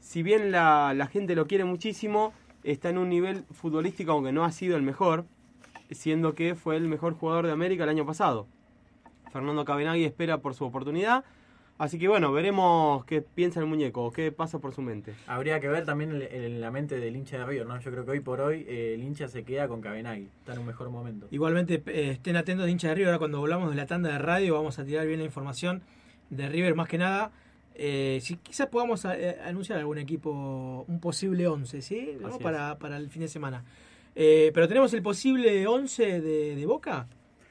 Si 0.00 0.22
bien 0.22 0.50
la, 0.50 0.92
la 0.94 1.06
gente 1.06 1.34
lo 1.34 1.46
quiere 1.46 1.64
muchísimo, 1.64 2.32
está 2.64 2.90
en 2.90 2.98
un 2.98 3.08
nivel 3.08 3.44
futbolístico 3.52 4.12
aunque 4.12 4.32
no 4.32 4.44
ha 4.44 4.52
sido 4.52 4.76
el 4.76 4.82
mejor, 4.82 5.24
siendo 5.90 6.34
que 6.34 6.54
fue 6.54 6.76
el 6.76 6.88
mejor 6.88 7.14
jugador 7.14 7.46
de 7.46 7.52
América 7.52 7.84
el 7.84 7.90
año 7.90 8.04
pasado. 8.04 8.46
Fernando 9.32 9.64
Cabenagui 9.64 10.04
espera 10.04 10.38
por 10.38 10.54
su 10.54 10.64
oportunidad. 10.64 11.24
Así 11.78 11.98
que 11.98 12.08
bueno, 12.08 12.32
veremos 12.32 13.04
qué 13.04 13.20
piensa 13.20 13.60
el 13.60 13.66
muñeco, 13.66 14.10
qué 14.10 14.32
pasa 14.32 14.58
por 14.58 14.72
su 14.72 14.80
mente. 14.80 15.14
Habría 15.26 15.60
que 15.60 15.68
ver 15.68 15.84
también 15.84 16.12
en, 16.12 16.22
en 16.22 16.60
la 16.60 16.70
mente 16.70 16.98
del 16.98 17.16
hincha 17.16 17.38
de 17.38 17.44
River, 17.44 17.66
¿no? 17.66 17.78
Yo 17.78 17.90
creo 17.90 18.04
que 18.04 18.12
hoy 18.12 18.20
por 18.20 18.40
hoy 18.40 18.64
eh, 18.66 18.94
el 18.94 19.02
hincha 19.02 19.28
se 19.28 19.44
queda 19.44 19.68
con 19.68 19.82
Cabenagui, 19.82 20.28
está 20.38 20.54
en 20.54 20.60
un 20.60 20.66
mejor 20.66 20.88
momento. 20.88 21.26
Igualmente 21.30 21.82
eh, 21.86 22.10
estén 22.12 22.36
atentos 22.36 22.64
de 22.64 22.72
hincha 22.72 22.88
de 22.88 22.94
River. 22.94 23.08
Ahora 23.08 23.18
cuando 23.18 23.40
volvamos 23.40 23.70
de 23.70 23.76
la 23.76 23.86
tanda 23.86 24.10
de 24.10 24.18
radio 24.18 24.54
vamos 24.54 24.78
a 24.78 24.84
tirar 24.84 25.06
bien 25.06 25.18
la 25.18 25.26
información 25.26 25.82
de 26.30 26.48
River 26.48 26.74
más 26.74 26.88
que 26.88 26.98
nada. 26.98 27.32
Eh, 27.78 28.20
si 28.22 28.36
quizás 28.36 28.68
podamos 28.68 29.04
eh, 29.04 29.36
anunciar 29.44 29.78
algún 29.78 29.98
equipo, 29.98 30.84
un 30.88 30.98
posible 30.98 31.46
11, 31.46 31.82
¿sí? 31.82 32.16
¿No? 32.20 32.38
Para, 32.38 32.78
para 32.78 32.96
el 32.96 33.10
fin 33.10 33.22
de 33.22 33.28
semana. 33.28 33.64
Eh, 34.14 34.50
pero 34.54 34.66
tenemos 34.66 34.94
el 34.94 35.02
posible 35.02 35.66
11 35.66 36.20
de, 36.22 36.56
de 36.56 36.66
Boca. 36.66 37.06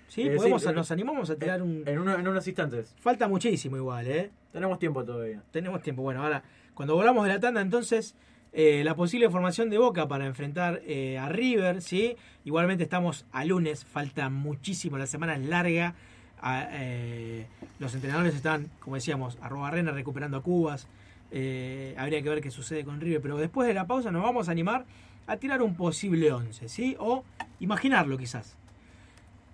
¿Sí? 0.07 0.29
Podemos, 0.35 0.63
nos 0.73 0.91
animamos 0.91 1.29
a 1.29 1.35
tirar 1.35 1.61
un... 1.61 1.83
En, 1.85 1.99
uno- 1.99 2.15
en 2.17 2.27
unos 2.27 2.47
instantes. 2.47 2.95
Falta 2.99 3.27
muchísimo 3.27 3.75
igual, 3.77 4.07
¿eh? 4.07 4.31
Tenemos 4.51 4.79
tiempo 4.79 5.03
todavía. 5.03 5.41
Tenemos 5.51 5.81
tiempo. 5.81 6.03
Bueno, 6.03 6.23
ahora, 6.23 6.43
cuando 6.73 6.95
volvamos 6.95 7.25
de 7.25 7.33
la 7.33 7.39
tanda, 7.39 7.59
entonces, 7.61 8.15
eh, 8.53 8.83
la 8.85 8.95
posible 8.95 9.29
formación 9.29 9.69
de 9.69 9.77
Boca 9.77 10.07
para 10.07 10.25
enfrentar 10.25 10.81
eh, 10.85 11.17
a 11.17 11.27
River, 11.29 11.81
¿sí? 11.81 12.15
Igualmente 12.45 12.83
estamos 12.83 13.25
a 13.31 13.43
lunes, 13.45 13.83
falta 13.83 14.29
muchísimo, 14.29 14.97
la 14.97 15.07
semana 15.07 15.35
es 15.35 15.45
larga. 15.45 15.95
Ah, 16.39 16.67
eh, 16.71 17.47
los 17.79 17.93
entrenadores 17.95 18.35
están, 18.35 18.69
como 18.79 18.95
decíamos, 18.97 19.37
arroba 19.41 19.67
arena 19.69 19.91
recuperando 19.91 20.37
a 20.37 20.43
Cubas. 20.43 20.87
Habría 21.31 22.21
que 22.21 22.29
ver 22.29 22.39
qué 22.41 22.51
sucede 22.51 22.85
con 22.85 23.01
River, 23.01 23.21
pero 23.21 23.37
después 23.37 23.67
de 23.67 23.73
la 23.73 23.87
pausa 23.87 24.11
nos 24.11 24.23
vamos 24.23 24.47
a 24.47 24.51
animar 24.51 24.85
a 25.27 25.37
tirar 25.37 25.61
un 25.63 25.75
posible 25.75 26.31
11, 26.31 26.69
¿sí? 26.69 26.95
O 26.99 27.25
imaginarlo 27.59 28.17
quizás. 28.17 28.55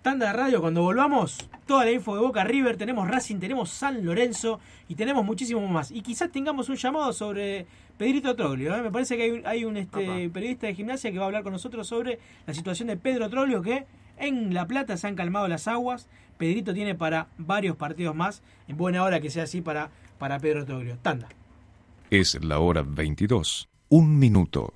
Tanda 0.02 0.26
de 0.26 0.32
radio, 0.32 0.60
cuando 0.60 0.82
volvamos, 0.82 1.48
toda 1.64 1.84
la 1.84 1.92
info 1.92 2.16
de 2.16 2.22
Boca 2.22 2.42
River, 2.42 2.76
tenemos 2.76 3.06
Racing, 3.08 3.36
tenemos 3.36 3.70
San 3.70 4.04
Lorenzo 4.04 4.58
y 4.88 4.96
tenemos 4.96 5.24
muchísimo 5.24 5.66
más. 5.68 5.92
Y 5.92 6.02
quizás 6.02 6.32
tengamos 6.32 6.68
un 6.68 6.74
llamado 6.76 7.12
sobre 7.12 7.66
Pedrito 7.98 8.34
Troglio. 8.34 8.74
¿eh? 8.76 8.82
Me 8.82 8.90
parece 8.90 9.16
que 9.16 9.22
hay, 9.22 9.30
un- 9.30 9.46
hay 9.46 9.64
un 9.64 9.76
este, 9.76 10.28
periodista 10.30 10.66
de 10.66 10.74
gimnasia 10.74 11.12
que 11.12 11.18
va 11.18 11.24
a 11.24 11.26
hablar 11.26 11.44
con 11.44 11.52
nosotros 11.52 11.86
sobre 11.86 12.18
la 12.48 12.52
situación 12.54 12.88
de 12.88 12.96
Pedro 12.96 13.30
Troglio, 13.30 13.62
que 13.62 13.86
en 14.18 14.52
La 14.52 14.66
Plata 14.66 14.96
se 14.96 15.06
han 15.06 15.14
calmado 15.14 15.46
las 15.46 15.68
aguas. 15.68 16.08
Pedrito 16.36 16.74
tiene 16.74 16.96
para 16.96 17.28
varios 17.38 17.76
partidos 17.76 18.16
más. 18.16 18.42
En 18.66 18.76
buena 18.76 19.04
hora 19.04 19.20
que 19.20 19.30
sea 19.30 19.44
así 19.44 19.60
para, 19.60 19.90
para 20.18 20.40
Pedro 20.40 20.64
Troglio. 20.66 20.98
Tanda. 21.00 21.28
Es 22.10 22.42
la 22.42 22.58
hora 22.58 22.82
22. 22.84 23.68
Un 23.90 24.18
minuto. 24.18 24.72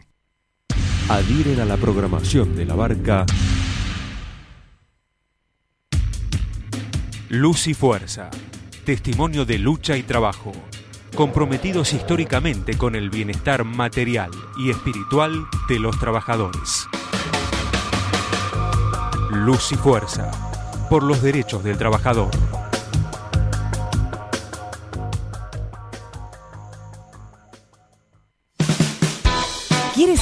Adhieren 1.08 1.58
a 1.60 1.64
la 1.64 1.76
programación 1.76 2.54
de 2.54 2.64
la 2.64 2.74
barca 2.76 3.26
Luz 7.28 7.66
y 7.66 7.74
Fuerza. 7.74 8.30
Testimonio 8.84 9.44
de 9.44 9.58
lucha 9.58 9.96
y 9.96 10.04
trabajo. 10.04 10.52
Comprometidos 11.16 11.92
históricamente 11.92 12.78
con 12.78 12.94
el 12.94 13.10
bienestar 13.10 13.64
material 13.64 14.30
y 14.56 14.70
espiritual 14.70 15.44
de 15.68 15.80
los 15.80 15.98
trabajadores. 15.98 16.86
Luz 19.32 19.72
y 19.72 19.74
Fuerza. 19.74 20.30
Por 20.88 21.02
los 21.02 21.20
derechos 21.20 21.64
del 21.64 21.76
trabajador. 21.76 22.30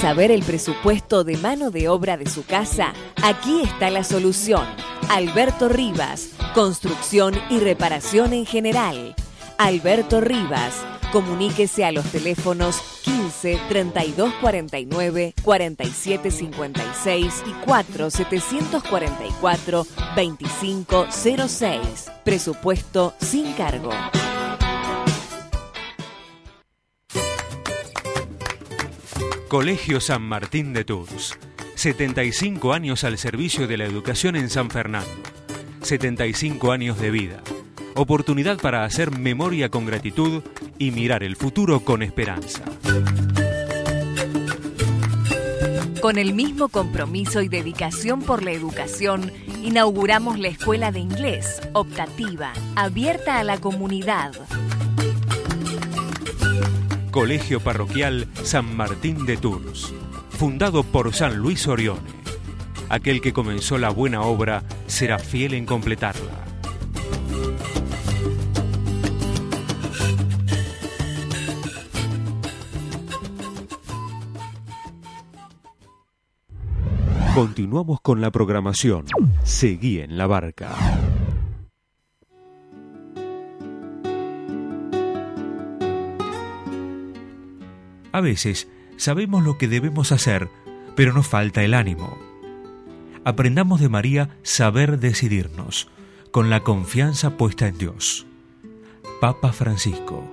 Saber 0.05 0.31
el 0.31 0.43
presupuesto 0.43 1.25
de 1.25 1.39
mano 1.39 1.71
de 1.71 1.89
obra 1.89 2.19
de 2.19 2.29
su 2.29 2.45
casa? 2.45 2.93
Aquí 3.23 3.63
está 3.63 3.89
la 3.89 4.05
solución. 4.05 4.67
Alberto 5.09 5.71
Rivas, 5.71 6.33
construcción 6.55 7.33
y 7.49 7.59
reparación 7.59 8.35
en 8.35 8.45
general. 8.45 9.15
Alberto 9.57 10.21
Rivas, 10.21 10.75
comuníquese 11.11 11.87
a 11.87 11.91
los 11.91 12.05
teléfonos 12.13 12.83
15 13.03 13.59
32 13.71 14.35
49 14.43 15.33
47 15.43 16.31
56 16.31 17.43
y 17.47 17.53
4 17.65 18.11
744 18.11 19.87
25 20.15 21.07
06. 21.49 22.11
Presupuesto 22.23 23.15
sin 23.21 23.55
cargo. 23.55 23.89
Colegio 29.55 30.01
San 30.01 30.23
Martín 30.23 30.73
de 30.73 30.85
Tours. 30.85 31.39
75 31.77 32.73
años 32.73 33.05
al 33.05 33.19
servicio 33.19 33.69
de 33.69 33.77
la 33.77 33.85
educación 33.85 34.35
en 34.35 34.51
San 34.51 34.69
Fernando. 34.69 35.09
75 35.81 36.73
años 36.73 36.99
de 36.99 37.13
vida. 37.13 37.41
Oportunidad 37.95 38.59
para 38.59 38.83
hacer 38.83 39.17
memoria 39.17 39.69
con 39.69 39.87
gratitud 39.87 40.43
y 40.77 40.91
mirar 40.91 41.23
el 41.23 41.37
futuro 41.37 41.85
con 41.85 42.03
esperanza. 42.03 42.65
Con 46.03 46.19
el 46.19 46.35
mismo 46.35 46.69
compromiso 46.69 47.41
y 47.41 47.47
dedicación 47.47 48.23
por 48.23 48.43
la 48.43 48.51
educación, 48.51 49.31
inauguramos 49.63 50.41
la 50.41 50.49
Escuela 50.49 50.91
de 50.91 50.99
Inglés, 50.99 51.61
optativa, 51.75 52.53
abierta 52.75 53.39
a 53.39 53.45
la 53.45 53.61
comunidad. 53.61 54.33
Colegio 57.15 57.61
Parroquial 57.61 58.27
San 58.43 58.77
Martín 58.77 59.25
de 59.25 59.37
Tours, 59.37 59.95
fundado 60.31 60.83
por 60.83 61.15
San 61.15 61.37
Luis 61.37 61.69
Orione. 61.69 62.11
Aquel 62.89 63.21
que 63.21 63.33
comenzó 63.33 63.79
la 63.79 63.91
buena 63.91 64.23
obra 64.23 64.65
será 64.89 65.21
fiel 65.21 65.55
en 65.55 65.65
completarla. 65.65 66.45
Continuamos 77.33 78.01
con 78.01 78.21
la 78.21 78.33
programación. 78.33 79.05
Seguí 79.45 80.01
en 80.01 80.19
la 80.19 80.27
barca. 80.27 80.71
A 88.15 88.21
veces 88.21 88.69
sabemos 88.97 89.43
lo 89.43 89.59
que 89.59 89.67
debemos 89.67 90.13
hacer, 90.13 90.49
pero 90.95 91.13
nos 91.13 91.27
falta 91.27 91.65
el 91.65 91.75
ánimo. 91.75 92.17
Aprendamos 93.25 93.81
de 93.81 93.89
María 93.89 94.39
saber 94.45 95.01
decidirnos, 95.01 95.89
con 96.31 96.49
la 96.49 96.61
confianza 96.61 97.37
puesta 97.37 97.67
en 97.67 97.77
Dios. 97.77 98.25
Papa 99.21 99.53
Francisco. 99.53 100.33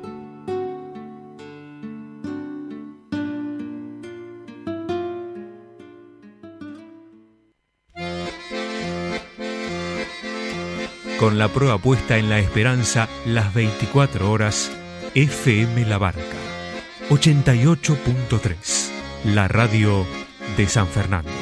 Con 11.17 11.39
la 11.39 11.47
prueba 11.47 11.79
puesta 11.79 12.19
en 12.19 12.29
la 12.29 12.37
esperanza 12.37 13.09
las 13.25 13.51
24 13.55 14.29
horas, 14.29 14.71
FM 15.15 15.87
La 15.87 15.97
Barca 15.97 16.40
88.3, 17.11 18.55
la 19.35 19.49
radio 19.49 20.05
de 20.55 20.65
San 20.65 20.87
Fernando. 20.87 21.40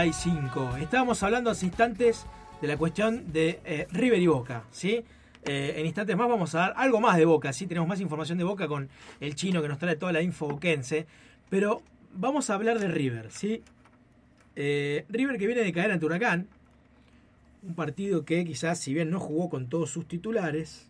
Estábamos 0.00 1.24
hablando 1.24 1.50
hace 1.50 1.66
instantes 1.66 2.24
de 2.62 2.68
la 2.68 2.76
cuestión 2.76 3.32
de 3.32 3.58
eh, 3.64 3.88
River 3.90 4.20
y 4.20 4.28
Boca, 4.28 4.62
¿sí? 4.70 5.02
Eh, 5.44 5.74
en 5.76 5.86
instantes 5.86 6.16
más 6.16 6.28
vamos 6.28 6.54
a 6.54 6.60
dar 6.60 6.74
algo 6.76 7.00
más 7.00 7.16
de 7.16 7.24
Boca, 7.24 7.52
¿sí? 7.52 7.66
Tenemos 7.66 7.88
más 7.88 8.00
información 8.00 8.38
de 8.38 8.44
Boca 8.44 8.68
con 8.68 8.88
el 9.18 9.34
chino 9.34 9.60
que 9.60 9.66
nos 9.66 9.78
trae 9.78 9.96
toda 9.96 10.12
la 10.12 10.22
info 10.22 10.46
boquense. 10.46 11.08
Pero 11.50 11.82
vamos 12.14 12.48
a 12.48 12.54
hablar 12.54 12.78
de 12.78 12.86
River, 12.86 13.32
¿sí? 13.32 13.64
Eh, 14.54 15.04
River 15.08 15.36
que 15.36 15.48
viene 15.48 15.62
de 15.62 15.72
caer 15.72 15.90
ante 15.90 16.06
Huracán. 16.06 16.46
Un 17.64 17.74
partido 17.74 18.24
que 18.24 18.44
quizás, 18.44 18.78
si 18.78 18.94
bien 18.94 19.10
no 19.10 19.18
jugó 19.18 19.50
con 19.50 19.68
todos 19.68 19.90
sus 19.90 20.06
titulares, 20.06 20.88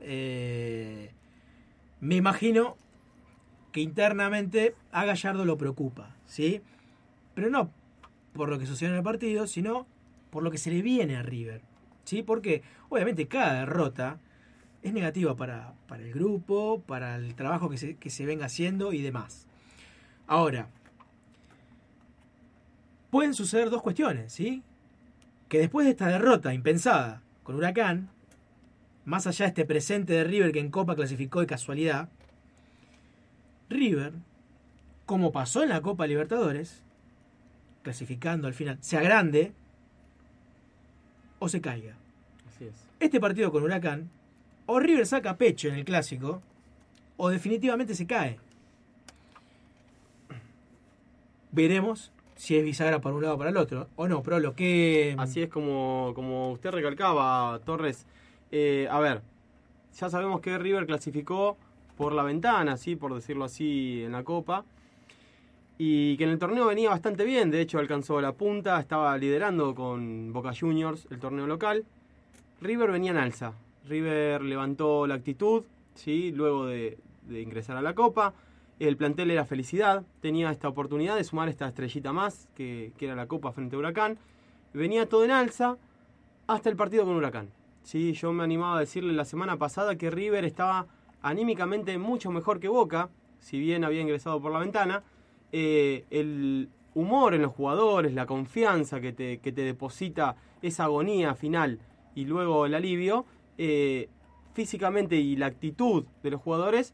me 0.00 2.16
imagino 2.16 2.76
que 3.70 3.80
internamente 3.80 4.74
a 4.90 5.04
Gallardo 5.04 5.44
lo 5.44 5.56
preocupa, 5.56 6.16
¿sí? 6.26 6.62
Pero 7.36 7.48
no 7.48 7.70
por 8.36 8.48
lo 8.48 8.58
que 8.58 8.66
sucedió 8.66 8.92
en 8.92 8.98
el 8.98 9.04
partido, 9.04 9.46
sino 9.46 9.86
por 10.30 10.42
lo 10.42 10.50
que 10.50 10.58
se 10.58 10.70
le 10.70 10.82
viene 10.82 11.16
a 11.16 11.22
River, 11.22 11.62
¿sí? 12.04 12.22
Porque 12.22 12.62
obviamente 12.88 13.28
cada 13.28 13.60
derrota 13.60 14.18
es 14.82 14.92
negativa 14.92 15.34
para, 15.36 15.74
para 15.88 16.02
el 16.02 16.12
grupo, 16.12 16.82
para 16.86 17.16
el 17.16 17.34
trabajo 17.34 17.68
que 17.68 17.78
se, 17.78 17.96
que 17.96 18.10
se 18.10 18.26
venga 18.26 18.46
haciendo 18.46 18.92
y 18.92 19.02
demás. 19.02 19.46
Ahora, 20.26 20.68
pueden 23.10 23.34
suceder 23.34 23.70
dos 23.70 23.82
cuestiones, 23.82 24.32
¿sí? 24.32 24.62
Que 25.48 25.58
después 25.58 25.86
de 25.86 25.92
esta 25.92 26.08
derrota 26.08 26.52
impensada 26.52 27.22
con 27.42 27.56
Huracán, 27.56 28.10
más 29.04 29.26
allá 29.26 29.44
de 29.44 29.48
este 29.50 29.64
presente 29.64 30.12
de 30.12 30.24
River 30.24 30.52
que 30.52 30.60
en 30.60 30.70
Copa 30.70 30.96
clasificó 30.96 31.40
de 31.40 31.46
casualidad, 31.46 32.08
River, 33.68 34.12
como 35.06 35.32
pasó 35.32 35.62
en 35.62 35.68
la 35.68 35.80
Copa 35.80 36.06
Libertadores, 36.06 36.82
clasificando 37.86 38.48
al 38.48 38.54
final, 38.54 38.78
se 38.80 38.96
agrande 38.96 39.52
o 41.38 41.48
se 41.48 41.60
caiga. 41.60 41.94
Así 42.48 42.64
es. 42.64 42.74
Este 42.98 43.20
partido 43.20 43.52
con 43.52 43.62
Huracán, 43.62 44.10
o 44.66 44.80
River 44.80 45.06
saca 45.06 45.36
pecho 45.36 45.68
en 45.68 45.76
el 45.76 45.84
clásico, 45.84 46.42
o 47.16 47.28
definitivamente 47.28 47.94
se 47.94 48.04
cae. 48.04 48.40
Veremos 51.52 52.10
si 52.34 52.56
es 52.56 52.64
bisagra 52.64 53.00
para 53.00 53.14
un 53.14 53.22
lado 53.22 53.36
o 53.36 53.38
para 53.38 53.50
el 53.50 53.56
otro, 53.56 53.88
o 53.94 54.08
no, 54.08 54.20
pero 54.20 54.40
lo 54.40 54.56
que... 54.56 55.14
Así 55.16 55.40
es 55.42 55.48
como, 55.48 56.10
como 56.16 56.50
usted 56.50 56.72
recalcaba, 56.72 57.60
Torres. 57.64 58.04
Eh, 58.50 58.88
a 58.90 58.98
ver, 58.98 59.22
ya 59.96 60.10
sabemos 60.10 60.40
que 60.40 60.58
River 60.58 60.86
clasificó 60.86 61.56
por 61.96 62.12
la 62.12 62.24
ventana, 62.24 62.76
¿sí? 62.76 62.96
por 62.96 63.14
decirlo 63.14 63.44
así, 63.44 64.02
en 64.02 64.10
la 64.10 64.24
Copa. 64.24 64.64
Y 65.78 66.16
que 66.16 66.24
en 66.24 66.30
el 66.30 66.38
torneo 66.38 66.66
venía 66.66 66.88
bastante 66.88 67.24
bien, 67.24 67.50
de 67.50 67.60
hecho 67.60 67.78
alcanzó 67.78 68.20
la 68.20 68.32
punta, 68.32 68.80
estaba 68.80 69.16
liderando 69.18 69.74
con 69.74 70.32
Boca 70.32 70.52
Juniors 70.58 71.06
el 71.10 71.18
torneo 71.18 71.46
local. 71.46 71.84
River 72.62 72.90
venía 72.90 73.10
en 73.10 73.18
alza, 73.18 73.52
River 73.86 74.42
levantó 74.42 75.06
la 75.06 75.14
actitud, 75.14 75.64
¿sí? 75.94 76.32
luego 76.32 76.66
de, 76.66 76.98
ingresar 77.28 77.76
a 77.76 77.82
la 77.82 77.94
Copa. 77.94 78.32
El 78.78 78.96
plantel 78.96 79.30
era 79.30 79.44
felicidad, 79.44 80.04
tenía 80.20 80.50
esta 80.50 80.68
oportunidad 80.68 81.16
de 81.16 81.24
sumar 81.24 81.48
esta 81.48 81.68
estrellita 81.68 82.12
más, 82.12 82.48
que, 82.54 82.92
que 82.96 83.06
era 83.06 83.14
la 83.14 83.26
Copa 83.26 83.52
frente 83.52 83.76
a 83.76 83.78
Huracán. 83.78 84.18
Venía 84.72 85.08
todo 85.08 85.24
en 85.24 85.30
alza 85.30 85.76
hasta 86.46 86.70
el 86.70 86.76
partido 86.76 87.04
con 87.04 87.16
Huracán. 87.16 87.50
Sí, 87.82 88.12
yo 88.14 88.32
me 88.32 88.42
animaba 88.42 88.76
a 88.76 88.80
decirle 88.80 89.12
la 89.12 89.24
semana 89.24 89.58
pasada 89.58 89.96
que 89.96 90.10
River 90.10 90.44
estaba 90.44 90.86
anímicamente 91.22 91.96
mucho 91.98 92.30
mejor 92.30 92.60
que 92.60 92.68
Boca, 92.68 93.10
si 93.40 93.58
bien 93.58 93.84
había 93.84 94.00
ingresado 94.00 94.40
por 94.40 94.52
la 94.52 94.58
ventana. 94.58 95.02
Eh, 95.58 96.04
el 96.10 96.68
humor 96.94 97.32
en 97.32 97.40
los 97.40 97.54
jugadores, 97.54 98.12
la 98.12 98.26
confianza 98.26 99.00
que 99.00 99.14
te, 99.14 99.38
que 99.38 99.52
te 99.52 99.62
deposita 99.62 100.36
esa 100.60 100.84
agonía 100.84 101.34
final 101.34 101.78
y 102.14 102.26
luego 102.26 102.66
el 102.66 102.74
alivio, 102.74 103.24
eh, 103.56 104.10
físicamente 104.52 105.16
y 105.16 105.34
la 105.34 105.46
actitud 105.46 106.04
de 106.22 106.30
los 106.30 106.42
jugadores 106.42 106.92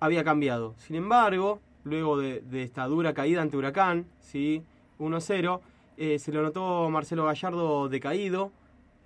había 0.00 0.24
cambiado. 0.24 0.74
Sin 0.78 0.96
embargo, 0.96 1.60
luego 1.84 2.18
de, 2.18 2.42
esta 2.54 2.88
dura 2.88 3.14
caída 3.14 3.40
ante 3.40 3.56
Huracán, 3.56 4.06
¿sí? 4.18 4.64
1-0, 4.98 5.60
eh, 5.96 6.18
se 6.18 6.32
lo 6.32 6.42
notó 6.42 6.90
Marcelo 6.90 7.26
Gallardo 7.26 7.88
decaído. 7.88 8.50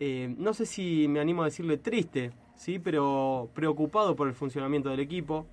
No 0.01 0.55
sé 0.55 0.65
si 0.65 1.07
me 1.07 1.21
animo 1.21 1.43
a 1.43 1.47
decirle 1.47 1.77
triste, 1.77 2.31
¿sí? 2.55 2.79
pero 2.79 3.51
preocupado 3.53 4.17
por 4.17 4.27
el 4.27 4.33
funcionamiento 4.33 4.89
del 4.89 5.01
equipo, 5.01 5.45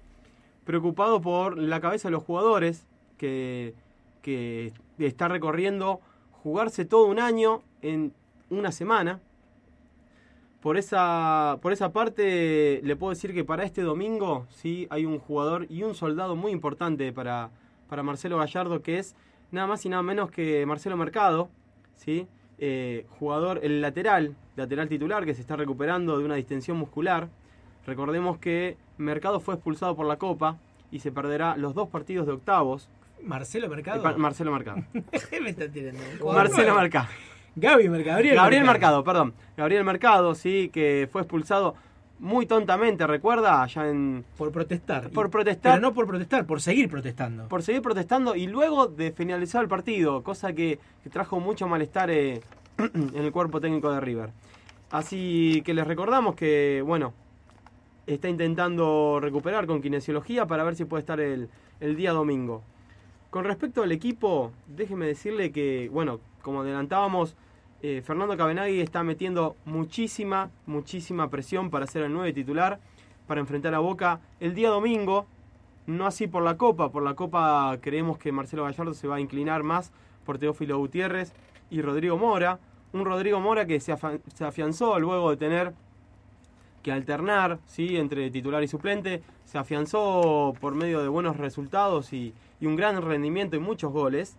preocupado 0.63 1.19
por 1.19 1.57
la 1.57 1.81
cabeza 1.81 2.07
de 2.07 2.13
los 2.13 2.23
jugadores, 2.23 2.87
que, 3.17 3.73
está 4.99 5.27
recorriendo 5.27 5.99
jugarse 6.43 6.85
todo 6.85 7.05
un 7.05 7.19
año 7.19 7.61
en 7.81 8.13
una 8.49 8.71
semana. 8.71 9.19
Por 10.61 10.77
esa, 10.77 11.57
por 11.61 11.73
esa 11.73 11.91
parte 11.91 12.79
le 12.83 12.95
puedo 12.95 13.09
decir 13.09 13.33
que 13.33 13.43
para 13.43 13.65
este 13.65 13.81
domingo 13.81 14.47
sí 14.49 14.87
hay 14.89 15.05
un 15.05 15.19
jugador 15.19 15.67
y 15.69 15.83
un 15.83 15.93
soldado 15.93 16.37
muy 16.37 16.53
importante 16.53 17.11
para, 17.11 17.49
para 17.89 18.01
Marcelo 18.01 18.37
Gallardo 18.37 18.81
que 18.81 18.97
es 18.97 19.13
nada 19.51 19.67
más 19.67 19.85
y 19.85 19.89
nada 19.89 20.03
menos 20.03 20.31
que 20.31 20.65
Marcelo 20.65 20.95
Mercado, 20.95 21.49
¿sí? 21.95 22.27
Eh, 22.59 23.05
jugador, 23.19 23.59
el 23.63 23.81
lateral, 23.81 24.35
lateral 24.55 24.87
titular 24.87 25.25
que 25.25 25.33
se 25.33 25.41
está 25.41 25.55
recuperando 25.55 26.17
de 26.17 26.25
una 26.25 26.35
distensión 26.35 26.77
muscular. 26.77 27.29
Recordemos 27.85 28.37
que 28.37 28.77
Mercado 28.97 29.39
fue 29.39 29.55
expulsado 29.55 29.95
por 29.95 30.05
la 30.05 30.17
Copa 30.17 30.57
y 30.91 30.99
se 30.99 31.11
perderá 31.11 31.57
los 31.57 31.73
dos 31.73 31.89
partidos 31.89 32.25
de 32.25 32.33
octavos. 32.33 32.89
Marcelo 33.23 33.69
Mercado. 33.69 33.99
Eh, 33.99 34.03
pa- 34.03 34.17
Marcelo 34.17 34.51
Mercado. 34.51 34.83
me 35.41 35.49
está 35.49 35.67
tirando? 35.69 36.01
Marcelo 36.33 36.75
Mercado. 36.75 37.07
Gaby 37.55 37.89
Mercado. 37.89 38.15
Gabriel, 38.17 38.35
Gabriel 38.35 38.63
Mercado, 38.65 39.03
perdón. 39.03 39.33
Gabriel 39.55 39.83
Mercado, 39.83 40.33
sí, 40.35 40.69
que 40.73 41.07
fue 41.11 41.21
expulsado 41.21 41.75
muy 42.19 42.45
tontamente, 42.45 43.05
¿recuerda? 43.05 43.61
Allá 43.63 43.89
en... 43.89 44.23
Por 44.37 44.51
protestar. 44.51 45.09
Por 45.09 45.29
protestar. 45.29 45.73
Pero 45.73 45.81
no 45.81 45.93
por 45.93 46.07
protestar, 46.07 46.45
por 46.45 46.61
seguir 46.61 46.89
protestando. 46.89 47.47
por 47.49 47.61
seguir 47.63 47.81
protestando 47.81 48.35
y 48.35 48.47
luego 48.47 48.87
de 48.87 49.11
finalizar 49.11 49.61
el 49.61 49.67
partido, 49.67 50.23
cosa 50.23 50.53
que, 50.53 50.79
que 51.03 51.09
trajo 51.09 51.39
mucho 51.39 51.67
malestar 51.67 52.09
eh, 52.09 52.41
en 52.77 53.15
el 53.15 53.31
cuerpo 53.31 53.59
técnico 53.59 53.91
de 53.91 53.99
River. 53.99 54.29
Así 54.89 55.61
que 55.65 55.73
les 55.73 55.85
recordamos 55.85 56.35
que, 56.35 56.81
bueno, 56.85 57.13
está 58.07 58.29
intentando 58.29 59.19
recuperar 59.21 59.65
con 59.67 59.81
kinesiología 59.81 60.45
para 60.45 60.63
ver 60.63 60.75
si 60.75 60.85
puede 60.85 61.01
estar 61.01 61.19
el, 61.19 61.49
el 61.79 61.95
día 61.95 62.13
domingo. 62.13 62.63
Con 63.33 63.45
respecto 63.45 63.81
al 63.81 63.91
equipo, 63.91 64.51
déjeme 64.67 65.07
decirle 65.07 65.51
que, 65.51 65.89
bueno, 65.91 66.19
como 66.43 66.61
adelantábamos, 66.61 67.35
eh, 67.81 68.03
Fernando 68.05 68.37
Cabenagui 68.37 68.79
está 68.79 69.03
metiendo 69.03 69.55
muchísima, 69.65 70.51
muchísima 70.67 71.31
presión 71.31 71.71
para 71.71 71.87
ser 71.87 72.03
el 72.03 72.13
9 72.13 72.31
titular, 72.31 72.79
para 73.25 73.41
enfrentar 73.41 73.73
a 73.73 73.79
Boca 73.79 74.19
el 74.39 74.53
día 74.53 74.69
domingo, 74.69 75.25
no 75.87 76.05
así 76.05 76.27
por 76.27 76.43
la 76.43 76.57
Copa, 76.57 76.91
por 76.91 77.01
la 77.01 77.15
Copa 77.15 77.75
creemos 77.81 78.19
que 78.19 78.31
Marcelo 78.31 78.65
Gallardo 78.65 78.93
se 78.93 79.07
va 79.07 79.15
a 79.15 79.19
inclinar 79.19 79.63
más 79.63 79.91
por 80.27 80.37
Teófilo 80.37 80.77
Gutiérrez 80.77 81.33
y 81.71 81.81
Rodrigo 81.81 82.19
Mora, 82.19 82.59
un 82.91 83.03
Rodrigo 83.03 83.39
Mora 83.39 83.65
que 83.65 83.79
se, 83.79 83.95
se 84.35 84.45
afianzó 84.45 84.99
luego 84.99 85.31
de 85.31 85.37
tener 85.37 85.73
que 86.83 86.91
alternar 86.91 87.57
¿sí? 87.65 87.97
entre 87.97 88.29
titular 88.29 88.61
y 88.61 88.67
suplente, 88.67 89.23
se 89.45 89.57
afianzó 89.57 90.53
por 90.59 90.75
medio 90.75 91.01
de 91.01 91.07
buenos 91.07 91.37
resultados 91.37 92.13
y, 92.13 92.35
y 92.63 92.65
un 92.65 92.77
gran 92.77 93.01
rendimiento 93.01 93.57
y 93.57 93.59
muchos 93.59 93.91
goles. 93.91 94.37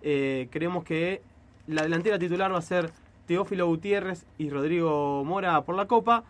Eh, 0.00 0.46
creemos 0.52 0.84
que 0.84 1.22
la 1.66 1.82
delantera 1.82 2.20
titular 2.20 2.52
va 2.52 2.58
a 2.58 2.62
ser 2.62 2.92
Teófilo 3.26 3.66
Gutiérrez 3.66 4.26
y 4.38 4.48
Rodrigo 4.48 5.24
Mora 5.24 5.60
por 5.62 5.74
la 5.74 5.86
Copa. 5.86 6.22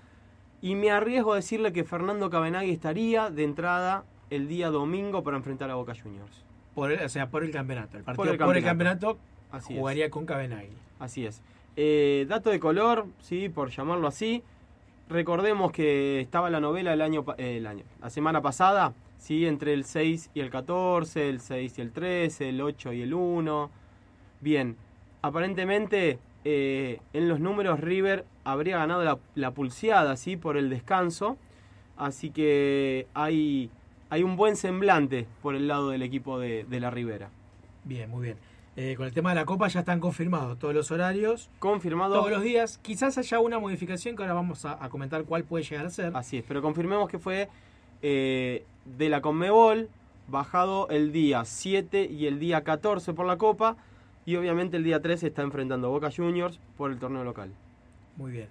Y 0.62 0.74
me 0.74 0.90
arriesgo 0.90 1.34
a 1.34 1.36
decirle 1.36 1.74
que 1.74 1.84
Fernando 1.84 2.30
Cabenagui 2.30 2.70
estaría 2.70 3.28
de 3.28 3.44
entrada 3.44 4.04
el 4.30 4.48
día 4.48 4.70
domingo 4.70 5.22
para 5.22 5.36
enfrentar 5.36 5.70
a 5.70 5.74
Boca 5.74 5.92
Juniors. 6.02 6.42
Por 6.74 6.92
el- 6.92 7.04
o 7.04 7.08
sea, 7.10 7.28
por 7.28 7.44
el 7.44 7.50
campeonato. 7.50 7.98
El 7.98 8.04
partido 8.04 8.24
Por 8.38 8.46
por 8.46 8.56
el 8.56 8.64
campeonato, 8.64 9.18
Así 9.52 9.74
es. 9.74 9.78
jugaría 9.78 10.08
con 10.08 10.24
Cabenagui. 10.24 10.72
Así 10.98 11.26
es. 11.26 11.42
Eh, 11.76 12.24
dato 12.26 12.48
de 12.48 12.58
color, 12.58 13.04
sí, 13.20 13.50
por 13.50 13.68
llamarlo 13.68 14.06
así. 14.08 14.42
Recordemos 15.10 15.72
que 15.72 16.22
estaba 16.22 16.48
la 16.48 16.60
novela 16.60 16.94
el 16.94 17.02
año, 17.02 17.26
eh, 17.36 17.58
el 17.58 17.66
año, 17.66 17.84
la 18.00 18.08
semana 18.08 18.40
pasada, 18.40 18.94
sí, 19.24 19.46
entre 19.46 19.72
el 19.72 19.84
6 19.84 20.30
y 20.34 20.40
el 20.40 20.50
14, 20.50 21.30
el 21.30 21.40
6 21.40 21.78
y 21.78 21.80
el 21.80 21.92
13, 21.92 22.50
el 22.50 22.60
8 22.60 22.92
y 22.92 23.02
el 23.02 23.14
1. 23.14 23.70
Bien, 24.42 24.76
aparentemente 25.22 26.18
eh, 26.44 27.00
en 27.14 27.28
los 27.28 27.40
números 27.40 27.80
River 27.80 28.26
habría 28.44 28.76
ganado 28.76 29.02
la, 29.02 29.18
la 29.34 29.52
pulseada, 29.52 30.16
sí, 30.16 30.36
por 30.36 30.58
el 30.58 30.68
descanso. 30.68 31.38
Así 31.96 32.30
que 32.30 33.06
hay, 33.14 33.70
hay 34.10 34.22
un 34.22 34.36
buen 34.36 34.56
semblante 34.56 35.26
por 35.42 35.54
el 35.54 35.68
lado 35.68 35.88
del 35.88 36.02
equipo 36.02 36.38
de, 36.38 36.64
de 36.64 36.80
la 36.80 36.90
Ribera. 36.90 37.30
Bien, 37.84 38.10
muy 38.10 38.24
bien. 38.26 38.36
Eh, 38.76 38.94
con 38.96 39.06
el 39.06 39.14
tema 39.14 39.30
de 39.30 39.36
la 39.36 39.46
Copa 39.46 39.68
ya 39.68 39.80
están 39.80 40.00
confirmados 40.00 40.58
todos 40.58 40.74
los 40.74 40.90
horarios. 40.90 41.48
Confirmado. 41.60 42.16
Todos 42.16 42.30
los 42.30 42.42
días. 42.42 42.78
Quizás 42.82 43.16
haya 43.16 43.38
una 43.38 43.58
modificación 43.58 44.16
que 44.16 44.22
ahora 44.22 44.34
vamos 44.34 44.66
a, 44.66 44.84
a 44.84 44.90
comentar 44.90 45.24
cuál 45.24 45.44
puede 45.44 45.64
llegar 45.64 45.86
a 45.86 45.90
ser. 45.90 46.10
Así 46.14 46.38
es, 46.38 46.44
pero 46.46 46.60
confirmemos 46.60 47.08
que 47.08 47.18
fue 47.18 47.48
eh, 48.04 48.64
de 48.84 49.08
la 49.08 49.22
Conmebol, 49.22 49.88
bajado 50.28 50.88
el 50.90 51.10
día 51.10 51.44
7 51.44 52.04
y 52.04 52.26
el 52.26 52.38
día 52.38 52.62
14 52.62 53.14
por 53.14 53.24
la 53.24 53.38
Copa, 53.38 53.76
y 54.26 54.36
obviamente 54.36 54.76
el 54.76 54.84
día 54.84 55.00
13 55.00 55.28
está 55.28 55.40
enfrentando 55.40 55.86
a 55.86 55.90
Boca 55.90 56.10
Juniors 56.14 56.60
por 56.76 56.90
el 56.90 56.98
torneo 56.98 57.24
local. 57.24 57.50
Muy 58.16 58.30
bien. 58.30 58.48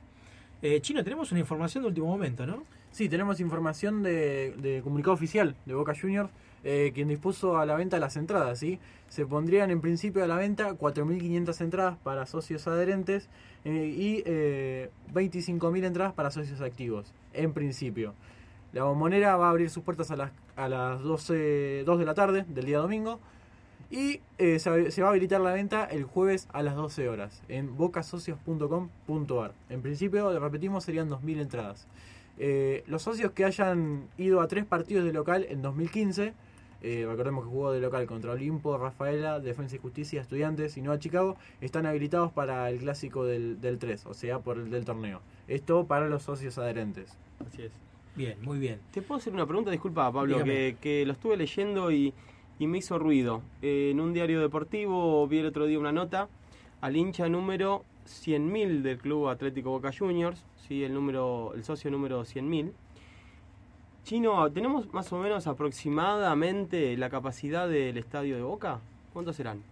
Eh, 0.63 0.81
Chino, 0.81 1.03
tenemos 1.03 1.31
una 1.31 1.39
información 1.39 1.83
de 1.83 1.89
último 1.89 2.07
momento, 2.07 2.47
¿no? 2.47 2.63
Sí, 2.91 3.09
tenemos 3.09 3.39
información 3.39 4.01
de, 4.01 4.55
de 4.57 4.81
comunicado 4.81 5.13
oficial 5.13 5.55
de 5.65 5.73
Boca 5.75 5.93
Juniors, 5.99 6.31
eh, 6.63 6.91
quien 6.95 7.09
dispuso 7.09 7.57
a 7.57 7.65
la 7.65 7.75
venta 7.75 7.99
las 7.99 8.15
entradas, 8.15 8.57
¿sí? 8.57 8.79
Se 9.09 9.25
pondrían 9.25 9.69
en 9.69 9.81
principio 9.81 10.23
a 10.23 10.27
la 10.27 10.37
venta 10.37 10.71
4.500 10.71 11.61
entradas 11.61 11.97
para 11.97 12.25
socios 12.25 12.67
adherentes 12.67 13.29
eh, 13.65 13.93
y 13.95 14.23
eh, 14.25 14.89
25.000 15.13 15.85
entradas 15.85 16.13
para 16.13 16.31
socios 16.31 16.61
activos, 16.61 17.13
en 17.33 17.51
principio. 17.53 18.13
La 18.73 18.83
bombonera 18.83 19.37
va 19.37 19.47
a 19.47 19.49
abrir 19.51 19.69
sus 19.69 19.83
puertas 19.83 20.09
a 20.11 20.15
las, 20.15 20.31
a 20.55 20.67
las 20.67 21.01
12, 21.01 21.83
2 21.85 21.99
de 21.99 22.05
la 22.05 22.13
tarde 22.15 22.45
del 22.49 22.65
día 22.65 22.79
domingo 22.79 23.19
y 23.91 24.21
eh, 24.39 24.57
se, 24.57 25.01
va 25.01 25.07
a 25.07 25.11
habilitar 25.11 25.39
la 25.39 25.53
venta 25.53 25.85
el 25.85 26.03
jueves 26.03 26.47
a 26.51 26.63
las 26.63 26.75
12 26.75 27.07
horas 27.09 27.43
en 27.47 27.77
bocasocios.com.ar. 27.77 29.53
En 29.69 29.81
principio, 29.83 30.39
repetimos, 30.39 30.83
serían 30.83 31.11
2.000 31.11 31.41
entradas. 31.41 31.87
Eh, 32.39 32.83
los 32.87 33.03
socios 33.03 33.31
que 33.33 33.45
hayan 33.45 34.07
ido 34.17 34.41
a 34.41 34.47
tres 34.47 34.65
partidos 34.65 35.05
de 35.05 35.13
local 35.13 35.45
en 35.47 35.61
2015, 35.61 36.33
eh, 36.81 37.05
recordemos 37.07 37.43
que 37.43 37.51
jugó 37.51 37.71
de 37.71 37.79
local 37.79 38.07
contra 38.07 38.31
Olimpo, 38.31 38.75
Rafaela, 38.79 39.39
Defensa 39.39 39.75
y 39.75 39.79
Justicia, 39.79 40.21
Estudiantes 40.21 40.75
y 40.77 40.81
Nueva 40.81 40.97
Chicago, 40.97 41.37
están 41.61 41.85
habilitados 41.85 42.31
para 42.31 42.67
el 42.71 42.79
clásico 42.79 43.23
del, 43.25 43.61
del 43.61 43.77
3, 43.77 44.07
o 44.07 44.15
sea, 44.15 44.39
por 44.39 44.57
el 44.57 44.71
del 44.71 44.83
torneo. 44.83 45.21
Esto 45.47 45.85
para 45.85 46.09
los 46.09 46.23
socios 46.23 46.57
adherentes. 46.57 47.15
Así 47.45 47.61
es. 47.61 47.92
Bien, 48.15 48.37
muy 48.41 48.59
bien. 48.59 48.79
¿Te 48.91 49.01
puedo 49.01 49.19
hacer 49.19 49.33
una 49.33 49.45
pregunta? 49.45 49.71
Disculpa, 49.71 50.11
Pablo, 50.11 50.43
que, 50.43 50.77
que 50.79 51.05
lo 51.05 51.13
estuve 51.13 51.35
leyendo 51.35 51.91
y, 51.91 52.13
y 52.59 52.67
me 52.67 52.77
hizo 52.77 52.99
ruido. 52.99 53.41
Eh, 53.61 53.89
en 53.91 53.99
un 53.99 54.13
diario 54.13 54.39
deportivo 54.39 55.27
vi 55.27 55.39
el 55.39 55.47
otro 55.47 55.65
día 55.65 55.79
una 55.79 55.91
nota 55.91 56.29
al 56.81 56.95
hincha 56.95 57.27
número 57.27 57.83
100.000 58.05 58.81
del 58.81 58.97
Club 58.97 59.29
Atlético 59.29 59.71
Boca 59.71 59.91
Juniors, 59.97 60.45
¿sí? 60.67 60.83
el, 60.83 60.93
número, 60.93 61.53
el 61.55 61.63
socio 61.63 61.89
número 61.89 62.23
100.000. 62.23 62.71
Chino, 64.03 64.51
¿tenemos 64.51 64.93
más 64.93 65.11
o 65.13 65.17
menos 65.17 65.47
aproximadamente 65.47 66.97
la 66.97 67.09
capacidad 67.09 67.69
del 67.69 67.97
estadio 67.97 68.35
de 68.35 68.41
Boca? 68.43 68.79
¿Cuántos 69.13 69.37
serán? 69.37 69.63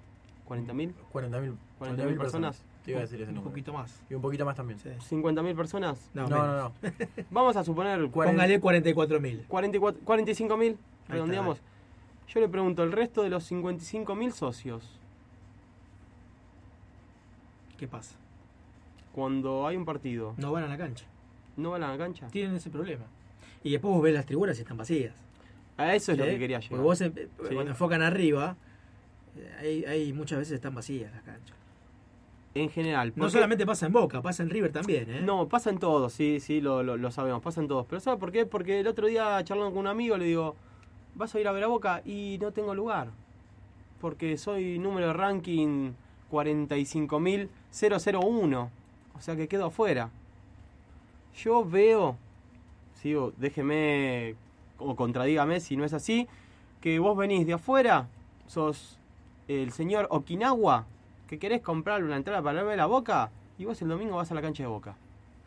¿40.000? 0.47 0.93
40.000 1.13 1.55
40.000 1.79 2.17
personas. 2.17 2.63
Te 2.86 2.91
iba 2.91 2.99
a 2.99 3.03
decir 3.03 3.21
ese 3.21 3.29
Un 3.29 3.36
número. 3.36 3.51
poquito 3.51 3.73
más. 3.73 4.01
Y 4.09 4.15
un 4.15 4.21
poquito 4.21 4.43
más 4.45 4.55
también. 4.55 4.79
¿50.000 4.79 5.55
personas? 5.55 6.09
No, 6.13 6.27
No, 6.27 6.47
no, 6.47 6.57
no. 6.57 6.73
Vamos 7.32 7.55
a 7.55 7.63
suponer... 7.63 8.09
Póngale 8.09 8.59
44.000. 8.59 9.45
44 9.47 10.01
45.000, 10.03 10.71
está, 10.71 11.13
redondeamos. 11.13 11.59
Yo 12.27 12.39
le 12.39 12.47
pregunto, 12.49 12.84
el 12.84 12.91
resto 12.91 13.21
de 13.23 13.29
los 13.29 13.51
55.000 13.51 14.32
socios, 14.32 14.89
¿Qué 17.77 17.88
pasa? 17.88 18.15
cuando 19.13 19.67
hay 19.67 19.75
un 19.75 19.84
partido, 19.86 20.34
No 20.38 20.51
van 20.51 20.63
a 20.63 20.67
la 20.67 20.77
cancha. 20.77 21.05
¿no 21.57 21.71
van 21.71 21.84
a 21.84 21.89
la 21.91 21.97
cancha? 21.97 22.27
Tienen 22.27 22.55
ese 22.55 22.69
problema. 22.69 23.03
Y 23.63 23.71
después 23.71 23.93
vos 23.93 24.01
ves 24.01 24.13
las 24.13 24.25
tribunas 24.25 24.57
y 24.57 24.61
están 24.61 24.77
vacías. 24.77 25.13
A 25.77 25.93
eso 25.95 26.13
es 26.13 26.17
lo 26.17 26.23
¿Sí? 26.25 26.32
que 26.32 26.39
quería 26.39 26.59
llegar. 26.59 26.69
Porque 26.69 26.84
vos 26.84 26.97
Sí. 26.97 27.53
cuando 27.53 27.71
enfocan 27.71 28.01
arriba, 28.01 28.55
eh, 29.36 29.55
hay, 29.59 29.86
hay 29.86 30.13
muchas 30.13 30.39
veces 30.39 30.53
están 30.55 30.73
vacías 30.73 31.11
las 31.11 31.23
canchas. 31.23 31.57
En 32.54 32.70
general. 32.70 33.14
No 33.16 33.30
solamente 33.30 33.66
pasa 33.66 33.86
en 33.86 33.93
Boca, 33.93 34.22
pasa 34.22 34.43
en 34.43 34.49
River 34.49 34.74
también, 34.74 35.10
¿eh? 35.10 35.22
No, 35.22 35.47
pasa 35.47 35.70
en 35.70 35.80
todos, 35.80 36.12
sí, 36.12 36.41
sí, 36.41 36.60
lo, 36.60 36.84
lo, 36.84 36.97
lo 36.97 37.12
sabemos, 37.12 37.41
pasa 37.41 37.61
en 37.61 37.69
todos. 37.69 37.86
Pero 37.86 38.02
¿sabe 38.02 38.18
por 38.18 38.30
qué? 38.32 38.45
Porque 38.45 38.82
el 38.82 38.88
otro 38.88 39.07
día 39.07 39.41
charlando 39.44 39.72
con 39.72 39.80
un 39.80 39.88
amigo 39.88 40.18
le 40.18 40.26
digo, 40.26 40.56
vas 41.15 41.34
a 41.34 41.40
ir 41.40 41.48
a 41.48 41.53
ver 41.53 41.64
a 41.64 41.68
Boca 41.68 42.02
y 42.06 42.38
no 42.41 42.52
tengo 42.52 42.76
lugar. 42.76 43.07
Porque 44.02 44.38
soy 44.38 44.80
número 44.80 45.07
de 45.07 45.14
ranking 45.14 45.94
45.001. 46.30 48.69
O 49.15 49.22
sea 49.22 49.36
que 49.36 49.48
quedo 49.48 49.68
afuera. 49.68 50.10
Yo 51.36 51.64
veo, 51.64 52.18
sigo, 52.95 53.34
déjeme 53.38 54.36
o 54.78 54.95
contradígame 54.95 55.60
si 55.60 55.78
no 55.78 55.86
es 55.86 55.94
así, 55.94 56.28
que 56.82 56.99
vos 56.99 57.15
venís 57.15 57.45
de 57.45 57.53
afuera, 57.53 58.07
sos 58.48 58.98
el 59.48 59.72
señor 59.72 60.07
Okinawa, 60.10 60.88
que 61.32 61.40
querés 61.40 61.62
comprar 61.62 62.03
una 62.03 62.18
entrada 62.18 62.41
para 62.41 62.62
ver 62.62 62.82
a 62.82 62.88
Boca, 62.88 63.32
y 63.58 63.64
vos 63.64 63.82
el 63.82 63.88
domingo 63.88 64.18
vas 64.18 64.30
a 64.34 64.36
la 64.36 64.41
cancha 64.41 64.64
de 64.64 64.68
Boca. 64.68 64.98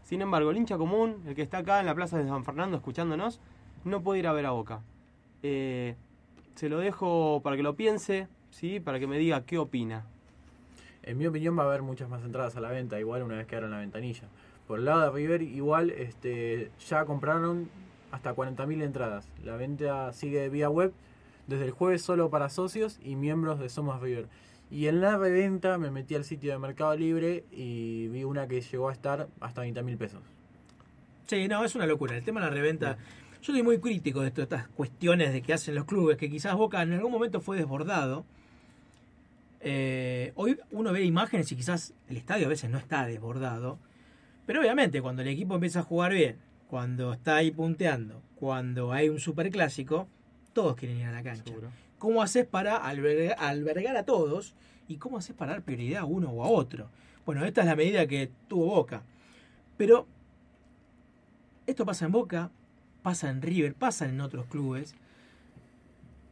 Sin 0.03 0.23
embargo, 0.23 0.51
el 0.51 0.57
hincha 0.57 0.79
común, 0.79 1.23
el 1.27 1.35
que 1.35 1.43
está 1.43 1.59
acá 1.59 1.79
en 1.79 1.85
la 1.85 1.95
plaza 1.95 2.17
de 2.17 2.27
San 2.27 2.43
Fernando 2.43 2.79
escuchándonos, 2.79 3.39
no 3.85 4.01
puede 4.01 4.21
ir 4.21 4.27
a 4.27 4.33
ver 4.33 4.47
a 4.47 4.53
Boca. 4.53 4.81
Eh, 5.43 5.95
se 6.55 6.71
lo 6.71 6.79
dejo 6.79 7.43
para 7.45 7.57
que 7.57 7.63
lo 7.63 7.77
piense, 7.77 8.29
¿sí? 8.51 8.81
para 8.81 8.99
que 8.99 9.07
me 9.07 9.19
diga 9.19 9.45
qué 9.45 9.59
opina. 9.59 10.07
En 11.03 11.19
mi 11.19 11.27
opinión 11.27 11.59
va 11.59 11.65
a 11.65 11.67
haber 11.67 11.83
muchas 11.83 12.09
más 12.09 12.25
entradas 12.25 12.57
a 12.57 12.63
la 12.63 12.71
venta, 12.71 12.99
igual 12.99 13.23
una 13.23 13.37
vez 13.37 13.47
que 13.47 13.57
abran 13.57 13.73
la 13.73 13.79
ventanilla. 13.81 14.25
Por 14.67 14.79
el 14.79 14.87
lado 14.87 15.03
de 15.03 15.11
River, 15.11 15.43
igual 15.43 15.91
este, 15.91 16.71
ya 16.89 17.05
compraron 17.05 17.69
hasta 18.11 18.35
40.000 18.35 18.83
entradas. 18.83 19.29
La 19.45 19.57
venta 19.57 20.15
sigue 20.15 20.49
vía 20.49 20.71
web 20.71 20.95
desde 21.47 21.67
el 21.67 21.73
jueves 21.73 22.01
solo 22.01 22.31
para 22.31 22.49
socios 22.49 22.99
y 23.05 23.17
miembros 23.17 23.61
de 23.61 23.69
Somos 23.69 24.01
River. 24.01 24.29
Y 24.75 24.89
en 24.89 25.01
la 25.01 25.17
reventa 25.17 25.79
me 25.79 25.89
metí 25.93 26.17
al 26.17 26.25
sitio 26.25 26.51
de 26.51 26.59
Mercado 26.59 26.97
Libre 26.97 27.45
y 27.53 28.09
vi 28.09 28.25
una 28.25 28.49
que 28.49 28.61
llegó 28.61 28.89
a 28.89 28.93
estar 28.93 29.29
hasta 29.39 29.61
20 29.61 29.81
mil 29.85 29.97
pesos. 29.97 30.21
Sí, 31.29 31.47
no, 31.47 31.65
es 31.65 31.77
una 31.77 31.87
locura. 31.87 32.17
El 32.17 32.25
tema 32.25 32.41
de 32.41 32.47
la 32.49 32.53
reventa. 32.53 32.99
Yo 33.41 33.53
soy 33.53 33.63
muy 33.63 33.79
crítico 33.79 34.21
de 34.23 34.29
esto- 34.29 34.43
estas 34.43 34.67
cuestiones 34.67 35.33
de 35.33 35.43
que 35.43 35.53
hacen 35.53 35.77
los 35.77 35.85
clubes, 35.85 36.17
que 36.17 36.29
quizás 36.29 36.57
Boca 36.57 36.83
en 36.83 36.93
algún 36.93 37.13
momento 37.13 37.41
fue 37.41 37.57
desbordado. 37.57 38.25
Eh, 39.61 40.33
hoy 40.35 40.59
uno 40.73 40.93
ve 40.93 41.05
imágenes 41.05 41.53
y 41.53 41.57
quizás 41.57 41.95
el 42.09 42.17
estadio 42.17 42.47
a 42.47 42.49
veces 42.49 42.69
no 42.69 42.79
está 42.79 43.07
desbordado. 43.07 43.79
Pero 44.45 44.61
obviamente 44.61 45.01
cuando 45.01 45.23
el 45.23 45.29
equipo 45.29 45.55
empieza 45.55 45.81
a 45.81 45.83
jugar 45.85 46.13
bien, 46.13 46.37
cuando 46.69 47.13
está 47.13 47.37
ahí 47.37 47.53
punteando, 47.53 48.21
cuando 48.35 48.93
hay 48.93 49.09
un 49.09 49.21
superclásico, 49.21 50.09
todos 50.53 50.75
quieren 50.75 50.99
ir 50.99 51.07
a 51.07 51.13
la 51.13 51.23
cancha. 51.23 51.45
¿Cómo 52.05 52.21
haces 52.21 52.45
para 52.45 52.77
albergar, 52.77 53.97
a 53.97 54.05
todos? 54.05 54.55
¿Y 54.89 54.99
cómo 54.99 55.17
haces 55.17 55.35
para 55.35 55.53
dar 55.53 55.63
prioridad 55.63 56.03
a 56.03 56.05
uno 56.05 56.29
o 56.29 56.45
a 56.45 56.49
otro? 56.49 56.91
Bueno, 57.25 57.47
esta 57.47 57.63
es 57.63 57.67
la 57.67 57.77
medida 57.77 58.07
que 58.07 58.31
tuvo 58.47 58.67
Boca. 58.67 59.05
Pero 59.79 60.07
esto 61.67 61.87
pasa 61.87 62.05
en 62.05 62.13
Boca, 62.13 62.51
pasa 63.03 63.31
en 63.31 63.41
River, 63.41 63.73
pasa 63.73 64.07
en 64.07 64.21
otros 64.21 64.45
clubes. 64.49 64.95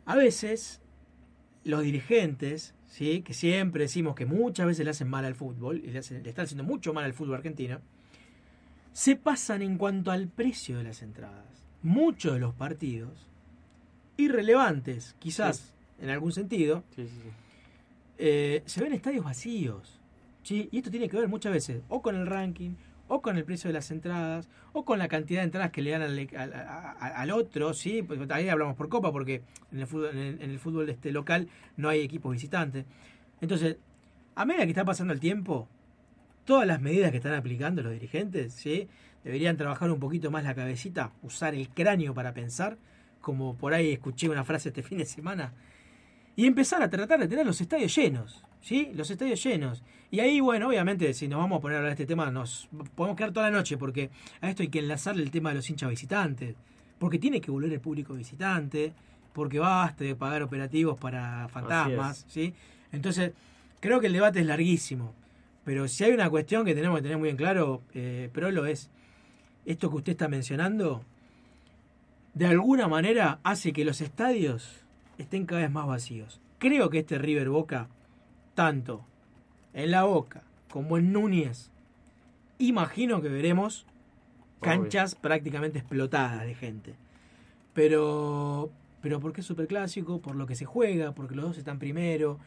A 0.04 0.14
veces 0.14 0.82
los 1.64 1.82
dirigentes, 1.82 2.74
¿sí? 2.86 3.22
que 3.22 3.32
siempre 3.32 3.84
decimos 3.84 4.14
que 4.14 4.26
muchas 4.26 4.66
veces 4.66 4.84
le 4.84 4.90
hacen 4.90 5.08
mal 5.08 5.24
al 5.24 5.34
fútbol, 5.34 5.78
y 5.82 5.90
le 5.90 6.00
están 6.00 6.44
haciendo 6.44 6.64
mucho 6.64 6.92
mal 6.92 7.04
al 7.04 7.14
fútbol 7.14 7.36
argentino, 7.36 7.80
se 8.92 9.16
pasan 9.16 9.62
en 9.62 9.78
cuanto 9.78 10.10
al 10.10 10.28
precio 10.28 10.76
de 10.76 10.84
las 10.84 11.00
entradas. 11.00 11.64
Muchos 11.82 12.34
de 12.34 12.40
los 12.40 12.52
partidos, 12.52 13.31
irrelevantes 14.16 15.16
quizás 15.18 15.74
en 16.00 16.10
algún 16.10 16.32
sentido, 16.32 16.84
eh, 18.18 18.62
se 18.66 18.82
ven 18.82 18.92
estadios 18.92 19.24
vacíos. 19.24 20.00
¿sí? 20.42 20.68
Y 20.72 20.78
esto 20.78 20.90
tiene 20.90 21.08
que 21.08 21.16
ver 21.16 21.28
muchas 21.28 21.52
veces 21.52 21.82
o 21.88 22.02
con 22.02 22.16
el 22.16 22.26
ranking, 22.26 22.72
o 23.08 23.20
con 23.20 23.36
el 23.36 23.44
precio 23.44 23.68
de 23.68 23.74
las 23.74 23.90
entradas, 23.90 24.48
o 24.72 24.84
con 24.84 24.98
la 24.98 25.06
cantidad 25.06 25.40
de 25.40 25.44
entradas 25.44 25.70
que 25.70 25.82
le 25.82 25.90
dan 25.90 26.02
al, 26.02 27.30
otro, 27.30 27.74
¿sí? 27.74 28.02
Porque 28.02 28.26
ahí 28.32 28.48
hablamos 28.48 28.74
por 28.74 28.88
copa, 28.88 29.12
porque 29.12 29.42
en 29.70 29.80
el 29.80 29.86
fútbol, 29.86 30.10
en 30.12 30.18
el, 30.18 30.42
en 30.42 30.50
el 30.50 30.58
fútbol 30.58 30.88
este 30.88 31.12
local 31.12 31.48
no 31.76 31.90
hay 31.90 32.00
equipos 32.00 32.32
visitantes. 32.32 32.86
Entonces, 33.42 33.76
a 34.34 34.44
medida 34.46 34.64
que 34.64 34.70
está 34.70 34.84
pasando 34.84 35.12
el 35.12 35.20
tiempo, 35.20 35.68
todas 36.46 36.66
las 36.66 36.80
medidas 36.80 37.10
que 37.10 37.18
están 37.18 37.34
aplicando 37.34 37.82
los 37.82 37.92
dirigentes, 37.92 38.54
¿sí? 38.54 38.88
Deberían 39.24 39.56
trabajar 39.56 39.90
un 39.90 40.00
poquito 40.00 40.30
más 40.30 40.44
la 40.44 40.54
cabecita, 40.54 41.12
usar 41.22 41.54
el 41.54 41.68
cráneo 41.68 42.14
para 42.14 42.32
pensar, 42.32 42.78
como 43.22 43.56
por 43.56 43.72
ahí 43.72 43.92
escuché 43.92 44.28
una 44.28 44.44
frase 44.44 44.68
este 44.68 44.82
fin 44.82 44.98
de 44.98 45.06
semana, 45.06 45.54
y 46.36 46.46
empezar 46.46 46.82
a 46.82 46.90
tratar 46.90 47.20
de 47.20 47.28
tener 47.28 47.46
los 47.46 47.60
estadios 47.60 47.94
llenos, 47.94 48.42
¿sí? 48.60 48.90
Los 48.94 49.10
estadios 49.10 49.42
llenos. 49.42 49.82
Y 50.10 50.20
ahí, 50.20 50.40
bueno, 50.40 50.68
obviamente, 50.68 51.12
si 51.14 51.28
nos 51.28 51.38
vamos 51.38 51.58
a 51.58 51.60
poner 51.60 51.76
a 51.76 51.78
hablar 51.78 51.96
de 51.96 52.02
este 52.02 52.06
tema, 52.06 52.30
nos 52.30 52.68
podemos 52.94 53.16
quedar 53.16 53.32
toda 53.32 53.50
la 53.50 53.56
noche, 53.56 53.78
porque 53.78 54.10
a 54.40 54.50
esto 54.50 54.62
hay 54.62 54.68
que 54.68 54.78
enlazarle 54.80 55.22
el 55.22 55.30
tema 55.30 55.50
de 55.50 55.56
los 55.56 55.70
hinchas 55.70 55.88
visitantes, 55.88 56.56
porque 56.98 57.18
tiene 57.18 57.40
que 57.40 57.50
volver 57.50 57.72
el 57.72 57.80
público 57.80 58.14
visitante, 58.14 58.92
porque 59.32 59.58
basta 59.58 60.04
de 60.04 60.14
pagar 60.14 60.42
operativos 60.42 60.98
para 60.98 61.48
fantasmas, 61.48 62.26
¿sí? 62.28 62.52
Entonces, 62.92 63.32
creo 63.80 64.00
que 64.00 64.06
el 64.06 64.12
debate 64.12 64.40
es 64.40 64.46
larguísimo, 64.46 65.14
pero 65.64 65.88
si 65.88 66.04
hay 66.04 66.12
una 66.12 66.28
cuestión 66.28 66.64
que 66.64 66.74
tenemos 66.74 66.98
que 66.98 67.02
tener 67.02 67.18
muy 67.18 67.28
en 67.28 67.36
claro, 67.36 67.82
eh, 67.94 68.30
pero 68.32 68.50
lo 68.50 68.66
es, 68.66 68.90
esto 69.64 69.90
que 69.90 69.96
usted 69.96 70.12
está 70.12 70.28
mencionando, 70.28 71.04
de 72.34 72.46
alguna 72.46 72.88
manera 72.88 73.38
hace 73.42 73.72
que 73.72 73.84
los 73.84 74.00
estadios 74.00 74.84
estén 75.18 75.46
cada 75.46 75.62
vez 75.62 75.70
más 75.70 75.86
vacíos. 75.86 76.40
Creo 76.58 76.90
que 76.90 77.00
este 77.00 77.18
River 77.18 77.48
Boca, 77.50 77.88
tanto 78.54 79.04
en 79.74 79.90
la 79.90 80.04
Boca 80.04 80.42
como 80.70 80.96
en 80.98 81.12
Núñez, 81.12 81.70
imagino 82.58 83.20
que 83.20 83.28
veremos 83.28 83.86
canchas 84.60 85.14
prácticamente 85.14 85.78
explotadas 85.78 86.44
de 86.46 86.54
gente. 86.54 86.94
Pero, 87.74 88.70
pero 89.00 89.20
porque 89.20 89.40
es 89.40 89.46
superclásico, 89.46 90.20
por 90.20 90.36
lo 90.36 90.46
que 90.46 90.54
se 90.54 90.64
juega, 90.64 91.12
porque 91.12 91.34
los 91.34 91.44
dos 91.46 91.58
están 91.58 91.78
primero, 91.78 92.38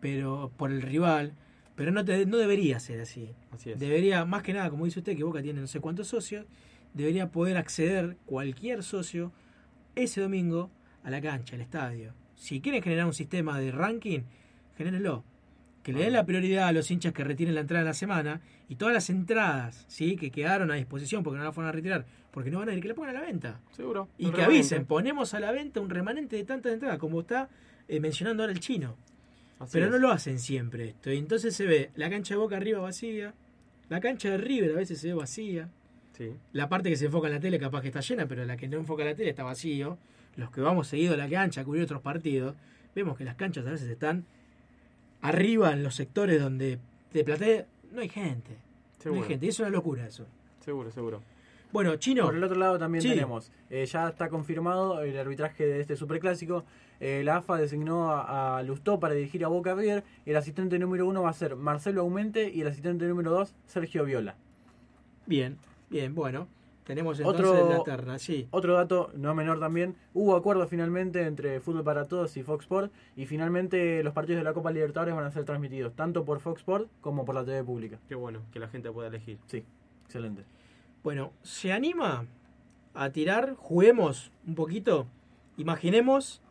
pero 0.00 0.50
por 0.56 0.70
el 0.72 0.82
rival. 0.82 1.32
Pero 1.76 1.92
no, 1.92 2.04
te- 2.04 2.26
no 2.26 2.36
debería 2.38 2.80
ser 2.80 3.00
así. 3.00 3.30
Así 3.52 3.70
es. 3.70 3.78
Debería, 3.78 4.24
más 4.24 4.42
que 4.42 4.52
nada, 4.52 4.70
como 4.70 4.84
dice 4.84 4.98
usted, 5.00 5.16
que 5.16 5.24
Boca 5.24 5.42
tiene 5.42 5.60
no 5.60 5.66
sé 5.66 5.80
cuántos 5.80 6.08
socios, 6.08 6.46
debería 6.94 7.30
poder 7.30 7.56
acceder 7.56 8.16
cualquier 8.26 8.82
socio 8.82 9.32
ese 9.94 10.20
domingo 10.20 10.70
a 11.02 11.10
la 11.10 11.20
cancha, 11.20 11.56
al 11.56 11.62
estadio. 11.62 12.14
Si 12.34 12.60
quieren 12.60 12.82
generar 12.82 13.06
un 13.06 13.14
sistema 13.14 13.58
de 13.58 13.70
ranking, 13.72 14.20
genérenlo. 14.76 15.24
Que 15.82 15.92
le 15.94 16.00
den 16.00 16.12
la 16.12 16.26
prioridad 16.26 16.68
a 16.68 16.72
los 16.72 16.90
hinchas 16.90 17.14
que 17.14 17.24
retiren 17.24 17.54
la 17.54 17.62
entrada 17.62 17.80
en 17.80 17.86
la 17.86 17.94
semana 17.94 18.42
y 18.68 18.76
todas 18.76 18.92
las 18.92 19.08
entradas 19.08 19.86
¿sí? 19.88 20.14
que 20.16 20.30
quedaron 20.30 20.70
a 20.70 20.74
disposición 20.74 21.22
porque 21.22 21.38
no 21.38 21.44
las 21.44 21.54
fueron 21.54 21.70
a 21.70 21.72
retirar, 21.72 22.04
porque 22.30 22.50
no 22.50 22.58
van 22.58 22.68
a 22.68 22.74
ir, 22.74 22.82
que 22.82 22.88
la 22.88 22.94
pongan 22.94 23.16
a 23.16 23.20
la 23.20 23.26
venta. 23.26 23.60
Seguro. 23.72 24.08
Y 24.18 24.26
que 24.26 24.32
remanente. 24.32 24.56
avisen, 24.56 24.84
ponemos 24.84 25.32
a 25.32 25.40
la 25.40 25.52
venta 25.52 25.80
un 25.80 25.88
remanente 25.88 26.36
de 26.36 26.44
tantas 26.44 26.74
entradas, 26.74 26.98
como 26.98 27.20
está 27.20 27.48
eh, 27.88 27.98
mencionando 27.98 28.42
ahora 28.42 28.52
el 28.52 28.60
chino. 28.60 28.96
Así 29.58 29.72
Pero 29.72 29.86
es. 29.86 29.92
no 29.92 29.98
lo 29.98 30.10
hacen 30.10 30.38
siempre 30.38 30.90
esto. 30.90 31.10
Y 31.10 31.16
entonces 31.16 31.56
se 31.56 31.64
ve 31.64 31.90
la 31.94 32.10
cancha 32.10 32.34
de 32.34 32.38
Boca 32.38 32.58
arriba 32.58 32.80
vacía, 32.80 33.32
la 33.88 34.00
cancha 34.00 34.30
de 34.30 34.36
River 34.36 34.72
a 34.72 34.76
veces 34.76 35.00
se 35.00 35.08
ve 35.08 35.14
vacía, 35.14 35.70
Sí. 36.12 36.32
la 36.52 36.68
parte 36.68 36.90
que 36.90 36.96
se 36.96 37.06
enfoca 37.06 37.28
en 37.28 37.34
la 37.34 37.40
tele 37.40 37.58
capaz 37.58 37.80
que 37.80 37.88
está 37.88 38.00
llena, 38.00 38.26
pero 38.26 38.44
la 38.44 38.56
que 38.56 38.68
no 38.68 38.76
enfoca 38.76 39.02
en 39.02 39.08
la 39.10 39.14
tele 39.14 39.30
está 39.30 39.42
vacío. 39.42 39.96
Los 40.36 40.50
que 40.50 40.60
vamos 40.60 40.86
seguido 40.88 41.14
a 41.14 41.16
la 41.16 41.28
cancha 41.28 41.62
a 41.62 41.64
cubrir 41.64 41.82
otros 41.84 42.02
partidos, 42.02 42.54
vemos 42.94 43.16
que 43.16 43.24
las 43.24 43.36
canchas 43.36 43.66
a 43.66 43.70
veces 43.70 43.88
están 43.88 44.24
arriba 45.22 45.72
en 45.72 45.82
los 45.82 45.94
sectores 45.94 46.40
donde 46.40 46.78
de 47.12 47.24
platea 47.24 47.66
no 47.92 48.00
hay 48.00 48.08
gente. 48.08 48.50
No 48.52 49.02
Seguro. 49.02 49.22
hay 49.22 49.28
gente. 49.28 49.46
Y 49.46 49.48
es 49.48 49.58
una 49.60 49.70
locura 49.70 50.06
eso. 50.06 50.26
Seguro, 50.64 50.90
seguro. 50.90 51.22
Bueno, 51.72 51.96
Chino. 51.96 52.24
Por 52.24 52.34
el 52.36 52.44
otro 52.44 52.58
lado 52.58 52.78
también 52.78 53.02
Sí. 53.02 53.10
tenemos, 53.10 53.52
eh, 53.70 53.86
ya 53.86 54.08
está 54.08 54.28
confirmado 54.28 55.00
el 55.02 55.16
arbitraje 55.18 55.64
de 55.66 55.80
este 55.80 55.96
superclásico. 55.96 56.64
Eh, 56.98 57.22
la 57.24 57.36
AFA 57.36 57.56
designó 57.56 58.10
a, 58.10 58.58
a 58.58 58.62
Lustó 58.62 59.00
para 59.00 59.14
dirigir 59.14 59.44
a 59.44 59.48
Boca 59.48 59.74
River. 59.74 60.04
El 60.26 60.36
asistente 60.36 60.78
número 60.78 61.06
uno 61.06 61.22
va 61.22 61.30
a 61.30 61.34
ser 61.34 61.56
Marcelo 61.56 62.02
Aumente 62.02 62.50
y 62.52 62.60
el 62.60 62.66
asistente 62.66 63.06
número 63.06 63.30
dos, 63.30 63.54
Sergio 63.66 64.04
Viola. 64.04 64.34
Bien, 65.26 65.56
bien, 65.90 66.14
bueno. 66.14 66.48
Tenemos 66.84 67.20
entonces 67.20 67.46
Otro, 67.46 67.70
la 67.70 67.84
terna, 67.84 68.18
sí. 68.18 68.48
otro 68.50 68.74
dato 68.74 69.12
no 69.14 69.32
menor 69.32 69.60
también, 69.60 69.94
hubo 70.12 70.34
acuerdo 70.34 70.66
finalmente 70.66 71.24
entre 71.24 71.60
Fútbol 71.60 71.84
para 71.84 72.08
Todos 72.08 72.36
y 72.36 72.42
Fox 72.42 72.64
Sport 72.64 72.92
y 73.14 73.26
finalmente 73.26 74.02
los 74.02 74.12
partidos 74.12 74.40
de 74.40 74.44
la 74.44 74.54
Copa 74.54 74.72
Libertadores 74.72 75.14
van 75.14 75.24
a 75.24 75.30
ser 75.30 75.44
transmitidos 75.44 75.94
tanto 75.94 76.24
por 76.24 76.40
Fox 76.40 76.62
Sport 76.62 76.88
como 77.00 77.24
por 77.24 77.36
la 77.36 77.44
TV 77.44 77.62
pública. 77.62 78.00
Qué 78.08 78.16
bueno, 78.16 78.40
que 78.52 78.58
la 78.58 78.66
gente 78.66 78.90
pueda 78.90 79.06
elegir. 79.08 79.38
Sí, 79.46 79.62
excelente. 80.04 80.42
Bueno, 81.04 81.32
¿se 81.42 81.72
anima 81.72 82.26
a 82.94 83.10
tirar? 83.10 83.54
Juguemos 83.56 84.32
un 84.44 84.56
poquito. 84.56 85.06
Imaginemos 85.58 86.42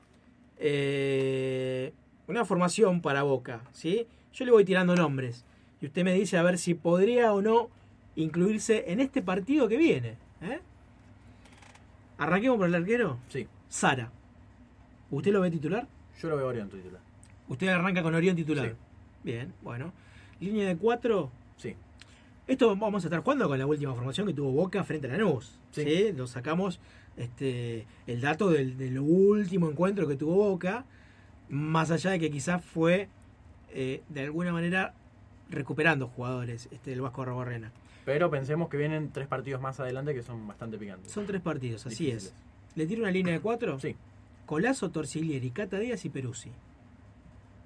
eh, 0.58 1.92
una 2.28 2.46
formación 2.46 3.02
para 3.02 3.24
Boca, 3.24 3.62
¿sí? 3.74 4.08
Yo 4.32 4.46
le 4.46 4.52
voy 4.52 4.64
tirando 4.64 4.96
nombres 4.96 5.44
y 5.82 5.88
usted 5.88 6.04
me 6.04 6.14
dice 6.14 6.38
a 6.38 6.44
ver 6.44 6.58
si 6.58 6.76
podría 6.76 7.34
o 7.34 7.42
no 7.42 7.70
incluirse 8.16 8.92
en 8.92 9.00
este 9.00 9.22
partido 9.22 9.68
que 9.68 9.78
viene. 9.78 10.18
¿eh? 10.42 10.60
Arranquemos 12.18 12.58
por 12.58 12.68
el 12.68 12.76
arquero. 12.76 13.18
Sí. 13.30 13.48
Sara. 13.68 14.12
¿Usted 15.12 15.32
lo 15.32 15.42
ve 15.42 15.52
titular? 15.52 15.88
Yo 16.22 16.30
lo 16.30 16.38
veo 16.38 16.48
Orión 16.48 16.70
titular. 16.70 17.02
Usted 17.48 17.68
arranca 17.68 18.04
con 18.04 18.14
Orión 18.14 18.36
titular. 18.36 18.70
Sí. 18.70 18.76
Bien, 19.24 19.54
bueno. 19.62 19.94
Línea 20.40 20.68
de 20.68 20.78
cuatro. 20.78 21.32
Sí. 21.58 21.76
Esto 22.48 22.76
vamos 22.76 23.04
a 23.04 23.08
estar 23.08 23.22
jugando 23.22 23.48
con 23.48 23.58
la 23.58 23.66
última 23.66 23.94
formación 23.94 24.28
que 24.28 24.34
tuvo 24.34 24.52
Boca 24.52 24.84
frente 24.84 25.08
a 25.08 25.12
Lanús. 25.12 25.60
Sí. 25.72 25.84
¿sí? 25.84 26.12
Lo 26.14 26.28
sacamos 26.28 26.80
este, 27.18 27.86
el 28.08 28.22
dato 28.22 28.50
del, 28.50 28.78
del 28.78 29.00
último 29.00 29.70
encuentro 29.70 30.08
que 30.08 30.16
tuvo 30.16 30.36
Boca, 30.36 30.86
más 31.50 31.92
allá 31.92 32.12
de 32.12 32.20
que 32.20 32.32
quizás 32.32 32.64
fue 32.64 33.10
eh, 33.72 34.02
de 34.10 34.22
alguna 34.22 34.52
manera 34.52 34.94
recuperando 35.50 36.08
jugadores 36.08 36.70
este, 36.72 36.92
del 36.92 37.02
Vasco 37.02 37.26
Raborrena. 37.26 37.72
Pero 38.10 38.32
pensemos 38.32 38.70
que 38.70 38.78
vienen 38.78 39.12
tres 39.12 39.28
partidos 39.28 39.62
más 39.62 39.80
adelante 39.80 40.16
que 40.16 40.24
son 40.24 40.48
bastante 40.48 40.80
picantes. 40.80 41.12
Son 41.12 41.28
tres 41.28 41.42
partidos, 41.44 41.86
así 41.86 42.06
Difíciles. 42.06 42.26
es. 42.26 42.76
¿Le 42.76 42.88
tiro 42.88 43.04
una 43.04 43.12
línea 43.12 43.34
de 43.34 43.40
cuatro? 43.40 43.80
Sí. 43.80 43.96
Colazo, 44.48 44.90
Torsiglieri, 44.90 45.52
Cata 45.52 45.78
Díaz 45.78 46.04
y 46.06 46.10
Peruzzi. 46.10 46.50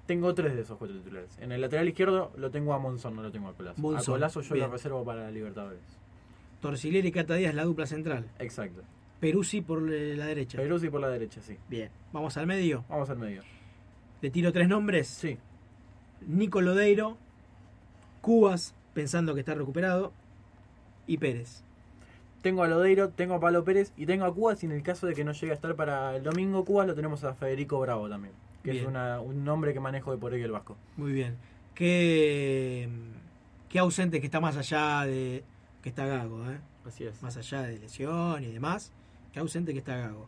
Tengo 0.04 0.34
tres 0.34 0.54
de 0.54 0.60
esos 0.60 0.76
cuatro 0.76 0.98
titulares. 0.98 1.30
En 1.40 1.50
el 1.50 1.62
lateral 1.62 1.88
izquierdo 1.88 2.30
lo 2.36 2.50
tengo 2.50 2.74
a 2.74 2.78
Monzón, 2.78 3.16
no 3.16 3.22
lo 3.22 3.32
tengo 3.32 3.48
a 3.48 3.54
Colazo. 3.54 3.80
Monzón, 3.80 4.16
A 4.16 4.16
Colazo 4.16 4.42
yo 4.42 4.52
bien. 4.54 4.66
lo 4.66 4.72
reservo 4.74 5.02
para 5.02 5.22
la 5.22 5.30
Libertadores. 5.30 5.80
Torsiglieri 6.60 7.08
y 7.08 7.12
Cata 7.12 7.36
Díaz, 7.36 7.54
la 7.54 7.64
dupla 7.64 7.86
central. 7.86 8.26
Exacto. 8.38 8.82
Peruzzi 9.20 9.62
por 9.62 9.80
la 9.80 10.26
derecha. 10.26 10.58
Peruzzi 10.58 10.90
por 10.90 11.00
la 11.00 11.08
derecha, 11.08 11.40
sí. 11.40 11.56
Bien. 11.70 11.88
Vamos 12.12 12.36
al 12.36 12.46
medio. 12.46 12.84
Vamos 12.90 13.08
al 13.08 13.16
medio. 13.16 13.40
Le 14.20 14.28
tiro 14.28 14.52
tres 14.52 14.68
nombres. 14.68 15.08
Sí. 15.08 15.38
Nico 16.26 16.60
Lodeiro, 16.60 17.16
Cubas, 18.20 18.74
pensando 18.92 19.32
que 19.32 19.40
está 19.40 19.54
recuperado, 19.54 20.12
y 21.06 21.18
Pérez. 21.18 21.62
Tengo 22.42 22.62
a 22.62 22.68
Lodeiro, 22.68 23.08
tengo 23.08 23.34
a 23.34 23.40
Pablo 23.40 23.64
Pérez 23.64 23.92
y 23.96 24.04
tengo 24.06 24.24
a 24.26 24.34
Cubas 24.34 24.62
y 24.62 24.66
en 24.66 24.72
el 24.72 24.82
caso 24.82 25.06
de 25.06 25.14
que 25.14 25.24
no 25.24 25.32
llegue 25.32 25.52
a 25.52 25.54
estar 25.54 25.74
para 25.76 26.16
el 26.16 26.22
domingo 26.22 26.64
Cubas 26.64 26.86
lo 26.86 26.94
tenemos 26.94 27.24
a 27.24 27.34
Federico 27.34 27.80
Bravo 27.80 28.08
también. 28.08 28.34
Que 28.62 28.72
Bien. 28.72 28.82
es 28.84 28.88
una- 28.88 29.20
un 29.20 29.44
nombre 29.44 29.72
que 29.72 29.80
manejo 29.80 30.10
de 30.12 30.18
por 30.18 30.32
ahí 30.32 30.42
el 30.42 30.50
Vasco. 30.52 30.76
Muy 30.96 31.12
bien. 31.12 31.36
Qué, 31.74 32.88
qué 33.68 33.78
ausente 33.78 34.20
que 34.20 34.26
está 34.26 34.40
más 34.40 34.56
allá 34.56 35.04
de 35.06 35.42
que 35.82 35.88
está 35.88 36.06
Gago, 36.06 36.50
¿eh? 36.50 36.58
Así 36.86 37.04
es. 37.04 37.22
Más 37.22 37.36
allá 37.36 37.62
de 37.62 37.78
lesión 37.78 38.42
y 38.44 38.52
demás. 38.52 38.92
Que 39.32 39.40
ausente 39.40 39.72
que 39.72 39.78
está 39.78 39.96
Gago. 39.96 40.26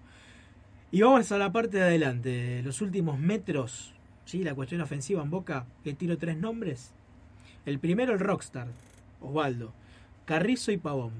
Y 0.90 1.00
vamos 1.02 1.30
a 1.32 1.38
la 1.38 1.52
parte 1.52 1.78
de 1.78 1.82
adelante, 1.82 2.62
los 2.62 2.80
últimos 2.80 3.18
metros, 3.18 3.92
¿sí? 4.24 4.42
la 4.44 4.54
cuestión 4.54 4.80
ofensiva 4.80 5.22
en 5.22 5.30
Boca, 5.30 5.66
le 5.84 5.94
tiro 5.94 6.16
tres 6.16 6.36
nombres. 6.38 6.92
El 7.66 7.78
primero, 7.78 8.12
el 8.12 8.20
Rockstar, 8.20 8.68
Osvaldo, 9.20 9.72
Carrizo 10.26 10.72
y 10.72 10.76
Pavón. 10.76 11.12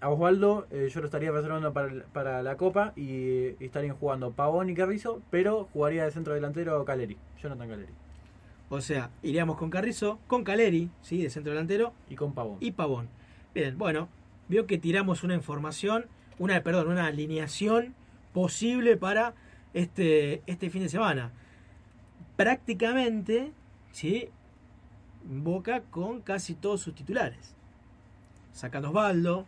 A 0.00 0.08
Osvaldo 0.08 0.66
eh, 0.70 0.88
yo 0.92 1.00
lo 1.00 1.06
estaría 1.06 1.30
reservando 1.30 1.72
para, 1.72 2.42
la 2.42 2.56
Copa 2.56 2.92
y, 2.96 3.50
y 3.50 3.56
estarían 3.60 3.96
jugando 3.96 4.32
Pavón 4.32 4.70
y 4.70 4.74
Carrizo, 4.74 5.20
pero 5.30 5.68
jugaría 5.72 6.04
de 6.04 6.10
centro 6.10 6.34
delantero 6.34 6.84
Caleri, 6.84 7.16
Jonathan 7.40 7.68
Caleri. 7.68 7.92
O 8.68 8.80
sea, 8.80 9.10
iríamos 9.22 9.58
con 9.58 9.68
Carrizo, 9.68 10.18
con 10.26 10.44
Caleri, 10.44 10.88
¿sí? 11.02 11.22
de 11.22 11.28
centro 11.28 11.52
delantero, 11.52 11.92
Y 12.08 12.16
con 12.16 12.32
Pavón. 12.32 12.56
y 12.60 12.70
Pavón. 12.70 13.08
Bien, 13.54 13.76
bueno, 13.76 14.08
vio 14.48 14.66
que 14.66 14.78
tiramos 14.78 15.22
una 15.24 15.34
información, 15.34 16.06
una, 16.38 16.62
perdón, 16.62 16.88
una 16.88 17.06
alineación 17.06 17.94
posible 18.32 18.96
para 18.96 19.34
este, 19.74 20.42
este 20.46 20.70
fin 20.70 20.82
de 20.82 20.88
semana. 20.88 21.32
Prácticamente, 22.36 23.52
¿sí? 23.92 24.30
Boca 25.24 25.82
con 25.90 26.22
casi 26.22 26.54
todos 26.54 26.80
sus 26.80 26.94
titulares. 26.94 27.54
Sacando 28.52 28.88
Osvaldo. 28.88 29.46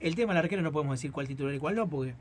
El 0.00 0.14
tema 0.14 0.32
del 0.32 0.44
arquero 0.44 0.62
no 0.62 0.72
podemos 0.72 0.98
decir 0.98 1.12
cuál 1.12 1.26
titular 1.26 1.54
y 1.54 1.58
cuál 1.58 1.74
no, 1.74 1.88
porque 1.88 2.14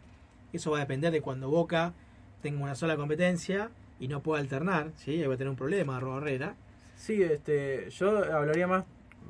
eso 0.54 0.72
va 0.72 0.78
a 0.78 0.80
depender 0.82 1.12
de 1.12 1.22
cuando 1.22 1.50
Boca 1.50 1.94
tenga 2.42 2.64
una 2.64 2.76
sola 2.76 2.96
competencia 2.98 3.70
y 4.00 4.08
no 4.08 4.22
pueda 4.22 4.42
alternar, 4.42 4.92
¿sí? 4.96 5.12
Ahí 5.12 5.28
va 5.28 5.36
a 5.36 5.38
tener 5.38 5.50
un 5.50 5.56
problema, 5.56 6.00
Robo 6.00 6.18
Herrera. 6.18 6.56
Sí, 6.96 7.22
este, 7.22 7.90
yo 7.92 8.18
hablaría 8.34 8.68
más, 8.68 8.86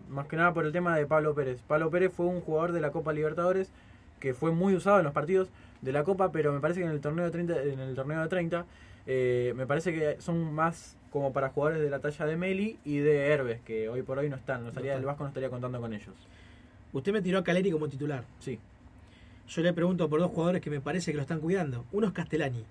más 0.09 0.27
que 0.27 0.37
nada 0.37 0.53
por 0.53 0.65
el 0.65 0.71
tema 0.71 0.95
de 0.95 1.05
Pablo 1.05 1.35
Pérez. 1.35 1.61
Pablo 1.67 1.89
Pérez 1.89 2.13
fue 2.13 2.25
un 2.25 2.41
jugador 2.41 2.71
de 2.71 2.81
la 2.81 2.91
Copa 2.91 3.13
Libertadores 3.13 3.69
que 4.19 4.33
fue 4.33 4.51
muy 4.51 4.75
usado 4.75 4.99
en 4.99 5.03
los 5.03 5.13
partidos 5.13 5.49
de 5.81 5.91
la 5.91 6.03
Copa, 6.03 6.31
pero 6.31 6.53
me 6.53 6.59
parece 6.59 6.79
que 6.79 6.85
en 6.85 6.91
el 6.91 7.01
torneo 7.01 7.25
de 7.25 7.31
30, 7.31 7.61
en 7.63 7.79
el 7.79 7.95
torneo 7.95 8.21
de 8.21 8.27
30 8.27 8.65
eh, 9.05 9.53
me 9.55 9.65
parece 9.67 9.93
que 9.93 10.21
son 10.21 10.53
más 10.53 10.97
como 11.11 11.31
para 11.31 11.49
jugadores 11.49 11.81
de 11.81 11.89
la 11.89 11.99
talla 11.99 12.25
de 12.25 12.35
Meli 12.35 12.77
y 12.83 12.97
de 12.97 13.27
Herbes, 13.27 13.61
que 13.61 13.89
hoy 13.89 14.01
por 14.01 14.17
hoy 14.17 14.29
no 14.29 14.35
están. 14.35 14.63
No 14.63 14.69
estaría, 14.69 14.95
el 14.95 15.05
Vasco 15.05 15.23
no 15.23 15.29
estaría 15.29 15.49
contando 15.49 15.79
con 15.79 15.93
ellos. 15.93 16.15
Usted 16.93 17.11
me 17.13 17.21
tiró 17.21 17.39
a 17.39 17.43
Caleri 17.43 17.71
como 17.71 17.87
titular. 17.87 18.23
Sí. 18.39 18.59
Yo 19.49 19.61
le 19.61 19.73
pregunto 19.73 20.09
por 20.09 20.19
dos 20.19 20.31
jugadores 20.31 20.61
que 20.61 20.69
me 20.69 20.81
parece 20.81 21.11
que 21.11 21.15
lo 21.17 21.21
están 21.21 21.39
cuidando. 21.39 21.85
Uno 21.91 22.07
es 22.07 22.13
Castellani 22.13 22.63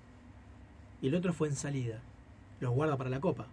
y 1.03 1.09
el 1.09 1.15
otro 1.15 1.33
fue 1.33 1.49
en 1.49 1.57
salida. 1.57 2.01
Los 2.61 2.73
guarda 2.73 2.97
para 2.97 3.11
la 3.11 3.21
Copa. 3.21 3.47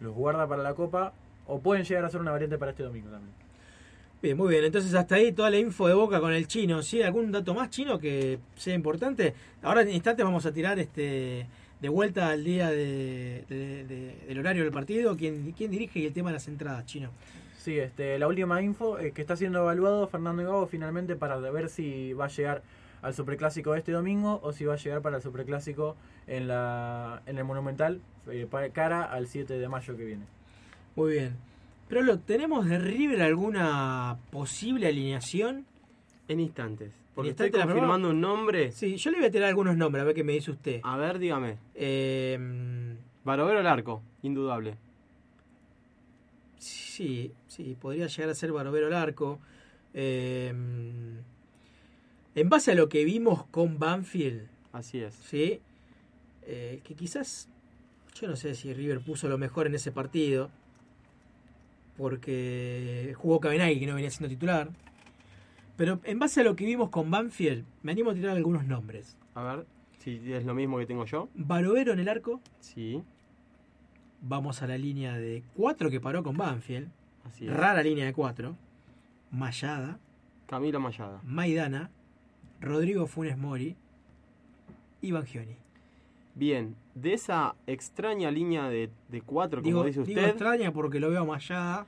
Los 0.00 0.14
guarda 0.14 0.46
para 0.46 0.62
la 0.62 0.74
Copa 0.74 1.12
o 1.46 1.60
pueden 1.60 1.84
llegar 1.84 2.04
a 2.04 2.08
ser 2.10 2.20
una 2.20 2.30
variante 2.30 2.58
para 2.58 2.70
este 2.72 2.82
domingo 2.82 3.10
también. 3.10 3.32
Bien, 4.22 4.36
muy 4.36 4.50
bien. 4.50 4.64
Entonces 4.64 4.94
hasta 4.94 5.16
ahí 5.16 5.32
toda 5.32 5.50
la 5.50 5.58
info 5.58 5.88
de 5.88 5.94
Boca 5.94 6.20
con 6.20 6.32
el 6.32 6.46
chino. 6.46 6.82
¿Sí? 6.82 7.02
¿Algún 7.02 7.32
dato 7.32 7.54
más 7.54 7.70
chino 7.70 7.98
que 7.98 8.38
sea 8.56 8.74
importante? 8.74 9.34
Ahora 9.62 9.82
en 9.82 9.90
instantes 9.90 10.24
vamos 10.24 10.46
a 10.46 10.52
tirar 10.52 10.78
este 10.78 11.46
de 11.80 11.88
vuelta 11.88 12.28
al 12.28 12.44
día 12.44 12.70
de- 12.70 13.44
de- 13.48 13.84
de- 13.84 14.16
del 14.28 14.38
horario 14.38 14.62
del 14.62 14.72
partido. 14.72 15.16
¿Quién, 15.16 15.50
¿Quién 15.56 15.72
dirige 15.72 15.98
y 15.98 16.06
el 16.06 16.12
tema 16.12 16.30
de 16.30 16.34
las 16.34 16.46
entradas, 16.46 16.86
chino? 16.86 17.10
Sí, 17.62 17.78
este, 17.78 18.18
la 18.18 18.26
última 18.26 18.60
info 18.60 18.98
es 18.98 19.12
que 19.12 19.20
está 19.20 19.36
siendo 19.36 19.60
evaluado 19.60 20.08
Fernando 20.08 20.42
Gago 20.42 20.66
finalmente 20.66 21.14
para 21.14 21.38
ver 21.38 21.68
si 21.68 22.12
va 22.12 22.24
a 22.24 22.28
llegar 22.28 22.64
al 23.02 23.14
Superclásico 23.14 23.76
este 23.76 23.92
domingo 23.92 24.40
o 24.42 24.52
si 24.52 24.64
va 24.64 24.74
a 24.74 24.76
llegar 24.76 25.00
para 25.00 25.18
el 25.18 25.22
Superclásico 25.22 25.94
en 26.26 26.48
la 26.48 27.22
en 27.24 27.38
el 27.38 27.44
Monumental 27.44 28.00
eh, 28.28 28.48
para 28.50 28.70
cara 28.70 29.04
al 29.04 29.28
7 29.28 29.60
de 29.60 29.68
mayo 29.68 29.96
que 29.96 30.04
viene. 30.04 30.24
Muy 30.96 31.12
bien. 31.12 31.36
Pero 31.86 32.02
lo 32.02 32.18
¿tenemos 32.18 32.66
de 32.66 32.80
River 32.80 33.22
alguna 33.22 34.18
posible 34.32 34.88
alineación? 34.88 35.64
En 36.26 36.40
instantes. 36.40 36.90
Porque 37.14 37.28
¿En 37.28 37.30
estoy 37.34 37.46
instantes 37.46 37.68
la 37.68 37.72
confirmando 37.74 38.10
un 38.10 38.20
nombre. 38.20 38.72
Sí, 38.72 38.96
yo 38.96 39.12
le 39.12 39.18
voy 39.18 39.26
a 39.26 39.30
tirar 39.30 39.50
algunos 39.50 39.76
nombres, 39.76 40.02
a 40.02 40.06
ver 40.06 40.16
qué 40.16 40.24
me 40.24 40.32
dice 40.32 40.50
usted. 40.50 40.80
A 40.82 40.96
ver, 40.96 41.20
dígame. 41.20 41.58
Eh, 41.76 42.96
Barovero 43.22 43.60
al 43.60 43.68
arco, 43.68 44.02
indudable. 44.22 44.78
Sí, 46.92 47.32
sí, 47.48 47.76
podría 47.80 48.06
llegar 48.06 48.30
a 48.30 48.34
ser 48.34 48.52
Barovero 48.52 48.88
el 48.88 48.94
arco. 48.94 49.38
Eh, 49.94 50.52
en 52.34 52.48
base 52.48 52.72
a 52.72 52.74
lo 52.74 52.88
que 52.88 53.04
vimos 53.04 53.44
con 53.46 53.78
Banfield, 53.78 54.48
Así 54.72 55.00
es. 55.02 55.14
¿sí? 55.14 55.60
Eh, 56.42 56.80
que 56.82 56.94
quizás, 56.94 57.48
yo 58.14 58.26
no 58.26 58.36
sé 58.36 58.54
si 58.54 58.72
River 58.72 59.00
puso 59.00 59.28
lo 59.28 59.36
mejor 59.38 59.66
en 59.66 59.74
ese 59.74 59.92
partido, 59.92 60.50
porque 61.96 63.14
jugó 63.16 63.40
Cabenagui 63.40 63.80
que 63.80 63.86
no 63.86 63.94
venía 63.94 64.10
siendo 64.10 64.28
titular. 64.28 64.70
Pero 65.76 66.00
en 66.04 66.18
base 66.18 66.40
a 66.40 66.44
lo 66.44 66.56
que 66.56 66.64
vimos 66.64 66.90
con 66.90 67.10
Banfield, 67.10 67.64
me 67.82 67.92
animo 67.92 68.10
a 68.10 68.14
tirar 68.14 68.36
algunos 68.36 68.64
nombres. 68.64 69.16
A 69.34 69.42
ver, 69.42 69.66
si 69.98 70.32
es 70.32 70.44
lo 70.44 70.54
mismo 70.54 70.78
que 70.78 70.86
tengo 70.86 71.04
yo. 71.04 71.28
Barovero 71.34 71.92
en 71.92 71.98
el 71.98 72.08
arco, 72.08 72.40
Sí, 72.60 73.02
vamos 74.22 74.62
a 74.62 74.66
la 74.66 74.78
línea 74.78 75.14
de 75.18 75.42
4 75.56 75.90
que 75.90 76.00
paró 76.00 76.22
con 76.22 76.36
Banfield, 76.36 76.88
así 77.24 77.48
rara 77.48 77.82
línea 77.82 78.06
de 78.06 78.12
4, 78.14 78.56
Mayada, 79.32 79.98
Camilo 80.46 80.80
Mayada. 80.80 81.20
Maidana, 81.24 81.90
Rodrigo 82.60 83.06
Funes 83.06 83.36
Mori 83.36 83.76
y 85.00 85.12
Bangioni. 85.12 85.56
Bien, 86.34 86.76
de 86.94 87.12
esa 87.12 87.54
extraña 87.66 88.30
línea 88.30 88.68
de, 88.68 88.90
de 89.08 89.20
cuatro, 89.20 89.60
como 89.60 89.68
Digo, 89.68 89.84
dice 89.84 90.02
digo 90.02 90.20
usted, 90.20 90.30
extraña 90.30 90.72
porque 90.72 90.98
lo 91.00 91.10
veo 91.10 91.22
a 91.22 91.24
Mayada. 91.26 91.86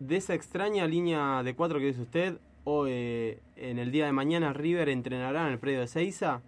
de 0.00 0.16
esa 0.16 0.34
extraña 0.34 0.86
línea 0.86 1.42
de 1.44 1.54
cuatro 1.54 1.78
que 1.78 1.86
dice 1.86 2.02
usted, 2.02 2.38
o 2.64 2.86
eh, 2.88 3.38
en 3.54 3.78
el 3.78 3.92
día 3.92 4.06
de 4.06 4.12
mañana 4.12 4.52
River 4.52 4.88
entrenará 4.88 5.46
en 5.46 5.52
el 5.52 5.58
predio 5.58 5.80
de 5.80 5.86
Seiza 5.86 6.40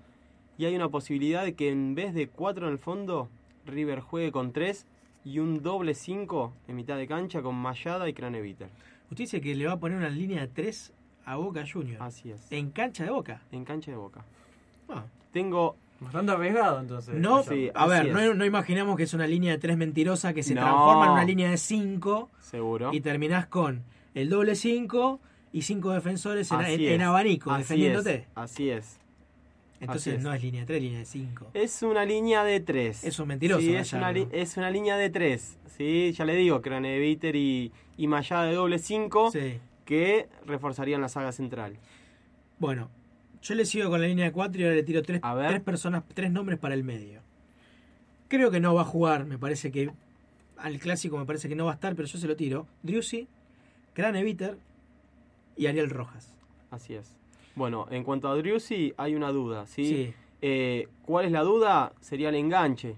y 0.57 0.65
hay 0.65 0.75
una 0.75 0.89
posibilidad 0.89 1.45
de 1.45 1.55
que 1.55 1.71
en 1.71 1.95
vez 1.95 2.13
de 2.13 2.29
cuatro 2.29 2.67
en 2.67 2.73
el 2.73 2.79
fondo, 2.79 3.29
River 3.67 4.01
juegue 4.01 4.33
con 4.33 4.53
tres 4.53 4.85
y 5.29 5.41
un 5.41 5.63
doble 5.63 5.95
cinco 5.95 6.55
en 6.69 6.77
mitad 6.77 6.97
de 6.97 7.07
cancha 7.07 7.43
con 7.43 7.55
Mayada 7.55 8.09
y 8.09 8.15
Craneviter. 8.15 8.69
Usted 9.11 9.25
dice 9.25 9.41
que 9.43 9.55
le 9.55 9.67
va 9.67 9.75
a 9.75 9.79
poner 9.79 9.99
una 9.99 10.09
línea 10.09 10.41
de 10.41 10.49
3 10.49 10.93
a 11.27 11.37
Boca 11.37 11.65
Juniors. 11.71 12.01
Así 12.01 12.31
es. 12.31 12.51
En 12.51 12.71
cancha 12.71 13.05
de 13.05 13.11
Boca. 13.11 13.43
En 13.53 13.65
cancha 13.65 13.91
de 13.91 13.97
Boca. 13.99 14.25
Ah. 14.89 15.05
Tengo 15.33 15.77
Bastante 16.01 16.33
arriesgado 16.33 16.81
entonces. 16.81 17.15
No, 17.17 17.43
Sí, 17.43 17.71
a 17.75 17.87
ver, 17.87 18.13
no, 18.13 18.33
no 18.35 18.45
imaginamos 18.45 18.97
que 18.97 19.03
es 19.03 19.13
una 19.15 19.27
línea 19.27 19.53
de 19.53 19.59
3 19.59 19.77
mentirosa 19.77 20.33
que 20.33 20.43
se 20.43 20.55
No. 20.55 20.63
transforma 20.63 21.07
en 21.07 21.13
una 21.13 21.25
línea 21.25 21.51
de 21.51 21.59
5 21.59 22.31
seguro. 22.41 22.91
y 22.95 23.01
terminás 23.01 23.47
con 23.49 23.83
el 24.15 24.31
doble 24.31 24.55
5 24.55 25.21
y 25.53 25.63
5 25.63 25.91
defensores 25.93 26.51
en, 26.53 27.03
abanico 27.03 27.51
Así 27.51 27.63
defendiéndote. 27.63 28.15
es, 28.15 28.27
Así 28.35 28.71
es. 28.71 28.99
Entonces 29.81 30.15
es. 30.15 30.23
no 30.23 30.33
es 30.33 30.43
línea 30.43 30.63
de 30.63 30.67
3, 30.67 30.83
línea 30.83 30.99
de 30.99 31.05
5. 31.05 31.51
Es 31.55 31.83
una 31.83 32.05
línea 32.05 32.43
de 32.45 32.61
tres. 32.61 33.05
Es 33.05 33.19
un 33.19 33.29
mentiroso, 33.29 33.61
Sí, 33.61 33.75
es, 33.75 33.93
una, 33.93 34.11
es 34.11 34.57
una 34.57 34.71
línea 34.71 34.97
de 34.97 35.09
tres. 35.11 35.59
Sí, 35.77 36.13
ya 36.13 36.25
le 36.25 36.35
digo, 36.35 36.61
Craneviter 36.63 37.37
y, 37.37 37.71
y 37.97 38.07
Mayada 38.09 38.45
de 38.47 38.55
doble 38.55 38.79
5 38.79 39.31
Sí. 39.31 39.59
que 39.85 40.29
reforzarían 40.47 41.01
la 41.01 41.09
saga 41.09 41.31
central. 41.33 41.77
Bueno, 42.59 42.91
yo 43.41 43.55
le 43.55 43.65
sigo 43.65 43.89
con 43.89 44.01
la 44.01 44.09
línea 44.09 44.25
de 44.25 44.33
4 44.33 44.61
y 44.61 44.65
ahora 44.65 44.75
le 44.77 44.83
tiro 44.83 45.03
tres, 45.03 45.21
A 45.23 45.35
ver. 45.35 45.49
tres 45.51 45.61
personas, 45.63 46.03
tres 46.13 46.31
nombres 46.33 46.59
para 46.59 46.75
el 46.75 46.83
medio. 46.83 47.21
Creo 48.27 48.51
que 48.51 48.59
no 48.61 48.75
va 48.75 48.83
a 48.83 48.85
jugar, 48.85 49.25
me 49.27 49.39
parece 49.39 49.71
que 49.71 49.91
al 50.57 50.79
clásico 50.81 51.17
me 51.17 51.25
parece 51.25 51.49
que 51.49 51.55
no 51.55 51.67
va 51.67 51.71
a 51.71 51.75
estar, 51.75 51.95
pero 51.95 52.09
yo 52.09 52.19
se 52.19 52.27
lo 52.27 52.35
tiro. 52.35 52.67
Driussi, 52.83 53.29
Craneviter 53.95 54.59
y 55.57 55.67
Ariel 55.67 55.89
Rojas. 55.89 56.35
Así 56.73 56.95
es. 56.95 57.15
Bueno, 57.59 57.89
en 57.91 58.05
cuanto 58.05 58.29
a 58.29 58.37
Driussi, 58.37 58.95
hay 58.97 59.17
una 59.17 59.33
duda, 59.33 59.67
¿sí? 59.67 59.85
Sí. 59.85 60.15
Eh, 60.43 60.87
¿Cuál 61.05 61.25
es 61.25 61.33
la 61.33 61.43
duda? 61.43 61.93
Sería 62.01 62.29
el 62.29 62.37
enganche. 62.37 62.95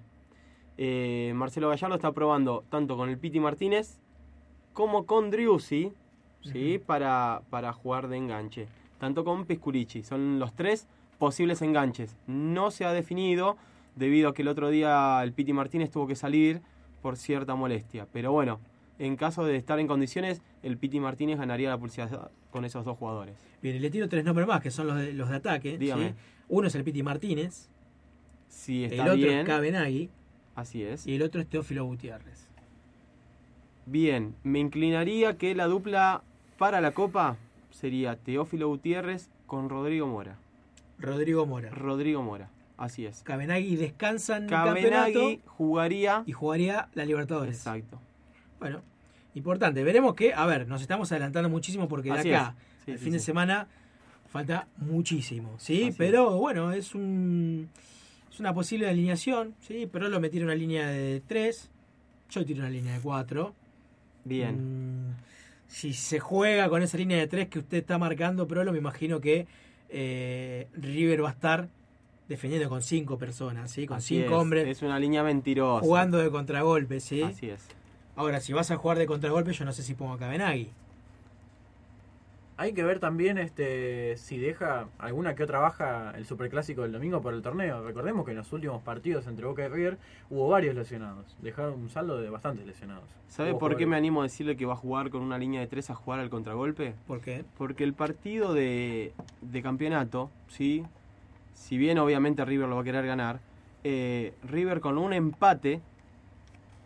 Eh, 0.77 1.33
Marcelo 1.35 1.71
Gallardo 1.71 1.95
está 1.95 2.13
probando 2.13 2.63
tanto 2.69 2.95
con 2.99 3.09
el 3.09 3.17
Piti 3.17 3.41
Martínez 3.41 3.99
como 4.75 5.07
con 5.07 5.31
Driussi, 5.31 5.95
¿sí? 6.43 6.79
para, 6.85 7.41
para 7.49 7.73
jugar 7.73 8.09
de 8.09 8.19
enganche. 8.19 8.69
Tanto 8.99 9.25
con 9.25 9.47
Pisculici. 9.47 10.03
Son 10.03 10.39
los 10.39 10.53
tres 10.53 10.87
posibles 11.19 11.63
enganches. 11.63 12.15
No 12.27 12.71
se 12.71 12.85
ha 12.85 12.93
definido 12.93 13.57
debido 13.97 14.29
a 14.29 14.35
que 14.35 14.43
el 14.43 14.49
otro 14.49 14.69
día 14.69 15.23
el 15.23 15.33
Piti 15.33 15.55
Martínez 15.55 15.91
tuvo 15.91 16.07
que 16.07 16.17
salir 16.17 16.61
por 17.01 17.17
cierta 17.17 17.55
molestia. 17.55 18.07
Pero 18.13 18.31
bueno, 18.33 18.61
en 19.01 19.17
caso 19.17 19.45
de 19.45 19.57
estar 19.57 19.81
en 19.81 19.87
condiciones, 19.87 20.43
el 20.63 20.77
Piti 20.77 21.01
Martínez 21.01 21.39
ganaría 21.39 21.71
la 21.71 21.79
pulsada 21.79 22.31
con 22.51 22.67
esos 22.67 22.85
dos 22.85 22.99
jugadores. 22.99 23.35
Bien, 23.63 23.75
y 23.75 23.79
le 23.79 23.91
tiro 23.91 24.09
tres 24.11 24.25
nombres 24.25 24.47
más, 24.47 24.61
que 24.61 24.71
son 24.71 24.87
los 24.87 24.97
de, 24.99 25.15
los 25.15 25.31
de 25.31 25.37
ataque. 25.37 25.79
Dígame. 25.79 26.11
¿sí? 26.11 26.15
Uno 26.51 26.69
es 26.69 26.75
el 26.75 26.85
Piti 26.85 27.03
Martínez, 27.03 27.69
el 28.69 28.85
está 28.85 29.03
otro 29.05 29.15
bien, 29.17 29.39
es 29.39 29.47
Cabenagui 29.47 30.11
así 30.55 30.83
es. 30.83 31.07
y 31.07 31.15
el 31.15 31.23
otro 31.23 31.41
es 31.41 31.49
Teófilo 31.49 31.85
Gutiérrez. 31.87 32.49
Bien, 33.87 34.35
me 34.43 34.59
inclinaría 34.59 35.39
que 35.39 35.55
la 35.55 35.65
dupla 35.65 36.23
para 36.59 36.83
la 36.83 36.93
Copa 36.93 37.39
sería 37.71 38.17
Teófilo 38.17 38.69
Gutiérrez 38.69 39.31
con 39.47 39.71
Rodrigo 39.71 40.07
Mora. 40.07 40.37
Rodrigo 40.99 41.47
Mora. 41.47 41.71
Rodrigo 41.71 42.23
Mora, 42.23 42.51
así 42.77 43.07
es. 43.07 43.23
Cabenagui 43.23 43.77
descansa 43.77 44.37
en 44.37 44.43
el 44.45 44.51
Cabenagui 44.51 44.91
campeonato 44.91 45.43
jugaría. 45.47 46.23
y 46.27 46.33
jugaría 46.33 46.91
la 46.93 47.07
Libertadores. 47.07 47.57
Exacto. 47.57 47.99
Bueno, 48.59 48.83
importante. 49.35 49.83
Veremos 49.85 50.15
que, 50.15 50.35
a 50.35 50.47
ver, 50.47 50.67
nos 50.69 50.83
estamos 50.83 51.11
adelantando 51.13 51.49
muchísimo 51.49 51.89
porque 51.89 52.13
de 52.13 52.19
acá. 52.19 52.55
Sí, 52.85 52.93
sí, 52.93 52.99
fin 52.99 53.13
de 53.13 53.19
semana 53.19 53.69
Falta 54.31 54.69
muchísimo, 54.77 55.57
¿sí? 55.59 55.89
Así 55.89 55.95
pero 55.99 56.39
bueno, 56.39 56.71
es 56.71 56.95
un 56.95 57.69
es 58.31 58.39
una 58.39 58.55
posible 58.55 58.89
alineación, 58.89 59.57
¿sí? 59.61 59.89
Pero 59.91 60.09
lo 60.09 60.21
metieron 60.21 60.49
una 60.51 60.55
línea 60.55 60.87
de 60.89 61.21
3, 61.27 61.69
yo 62.31 62.45
tiro 62.45 62.61
una 62.61 62.71
línea 62.71 62.95
de 62.95 63.01
4. 63.01 63.55
Bien. 64.23 65.17
si 65.67 65.95
se 65.95 66.21
juega 66.21 66.69
con 66.69 66.83
esa 66.83 66.97
línea 66.97 67.19
de 67.19 67.27
3 67.27 67.49
que 67.49 67.59
usted 67.59 67.79
está 67.79 67.99
marcando, 67.99 68.47
pero 68.47 68.63
lo 68.63 68.71
me 68.71 68.79
imagino 68.79 69.21
que 69.21 69.49
eh, 69.89 70.69
River 70.75 71.25
va 71.25 71.31
a 71.31 71.33
estar 71.33 71.69
defendiendo 72.29 72.69
con 72.69 72.83
5 72.83 73.19
personas, 73.19 73.73
¿sí? 73.73 73.85
Con 73.87 73.97
Así 73.97 74.19
5 74.19 74.27
es, 74.27 74.33
hombres 74.33 74.69
Es 74.69 74.83
una 74.83 75.01
línea 75.01 75.25
mentirosa. 75.25 75.85
jugando 75.85 76.19
de 76.19 76.31
contragolpe, 76.31 77.01
¿sí? 77.01 77.23
Así 77.23 77.51
es. 77.51 77.67
Ahora, 78.21 78.39
si 78.41 78.53
vas 78.53 78.71
a 78.71 78.77
jugar 78.77 78.99
de 78.99 79.07
contragolpe, 79.07 79.55
yo 79.55 79.65
no 79.65 79.73
sé 79.73 79.83
si 79.83 79.95
pongo 79.95 80.13
a 80.13 80.19
Cabenagui. 80.19 80.69
Hay 82.59 82.75
que 82.75 82.85
ver 82.85 83.01
también 83.01 83.39
este 83.39 84.19
si 84.19 84.37
deja 84.37 84.89
alguna 84.99 85.35
que 85.35 85.43
otra 85.43 85.59
baja 85.59 86.13
el 86.15 86.27
superclásico 86.27 86.83
del 86.83 86.93
domingo 86.93 87.23
por 87.23 87.33
el 87.33 87.41
torneo. 87.41 87.83
Recordemos 87.83 88.27
que 88.27 88.33
en 88.33 88.37
los 88.37 88.53
últimos 88.53 88.83
partidos 88.83 89.27
entre 89.27 89.47
Boca 89.47 89.65
y 89.65 89.69
River 89.69 89.97
hubo 90.29 90.51
varios 90.51 90.75
lesionados. 90.75 91.35
Dejaron 91.41 91.81
un 91.81 91.89
saldo 91.89 92.21
de 92.21 92.29
bastantes 92.29 92.67
lesionados. 92.67 93.09
¿Sabe 93.29 93.55
por 93.55 93.75
qué 93.79 93.87
me 93.87 93.97
animo 93.97 94.21
a 94.21 94.25
decirle 94.25 94.55
que 94.55 94.67
va 94.67 94.75
a 94.75 94.77
jugar 94.77 95.09
con 95.09 95.23
una 95.23 95.39
línea 95.39 95.63
de 95.63 95.67
tres 95.67 95.89
a 95.89 95.95
jugar 95.95 96.21
al 96.21 96.29
contragolpe? 96.29 96.93
¿Por 97.07 97.23
qué? 97.23 97.47
Porque 97.57 97.85
el 97.85 97.95
partido 97.95 98.53
de, 98.53 99.15
de 99.41 99.63
campeonato, 99.63 100.29
¿sí? 100.49 100.85
si 101.55 101.79
bien 101.79 101.99
obviamente 101.99 102.45
River 102.45 102.69
lo 102.69 102.75
va 102.75 102.83
a 102.83 102.85
querer 102.85 103.07
ganar, 103.07 103.41
eh, 103.83 104.35
River 104.45 104.81
con 104.81 104.99
un 104.99 105.15
empate, 105.15 105.81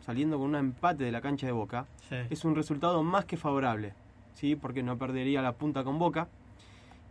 saliendo 0.05 0.39
con 0.39 0.49
un 0.51 0.57
empate 0.57 1.05
de 1.05 1.11
la 1.13 1.21
cancha 1.23 1.47
de 1.47 1.53
Boca, 1.53 1.87
Sí. 2.09 2.17
es 2.29 2.45
un 2.45 2.55
resultado 2.55 3.03
más 3.03 3.25
que 3.25 3.37
favorable, 3.39 3.95
¿sí? 4.35 4.55
porque 4.55 4.83
no 4.83 4.99
perdería 4.99 5.41
la 5.41 5.53
punta 5.53 5.83
con 5.83 5.99
Boca 5.99 6.29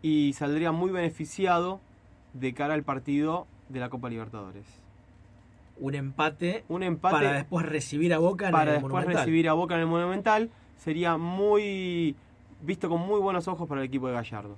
y 0.04 0.34
saldría 0.34 0.72
muy 0.72 0.92
beneficiado 0.92 1.80
de 2.34 2.54
cara 2.54 2.76
al 2.76 2.84
partido 2.84 3.48
de 3.70 3.80
la 3.80 3.90
Copa 3.90 4.10
Libertadores. 4.10 4.68
Un 5.80 5.96
empate, 5.96 6.64
Un 6.70 6.84
empate 6.84 7.16
para 7.16 7.34
después 7.34 7.66
recibir 7.66 8.14
a 8.14 8.20
Boca 8.20 8.46
en 8.48 8.52
para 8.52 8.72
el 8.76 8.82
después 8.82 8.92
Monumental. 8.94 9.24
recibir 9.26 9.50
a 9.50 9.54
Boca 9.54 9.74
en 9.74 9.82
el 9.82 9.88
Monumental 9.88 10.52
sería 10.78 11.18
muy 11.18 12.16
visto 12.62 12.90
con 12.90 13.02
muy 13.02 13.20
buenos 13.20 13.48
ojos 13.48 13.68
para 13.68 13.82
el 13.82 13.88
equipo 13.88 14.08
de 14.08 14.14
Gallardo. 14.14 14.56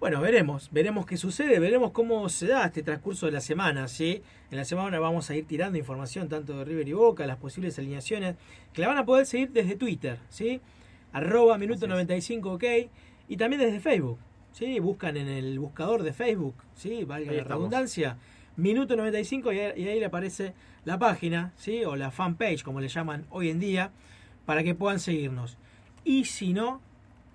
Bueno, 0.00 0.22
veremos, 0.22 0.70
veremos 0.72 1.04
qué 1.04 1.18
sucede, 1.18 1.58
veremos 1.58 1.90
cómo 1.90 2.26
se 2.30 2.46
da 2.46 2.64
este 2.64 2.82
transcurso 2.82 3.26
de 3.26 3.32
la 3.32 3.42
semana, 3.42 3.86
¿sí? 3.86 4.22
En 4.50 4.56
la 4.56 4.64
semana 4.64 4.98
vamos 4.98 5.28
a 5.28 5.36
ir 5.36 5.46
tirando 5.46 5.76
información 5.76 6.26
tanto 6.26 6.56
de 6.56 6.64
River 6.64 6.88
y 6.88 6.94
Boca, 6.94 7.26
las 7.26 7.36
posibles 7.36 7.78
alineaciones, 7.78 8.36
que 8.72 8.80
la 8.80 8.88
van 8.88 8.96
a 8.96 9.04
poder 9.04 9.26
seguir 9.26 9.50
desde 9.50 9.76
Twitter, 9.76 10.18
¿sí? 10.30 10.62
Arroba 11.12 11.58
minuto 11.58 11.86
95 11.86 12.52
ok, 12.52 12.64
y 13.28 13.36
también 13.36 13.60
desde 13.60 13.78
Facebook, 13.78 14.18
¿sí? 14.52 14.80
Buscan 14.80 15.18
en 15.18 15.28
el 15.28 15.58
buscador 15.58 16.02
de 16.02 16.14
Facebook, 16.14 16.54
¿sí? 16.74 17.04
Valga 17.04 17.32
Ahí 17.32 17.36
la 17.36 17.42
estamos. 17.42 17.64
redundancia, 17.64 18.16
minuto 18.56 18.96
95 18.96 19.52
y 19.52 19.58
ahí, 19.58 19.82
y 19.82 19.86
ahí 19.86 20.00
le 20.00 20.06
aparece 20.06 20.54
la 20.86 20.98
página, 20.98 21.52
¿sí? 21.56 21.84
O 21.84 21.94
la 21.94 22.10
fanpage, 22.10 22.62
como 22.62 22.80
le 22.80 22.88
llaman 22.88 23.26
hoy 23.28 23.50
en 23.50 23.60
día, 23.60 23.90
para 24.46 24.62
que 24.62 24.74
puedan 24.74 24.98
seguirnos. 24.98 25.58
Y 26.04 26.24
si 26.24 26.54
no, 26.54 26.80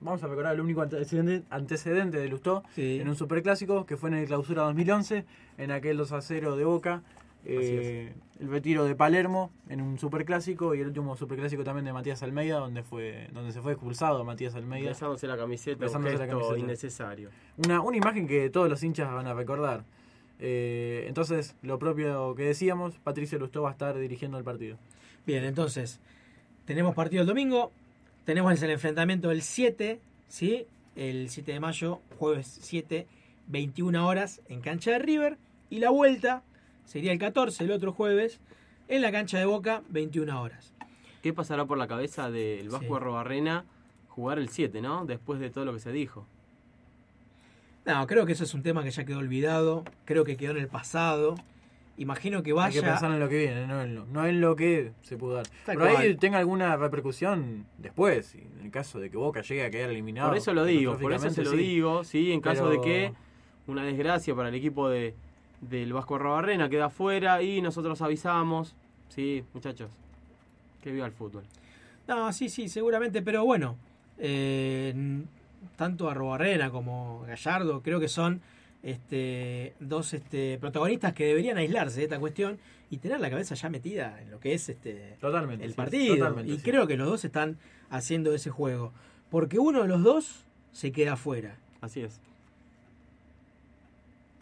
vamos 0.00 0.22
a 0.22 0.26
recordar 0.28 0.54
el 0.54 0.60
único 0.60 0.82
antecedente, 0.82 1.44
antecedente 1.48 2.18
de 2.18 2.28
Lustó 2.28 2.62
en 2.76 3.08
un 3.08 3.16
superclásico 3.16 3.86
que 3.86 3.96
fue 3.96 4.10
en 4.10 4.16
el 4.16 4.26
clausura 4.26 4.62
2011, 4.64 5.24
en 5.56 5.70
aquel 5.70 5.96
2 5.96 6.12
a 6.12 6.20
0 6.20 6.56
de 6.56 6.64
Boca, 6.64 7.02
eh, 7.46 8.12
el 8.38 8.48
retiro 8.48 8.84
de 8.84 8.94
Palermo 8.94 9.50
en 9.70 9.80
un 9.80 9.98
superclásico 9.98 10.74
y 10.74 10.80
el 10.80 10.88
último 10.88 11.16
superclásico 11.16 11.64
también 11.64 11.86
de 11.86 11.92
Matías 11.94 12.22
Almeida, 12.22 12.58
donde 12.58 12.82
fue 12.82 13.28
donde 13.32 13.50
se 13.50 13.62
fue 13.62 13.72
expulsado 13.72 14.22
Matías 14.24 14.54
Almeida. 14.54 14.90
Besándose 14.90 15.26
la 15.26 15.36
camiseta, 15.38 15.76
un 15.76 15.80
Besándose 15.80 16.18
la 16.18 16.26
camiseta. 16.28 16.58
innecesario. 16.58 17.30
Una, 17.56 17.80
una 17.80 17.96
imagen 17.96 18.28
que 18.28 18.50
todos 18.50 18.68
los 18.68 18.82
hinchas 18.82 19.10
van 19.10 19.26
a 19.26 19.32
recordar. 19.32 19.84
Eh, 20.38 21.06
entonces, 21.08 21.56
lo 21.62 21.78
propio 21.78 22.34
que 22.34 22.42
decíamos, 22.42 22.98
Patricio 22.98 23.38
Lustó 23.38 23.62
va 23.62 23.70
a 23.70 23.72
estar 23.72 23.96
dirigiendo 23.96 24.36
el 24.38 24.44
partido. 24.44 24.76
Bien, 25.26 25.44
entonces, 25.44 25.98
tenemos 26.64 26.94
partido 26.94 27.22
el 27.22 27.28
domingo, 27.28 27.70
tenemos 28.24 28.62
el 28.62 28.70
enfrentamiento 28.70 29.28
del 29.28 29.42
7, 29.42 30.00
¿sí? 30.28 30.66
El 30.96 31.28
7 31.28 31.52
de 31.52 31.60
mayo, 31.60 32.00
jueves 32.18 32.58
7, 32.62 33.06
21 33.48 34.06
horas 34.06 34.40
en 34.48 34.60
cancha 34.60 34.92
de 34.92 34.98
River, 34.98 35.38
y 35.70 35.78
la 35.78 35.90
vuelta 35.90 36.42
sería 36.84 37.12
el 37.12 37.18
14, 37.18 37.64
el 37.64 37.72
otro 37.72 37.92
jueves, 37.92 38.40
en 38.88 39.02
la 39.02 39.10
cancha 39.10 39.38
de 39.38 39.46
Boca, 39.46 39.82
21 39.88 40.40
horas. 40.40 40.72
¿Qué 41.22 41.32
pasará 41.32 41.64
por 41.64 41.78
la 41.78 41.86
cabeza 41.86 42.30
del 42.30 42.68
Vasco 42.68 42.86
Sí. 42.86 42.94
Arrobarrena 42.94 43.64
jugar 44.08 44.38
el 44.38 44.48
7, 44.48 44.82
no? 44.82 45.06
Después 45.06 45.40
de 45.40 45.50
todo 45.50 45.64
lo 45.64 45.72
que 45.72 45.80
se 45.80 45.92
dijo. 45.92 46.26
No, 47.86 48.06
creo 48.06 48.26
que 48.26 48.32
eso 48.32 48.44
es 48.44 48.54
un 48.54 48.62
tema 48.62 48.84
que 48.84 48.90
ya 48.90 49.04
quedó 49.04 49.18
olvidado, 49.18 49.84
creo 50.04 50.24
que 50.24 50.36
quedó 50.36 50.52
en 50.52 50.58
el 50.58 50.68
pasado. 50.68 51.34
Imagino 51.98 52.42
que 52.42 52.50
Hay 52.50 52.56
vaya... 52.56 52.80
que 52.80 52.86
pensar 52.86 53.10
en 53.12 53.20
lo 53.20 53.28
que 53.28 53.38
viene, 53.38 53.66
no 53.66 53.82
en 53.82 53.94
lo, 53.94 54.06
no 54.06 54.26
en 54.26 54.40
lo 54.40 54.56
que 54.56 54.92
se 55.02 55.16
pudo 55.16 55.34
dar. 55.34 55.46
Tal 55.66 55.76
Pero 55.76 55.98
ahí 55.98 56.14
tenga 56.16 56.38
alguna 56.38 56.76
repercusión 56.76 57.66
después, 57.78 58.34
en 58.34 58.64
el 58.64 58.70
caso 58.70 58.98
de 58.98 59.10
que 59.10 59.16
Boca 59.16 59.42
llegue 59.42 59.64
a 59.64 59.70
quedar 59.70 59.90
eliminado. 59.90 60.28
Por 60.28 60.38
eso 60.38 60.54
lo 60.54 60.64
digo, 60.64 60.96
por 60.98 61.12
eso 61.12 61.30
se 61.30 61.44
lo 61.44 61.50
sí. 61.50 61.56
digo, 61.56 62.04
sí, 62.04 62.32
en 62.32 62.40
caso 62.40 62.68
de 62.70 62.80
que 62.80 63.12
una 63.66 63.84
desgracia 63.84 64.34
para 64.34 64.48
el 64.48 64.54
equipo 64.54 64.88
de, 64.88 65.14
del 65.60 65.92
Vasco 65.92 66.16
Arrobarrena 66.16 66.68
queda 66.68 66.86
afuera 66.86 67.42
y 67.42 67.60
nosotros 67.60 68.00
avisamos. 68.00 68.74
Sí, 69.08 69.44
muchachos, 69.52 69.90
que 70.82 70.92
viva 70.92 71.06
el 71.06 71.12
fútbol. 71.12 71.44
No, 72.08 72.32
sí, 72.32 72.48
sí, 72.48 72.68
seguramente, 72.68 73.20
pero 73.20 73.44
bueno, 73.44 73.76
eh, 74.18 74.94
tanto 75.76 76.08
Arrobarrena 76.08 76.70
como 76.70 77.24
Gallardo 77.26 77.82
creo 77.82 78.00
que 78.00 78.08
son 78.08 78.40
este, 78.82 79.74
dos 79.80 80.12
este, 80.14 80.58
protagonistas 80.58 81.12
que 81.12 81.26
deberían 81.26 81.56
aislarse 81.58 81.98
de 81.98 82.04
esta 82.04 82.18
cuestión 82.18 82.58
y 82.90 82.98
tener 82.98 83.20
la 83.20 83.30
cabeza 83.30 83.54
ya 83.54 83.68
metida 83.70 84.20
en 84.20 84.30
lo 84.30 84.40
que 84.40 84.54
es 84.54 84.68
este, 84.68 85.16
Totalmente, 85.20 85.64
el 85.64 85.70
sí, 85.70 85.76
partido. 85.76 86.16
totalmente, 86.16 86.52
y 86.52 86.56
sí. 86.56 86.62
creo 86.62 86.86
que 86.86 86.96
los 86.96 87.08
dos 87.08 87.24
están 87.24 87.56
haciendo 87.90 88.34
ese 88.34 88.50
juego, 88.50 88.92
porque 89.30 89.58
uno 89.58 89.82
de 89.82 89.88
los 89.88 90.02
dos 90.02 90.44
se 90.72 90.92
queda 90.92 91.14
afuera. 91.14 91.56
Así 91.80 92.00
es. 92.00 92.20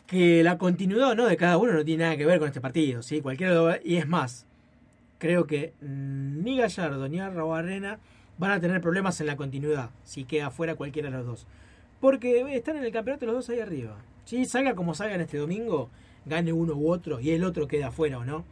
Que 0.07 0.43
la 0.43 0.59
continuidad 0.59 1.15
no 1.15 1.27
de 1.27 1.37
cada 1.37 1.57
uno 1.59 1.73
no 1.73 1.85
tiene 1.85 2.05
nada 2.05 2.17
que 2.17 2.27
ver 2.27 2.39
con 2.39 2.49
este 2.49 2.61
partido, 2.61 3.03
¿sí? 3.03 3.21
Cualquiera 3.21 3.79
y 3.85 3.97
es 3.97 4.09
más, 4.09 4.47
creo 5.19 5.47
que 5.47 5.73
ni 5.81 6.59
Gallardo 6.59 7.09
ni 7.09 7.21
Arrobarrena 7.21 8.01
van 8.37 8.51
a 8.53 8.61
tener 8.61 8.81
problemas 8.81 9.21
en 9.21 9.27
la 9.29 9.37
continuidad 9.37 9.91
si 10.03 10.25
queda 10.25 10.51
fuera 10.51 10.75
cualquiera 10.75 11.11
de 11.11 11.17
los 11.19 11.27
dos. 11.27 11.47
Porque 12.01 12.41
eh, 12.41 12.57
están 12.57 12.77
en 12.77 12.85
el 12.85 12.93
campeonato 12.93 13.27
los 13.27 13.35
dos 13.37 13.51
ahí 13.51 13.61
arriba. 13.61 13.97
¿Sí? 14.25 14.45
Salga 14.45 14.75
como 14.75 14.95
salgan 14.95 15.21
este 15.21 15.39
domingo, 15.39 15.91
gane 16.27 16.53
uno 16.53 16.75
u 16.75 16.91
otro 16.91 17.21
y 17.21 17.31
el 17.31 17.45
otro 17.45 17.69
queda 17.69 17.89
afuera 17.89 18.19
o 18.19 18.25
no. 18.25 18.45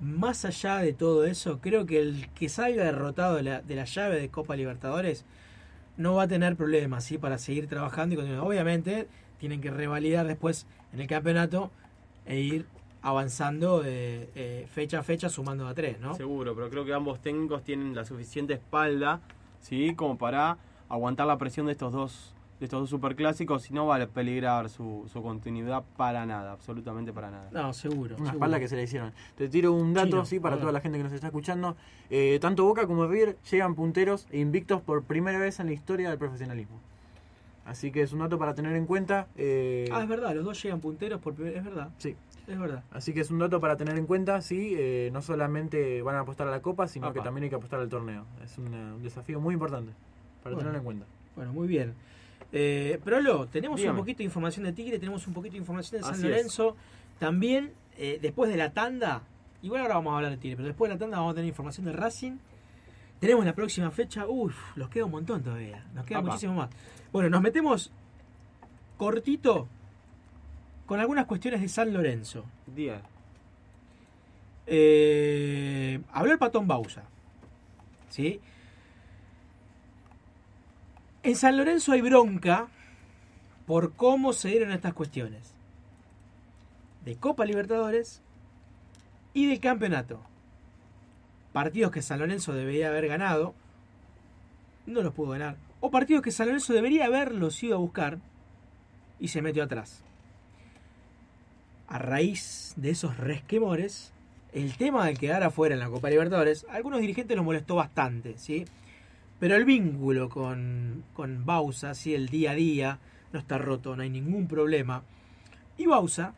Más 0.00 0.44
allá 0.44 0.78
de 0.78 0.92
todo 0.94 1.24
eso, 1.26 1.60
creo 1.60 1.84
que 1.84 2.00
el 2.00 2.28
que 2.30 2.48
salga 2.48 2.84
derrotado 2.84 3.36
de 3.36 3.42
la, 3.42 3.60
de 3.60 3.74
la 3.74 3.84
llave 3.84 4.20
de 4.20 4.30
Copa 4.30 4.56
Libertadores 4.56 5.24
no 5.96 6.14
va 6.14 6.22
a 6.22 6.28
tener 6.28 6.56
problemas 6.56 7.04
¿sí? 7.04 7.18
para 7.18 7.36
seguir 7.36 7.66
trabajando 7.66 8.14
y 8.14 8.16
continuar. 8.16 8.46
Obviamente 8.46 9.08
tienen 9.38 9.60
que 9.60 9.70
revalidar 9.70 10.26
después 10.26 10.66
en 10.92 11.00
el 11.00 11.06
campeonato 11.06 11.70
e 12.26 12.40
ir 12.40 12.66
avanzando 13.02 13.82
eh, 13.84 14.28
eh, 14.34 14.66
fecha 14.70 15.00
a 15.00 15.02
fecha 15.02 15.28
sumando 15.28 15.66
a 15.66 15.74
tres, 15.74 16.00
¿no? 16.00 16.14
Seguro, 16.14 16.54
pero 16.54 16.68
creo 16.70 16.84
que 16.84 16.92
ambos 16.92 17.20
técnicos 17.20 17.62
tienen 17.62 17.94
la 17.94 18.04
suficiente 18.04 18.54
espalda, 18.54 19.20
¿sí? 19.60 19.94
Como 19.94 20.18
para 20.18 20.58
aguantar 20.88 21.26
la 21.26 21.38
presión 21.38 21.66
de 21.66 21.72
estos 21.72 21.92
dos 21.92 22.34
de 22.60 22.66
estos 22.66 22.80
dos 22.80 22.90
superclásicos 22.90 23.70
y 23.70 23.72
no 23.72 23.86
va 23.86 23.96
a 23.96 24.06
peligrar 24.06 24.68
su, 24.68 25.08
su 25.10 25.22
continuidad 25.22 25.82
para 25.96 26.26
nada, 26.26 26.52
absolutamente 26.52 27.10
para 27.12 27.30
nada. 27.30 27.48
No, 27.52 27.72
seguro. 27.72 28.16
Una 28.16 28.26
seguro. 28.26 28.32
espalda 28.32 28.60
que 28.60 28.68
se 28.68 28.76
le 28.76 28.82
hicieron. 28.82 29.12
Te 29.34 29.48
tiro 29.48 29.72
un 29.72 29.94
dato, 29.94 30.08
Chino, 30.08 30.24
sí, 30.26 30.38
para 30.38 30.58
toda 30.60 30.70
la 30.70 30.80
gente 30.80 30.98
que 30.98 31.04
nos 31.04 31.12
está 31.14 31.28
escuchando. 31.28 31.74
Eh, 32.10 32.38
tanto 32.40 32.64
Boca 32.64 32.86
como 32.86 33.06
River 33.06 33.38
llegan 33.50 33.74
punteros 33.74 34.26
e 34.30 34.40
invictos 34.40 34.82
por 34.82 35.02
primera 35.04 35.38
vez 35.38 35.58
en 35.58 35.66
la 35.66 35.72
historia 35.72 36.10
del 36.10 36.18
profesionalismo. 36.18 36.78
Así 37.64 37.90
que 37.92 38.02
es 38.02 38.12
un 38.12 38.18
dato 38.18 38.38
para 38.38 38.54
tener 38.54 38.76
en 38.76 38.84
cuenta. 38.84 39.26
eh, 39.36 39.88
Ah, 39.92 40.02
es 40.02 40.08
verdad, 40.08 40.34
los 40.34 40.44
dos 40.44 40.62
llegan 40.62 40.80
punteros 40.80 41.18
por 41.20 41.34
primer- 41.34 41.56
es 41.56 41.64
verdad. 41.64 41.88
Sí. 41.96 42.14
Es 42.46 42.58
verdad. 42.58 42.82
Así 42.90 43.14
que 43.14 43.20
es 43.20 43.30
un 43.30 43.38
dato 43.38 43.58
para 43.60 43.76
tener 43.76 43.96
en 43.96 44.04
cuenta, 44.06 44.42
sí, 44.42 44.74
eh, 44.76 45.08
no 45.14 45.22
solamente 45.22 46.02
van 46.02 46.16
a 46.16 46.20
apostar 46.20 46.46
a 46.48 46.50
la 46.50 46.60
Copa, 46.60 46.88
sino 46.88 47.12
que 47.14 47.20
también 47.20 47.44
hay 47.44 47.50
que 47.50 47.56
apostar 47.56 47.80
al 47.80 47.88
torneo. 47.88 48.26
Es 48.44 48.58
una- 48.58 48.94
un 48.96 49.02
desafío 49.02 49.40
muy 49.40 49.54
importante 49.54 49.92
para 50.42 50.56
Bueno. 50.56 50.58
tenerlo 50.70 50.78
en 50.78 50.84
cuenta. 50.84 51.06
Bueno, 51.36 51.52
muy 51.52 51.68
bien. 51.68 51.94
Eh, 52.52 52.98
Prolo, 53.04 53.46
tenemos 53.46 53.78
Dígame. 53.78 53.98
un 53.98 54.02
poquito 54.04 54.18
de 54.18 54.24
información 54.24 54.64
de 54.64 54.72
Tigre, 54.72 54.98
tenemos 54.98 55.26
un 55.26 55.34
poquito 55.34 55.52
de 55.52 55.58
información 55.58 56.00
de 56.00 56.04
San 56.04 56.14
Así 56.14 56.22
es. 56.26 56.30
Lorenzo. 56.30 56.76
También 57.18 57.72
eh, 57.96 58.18
después 58.20 58.50
de 58.50 58.56
la 58.56 58.72
tanda, 58.72 59.22
igual 59.62 59.82
ahora 59.82 59.94
vamos 59.96 60.12
a 60.12 60.16
hablar 60.16 60.30
de 60.32 60.38
Tigre, 60.38 60.56
pero 60.56 60.68
después 60.68 60.88
de 60.88 60.94
la 60.94 60.98
tanda 60.98 61.18
vamos 61.18 61.32
a 61.32 61.34
tener 61.34 61.48
información 61.48 61.86
de 61.86 61.92
Racing. 61.92 62.38
Tenemos 63.20 63.44
la 63.44 63.52
próxima 63.54 63.90
fecha, 63.90 64.26
uff, 64.26 64.56
nos 64.76 64.88
queda 64.88 65.04
un 65.04 65.10
montón 65.10 65.42
todavía, 65.42 65.84
nos 65.94 66.06
queda 66.06 66.18
Apa. 66.20 66.28
muchísimo 66.28 66.54
más. 66.54 66.70
Bueno, 67.12 67.28
nos 67.28 67.42
metemos 67.42 67.92
cortito 68.96 69.68
con 70.86 70.98
algunas 71.00 71.26
cuestiones 71.26 71.60
de 71.60 71.68
San 71.68 71.92
Lorenzo. 71.92 72.44
10. 72.74 73.00
Eh, 74.66 76.00
habló 76.12 76.32
el 76.32 76.38
patón 76.38 76.66
Bausa. 76.66 77.02
¿Sí? 78.08 78.40
En 81.22 81.36
San 81.36 81.58
Lorenzo 81.58 81.92
hay 81.92 82.00
bronca 82.00 82.68
por 83.66 83.92
cómo 83.92 84.32
se 84.32 84.48
dieron 84.48 84.72
estas 84.72 84.94
cuestiones. 84.94 85.54
De 87.04 87.16
Copa 87.16 87.44
Libertadores 87.44 88.22
y 89.34 89.46
del 89.46 89.60
campeonato. 89.60 90.20
Partidos 91.52 91.92
que 91.92 92.00
San 92.00 92.20
Lorenzo 92.20 92.54
debería 92.54 92.88
haber 92.88 93.06
ganado, 93.06 93.54
no 94.86 95.02
los 95.02 95.12
pudo 95.12 95.32
ganar. 95.32 95.56
O 95.80 95.90
partidos 95.90 96.22
que 96.22 96.30
San 96.30 96.46
Lorenzo 96.46 96.72
debería 96.72 97.04
haberlos 97.04 97.62
ido 97.62 97.74
a 97.74 97.80
buscar 97.80 98.18
y 99.18 99.28
se 99.28 99.42
metió 99.42 99.62
atrás. 99.62 100.02
A 101.86 101.98
raíz 101.98 102.72
de 102.76 102.90
esos 102.90 103.18
resquemores, 103.18 104.12
el 104.52 104.76
tema 104.76 105.04
de 105.04 105.16
quedar 105.16 105.42
afuera 105.42 105.74
en 105.74 105.80
la 105.80 105.90
Copa 105.90 106.08
Libertadores, 106.08 106.64
a 106.70 106.76
algunos 106.76 107.00
dirigentes 107.00 107.36
los 107.36 107.44
molestó 107.44 107.74
bastante, 107.74 108.38
¿sí? 108.38 108.64
Pero 109.40 109.56
el 109.56 109.64
vínculo 109.64 110.28
con, 110.28 111.02
con 111.14 111.44
Bausa, 111.46 111.94
¿sí? 111.94 112.14
el 112.14 112.28
día 112.28 112.52
a 112.52 112.54
día, 112.54 112.98
no 113.32 113.38
está 113.40 113.58
roto, 113.58 113.96
no 113.96 114.02
hay 114.02 114.10
ningún 114.10 114.46
problema. 114.46 115.02
Y 115.78 115.86
Bausa 115.86 116.34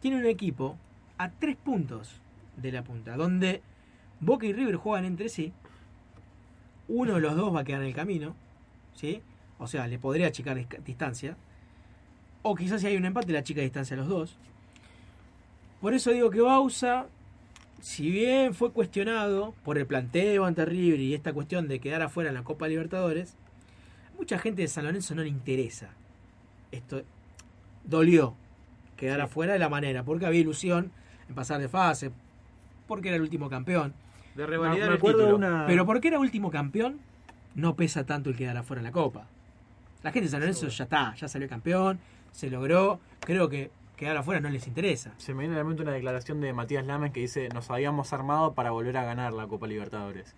tiene 0.00 0.16
un 0.16 0.26
equipo 0.26 0.76
a 1.18 1.30
tres 1.30 1.56
puntos 1.56 2.20
de 2.56 2.72
la 2.72 2.82
punta, 2.82 3.16
donde 3.16 3.60
Boca 4.20 4.46
y 4.46 4.52
River 4.52 4.76
juegan 4.76 5.04
entre 5.04 5.28
sí. 5.28 5.52
Uno 6.88 7.14
de 7.16 7.20
los 7.20 7.36
dos 7.36 7.54
va 7.54 7.60
a 7.60 7.64
quedar 7.64 7.82
en 7.82 7.88
el 7.88 7.94
camino, 7.94 8.34
¿sí? 8.94 9.20
O 9.58 9.66
sea, 9.66 9.86
le 9.86 9.98
podría 9.98 10.28
achicar 10.28 10.56
dis- 10.56 10.82
distancia. 10.84 11.36
O 12.42 12.54
quizás 12.54 12.80
si 12.80 12.86
hay 12.86 12.96
un 12.96 13.04
empate, 13.04 13.30
le 13.30 13.38
achica 13.38 13.60
distancia 13.60 13.94
a 13.94 13.98
los 13.98 14.08
dos. 14.08 14.38
Por 15.82 15.92
eso 15.92 16.12
digo 16.12 16.30
que 16.30 16.40
Bausa, 16.40 17.06
si 17.80 18.10
bien 18.10 18.54
fue 18.54 18.72
cuestionado 18.72 19.54
por 19.64 19.78
el 19.78 19.86
planteo 19.86 20.44
ante 20.44 20.64
River 20.64 21.00
y 21.00 21.14
esta 21.14 21.32
cuestión 21.32 21.68
de 21.68 21.80
quedar 21.80 22.02
afuera 22.02 22.30
en 22.30 22.34
la 22.34 22.42
Copa 22.44 22.68
Libertadores, 22.68 23.36
mucha 24.18 24.38
gente 24.38 24.62
de 24.62 24.68
San 24.68 24.84
Lorenzo 24.84 25.14
no 25.14 25.22
le 25.22 25.28
interesa. 25.28 25.90
Esto 26.72 27.02
dolió 27.84 28.34
quedar 28.96 29.20
afuera 29.20 29.52
de 29.52 29.58
la 29.58 29.68
manera, 29.68 30.02
porque 30.02 30.26
había 30.26 30.40
ilusión 30.40 30.90
en 31.28 31.34
pasar 31.34 31.60
de 31.60 31.68
fase, 31.68 32.10
porque 32.86 33.08
era 33.08 33.16
el 33.16 33.22
último 33.22 33.48
campeón. 33.48 33.94
De 34.34 34.46
revalidar 34.46 34.88
el 34.92 34.98
título. 35.22 35.36
una- 35.36 35.66
Pero 35.66 35.86
porque 35.86 36.08
era 36.08 36.18
último 36.18 36.50
campeón, 36.50 36.98
no 37.54 37.76
pesa 37.76 38.04
tanto 38.04 38.30
el 38.30 38.36
quedar 38.36 38.56
afuera 38.56 38.80
en 38.80 38.84
la 38.84 38.92
Copa. 38.92 39.26
La 40.02 40.10
gente 40.12 40.26
de 40.26 40.30
San 40.30 40.40
Lorenzo 40.40 40.68
ya 40.68 40.84
está, 40.84 41.14
ya 41.16 41.28
salió 41.28 41.48
campeón, 41.48 41.98
se 42.32 42.50
logró. 42.50 43.00
Creo 43.20 43.48
que 43.48 43.70
quedar 43.98 44.16
afuera 44.16 44.40
no 44.40 44.48
les 44.48 44.66
interesa. 44.66 45.12
Se 45.18 45.34
me 45.34 45.40
viene 45.40 45.56
a 45.56 45.58
la 45.58 45.64
mente 45.64 45.82
una 45.82 45.92
declaración 45.92 46.40
de 46.40 46.52
Matías 46.52 46.86
Lames 46.86 47.12
que 47.12 47.20
dice, 47.20 47.48
nos 47.48 47.68
habíamos 47.68 48.12
armado 48.12 48.54
para 48.54 48.70
volver 48.70 48.96
a 48.96 49.04
ganar 49.04 49.32
la 49.34 49.46
Copa 49.48 49.66
Libertadores. 49.66 50.34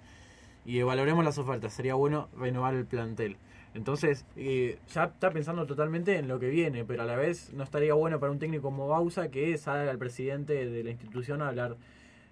Y 0.64 0.80
valoremos 0.82 1.24
las 1.24 1.38
ofertas, 1.38 1.72
sería 1.74 1.94
bueno 1.94 2.28
renovar 2.36 2.74
el 2.74 2.86
plantel. 2.86 3.36
Entonces, 3.74 4.24
eh, 4.36 4.78
ya 4.92 5.04
está 5.04 5.30
pensando 5.30 5.66
totalmente 5.66 6.16
en 6.16 6.26
lo 6.26 6.40
que 6.40 6.48
viene, 6.48 6.84
pero 6.84 7.02
a 7.02 7.06
la 7.06 7.16
vez 7.16 7.52
no 7.52 7.62
estaría 7.62 7.92
bueno 7.94 8.18
para 8.18 8.32
un 8.32 8.38
técnico 8.38 8.62
como 8.62 8.88
Bausa 8.88 9.30
que 9.30 9.56
salga 9.58 9.90
al 9.90 9.98
presidente 9.98 10.68
de 10.68 10.82
la 10.82 10.90
institución 10.90 11.42
a 11.42 11.48
hablar, 11.48 11.76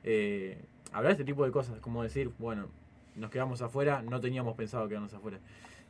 eh, 0.05 0.59
hablar 0.92 1.12
este 1.12 1.24
tipo 1.24 1.44
de 1.44 1.52
cosas, 1.52 1.78
como 1.80 2.02
decir, 2.02 2.30
bueno, 2.38 2.68
nos 3.16 3.30
quedamos 3.30 3.60
afuera, 3.60 4.02
no 4.02 4.20
teníamos 4.20 4.56
pensado 4.56 4.88
quedarnos 4.88 5.12
afuera. 5.12 5.38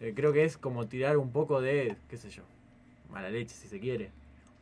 Eh, 0.01 0.13
creo 0.15 0.33
que 0.33 0.45
es 0.45 0.59
como 0.59 0.89
tirar 0.89 1.17
un 1.17 1.31
poco 1.31 1.61
de, 1.61 1.97
qué 2.09 2.17
sé 2.17 2.29
yo, 2.29 2.43
mala 3.09 3.31
leche 3.31 3.55
si 3.55 3.69
se 3.69 3.79
quiere. 3.79 4.11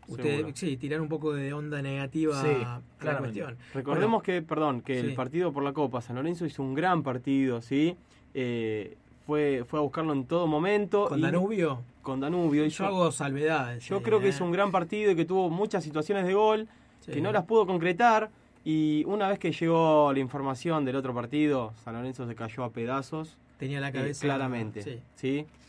Usted, 0.09 0.37
Seguro. 0.37 0.57
sí, 0.57 0.77
tirar 0.77 1.01
un 1.01 1.09
poco 1.09 1.33
de 1.33 1.53
onda 1.53 1.83
negativa 1.83 2.41
Sí, 2.41 2.49
a 2.65 2.81
la 3.05 3.19
cuestión. 3.19 3.57
Recordemos 3.74 4.23
Bueno, 4.23 4.23
que, 4.23 4.43
perdón, 4.43 4.81
que 4.83 5.01
sí. 5.01 5.07
el 5.09 5.15
partido 5.15 5.53
por 5.53 5.62
la 5.65 5.73
Copa 5.73 6.01
San 6.01 6.16
Lorenzo 6.16 6.47
hizo 6.47 6.62
un 6.62 6.74
gran 6.74 7.03
partido, 7.03 7.61
¿sí? 7.62 7.97
Eh, 8.35 8.97
fue, 9.27 9.65
fue 9.66 9.81
a 9.81 9.83
buscarlo 9.83 10.12
en 10.12 10.24
todo 10.27 10.47
momento. 10.47 11.09
¿Con 11.09 11.19
y- 11.19 11.23
Danubio? 11.23 11.83
Con 12.03 12.20
Danubio. 12.20 12.62
Yo 12.62 12.66
hizo- 12.69 12.87
hago 12.87 13.11
salvedades. 13.11 13.85
Yo 13.89 13.97
eh, 13.97 14.03
creo 14.03 14.20
que 14.20 14.27
eh. 14.27 14.31
hizo 14.31 14.45
un 14.45 14.53
gran 14.53 14.70
partido 14.70 15.11
y 15.11 15.16
que 15.16 15.24
tuvo 15.24 15.51
muchas 15.51 15.83
situaciones 15.83 16.24
de 16.27 16.35
gol 16.35 16.69
Sí. 17.01 17.12
que 17.12 17.20
no 17.20 17.33
las 17.33 17.45
pudo 17.45 17.66
concretar. 17.66 18.31
Y 18.65 19.05
una 19.07 19.28
vez 19.28 19.39
que 19.39 19.53
llegó 19.53 20.12
la 20.12 20.19
información 20.19 20.85
del 20.85 20.97
otro 20.97 21.15
partido, 21.15 21.73
San 21.85 21.95
Lorenzo 21.95 22.27
se 22.27 22.35
cayó 22.35 22.65
a 22.65 22.70
pedazos. 22.70 23.37
Tenía 23.59 23.81
la 23.81 23.89
eh, 23.89 23.93
cabeza- 23.93 24.24
claramente. 24.24 24.83
sí. 24.83 25.01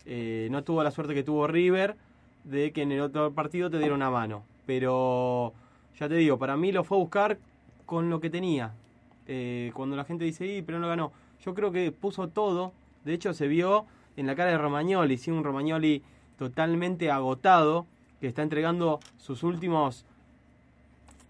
Sí. 0.05 0.49
No 0.51 0.63
tuvo 0.63 0.83
la 0.83 0.91
suerte 0.91 1.13
que 1.13 1.23
tuvo 1.23 1.47
River 1.47 1.95
de 2.49 2.71
que 2.71 2.81
en 2.83 2.91
el 2.91 3.01
otro 3.01 3.31
partido 3.33 3.69
te 3.69 3.77
dieron 3.77 3.97
una 3.97 4.09
mano. 4.09 4.43
Pero 4.65 5.53
ya 5.99 6.07
te 6.09 6.15
digo, 6.15 6.37
para 6.37 6.57
mí 6.57 6.71
lo 6.71 6.83
fue 6.83 6.97
a 6.97 7.01
buscar 7.01 7.39
con 7.85 8.09
lo 8.09 8.19
que 8.19 8.29
tenía. 8.29 8.73
Eh, 9.27 9.71
cuando 9.73 9.95
la 9.95 10.03
gente 10.05 10.25
dice, 10.25 10.45
"Y, 10.45 10.61
pero 10.61 10.79
no 10.79 10.87
ganó. 10.87 11.11
Yo 11.43 11.53
creo 11.53 11.71
que 11.71 11.91
puso 11.91 12.29
todo. 12.29 12.73
De 13.05 13.13
hecho, 13.13 13.33
se 13.33 13.47
vio 13.47 13.85
en 14.15 14.27
la 14.27 14.35
cara 14.35 14.51
de 14.51 14.57
Romagnoli. 14.57 15.17
Sí, 15.17 15.31
un 15.31 15.43
Romagnoli 15.43 16.01
totalmente 16.37 17.11
agotado, 17.11 17.85
que 18.19 18.27
está 18.27 18.41
entregando 18.43 18.99
sus 19.17 19.43
últimos 19.43 20.05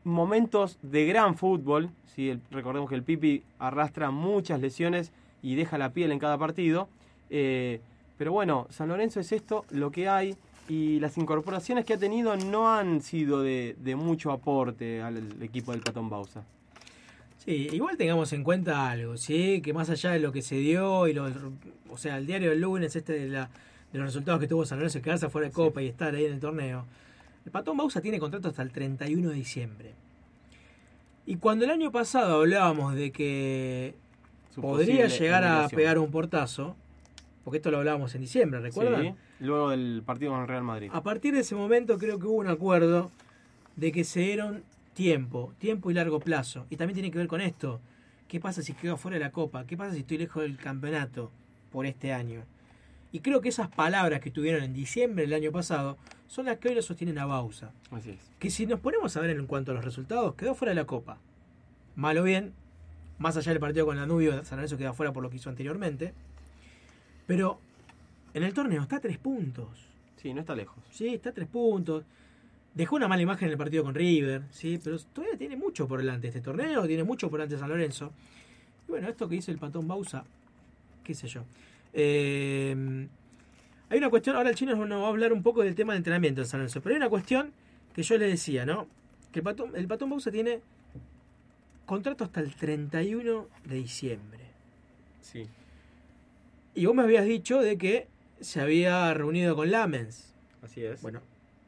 momentos 0.04 0.78
de 0.82 1.06
gran 1.06 1.36
fútbol. 1.36 1.90
El- 2.16 2.42
recordemos 2.50 2.90
que 2.90 2.96
el 2.96 3.04
Pipi 3.04 3.44
arrastra 3.60 4.10
muchas 4.10 4.60
lesiones 4.60 5.12
y 5.44 5.54
deja 5.56 5.78
la 5.78 5.94
piel 5.94 6.12
en 6.12 6.18
cada 6.20 6.38
partido. 6.38 6.88
Eh, 7.30 7.80
pero 8.18 8.32
bueno, 8.32 8.66
San 8.70 8.88
Lorenzo 8.90 9.20
es 9.20 9.32
esto, 9.32 9.66
lo 9.70 9.92
que 9.92 10.10
hay. 10.10 10.36
Y 10.68 11.00
las 11.00 11.18
incorporaciones 11.18 11.86
que 11.86 11.94
ha 11.94 11.98
tenido 11.98 12.36
no 12.36 12.74
han 12.74 13.02
sido 13.02 13.42
de, 13.42 13.76
de 13.80 13.96
mucho 13.96 14.32
aporte 14.32 15.02
al 15.02 15.42
equipo 15.42 15.72
del 15.72 15.82
Patón 15.82 16.10
Bausa. 16.10 16.44
Sí, 17.48 17.70
igual 17.72 17.96
tengamos 17.96 18.34
en 18.34 18.44
cuenta 18.44 18.90
algo, 18.90 19.16
¿sí? 19.16 19.62
Que 19.62 19.72
más 19.72 19.90
allá 19.90 20.12
de 20.12 20.20
lo 20.20 20.34
que 20.34 20.42
se 20.42 20.56
dio 20.56 21.08
y 21.08 21.14
lo, 21.14 21.32
o 21.90 21.98
sea, 21.98 22.18
el 22.18 22.28
diario 22.28 22.50
del 22.50 22.60
lunes 22.60 22.94
este 22.96 23.14
de, 23.14 23.30
la, 23.30 23.50
de 23.94 24.00
los 24.00 24.08
resultados 24.08 24.42
que 24.42 24.48
tuvo 24.48 24.66
San 24.66 24.80
Lorenzo, 24.80 25.02
quedarse 25.02 25.30
fuera 25.30 25.48
de 25.48 25.54
Copa 25.54 25.82
y 25.82 25.88
estar 25.88 26.14
ahí 26.14 26.26
en 26.26 26.34
el 26.34 26.40
torneo. 26.42 26.86
El 27.46 27.52
Patón 27.52 27.78
Bausa 27.78 28.02
tiene 28.02 28.20
contrato 28.20 28.50
hasta 28.50 28.62
el 28.62 28.72
31 28.72 29.30
de 29.30 29.36
diciembre. 29.36 29.94
Y 31.26 31.38
cuando 31.38 31.64
el 31.64 31.72
año 31.72 31.90
pasado 31.90 32.42
hablábamos 32.42 32.96
de 32.96 33.12
que 33.12 33.96
Su 34.54 34.62
podría 34.62 35.08
llegar 35.08 35.46
a 35.46 35.70
pegar 35.70 36.00
un 36.00 36.12
portazo, 36.12 36.76
porque 37.48 37.60
esto 37.60 37.72
lo 37.72 37.78
hablábamos 37.78 38.14
en 38.14 38.20
diciembre, 38.20 38.60
¿recuerdan? 38.60 39.04
Sí, 39.04 39.14
luego 39.40 39.70
del 39.70 40.04
partido 40.06 40.34
con 40.34 40.42
el 40.42 40.50
Real 40.50 40.64
Madrid. 40.64 40.90
A 40.92 41.02
partir 41.02 41.34
de 41.34 41.40
ese 41.40 41.56
momento 41.56 41.98
creo 41.98 42.20
que 42.20 42.26
hubo 42.28 42.36
un 42.36 42.50
acuerdo 42.50 43.10
de 43.78 43.94
que 43.94 44.04
se 44.04 44.20
dieron 44.20 44.66
tiempo, 44.94 45.54
tiempo 45.58 45.90
y 45.90 45.94
largo 45.94 46.20
plazo. 46.20 46.66
Y 46.70 46.76
también 46.76 46.96
tiene 46.96 47.10
que 47.10 47.20
ver 47.20 47.30
con 47.30 47.40
esto. 47.40 47.80
¿Qué 48.28 48.42
pasa 48.42 48.62
si 48.62 48.74
quedo 48.74 48.98
fuera 48.98 49.16
de 49.16 49.24
la 49.24 49.32
Copa? 49.32 49.66
¿Qué 49.66 49.78
pasa 49.78 49.94
si 49.94 50.02
estoy 50.02 50.18
lejos 50.18 50.44
del 50.44 50.58
campeonato 50.58 51.32
por 51.72 51.86
este 51.86 52.12
año? 52.12 52.44
Y 53.14 53.22
creo 53.22 53.40
que 53.40 53.48
esas 53.48 53.70
palabras 53.70 54.20
que 54.20 54.30
tuvieron 54.30 54.62
en 54.62 54.74
diciembre 54.74 55.24
del 55.24 55.34
año 55.34 55.54
pasado 55.54 55.96
son 56.28 56.48
las 56.48 56.58
que 56.58 56.68
hoy 56.68 56.76
lo 56.76 56.82
sostienen 56.82 57.18
a 57.18 57.28
Bausa. 57.28 57.72
Así 57.92 58.10
es. 58.10 58.30
Que 58.40 58.50
si 58.50 58.66
nos 58.66 58.82
ponemos 58.82 59.16
a 59.16 59.22
ver 59.22 59.30
en 59.30 59.48
cuanto 59.48 59.72
a 59.72 59.74
los 59.74 59.86
resultados, 59.86 60.36
quedó 60.36 60.54
fuera 60.54 60.72
de 60.72 60.76
la 60.76 60.86
Copa. 60.86 61.18
Mal 61.96 62.18
o 62.18 62.24
bien, 62.24 62.52
más 63.20 63.38
allá 63.38 63.54
del 63.54 63.62
partido 63.62 63.86
con 63.86 63.96
Danubio, 63.96 64.44
San 64.44 64.58
Lorenzo 64.58 64.78
queda 64.78 64.92
fuera 64.92 65.14
por 65.14 65.24
lo 65.24 65.30
que 65.30 65.38
hizo 65.38 65.50
anteriormente. 65.50 66.14
Pero 67.28 67.60
en 68.34 68.44
el 68.44 68.54
torneo 68.54 68.82
está 68.82 68.96
a 68.96 69.00
tres 69.00 69.18
puntos. 69.20 69.68
Sí, 70.16 70.34
no 70.34 70.40
está 70.40 70.56
lejos. 70.56 70.84
Sí, 70.90 71.14
está 71.14 71.30
a 71.30 71.34
tres 71.34 71.48
puntos. 71.48 72.04
Dejó 72.74 72.96
una 72.96 73.08
mala 73.08 73.22
imagen 73.22 73.48
en 73.48 73.52
el 73.52 73.58
partido 73.58 73.84
con 73.84 73.94
River, 73.94 74.44
sí, 74.52 74.80
pero 74.84 74.98
todavía 75.00 75.38
tiene 75.38 75.56
mucho 75.56 75.88
por 75.88 76.00
delante 76.00 76.28
este 76.28 76.42
torneo, 76.42 76.86
tiene 76.86 77.04
mucho 77.04 77.30
por 77.30 77.40
delante 77.40 77.58
San 77.58 77.70
Lorenzo. 77.70 78.12
Y 78.88 78.92
bueno, 78.92 79.08
esto 79.10 79.28
que 79.28 79.36
dice 79.36 79.52
el 79.52 79.58
patón 79.58 79.88
Bausa, 79.88 80.24
qué 81.04 81.14
sé 81.14 81.28
yo. 81.28 81.44
Eh, 81.94 83.08
hay 83.90 83.98
una 83.98 84.10
cuestión, 84.10 84.36
ahora 84.36 84.50
el 84.50 84.56
chino 84.56 84.76
nos 84.76 85.02
va 85.02 85.06
a 85.06 85.10
hablar 85.10 85.34
un 85.34 85.42
poco 85.42 85.64
del 85.64 85.74
tema 85.74 85.94
de 85.94 85.98
entrenamiento 85.98 86.42
en 86.42 86.48
San 86.48 86.60
Lorenzo, 86.60 86.82
pero 86.82 86.94
hay 86.94 86.98
una 86.98 87.10
cuestión 87.10 87.52
que 87.94 88.04
yo 88.04 88.18
le 88.18 88.28
decía, 88.28 88.66
¿no? 88.66 88.88
Que 89.32 89.40
el 89.40 89.44
patón, 89.44 89.76
el 89.76 89.88
patón 89.88 90.10
Bausa 90.12 90.30
tiene 90.30 90.62
contrato 91.88 92.26
hasta 92.26 92.42
el 92.42 92.54
31 92.54 93.48
de 93.66 93.76
diciembre. 93.76 94.44
Sí. 95.22 95.48
Y 96.78 96.86
vos 96.86 96.94
me 96.94 97.02
habías 97.02 97.26
dicho 97.26 97.60
de 97.60 97.76
que 97.76 98.08
se 98.40 98.62
había 98.62 99.12
reunido 99.16 99.56
con 99.56 99.72
Lamens. 99.72 100.36
Así 100.62 100.86
es. 100.86 101.02
Bueno, 101.02 101.22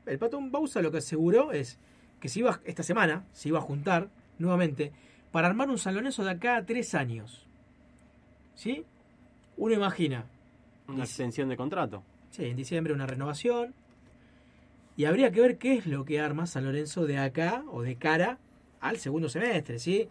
el 0.05 0.19
patón 0.19 0.51
Bausa 0.51 0.83
lo 0.83 0.91
que 0.91 0.99
aseguró 0.99 1.51
es 1.51 1.79
que 2.19 2.29
se 2.29 2.41
iba, 2.41 2.61
esta 2.63 2.83
semana 2.83 3.25
se 3.33 3.49
iba 3.49 3.57
a 3.57 3.63
juntar 3.63 4.09
nuevamente 4.37 4.91
para 5.31 5.47
armar 5.47 5.67
un 5.71 5.79
San 5.79 5.95
Lorenzo 5.95 6.23
de 6.23 6.29
acá 6.29 6.57
a 6.57 6.65
tres 6.67 6.93
años. 6.93 7.47
¿Sí? 8.53 8.85
Uno 9.57 9.73
imagina. 9.73 10.25
Una 10.87 11.05
extensión 11.05 11.49
de 11.49 11.57
contrato. 11.57 12.03
Sí, 12.29 12.45
en 12.45 12.55
diciembre 12.55 12.93
una 12.93 13.07
renovación. 13.07 13.73
Y 14.95 15.05
habría 15.05 15.31
que 15.31 15.41
ver 15.41 15.57
qué 15.57 15.73
es 15.73 15.87
lo 15.87 16.05
que 16.05 16.19
arma 16.19 16.45
San 16.45 16.65
Lorenzo 16.65 17.07
de 17.07 17.17
acá 17.17 17.63
o 17.71 17.81
de 17.81 17.95
cara 17.95 18.37
al 18.79 18.97
segundo 18.97 19.27
semestre, 19.27 19.79
¿sí? 19.79 20.07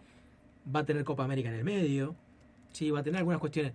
Va 0.75 0.81
a 0.81 0.85
tener 0.85 1.05
Copa 1.05 1.23
América 1.23 1.47
en 1.47 1.55
el 1.55 1.63
medio, 1.63 2.17
¿sí? 2.73 2.91
Va 2.91 2.99
a 2.99 3.03
tener 3.03 3.19
algunas 3.19 3.39
cuestiones. 3.39 3.71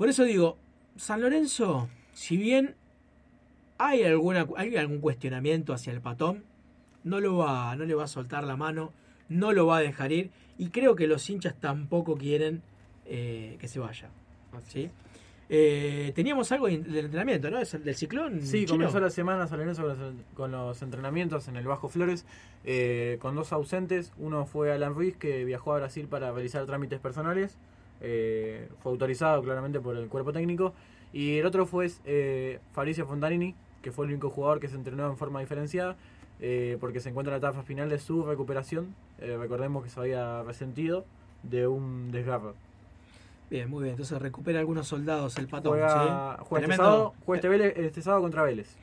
Por 0.00 0.08
eso 0.08 0.24
digo, 0.24 0.56
San 0.96 1.20
Lorenzo, 1.20 1.90
si 2.14 2.38
bien 2.38 2.74
hay, 3.76 4.02
alguna, 4.02 4.46
hay 4.56 4.74
algún 4.76 5.00
cuestionamiento 5.00 5.74
hacia 5.74 5.92
el 5.92 6.00
patón, 6.00 6.42
no, 7.04 7.20
lo 7.20 7.36
va, 7.36 7.76
no 7.76 7.84
le 7.84 7.92
va 7.92 8.04
a 8.04 8.08
soltar 8.08 8.44
la 8.44 8.56
mano, 8.56 8.94
no 9.28 9.52
lo 9.52 9.66
va 9.66 9.76
a 9.76 9.80
dejar 9.80 10.10
ir, 10.10 10.30
y 10.56 10.70
creo 10.70 10.96
que 10.96 11.06
los 11.06 11.28
hinchas 11.28 11.54
tampoco 11.60 12.16
quieren 12.16 12.62
eh, 13.04 13.58
que 13.60 13.68
se 13.68 13.78
vaya. 13.78 14.08
¿sí? 14.68 14.88
Eh, 15.50 16.12
teníamos 16.14 16.50
algo 16.50 16.68
del 16.68 16.96
entrenamiento, 16.96 17.50
¿no? 17.50 17.58
Del 17.58 17.94
ciclón. 17.94 18.40
Sí, 18.40 18.60
chino. 18.60 18.78
comenzó 18.78 19.00
la 19.00 19.10
semana 19.10 19.48
San 19.48 19.58
Lorenzo 19.58 19.82
con 19.82 19.98
los, 19.98 20.14
con 20.32 20.50
los 20.50 20.80
entrenamientos 20.80 21.46
en 21.48 21.56
el 21.56 21.66
Bajo 21.66 21.90
Flores, 21.90 22.24
eh, 22.64 23.18
con 23.20 23.34
dos 23.34 23.52
ausentes. 23.52 24.14
Uno 24.16 24.46
fue 24.46 24.72
Alan 24.72 24.94
Ruiz, 24.94 25.18
que 25.18 25.44
viajó 25.44 25.74
a 25.74 25.76
Brasil 25.76 26.06
para 26.08 26.32
realizar 26.32 26.64
trámites 26.64 27.00
personales. 27.00 27.58
Eh, 28.00 28.68
fue 28.82 28.92
autorizado 28.92 29.42
claramente 29.42 29.80
por 29.80 29.96
el 29.96 30.08
cuerpo 30.08 30.32
técnico. 30.32 30.74
Y 31.12 31.38
el 31.38 31.46
otro 31.46 31.66
fue 31.66 31.90
eh, 32.04 32.60
Fabricio 32.72 33.06
Fontanini, 33.06 33.54
que 33.82 33.90
fue 33.92 34.06
el 34.06 34.12
único 34.12 34.30
jugador 34.30 34.60
que 34.60 34.68
se 34.68 34.76
entrenó 34.76 35.08
en 35.08 35.16
forma 35.16 35.40
diferenciada, 35.40 35.96
eh, 36.40 36.76
porque 36.80 37.00
se 37.00 37.08
encuentra 37.10 37.34
en 37.34 37.40
la 37.42 37.48
etapa 37.48 37.62
final 37.64 37.88
de 37.90 37.98
su 37.98 38.24
recuperación. 38.24 38.94
Eh, 39.18 39.36
recordemos 39.38 39.82
que 39.84 39.90
se 39.90 40.00
había 40.00 40.42
resentido 40.42 41.04
de 41.42 41.66
un 41.66 42.10
desgarro. 42.12 42.54
Bien, 43.50 43.68
muy 43.68 43.82
bien. 43.82 43.92
Entonces 43.94 44.20
recupera 44.22 44.60
algunos 44.60 44.86
soldados 44.86 45.36
el 45.38 45.48
patón. 45.48 45.72
Juega, 45.72 45.88
¿sí? 45.88 45.96
juega 46.04 46.38
este, 46.38 46.56
Tremendo. 46.76 46.84
sábado, 46.84 47.14
juega 47.26 47.36
este 47.38 47.48
Vélez- 47.48 47.86
este 47.86 48.02
sábado 48.02 48.22
contra 48.22 48.42
Vélez. 48.44 48.76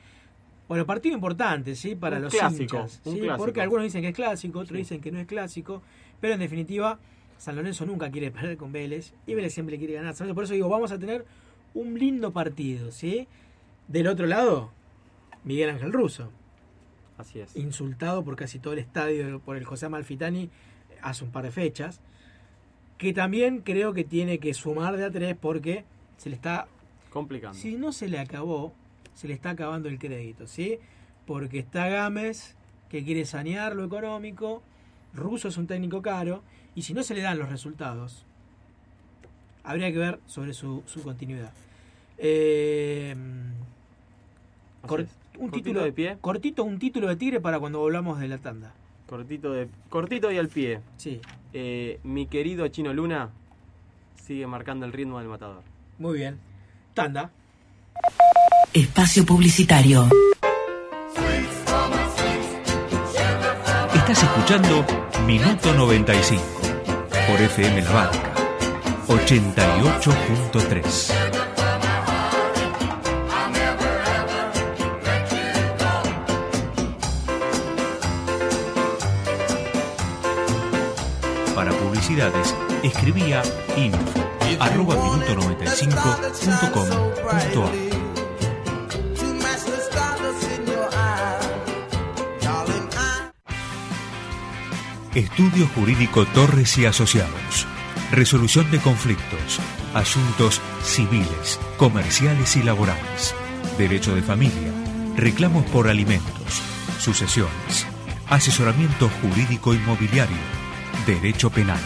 Bueno, 0.68 0.84
partido 0.84 1.14
importante, 1.14 1.74
¿sí? 1.74 1.94
Para 1.94 2.16
Un 2.16 2.24
los 2.24 2.34
clásico, 2.34 2.76
hinchas. 2.76 3.00
¿sí? 3.02 3.22
Porque 3.38 3.62
algunos 3.62 3.84
dicen 3.84 4.02
que 4.02 4.08
es 4.08 4.14
clásico, 4.14 4.58
otros 4.58 4.76
dicen 4.76 5.00
que 5.00 5.10
no 5.10 5.18
es 5.18 5.26
clásico. 5.26 5.80
Pero 6.20 6.34
en 6.34 6.40
definitiva, 6.40 6.98
San 7.38 7.56
Lorenzo 7.56 7.86
nunca 7.86 8.10
quiere 8.10 8.30
perder 8.32 8.56
con 8.56 8.72
Vélez. 8.72 9.14
Y 9.26 9.34
Vélez 9.34 9.54
siempre 9.54 9.78
quiere 9.78 9.94
ganar. 9.94 10.14
Por 10.34 10.44
eso 10.44 10.54
digo, 10.54 10.68
vamos 10.68 10.92
a 10.92 10.98
tener 10.98 11.24
un 11.74 11.98
lindo 11.98 12.32
partido, 12.32 12.90
¿sí? 12.92 13.26
Del 13.86 14.06
otro 14.08 14.26
lado, 14.26 14.70
Miguel 15.44 15.70
Ángel 15.70 15.92
Russo. 15.92 16.30
Así 17.16 17.40
es. 17.40 17.56
Insultado 17.56 18.24
por 18.24 18.36
casi 18.36 18.58
todo 18.58 18.74
el 18.74 18.78
estadio 18.78 19.40
por 19.40 19.56
el 19.56 19.64
José 19.64 19.86
Amalfitani 19.86 20.50
hace 21.02 21.24
un 21.24 21.32
par 21.32 21.44
de 21.44 21.50
fechas. 21.50 22.00
Que 22.96 23.12
también 23.12 23.60
creo 23.60 23.92
que 23.92 24.04
tiene 24.04 24.38
que 24.38 24.54
sumar 24.54 24.96
de 24.96 25.04
a 25.04 25.10
tres 25.10 25.36
porque 25.40 25.84
se 26.16 26.30
le 26.30 26.36
está 26.36 26.66
Complicando. 27.10 27.56
si 27.56 27.76
no 27.76 27.92
se 27.92 28.08
le 28.08 28.18
acabó, 28.18 28.72
se 29.14 29.28
le 29.28 29.34
está 29.34 29.50
acabando 29.50 29.88
el 29.88 29.98
crédito, 29.98 30.46
¿sí? 30.46 30.78
Porque 31.26 31.60
está 31.60 31.88
Gámez, 31.88 32.56
que 32.88 33.04
quiere 33.04 33.24
sanear 33.24 33.76
lo 33.76 33.84
económico, 33.84 34.62
Russo 35.18 35.48
es 35.48 35.56
un 35.56 35.66
técnico 35.66 36.00
caro, 36.02 36.42
y 36.74 36.82
si 36.82 36.94
no 36.94 37.02
se 37.02 37.14
le 37.14 37.22
dan 37.22 37.38
los 37.38 37.48
resultados, 37.50 38.24
habría 39.64 39.92
que 39.92 39.98
ver 39.98 40.20
sobre 40.26 40.54
su, 40.54 40.82
su 40.86 41.02
continuidad. 41.02 41.52
Eh, 42.16 43.14
cor- 44.86 45.00
un 45.00 45.06
Cortito 45.50 45.50
título 45.56 45.84
de 45.84 45.92
pie. 45.92 46.18
Cortito, 46.20 46.64
un 46.64 46.78
título 46.78 47.08
de 47.08 47.16
tigre 47.16 47.40
para 47.40 47.60
cuando 47.60 47.78
volvamos 47.78 48.18
de 48.18 48.28
la 48.28 48.38
tanda. 48.38 48.72
Cortito, 49.06 49.52
de, 49.52 49.68
cortito 49.88 50.30
y 50.32 50.38
al 50.38 50.48
pie. 50.48 50.80
Sí. 50.96 51.20
Eh, 51.52 52.00
mi 52.02 52.26
querido 52.26 52.66
Chino 52.68 52.92
Luna 52.92 53.30
sigue 54.24 54.46
marcando 54.46 54.84
el 54.84 54.92
ritmo 54.92 55.18
del 55.18 55.28
matador. 55.28 55.62
Muy 55.98 56.18
bien. 56.18 56.38
Tanda. 56.94 57.30
Espacio 58.74 59.24
Publicitario. 59.24 60.08
Estás 64.08 64.24
escuchando 64.24 64.84
Minuto 65.26 65.74
95 65.74 66.42
por 67.28 67.42
FM 67.42 67.82
La 67.82 67.92
Barca 67.92 68.32
88.3. 69.06 71.12
Para 81.54 81.70
publicidades, 81.72 82.54
escribía 82.82 83.42
info 83.76 84.24
arroba 84.58 84.96
minuto95.com.ar 84.96 87.87
Estudio 95.18 95.66
Jurídico 95.74 96.24
Torres 96.26 96.78
y 96.78 96.86
Asociados. 96.86 97.66
Resolución 98.12 98.70
de 98.70 98.78
conflictos, 98.78 99.58
asuntos 99.92 100.60
civiles, 100.84 101.58
comerciales 101.76 102.54
y 102.54 102.62
laborales, 102.62 103.34
derecho 103.76 104.14
de 104.14 104.22
familia, 104.22 104.72
reclamos 105.16 105.66
por 105.66 105.88
alimentos, 105.88 106.62
sucesiones, 107.00 107.84
asesoramiento 108.28 109.10
jurídico 109.20 109.74
inmobiliario, 109.74 110.36
derecho 111.04 111.50
penal, 111.50 111.80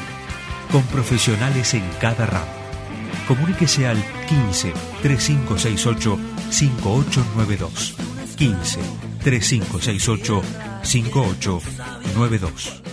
con 0.71 0.83
profesionales 0.83 1.73
en 1.73 1.89
cada 2.03 2.27
ramo. 2.27 2.53
Comuníquese 3.27 3.87
al 3.87 4.05
15 4.29 4.75
3568 5.01 6.19
5892. 6.51 7.95
15 8.37 8.79
3568 9.25 10.43
5892. 10.83 12.92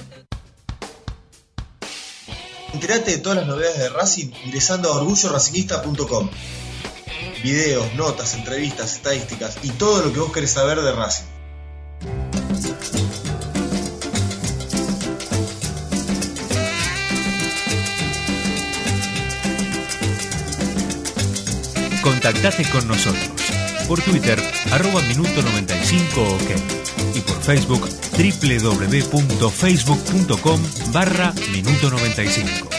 Entérate 2.73 3.11
de 3.11 3.17
todas 3.17 3.39
las 3.39 3.47
novedades 3.47 3.79
de 3.79 3.89
Racing 3.89 4.31
ingresando 4.45 4.91
a 4.91 4.97
orgulloracinguista.com. 4.97 6.29
Videos, 7.43 7.93
notas, 7.95 8.33
entrevistas, 8.33 8.93
estadísticas 8.93 9.57
y 9.63 9.69
todo 9.71 10.03
lo 10.03 10.13
que 10.13 10.19
vos 10.19 10.31
querés 10.31 10.51
saber 10.51 10.79
de 10.81 10.91
Racing. 10.91 11.25
Contactate 22.01 22.69
con 22.69 22.87
nosotros 22.87 23.29
por 23.89 23.99
Twitter 24.01 24.39
arroba 24.71 25.01
minuto 25.01 25.41
95 25.41 26.21
ok 26.21 26.88
y 27.15 27.21
por 27.21 27.41
Facebook 27.41 27.87
www.facebook.com 28.17 30.61
barra 30.91 31.33
minuto 31.51 31.89
95. 31.89 32.69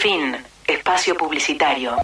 Fin. 0.00 0.36
Espacio 0.66 1.16
Publicitario. 1.16 1.96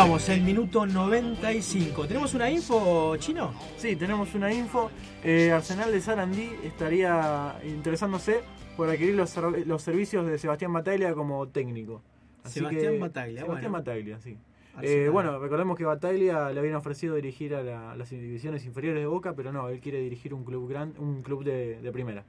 Continuamos, 0.00 0.28
el 0.30 0.40
minuto 0.40 0.86
95. 0.86 2.06
¿Tenemos 2.06 2.32
una 2.32 2.50
info, 2.50 3.14
chino? 3.18 3.52
Sí, 3.76 3.96
tenemos 3.96 4.34
una 4.34 4.50
info. 4.50 4.90
Eh, 5.22 5.52
Arsenal 5.52 5.92
de 5.92 6.00
Sarandí 6.00 6.48
estaría 6.64 7.60
interesándose 7.66 8.40
por 8.78 8.88
adquirir 8.88 9.14
los, 9.14 9.28
ser- 9.28 9.66
los 9.66 9.82
servicios 9.82 10.26
de 10.26 10.38
Sebastián 10.38 10.72
Bataglia 10.72 11.12
como 11.12 11.46
técnico. 11.48 12.00
Sebastián 12.44 12.98
Bataglia, 12.98 13.42
Sebastián 13.42 13.72
bueno. 13.72 13.84
Bataglia, 13.84 14.18
sí. 14.20 14.38
Eh, 14.80 15.10
bueno, 15.12 15.38
recordemos 15.38 15.76
que 15.76 15.84
Bataglia 15.84 16.48
le 16.50 16.60
habían 16.60 16.76
ofrecido 16.76 17.16
dirigir 17.16 17.54
a 17.54 17.62
la- 17.62 17.94
las 17.94 18.08
divisiones 18.08 18.64
inferiores 18.64 19.02
de 19.02 19.06
Boca, 19.06 19.34
pero 19.34 19.52
no, 19.52 19.68
él 19.68 19.80
quiere 19.80 20.00
dirigir 20.00 20.32
un 20.32 20.44
club 20.44 20.66
gran, 20.66 20.94
un 20.96 21.20
club 21.20 21.44
de, 21.44 21.78
de 21.82 21.92
primera. 21.92 22.24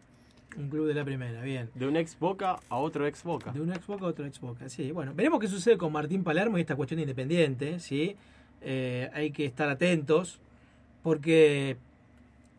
Un 0.58 0.70
club 0.70 0.88
de 0.88 0.94
la 0.94 1.06
primera, 1.06 1.42
bien. 1.42 1.70
De 1.76 1.88
un 1.88 1.96
ex 1.96 2.18
Boca 2.20 2.58
a 2.70 2.76
otro 2.78 3.08
ex 3.08 3.24
Boca. 3.24 3.52
De 3.52 3.62
un 3.62 3.72
ex 3.72 3.88
Boca 3.88 4.06
a 4.06 4.10
otro 4.10 4.26
ex 4.26 4.40
Boca, 4.40 4.68
sí. 4.70 4.92
Bueno, 4.92 5.14
veremos 5.16 5.40
qué 5.40 5.48
sucede 5.48 5.78
con 5.78 5.92
Martín 5.92 6.24
Palermo 6.24 6.58
y 6.58 6.62
esta 6.62 6.76
cuestión 6.76 6.98
de 6.98 7.04
Independiente, 7.04 7.80
¿sí? 7.80 8.16
Eh, 8.62 9.10
hay 9.14 9.32
que 9.32 9.46
estar 9.46 9.70
atentos 9.70 10.40
porque 11.04 11.78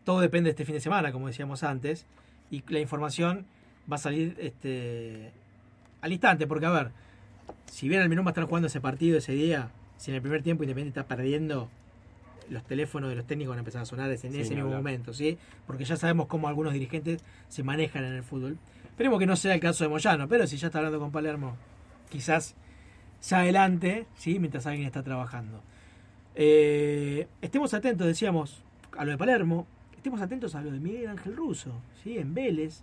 todo 0.05 0.21
depende 0.21 0.49
de 0.49 0.51
este 0.53 0.65
fin 0.65 0.75
de 0.75 0.81
semana, 0.81 1.13
como 1.13 1.27
decíamos 1.29 1.63
antes, 1.63 2.07
y 2.51 2.63
la 2.69 2.81
información 2.81 3.47
va 3.91 3.97
a 3.97 3.99
salir 3.99 4.37
este, 4.39 5.33
al 6.01 6.13
instante, 6.13 6.47
porque 6.47 6.67
a 6.67 6.71
ver, 6.71 6.91
si 7.67 7.89
bien 7.89 8.03
Almirón 8.03 8.25
va 8.25 8.31
a 8.31 8.33
estar 8.33 8.45
jugando 8.45 8.67
ese 8.67 8.81
partido 8.81 9.19
ese 9.19 9.33
día, 9.33 9.71
si 9.97 10.11
en 10.11 10.17
el 10.17 10.23
primer 10.23 10.43
tiempo 10.43 10.65
Independiente 10.65 11.01
está 11.01 11.09
perdiendo, 11.09 11.71
los 12.53 12.63
teléfonos 12.65 13.11
de 13.11 13.17
los 13.17 13.27
técnicos 13.27 13.51
van 13.51 13.59
a 13.59 13.61
empezar 13.61 13.83
a 13.83 13.85
sonar 13.87 14.11
en 14.11 14.19
Sí, 14.19 14.27
ese 14.29 14.41
mismo 14.55 14.63
hablar. 14.65 14.77
momento, 14.79 15.13
¿sí? 15.13 15.39
Porque 15.67 15.85
ya 15.85 15.97
sabemos 15.97 16.27
cómo 16.27 16.49
algunos 16.49 16.73
dirigentes 16.73 17.23
se 17.49 17.63
manejan 17.63 18.05
en 18.05 18.13
el 18.15 18.23
fútbol. 18.23 18.59
Esperemos 18.85 19.19
que 19.19 19.27
no 19.27 19.37
sea 19.37 19.55
el 19.55 19.61
caso 19.61 19.85
de 19.85 19.89
Moyano, 19.89 20.29
pero 20.29 20.47
si 20.47 20.57
ya 20.57 20.67
está 20.69 20.79
hablando 20.79 20.99
con 21.01 21.11
Palermo, 21.11 21.57
quizás 22.11 22.55
ya 23.29 23.39
adelante, 23.41 24.07
¿sí? 24.17 24.39
Mientras 24.39 24.67
alguien 24.67 24.87
está 24.87 25.03
trabajando. 25.03 25.63
Eh, 26.35 27.27
estemos 27.41 27.75
atentos, 27.75 28.07
decíamos, 28.07 28.63
a 28.97 29.05
lo 29.05 29.13
de 29.13 29.19
Palermo, 29.19 29.67
estemos 29.97 30.21
atentos 30.21 30.55
a 30.55 30.63
lo 30.63 30.71
de 30.71 30.79
Miguel 30.81 31.09
Ángel 31.09 31.37
Russo, 31.37 31.81
¿sí? 32.03 32.19
En 32.19 32.35
Vélez. 32.35 32.83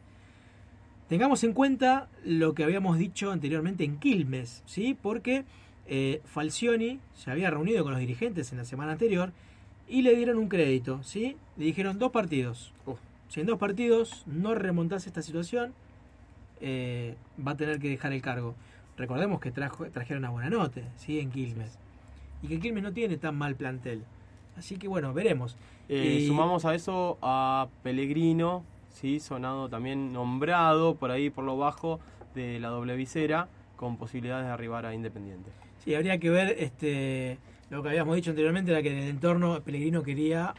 Tengamos 1.08 1.44
en 1.44 1.54
cuenta 1.54 2.08
lo 2.24 2.54
que 2.54 2.64
habíamos 2.64 2.98
dicho 3.00 3.32
anteriormente 3.32 3.84
en 3.84 3.98
Quilmes, 3.98 4.62
¿sí? 4.66 4.96
Porque 5.00 5.44
eh, 5.88 6.22
Falcioni 6.26 7.00
se 7.16 7.32
había 7.32 7.50
reunido 7.50 7.84
con 7.84 7.92
los 7.94 8.00
dirigentes 8.00 8.52
en 8.52 8.60
la 8.60 8.66
semana 8.66 8.92
anterior 8.92 9.32
y 9.90 10.02
le 10.04 10.16
dieron 10.16 10.38
un 10.38 10.48
crédito, 10.50 11.02
¿sí? 11.04 11.36
Le 11.58 11.66
dijeron 11.66 11.98
dos 12.00 12.12
partidos. 12.12 12.72
Si 13.28 13.42
en 13.42 13.48
dos 13.48 13.58
partidos 13.60 14.24
no 14.28 14.56
remontás 14.56 15.08
esta 15.08 15.22
situación, 15.22 15.74
eh, 16.62 17.16
va 17.46 17.52
a 17.52 17.58
tener 17.58 17.80
que 17.80 17.90
dejar 17.90 18.14
el 18.14 18.22
cargo. 18.22 18.56
Recordemos 18.98 19.40
que 19.40 19.52
trajo, 19.52 19.86
trajeron 19.88 20.26
a 20.26 20.30
Buenanote, 20.30 20.84
¿sí? 20.98 21.20
En 21.20 21.32
Quilmes. 21.32 21.78
Y 22.42 22.48
que 22.48 22.60
Quilmes 22.60 22.84
no 22.84 22.92
tiene 22.94 23.18
tan 23.18 23.36
mal 23.36 23.56
plantel. 23.56 24.04
Así 24.58 24.78
que 24.78 24.88
bueno, 24.88 25.14
veremos. 25.14 25.56
Eh, 25.88 26.20
Y- 26.22 26.28
Sumamos 26.28 26.66
a 26.66 26.76
eso 26.76 27.18
a 27.22 27.68
Pellegrino, 27.84 28.64
¿sí? 28.90 29.20
sonado 29.20 29.70
también 29.70 30.12
nombrado 30.12 30.96
por 30.96 31.12
ahí 31.12 31.30
por 31.30 31.44
lo 31.46 31.58
bajo 31.58 32.00
de 32.36 32.60
la 32.60 32.70
doble 32.70 32.96
visera, 32.96 33.48
con 33.78 33.98
posibilidades 33.98 34.46
de 34.48 34.52
arribar 34.52 34.86
a 34.86 34.94
Independiente. 34.94 35.50
Sí, 35.84 35.96
habría 35.96 36.18
que 36.20 36.30
ver 36.30 36.56
este 36.60 37.38
lo 37.70 37.84
que 37.84 37.90
habíamos 37.90 38.16
dicho 38.16 38.32
anteriormente 38.32 38.72
era 38.72 38.82
que 38.82 38.92
en 38.92 38.98
el 39.04 39.10
entorno 39.10 39.62
Pellegrino 39.62 40.04
quería 40.04 40.54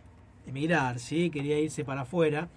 emigrar, 0.47 0.99
sí, 0.99 1.31
quería 1.31 1.59
irse 1.59 1.85
para 1.85 2.03
afuera, 2.03 2.49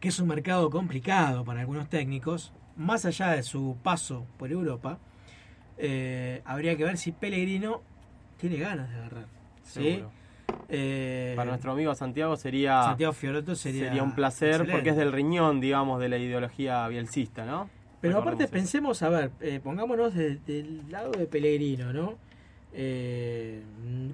que 0.00 0.08
es 0.08 0.18
un 0.20 0.28
mercado 0.28 0.70
complicado 0.70 1.44
para 1.44 1.60
algunos 1.60 1.88
técnicos, 1.88 2.52
más 2.76 3.04
allá 3.04 3.30
de 3.32 3.42
su 3.42 3.76
paso 3.82 4.26
por 4.38 4.50
Europa, 4.50 4.98
eh, 5.76 6.42
habría 6.44 6.76
que 6.76 6.84
ver 6.84 6.96
si 6.98 7.12
Pellegrino 7.12 7.82
tiene 8.38 8.56
ganas 8.56 8.88
de 8.90 8.96
agarrar. 8.96 9.26
Eh, 10.70 11.32
Para 11.36 11.50
nuestro 11.50 11.72
amigo 11.72 11.94
Santiago 11.94 12.36
sería, 12.36 12.82
Santiago 12.82 13.12
Fiorotto 13.12 13.54
sería 13.54 14.02
un 14.02 14.14
placer 14.14 14.48
excelente. 14.50 14.72
porque 14.72 14.90
es 14.90 14.96
del 14.96 15.12
riñón, 15.12 15.60
digamos, 15.60 16.00
de 16.00 16.08
la 16.08 16.18
ideología 16.18 16.86
bielcista, 16.88 17.44
¿no? 17.46 17.70
Pero 18.00 18.18
aparte 18.18 18.46
pensemos, 18.48 19.02
a 19.02 19.08
ver, 19.08 19.30
eh, 19.40 19.60
pongámonos 19.62 20.14
de- 20.14 20.36
del 20.36 20.82
lado 20.90 21.10
de 21.12 21.26
Pellegrino, 21.26 21.92
¿no? 21.92 22.14
Eh, 22.72 23.62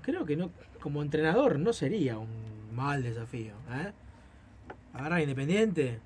creo 0.03 0.25
que 0.25 0.37
no, 0.37 0.51
como 0.81 1.03
entrenador 1.03 1.59
no 1.59 1.73
sería 1.73 2.19
un 2.19 2.29
mal 2.75 3.03
desafío. 3.03 3.55
¿eh? 3.73 3.93
Agarrar 4.93 5.19
a 5.19 5.23
Independiente. 5.23 6.01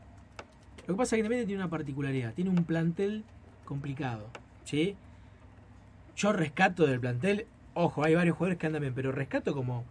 Lo 0.86 0.94
que 0.94 0.98
pasa 0.98 1.04
es 1.04 1.10
que 1.10 1.18
Independiente 1.18 1.48
tiene 1.48 1.62
una 1.62 1.70
particularidad, 1.70 2.34
tiene 2.34 2.50
un 2.50 2.64
plantel 2.64 3.24
complicado, 3.64 4.26
¿sí? 4.64 4.96
Yo 6.16 6.32
rescato 6.32 6.86
del 6.86 6.98
plantel, 6.98 7.46
ojo, 7.74 8.02
hay 8.02 8.14
varios 8.14 8.36
jugadores 8.36 8.58
que 8.58 8.66
andan 8.66 8.80
bien, 8.80 8.94
pero 8.94 9.12
rescato 9.12 9.54
como, 9.54 9.84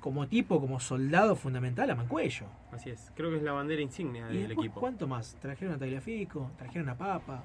como 0.00 0.26
tipo, 0.26 0.60
como 0.60 0.80
soldado 0.80 1.36
fundamental 1.36 1.90
a 1.90 1.94
Mancuello. 1.94 2.46
Así 2.72 2.88
es, 2.88 3.12
creo 3.14 3.30
que 3.30 3.36
es 3.36 3.42
la 3.42 3.52
bandera 3.52 3.82
insignia 3.82 4.26
¿Y 4.30 4.38
del 4.38 4.48
después 4.48 4.66
equipo. 4.66 4.80
cuánto 4.80 5.06
más? 5.06 5.36
Trajeron 5.40 5.74
a 5.74 5.78
Tagliafico, 5.78 6.50
trajeron 6.56 6.88
a 6.88 6.96
Papa. 6.96 7.44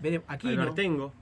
Veremos, 0.00 0.24
aquí. 0.28 0.56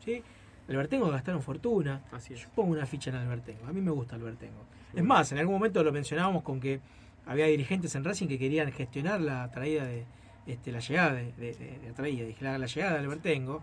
Sí, 0.05 0.23
Albertengo 0.71 1.11
gastaron 1.11 1.43
fortuna. 1.43 2.01
Así 2.13 2.35
es. 2.35 2.41
Yo 2.41 2.49
pongo 2.55 2.73
una 2.73 2.87
ficha 2.87 3.11
en 3.11 3.17
Albertengo. 3.17 3.67
A 3.67 3.73
mí 3.73 3.81
me 3.81 3.91
gusta 3.91 4.17
Albertengo. 4.17 4.65
Es 4.95 5.05
más, 5.05 5.31
en 5.33 5.39
algún 5.39 5.55
momento 5.57 5.83
lo 5.85 5.93
mencionábamos 5.93 6.43
con 6.43 6.61
que 6.61 6.81
había 7.27 7.47
dirigentes 7.47 7.95
en 7.95 8.05
Racing 8.05 8.27
que 8.29 8.39
querían 8.39 8.71
gestionar 8.73 9.21
la 9.21 9.51
traída 9.51 9.85
de 9.85 10.05
este, 10.47 10.73
la 10.73 10.81
llegada 10.81 11.13
de, 11.15 11.33
de- 11.33 11.55
de- 11.55 11.79
de 11.79 11.89
la 11.89 11.95
traída, 11.95 12.27
la, 12.59 12.67
llegada 12.67 12.95
de 12.95 12.99
Albertengo 13.01 13.63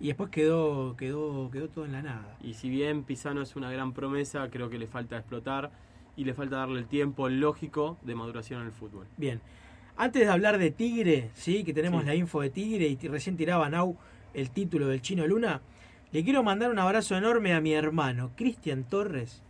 y 0.00 0.06
después 0.06 0.30
quedó 0.30 0.96
quedó 0.96 1.50
quedó 1.50 1.68
todo 1.68 1.84
en 1.84 1.92
la 1.92 2.02
nada. 2.02 2.36
Y 2.42 2.54
si 2.54 2.68
bien 2.70 3.02
Pisano 3.02 3.42
es 3.42 3.56
una 3.56 3.70
gran 3.70 3.92
promesa, 3.92 4.48
creo 4.50 4.70
que 4.70 4.78
le 4.78 4.86
falta 4.86 5.16
explotar 5.18 5.70
y 6.16 6.24
le 6.24 6.32
falta 6.34 6.56
darle 6.56 6.78
el 6.80 6.86
tiempo 6.86 7.28
lógico 7.28 7.98
de 8.02 8.14
maduración 8.14 8.60
en 8.60 8.66
el 8.66 8.72
fútbol. 8.72 9.06
Bien. 9.16 9.40
Antes 9.96 10.22
de 10.22 10.28
hablar 10.28 10.56
de 10.58 10.70
Tigre, 10.70 11.30
sí, 11.34 11.64
que 11.64 11.74
tenemos 11.74 12.02
Sí. 12.02 12.06
la 12.08 12.14
info 12.14 12.40
de 12.40 12.50
Tigre 12.50 12.86
y 12.86 12.96
recién 13.08 13.36
tiraba 13.36 13.68
Nau 13.68 13.96
el 14.32 14.50
título 14.50 14.88
del 14.88 15.02
Chino 15.02 15.26
Luna, 15.26 15.60
le 16.12 16.24
quiero 16.24 16.42
mandar 16.42 16.70
un 16.70 16.78
abrazo 16.78 17.16
enorme 17.16 17.54
a 17.54 17.60
mi 17.60 17.72
hermano, 17.74 18.30
Cristian 18.36 18.84
Torres, 18.84 19.42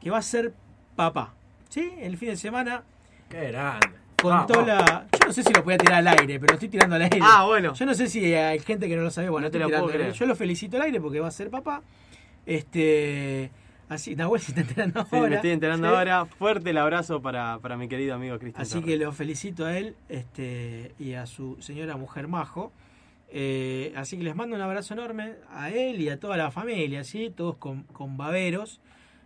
que 0.00 0.10
va 0.10 0.18
a 0.18 0.22
ser 0.22 0.52
papá. 0.94 1.34
¿Sí? 1.68 1.92
El 1.98 2.16
fin 2.16 2.28
de 2.30 2.36
semana 2.36 2.84
Qué 3.28 3.48
grande. 3.48 3.88
contó 4.22 4.54
Vamos. 4.64 4.66
la. 4.68 5.06
Yo 5.20 5.26
no 5.26 5.32
sé 5.32 5.42
si 5.42 5.52
lo 5.52 5.64
podía 5.64 5.78
tirar 5.78 5.98
al 5.98 6.08
aire, 6.18 6.38
pero 6.38 6.54
estoy 6.54 6.68
tirando 6.68 6.94
al 6.96 7.02
aire. 7.02 7.18
Ah, 7.20 7.44
bueno. 7.46 7.74
Yo 7.74 7.84
no 7.86 7.92
sé 7.94 8.06
si 8.08 8.32
hay 8.34 8.58
gente 8.60 8.88
que 8.88 8.96
no 8.96 9.02
lo 9.02 9.10
sabe. 9.10 9.28
Bueno, 9.28 9.48
No 9.48 9.50
te 9.50 9.58
lo 9.58 9.68
puedo 9.68 9.88
creer. 9.88 10.12
Yo 10.12 10.26
lo 10.26 10.36
felicito 10.36 10.76
al 10.76 10.82
aire 10.84 11.00
porque 11.00 11.18
va 11.20 11.28
a 11.28 11.32
ser 11.32 11.50
papá. 11.50 11.82
Este. 12.46 13.50
Así, 13.88 14.16
Nahuel 14.16 14.40
se 14.40 14.50
está 14.50 14.60
enterando 14.62 15.02
Sí, 15.04 15.08
ahora. 15.16 15.28
me 15.28 15.34
estoy 15.36 15.50
enterando 15.50 15.88
¿sí? 15.88 15.94
ahora. 15.94 16.24
Fuerte 16.26 16.70
el 16.70 16.78
abrazo 16.78 17.20
para, 17.22 17.58
para 17.58 17.76
mi 17.76 17.88
querido 17.88 18.14
amigo 18.14 18.38
Cristian. 18.38 18.62
Así 18.62 18.74
Torres. 18.80 18.86
que 18.86 18.96
lo 18.96 19.12
felicito 19.12 19.64
a 19.64 19.76
él 19.78 19.94
este, 20.08 20.92
y 20.98 21.12
a 21.14 21.26
su 21.26 21.56
señora 21.60 21.96
mujer 21.96 22.26
Majo. 22.26 22.72
Eh, 23.28 23.92
así 23.96 24.16
que 24.16 24.22
les 24.24 24.34
mando 24.36 24.54
un 24.56 24.62
abrazo 24.62 24.94
enorme 24.94 25.34
a 25.50 25.70
él 25.70 26.00
y 26.00 26.08
a 26.08 26.18
toda 26.20 26.36
la 26.36 26.50
familia, 26.50 27.02
¿sí? 27.04 27.30
todos 27.34 27.56
con, 27.56 27.82
con 27.84 28.16
baberos. 28.16 28.80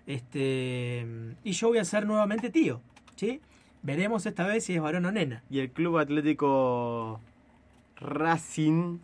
Este, 0.07 1.07
y 1.45 1.53
yo 1.53 1.69
voy 1.69 1.79
a 1.79 1.85
ser 1.85 2.07
nuevamente 2.07 2.51
tío. 2.51 2.81
¿sí? 3.17 3.41
Veremos 3.83 4.27
esta 4.27 4.47
vez 4.47 4.65
si 4.65 4.75
es 4.75 4.81
varón 4.81 5.05
o 5.07 5.13
nena. 5.13 5.43
Y 5.51 5.61
el 5.61 5.71
Club 5.71 5.99
Atlético 5.99 7.21
Racing. 7.97 8.99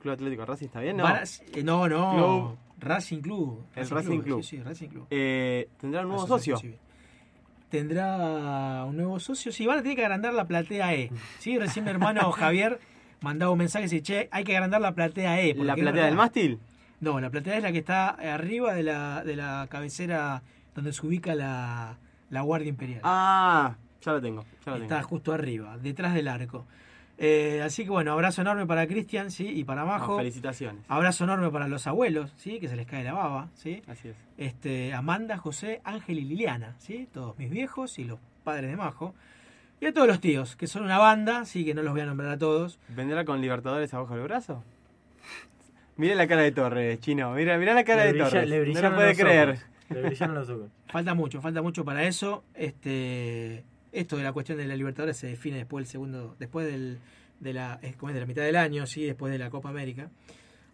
Club 0.00 0.14
Atlético 0.14 0.44
Racing 0.44 0.66
está 0.66 0.80
bien, 0.80 0.96
¿no? 0.96 1.08
Eh, 1.08 1.62
no, 1.64 1.88
no. 1.88 2.14
Club- 2.14 2.58
Racing 2.80 3.20
Club. 3.20 3.64
El 3.76 3.88
Racing 3.88 4.20
Club. 4.20 4.42
Sí, 4.42 4.56
sí, 4.58 4.62
Racing 4.62 4.88
Club. 4.88 5.06
Eh, 5.10 5.68
¿Tendrá 5.80 6.02
un 6.02 6.08
nuevo 6.08 6.26
socio? 6.26 6.60
Tendrá 7.70 8.84
un 8.84 8.96
nuevo 8.96 9.18
socio. 9.18 9.50
Sí, 9.52 9.66
van 9.66 9.78
a 9.78 9.82
tener 9.82 9.96
que 9.96 10.02
agrandar 10.04 10.34
la 10.34 10.46
platea 10.46 10.94
E. 10.94 11.10
Sí, 11.38 11.58
recién 11.58 11.84
mi 11.84 11.90
hermano 11.90 12.30
Javier 12.32 12.78
mandaba 13.24 13.50
un 13.50 13.58
mensaje 13.58 13.86
y 13.86 13.88
dice, 13.88 14.02
che, 14.02 14.28
hay 14.30 14.44
que 14.44 14.54
agrandar 14.54 14.80
la 14.80 14.92
platea 14.94 15.40
E. 15.40 15.54
¿La 15.54 15.74
platea 15.74 16.04
del 16.06 16.14
mástil? 16.14 16.58
No, 17.00 17.18
la 17.20 17.30
platea 17.30 17.56
es 17.56 17.62
la 17.62 17.72
que 17.72 17.78
está 17.78 18.10
arriba 18.10 18.72
de 18.74 18.82
la, 18.84 19.24
de 19.24 19.34
la 19.36 19.66
cabecera 19.68 20.42
donde 20.74 20.92
se 20.92 21.04
ubica 21.06 21.34
la, 21.34 21.96
la 22.30 22.40
Guardia 22.42 22.68
Imperial. 22.68 23.00
Ah, 23.02 23.74
ya 24.00 24.12
la 24.12 24.20
tengo. 24.20 24.44
Ya 24.64 24.72
la 24.72 24.78
Está 24.78 24.96
tengo. 24.98 25.08
justo 25.08 25.32
arriba, 25.32 25.76
detrás 25.78 26.14
del 26.14 26.28
arco. 26.28 26.66
Eh, 27.16 27.62
así 27.64 27.84
que 27.84 27.90
bueno, 27.90 28.12
abrazo 28.12 28.40
enorme 28.42 28.66
para 28.66 28.86
Cristian, 28.88 29.30
¿sí? 29.30 29.46
Y 29.46 29.62
para 29.64 29.84
Majo. 29.84 30.16
Felicitaciones. 30.16 30.84
Abrazo 30.88 31.24
enorme 31.24 31.48
para 31.50 31.68
los 31.68 31.86
abuelos, 31.86 32.32
¿sí? 32.36 32.58
Que 32.58 32.68
se 32.68 32.74
les 32.76 32.86
cae 32.86 33.04
la 33.04 33.12
baba, 33.12 33.48
¿sí? 33.54 33.82
Así 33.86 34.08
es. 34.08 34.16
Este, 34.36 34.92
Amanda, 34.94 35.36
José, 35.38 35.80
Ángel 35.84 36.18
y 36.18 36.24
Liliana, 36.24 36.74
¿sí? 36.78 37.08
Todos 37.12 37.38
mis 37.38 37.50
viejos 37.50 37.98
y 38.00 38.04
los 38.04 38.18
padres 38.42 38.70
de 38.70 38.76
Majo. 38.76 39.14
Y 39.84 39.88
a 39.88 39.92
todos 39.92 40.06
los 40.08 40.18
tíos, 40.18 40.56
que 40.56 40.66
son 40.66 40.82
una 40.82 40.96
banda, 40.96 41.44
sí, 41.44 41.62
que 41.62 41.74
no 41.74 41.82
los 41.82 41.92
voy 41.92 42.00
a 42.00 42.06
nombrar 42.06 42.30
a 42.30 42.38
todos. 42.38 42.78
¿Vendrá 42.88 43.26
con 43.26 43.42
Libertadores 43.42 43.92
abajo 43.92 44.14
del 44.14 44.22
brazo? 44.24 44.64
Mira 45.98 46.14
la 46.14 46.26
cara 46.26 46.40
de 46.40 46.52
Torres, 46.52 46.98
chino. 47.00 47.34
Mira, 47.34 47.58
mira 47.58 47.74
la 47.74 47.84
cara 47.84 48.00
Le 48.04 48.06
de 48.06 48.12
brilla- 48.14 48.30
Torres. 48.30 48.48
le 48.48 48.72
no 48.72 48.80
lo 48.88 48.94
puede 48.94 49.08
los 49.10 49.18
creer. 49.18 49.48
ojos. 49.50 49.64
Le 49.90 50.02
brillaron 50.02 50.34
los 50.36 50.48
ojos. 50.48 50.70
Falta 50.88 51.12
mucho, 51.12 51.42
falta 51.42 51.60
mucho 51.60 51.84
para 51.84 52.04
eso. 52.04 52.44
Este, 52.54 53.62
esto 53.92 54.16
de 54.16 54.22
la 54.22 54.32
cuestión 54.32 54.56
de 54.56 54.64
la 54.66 54.74
Libertadores 54.74 55.18
se 55.18 55.26
define 55.26 55.58
después 55.58 55.84
del 55.84 55.90
segundo, 55.92 56.34
después 56.38 56.66
del, 56.66 56.98
de 57.40 57.52
la, 57.52 57.78
es 57.82 57.94
como 57.96 58.08
es 58.08 58.14
de 58.14 58.20
la 58.20 58.26
mitad 58.26 58.42
del 58.42 58.56
año, 58.56 58.86
sí, 58.86 59.04
después 59.04 59.30
de 59.32 59.38
la 59.38 59.50
Copa 59.50 59.68
América. 59.68 60.08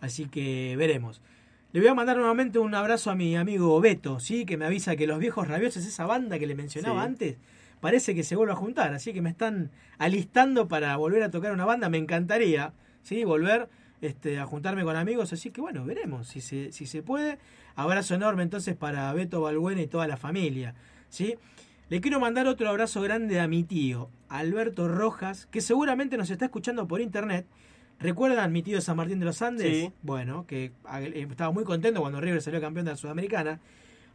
Así 0.01 0.27
que 0.27 0.77
veremos. 0.78 1.20
Le 1.73 1.81
voy 1.81 1.89
a 1.89 1.95
mandar 1.95 2.16
nuevamente 2.16 2.61
un 2.61 2.74
abrazo 2.77 3.11
a 3.11 3.16
mi 3.16 3.37
amigo 3.37 3.81
Beto, 3.81 4.20
sí, 4.20 4.47
que 4.47 4.57
me 4.57 4.66
avisa 4.66 4.95
que 4.95 5.09
los 5.09 5.19
viejos 5.19 5.49
rabiosos, 5.49 5.85
esa 5.85 6.07
banda 6.07 6.39
que 6.39 6.47
le 6.47 6.55
mencionaba 6.55 7.03
Sí. 7.03 7.07
antes, 7.09 7.37
parece 7.81 8.15
que 8.15 8.23
se 8.23 8.36
vuelve 8.36 8.52
a 8.52 8.57
juntar, 8.57 8.93
así 8.94 9.12
que 9.12 9.23
me 9.23 9.31
están 9.31 9.70
alistando 9.98 10.69
para 10.69 10.97
volver 10.97 11.23
a 11.23 11.31
tocar 11.31 11.52
una 11.52 11.65
banda, 11.65 11.89
me 11.89 11.98
encantaría, 11.98 12.73
sí, 13.02 13.24
volver 13.24 13.69
este, 14.01 14.39
a 14.39 14.47
juntarme 14.47 14.85
con 14.85 14.97
amigos, 14.97 15.32
así 15.32 15.51
que 15.51 15.61
bueno, 15.61 15.85
veremos 15.85 16.28
si 16.28 16.40
se, 16.40 16.73
si 16.73 16.86
se 16.86 17.02
puede. 17.02 17.39
Abrazo 17.77 18.15
enorme 18.15 18.43
entonces 18.43 18.77
para 18.77 19.12
Beto 19.15 19.40
Balbuena 19.40 19.82
y 19.82 19.86
toda 19.86 20.07
la 20.07 20.16
familia, 20.16 20.74
¿sí? 21.09 21.36
Le 21.89 22.01
quiero 22.01 22.20
mandar 22.20 22.47
otro 22.47 22.69
abrazo 22.69 23.02
grande 23.02 23.40
a 23.40 23.48
mi 23.48 23.65
tío, 23.65 24.11
Alberto 24.28 24.86
Rojas, 24.86 25.47
que 25.47 25.61
seguramente 25.61 26.16
nos 26.16 26.31
está 26.31 26.44
escuchando 26.44 26.86
por 26.86 27.01
internet. 27.01 27.47
¿Recuerdan 27.98 28.52
mi 28.52 28.62
tío 28.62 28.81
San 28.81 28.97
Martín 28.97 29.19
de 29.19 29.27
los 29.27 29.43
Andes? 29.43 29.66
Sí. 29.66 29.93
Bueno, 30.02 30.47
que 30.47 30.73
eh, 30.94 31.27
estaba 31.28 31.51
muy 31.51 31.65
contento 31.65 32.01
cuando 32.01 32.20
River 32.20 32.40
salió 32.40 32.61
campeón 32.61 32.86
de 32.86 32.93
la 32.93 32.97
Sudamericana. 32.97 33.61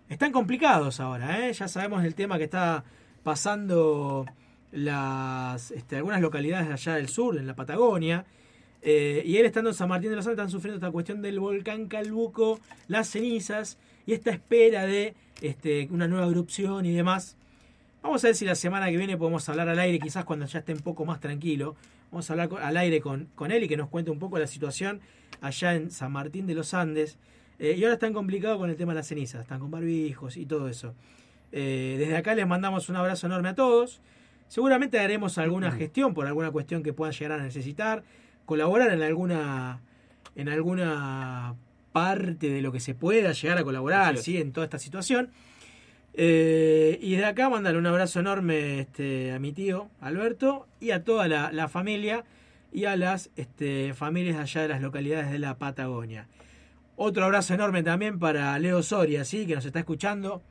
Están 0.09 0.31
complicados 0.31 0.99
ahora, 0.99 1.45
¿eh? 1.45 1.53
Ya 1.53 1.67
sabemos 1.67 2.03
el 2.03 2.15
tema 2.15 2.37
que 2.37 2.45
está 2.45 2.83
pasando 3.25 4.27
las 4.71 5.71
este, 5.71 5.95
algunas 5.95 6.21
localidades 6.21 6.67
de 6.67 6.73
allá 6.73 6.93
del 6.93 7.09
sur, 7.09 7.35
en 7.39 7.47
la 7.47 7.55
Patagonia. 7.55 8.23
Eh, 8.83 9.23
y 9.25 9.37
él 9.37 9.47
estando 9.47 9.71
en 9.71 9.75
San 9.75 9.89
Martín 9.89 10.11
de 10.11 10.15
los 10.15 10.27
Andes 10.27 10.37
están 10.37 10.51
sufriendo 10.51 10.75
esta 10.75 10.91
cuestión 10.91 11.23
del 11.23 11.39
volcán 11.39 11.87
Calbuco, 11.87 12.59
las 12.87 13.09
cenizas 13.09 13.79
y 14.05 14.13
esta 14.13 14.29
espera 14.29 14.85
de 14.85 15.15
este, 15.41 15.87
una 15.89 16.07
nueva 16.07 16.27
erupción 16.27 16.85
y 16.85 16.93
demás. 16.93 17.35
Vamos 18.03 18.23
a 18.23 18.27
ver 18.27 18.35
si 18.35 18.45
la 18.45 18.53
semana 18.53 18.91
que 18.91 18.97
viene 18.97 19.17
podemos 19.17 19.49
hablar 19.49 19.69
al 19.69 19.79
aire, 19.79 19.97
quizás 19.97 20.23
cuando 20.23 20.45
ya 20.45 20.59
esté 20.59 20.73
un 20.73 20.81
poco 20.81 21.03
más 21.03 21.19
tranquilo. 21.19 21.75
Vamos 22.11 22.29
a 22.29 22.33
hablar 22.33 22.49
al 22.61 22.77
aire 22.77 23.01
con, 23.01 23.27
con 23.33 23.51
él 23.51 23.63
y 23.63 23.67
que 23.67 23.75
nos 23.75 23.89
cuente 23.89 24.11
un 24.11 24.19
poco 24.19 24.37
la 24.37 24.45
situación 24.45 25.01
allá 25.41 25.73
en 25.73 25.89
San 25.89 26.11
Martín 26.11 26.45
de 26.45 26.53
los 26.53 26.75
Andes. 26.75 27.17
Eh, 27.57 27.73
y 27.75 27.83
ahora 27.85 27.95
están 27.95 28.13
complicados 28.13 28.59
con 28.59 28.69
el 28.69 28.75
tema 28.75 28.93
de 28.93 28.97
las 28.97 29.07
cenizas, 29.07 29.41
están 29.41 29.59
con 29.59 29.71
barbijos 29.71 30.37
y 30.37 30.45
todo 30.45 30.69
eso. 30.69 30.93
Eh, 31.57 31.95
desde 31.97 32.17
acá 32.17 32.35
les 32.35 32.45
mandamos 32.45 32.89
un 32.89 32.97
abrazo 32.97 33.27
enorme 33.27 33.47
a 33.47 33.55
todos. 33.55 34.01
Seguramente 34.49 34.99
haremos 34.99 35.37
alguna 35.37 35.71
gestión 35.71 36.13
por 36.13 36.27
alguna 36.27 36.51
cuestión 36.51 36.83
que 36.83 36.91
puedan 36.91 37.13
llegar 37.13 37.39
a 37.39 37.43
necesitar, 37.43 38.03
colaborar 38.45 38.91
en 38.91 39.01
alguna 39.01 39.79
en 40.35 40.49
alguna 40.49 41.55
parte 41.93 42.49
de 42.49 42.61
lo 42.61 42.73
que 42.73 42.81
se 42.81 42.93
pueda 42.93 43.31
llegar 43.31 43.57
a 43.57 43.63
colaborar. 43.63 44.17
¿sí? 44.17 44.37
en 44.37 44.51
toda 44.51 44.65
esta 44.65 44.79
situación. 44.79 45.31
Eh, 46.13 46.99
y 47.01 47.15
de 47.15 47.23
acá 47.23 47.49
mandarle 47.49 47.79
un 47.79 47.87
abrazo 47.87 48.19
enorme 48.19 48.81
este, 48.81 49.31
a 49.31 49.39
mi 49.39 49.53
tío 49.53 49.89
Alberto 50.01 50.67
y 50.81 50.91
a 50.91 51.05
toda 51.05 51.29
la, 51.29 51.53
la 51.53 51.69
familia 51.69 52.25
y 52.73 52.83
a 52.83 52.97
las 52.97 53.29
este, 53.37 53.93
familias 53.93 54.37
allá 54.37 54.63
de 54.63 54.67
las 54.67 54.81
localidades 54.81 55.31
de 55.31 55.39
la 55.39 55.57
Patagonia. 55.57 56.27
Otro 56.97 57.23
abrazo 57.23 57.53
enorme 57.53 57.81
también 57.81 58.19
para 58.19 58.59
Leo 58.59 58.83
Soria, 58.83 59.23
¿sí? 59.23 59.45
que 59.45 59.55
nos 59.55 59.65
está 59.65 59.79
escuchando, 59.79 60.41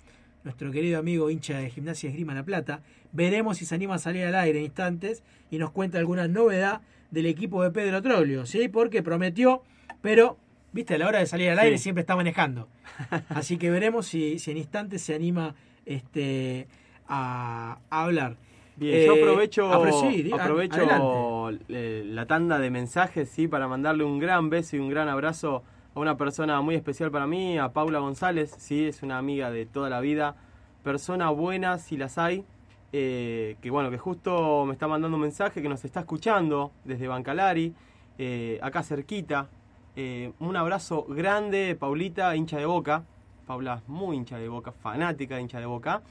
nuestro 0.45 0.71
querido 0.71 0.99
amigo 0.99 1.31
hincha 1.31 1.59
de 1.59 1.71
Gimnasia 1.71 2.11
Esgrima 2.11 2.35
La 2.35 2.43
Plata. 2.45 2.81
Veremos 3.13 3.57
si 3.59 3.65
se 3.65 3.75
anima 3.75 3.95
a 3.95 3.99
salir 3.99 4.25
al 4.27 4.35
aire 4.35 4.59
en 4.59 4.67
instantes 4.67 5.23
y 5.51 5.59
nos 5.59 5.71
cuenta 5.71 5.99
alguna 5.99 6.29
novedad 6.29 6.83
del 7.11 7.27
equipo 7.27 7.63
de 7.63 7.71
Pedro 7.71 8.03
Troglio, 8.03 8.45
¿sí? 8.47 8.69
porque 8.69 9.03
prometió, 9.03 9.63
pero, 10.03 10.37
viste, 10.73 10.95
a 10.95 10.99
la 10.99 11.09
hora 11.09 11.19
de 11.21 11.27
salir 11.27 11.51
al 11.51 11.59
aire 11.59 11.79
Sí. 11.79 11.85
siempre 11.85 12.01
está 12.03 12.15
manejando. 12.17 12.69
Así 13.31 13.57
que 13.57 13.71
veremos 13.71 14.07
si, 14.07 14.39
si 14.39 14.51
en 14.51 14.59
instantes 14.59 15.01
se 15.03 15.15
anima 15.15 15.55
este, 15.87 16.67
a, 17.09 17.79
a 17.91 18.03
hablar. 18.05 18.37
Bien, 18.77 19.07
yo 19.07 19.15
Eh, 19.15 19.23
aprovecho, 19.23 19.71
sí, 20.11 20.31
aprovecho 20.33 20.77
adelante. 20.77 21.65
eh, 21.69 22.03
la 22.07 22.27
tanda 22.27 22.59
de 22.59 22.71
mensajes 22.71 23.29
sí 23.29 23.47
para 23.47 23.69
mandarle 23.69 24.03
un 24.05 24.19
gran 24.19 24.51
beso 24.51 24.77
y 24.77 24.81
un 24.81 24.89
gran 24.89 25.09
abrazo 25.09 25.63
a 25.95 26.01
una 26.01 26.17
persona 26.17 26.61
muy 26.61 26.75
especial 26.75 27.11
para 27.11 27.27
mí, 27.27 27.59
a 27.59 27.73
Paula 27.73 28.01
González, 28.01 28.55
sí, 28.59 28.87
es 28.87 29.03
una 29.03 29.19
amiga 29.19 29.51
de 29.51 29.67
toda 29.67 29.89
la 29.89 30.01
vida, 30.01 30.37
persona 30.83 31.31
buena 31.31 31.79
si 31.79 31.97
las 31.97 32.19
hay, 32.19 32.45
eh, 32.93 33.57
que 33.61 33.71
bueno, 33.71 33.91
que 33.91 33.99
justo 33.99 34.65
me 34.67 34.73
está 34.73 34.89
mandando 34.89 35.17
un 35.17 35.23
mensaje 35.23 35.63
que 35.63 35.69
nos 35.69 35.85
está 35.85 36.01
escuchando 36.01 36.73
desde 36.85 37.09
Bancalari, 37.09 37.75
eh, 38.19 38.59
acá 38.63 38.83
cerquita. 38.83 39.49
Eh, 39.97 40.33
un 40.41 40.57
abrazo 40.57 41.05
grande, 41.09 41.77
Paulita, 41.79 42.35
hincha 42.37 42.59
de 42.59 42.67
boca. 42.67 43.05
Paula 43.47 43.77
es 43.83 43.89
muy 43.89 44.17
hincha 44.17 44.39
de 44.39 44.49
boca, 44.49 44.73
fanática 44.73 45.37
de 45.37 45.43
hincha 45.43 45.61
de 45.61 45.67
boca. 45.67 46.03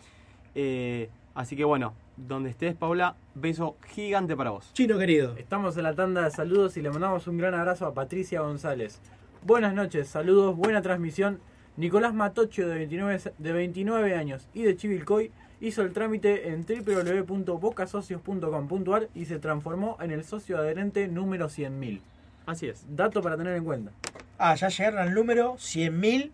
Eh, 0.56 1.10
así 1.36 1.56
que 1.56 1.64
bueno, 1.64 1.94
donde 2.16 2.50
estés, 2.50 2.76
Paula, 2.76 3.16
beso 3.36 3.78
gigante 3.88 4.36
para 4.36 4.52
vos. 4.52 4.72
Chino 4.74 4.98
querido. 4.98 5.36
Estamos 5.38 5.76
en 5.78 5.84
la 5.84 5.96
tanda 5.96 6.24
de 6.24 6.32
saludos 6.32 6.78
y 6.78 6.82
le 6.82 6.92
mandamos 6.92 7.28
un 7.28 7.38
gran 7.38 7.54
abrazo 7.54 7.86
a 7.86 7.94
Patricia 7.94 8.42
González. 8.42 9.02
Buenas 9.46 9.74
noches, 9.74 10.08
saludos, 10.08 10.56
buena 10.56 10.82
transmisión. 10.82 11.40
Nicolás 11.76 12.14
Matocho, 12.14 12.68
de 12.68 12.76
29, 12.76 13.20
de 13.38 13.52
29 13.52 14.16
años 14.16 14.48
y 14.54 14.64
de 14.64 14.78
Chivilcoy, 14.78 15.32
hizo 15.60 15.82
el 15.82 15.92
trámite 15.92 16.50
en 16.50 16.66
www.bocasocios.com.ar 16.66 19.10
y 19.16 19.26
se 19.26 19.40
transformó 19.40 19.98
en 20.02 20.12
el 20.12 20.24
socio 20.24 20.58
adherente 20.58 21.08
número 21.08 21.48
100.000. 21.50 22.00
Así 22.46 22.68
es. 22.68 22.86
Dato 22.90 23.22
para 23.22 23.38
tener 23.38 23.56
en 23.56 23.64
cuenta. 23.66 23.92
Ah, 24.38 24.56
ya 24.56 24.70
llegaron 24.70 25.00
al 25.00 25.14
número 25.14 25.56
100.000 25.56 26.32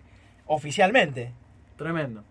oficialmente. 0.47 1.31
Tremendo. 1.77 2.23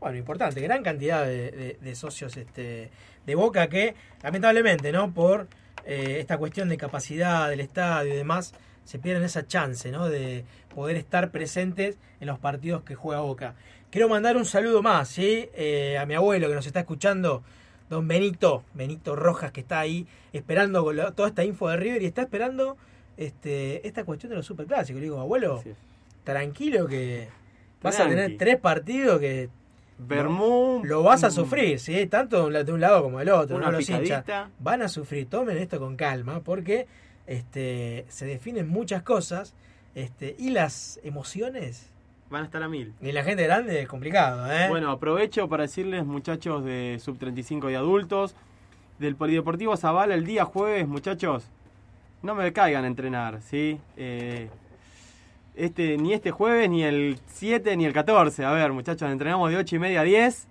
Bueno, 0.00 0.18
importante, 0.18 0.60
gran 0.60 0.82
cantidad 0.82 1.24
de, 1.24 1.50
de- 1.50 1.78
de 1.80 1.94
socios 1.94 2.36
este, 2.36 2.90
de 3.24 3.34
Boca 3.34 3.68
que, 3.68 3.94
lamentablemente, 4.22 4.92
¿no? 4.92 5.10
Por 5.12 5.48
eh, 5.86 6.18
esta 6.20 6.36
cuestión 6.36 6.68
de 6.68 6.76
capacidad 6.76 7.48
del 7.48 7.60
estadio 7.60 8.12
y 8.12 8.16
demás, 8.16 8.52
se 8.86 8.98
pierden 8.98 9.22
esa 9.24 9.46
chance, 9.46 9.90
¿no? 9.92 10.08
De 10.08 10.44
poder 10.74 10.96
estar 10.96 11.30
presentes 11.30 11.98
en 12.20 12.26
los 12.28 12.38
partidos 12.38 12.82
que 12.84 12.94
juega 12.94 13.20
Boca. 13.20 13.54
Quiero 13.90 14.08
mandar 14.08 14.36
un 14.38 14.46
saludo 14.46 14.80
más, 14.82 15.08
¿sí? 15.08 15.48
Eh, 15.54 15.98
a 15.98 16.06
mi 16.06 16.14
abuelo 16.14 16.48
que 16.48 16.54
nos 16.54 16.66
está 16.66 16.80
escuchando, 16.80 17.42
don 17.90 18.08
Benito, 18.08 18.62
Benito 18.72 19.14
Rojas, 19.14 19.52
que 19.52 19.60
está 19.60 19.80
ahí 19.80 20.06
esperando 20.32 20.82
toda 21.12 21.28
esta 21.28 21.44
info 21.44 21.68
de 21.68 21.76
River 21.76 22.02
y 22.02 22.06
está 22.06 22.22
esperando 22.22 22.76
este, 23.18 23.86
esta 23.86 24.04
cuestión 24.04 24.30
de 24.30 24.36
los 24.36 24.46
superclásicos. 24.46 25.00
Le 25.00 25.04
digo, 25.04 25.20
abuelo, 25.20 25.62
tranquilo 26.24 26.86
que 26.86 27.28
vas 27.82 28.00
a 28.00 28.08
tener 28.08 28.36
tres 28.36 28.56
partidos 28.58 29.20
que 29.20 29.48
Bermú. 29.98 30.82
lo 30.84 31.02
vas 31.02 31.24
a 31.24 31.28
mm, 31.28 31.32
sufrir, 31.32 31.78
¿sí? 31.80 32.06
Tanto 32.06 32.36
de 32.40 32.42
un 32.46 32.52
la- 32.52 32.64
de 32.64 32.72
un 32.72 32.80
lado 32.80 33.02
como 33.02 33.18
del 33.18 33.30
otro. 33.30 33.56
Una 33.56 33.66
¿no? 33.66 33.72
Los 33.72 33.88
hinchas 33.88 34.24
van 34.58 34.82
a 34.82 34.88
sufrir. 34.88 35.28
Tomen 35.28 35.56
esto 35.58 35.78
con 35.78 35.96
calma 35.96 36.40
porque 36.40 36.86
este, 37.26 38.04
se 38.08 38.26
definen 38.26 38.68
muchas 38.68 39.02
cosas 39.02 39.54
este, 39.94 40.36
y 40.38 40.50
las 40.50 41.00
emociones. 41.02 41.88
Van 42.30 42.42
a 42.42 42.46
estar 42.46 42.62
a 42.62 42.68
mil. 42.68 42.92
Y 43.00 43.12
la 43.12 43.22
gente 43.22 43.44
grande 43.44 43.80
es 43.80 43.88
complicado, 43.88 44.50
¿eh? 44.52 44.68
Bueno, 44.68 44.90
aprovecho 44.90 45.48
para 45.48 45.62
decirles, 45.62 46.04
muchachos 46.04 46.64
de 46.64 46.98
sub 47.00 47.18
35 47.18 47.70
y 47.70 47.74
adultos, 47.74 48.34
del 48.98 49.14
Polideportivo 49.14 49.76
Zavala 49.76 50.14
el 50.14 50.24
día 50.24 50.44
jueves, 50.44 50.88
muchachos, 50.88 51.44
no 52.22 52.34
me 52.34 52.52
caigan 52.52 52.84
a 52.84 52.88
entrenar, 52.88 53.40
¿sí? 53.42 53.78
Eh, 53.96 54.48
este, 55.54 55.96
ni 55.96 56.12
este 56.12 56.30
jueves, 56.30 56.68
ni 56.68 56.82
el 56.82 57.18
7, 57.28 57.76
ni 57.76 57.84
el 57.86 57.92
14. 57.92 58.44
A 58.44 58.50
ver, 58.50 58.72
muchachos, 58.72 59.10
entrenamos 59.10 59.50
de 59.50 59.56
8 59.56 59.76
y 59.76 59.78
media 59.78 60.00
a 60.00 60.04
10. 60.04 60.48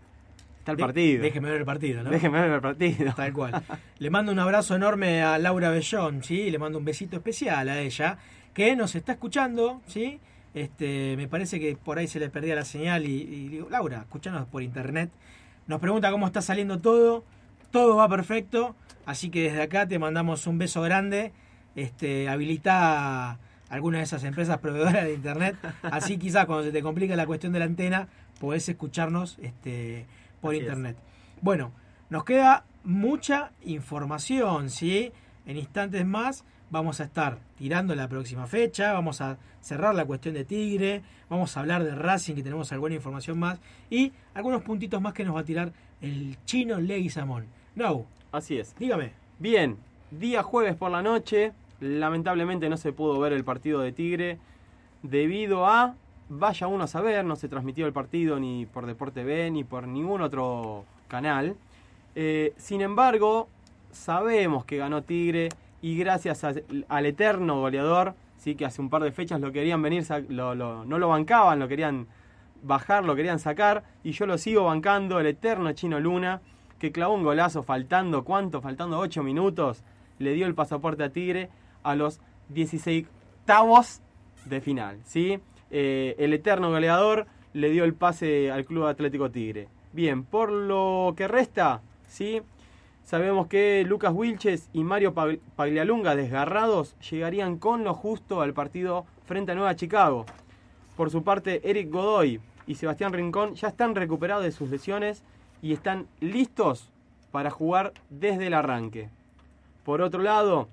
Está 0.65 0.71
el 0.71 0.77
De- 0.77 0.83
partido. 0.83 1.21
Déjeme 1.21 1.49
ver 1.51 1.59
el 1.59 1.65
partido, 1.65 2.03
¿no? 2.03 2.09
Déjeme 2.09 2.41
ver 2.41 2.49
el 2.53 2.61
partido. 2.61 3.13
Tal 3.15 3.31
cual. 3.33 3.63
Le 3.99 4.09
mando 4.09 4.31
un 4.31 4.39
abrazo 4.39 4.75
enorme 4.75 5.21
a 5.21 5.37
Laura 5.37 5.69
Bellón, 5.69 6.23
¿sí? 6.23 6.49
Le 6.49 6.57
mando 6.57 6.79
un 6.79 6.85
besito 6.85 7.17
especial 7.17 7.69
a 7.69 7.79
ella, 7.81 8.17
que 8.51 8.75
nos 8.75 8.95
está 8.95 9.11
escuchando, 9.11 9.81
¿sí? 9.85 10.19
Este, 10.55 11.15
me 11.17 11.27
parece 11.27 11.59
que 11.59 11.75
por 11.77 11.99
ahí 11.99 12.07
se 12.07 12.19
le 12.19 12.29
perdía 12.31 12.55
la 12.55 12.65
señal 12.65 13.05
y, 13.05 13.11
y 13.21 13.47
digo, 13.49 13.69
Laura, 13.69 13.99
escuchanos 13.99 14.47
por 14.47 14.63
internet. 14.63 15.11
Nos 15.67 15.79
pregunta 15.79 16.09
cómo 16.09 16.25
está 16.25 16.41
saliendo 16.41 16.79
todo. 16.79 17.23
Todo 17.69 17.97
va 17.97 18.09
perfecto. 18.09 18.75
Así 19.05 19.29
que 19.29 19.43
desde 19.43 19.61
acá 19.61 19.87
te 19.87 19.99
mandamos 19.99 20.47
un 20.47 20.57
beso 20.57 20.81
grande. 20.81 21.31
Este, 21.75 22.27
habilita 22.27 23.37
alguna 23.69 23.99
de 23.99 24.05
esas 24.05 24.23
empresas 24.23 24.57
proveedoras 24.59 25.03
de 25.03 25.13
internet. 25.13 25.57
Así 25.83 26.17
quizás 26.17 26.45
cuando 26.47 26.63
se 26.63 26.71
te 26.71 26.81
complica 26.81 27.15
la 27.15 27.27
cuestión 27.27 27.53
de 27.53 27.59
la 27.59 27.65
antena, 27.65 28.07
podés 28.39 28.67
escucharnos 28.69 29.37
este, 29.41 30.05
por 30.45 30.53
Así 30.53 30.57
es. 30.59 30.63
internet. 30.69 30.97
Bueno, 31.41 31.71
nos 32.09 32.23
queda 32.23 32.65
mucha 32.83 33.51
información, 33.63 34.69
¿sí? 34.69 35.11
En 35.45 35.57
instantes 35.57 36.05
más 36.05 36.45
vamos 36.69 36.99
a 36.99 37.03
estar 37.05 37.39
tirando 37.57 37.95
la 37.95 38.07
próxima 38.07 38.47
fecha, 38.47 38.93
vamos 38.93 39.21
a 39.21 39.37
cerrar 39.61 39.95
la 39.95 40.05
cuestión 40.05 40.35
de 40.35 40.45
Tigre, 40.45 41.01
vamos 41.29 41.55
a 41.55 41.59
hablar 41.61 41.83
de 41.83 41.95
Racing, 41.95 42.35
que 42.35 42.43
tenemos 42.43 42.71
alguna 42.71 42.95
información 42.95 43.39
más, 43.39 43.59
y 43.89 44.11
algunos 44.33 44.61
puntitos 44.63 45.01
más 45.01 45.13
que 45.13 45.23
nos 45.23 45.35
va 45.35 45.41
a 45.41 45.45
tirar 45.45 45.71
el 46.01 46.37
chino 46.45 46.79
Leguizamón. 46.79 47.45
No, 47.75 48.05
Así 48.31 48.57
es. 48.57 48.75
dígame. 48.77 49.13
Bien, 49.39 49.77
día 50.11 50.43
jueves 50.43 50.75
por 50.75 50.91
la 50.91 51.01
noche, 51.01 51.53
lamentablemente 51.79 52.69
no 52.69 52.77
se 52.77 52.91
pudo 52.93 53.19
ver 53.19 53.33
el 53.33 53.43
partido 53.43 53.81
de 53.81 53.91
Tigre 53.91 54.39
debido 55.03 55.65
a, 55.67 55.95
vaya 56.29 56.67
uno 56.67 56.85
a 56.85 56.87
saber, 56.87 57.23
no 57.25 57.35
se 57.35 57.49
transmitió 57.49 57.85
el 57.85 57.93
partido 57.93 58.39
ni 58.39 58.65
por 58.65 58.85
Deporte 58.85 59.23
B 59.23 59.51
ni 59.51 59.63
por 59.63 59.87
ningún 59.87 60.21
otro 60.21 60.85
canal. 61.07 61.55
Eh, 62.15 62.53
sin 62.57 62.81
embargo, 62.81 63.47
sabemos 63.91 64.65
que 64.65 64.77
ganó 64.77 65.03
Tigre 65.03 65.49
y 65.81 65.97
gracias 65.97 66.43
al 66.43 67.05
eterno 67.05 67.59
goleador, 67.59 68.15
sí 68.37 68.55
que 68.55 68.65
hace 68.65 68.81
un 68.81 68.89
par 68.89 69.03
de 69.03 69.11
fechas 69.11 69.39
lo 69.41 69.51
querían 69.51 69.81
venir, 69.81 70.05
lo- 70.29 70.55
no 70.85 70.97
lo 70.97 71.09
bancaban, 71.09 71.59
lo 71.59 71.67
querían 71.67 72.07
bajar, 72.63 73.03
lo 73.05 73.15
querían 73.15 73.39
sacar 73.39 73.83
y 74.03 74.11
yo 74.11 74.25
lo 74.25 74.37
sigo 74.37 74.63
bancando, 74.63 75.19
el 75.19 75.27
eterno 75.27 75.71
Chino 75.73 75.99
Luna, 75.99 76.41
que 76.79 76.91
clavó 76.91 77.13
un 77.13 77.23
golazo 77.23 77.63
faltando, 77.63 78.23
¿cuánto? 78.23 78.61
Faltando 78.61 78.97
8 78.99 79.21
minutos, 79.23 79.83
le 80.19 80.33
dio 80.33 80.47
el 80.47 80.55
pasaporte 80.55 81.03
a 81.03 81.09
Tigre 81.09 81.49
a 81.83 81.95
los 81.95 82.19
16 82.49 83.05
octavos 83.41 84.01
de 84.45 84.61
final, 84.61 84.99
¿sí? 85.05 85.39
Eh, 85.77 86.15
el 86.19 86.31
eterno 86.31 86.69
goleador 86.69 87.27
le 87.51 87.69
dio 87.69 87.83
el 87.83 87.93
pase 87.93 88.49
al 88.49 88.63
Club 88.63 88.85
Atlético 88.85 89.29
Tigre. 89.29 89.67
Bien, 89.91 90.23
por 90.23 90.49
lo 90.49 91.13
que 91.17 91.27
resta, 91.27 91.81
¿sí? 92.07 92.41
Sabemos 93.03 93.47
que 93.47 93.83
Lucas 93.85 94.13
Wilches 94.15 94.69
y 94.71 94.85
Mario 94.85 95.13
Pag- 95.13 95.41
Paglialunga, 95.57 96.15
desgarrados, 96.15 96.95
llegarían 97.11 97.57
con 97.57 97.83
lo 97.83 97.93
justo 97.93 98.41
al 98.41 98.53
partido 98.53 99.05
frente 99.25 99.51
a 99.51 99.55
Nueva 99.55 99.75
Chicago. 99.75 100.25
Por 100.95 101.09
su 101.11 101.25
parte, 101.25 101.59
Eric 101.69 101.91
Godoy 101.91 102.39
y 102.67 102.75
Sebastián 102.75 103.11
Rincón 103.11 103.55
ya 103.55 103.67
están 103.67 103.95
recuperados 103.95 104.45
de 104.45 104.53
sus 104.53 104.69
lesiones 104.69 105.23
y 105.61 105.73
están 105.73 106.07
listos 106.21 106.89
para 107.31 107.51
jugar 107.51 107.91
desde 108.09 108.47
el 108.47 108.53
arranque. 108.53 109.09
Por 109.83 110.01
otro 110.01 110.21
lado, 110.21 110.69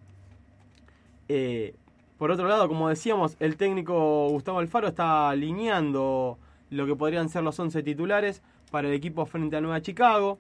eh, 1.28 1.74
Por 2.22 2.30
otro 2.30 2.46
lado, 2.46 2.68
como 2.68 2.88
decíamos, 2.88 3.36
el 3.40 3.56
técnico 3.56 4.28
Gustavo 4.28 4.60
Alfaro 4.60 4.86
está 4.86 5.28
alineando 5.28 6.38
lo 6.70 6.86
que 6.86 6.94
podrían 6.94 7.28
ser 7.28 7.42
los 7.42 7.58
11 7.58 7.82
titulares 7.82 8.42
para 8.70 8.86
el 8.86 8.94
equipo 8.94 9.26
frente 9.26 9.56
a 9.56 9.60
Nueva 9.60 9.82
Chicago. 9.82 10.38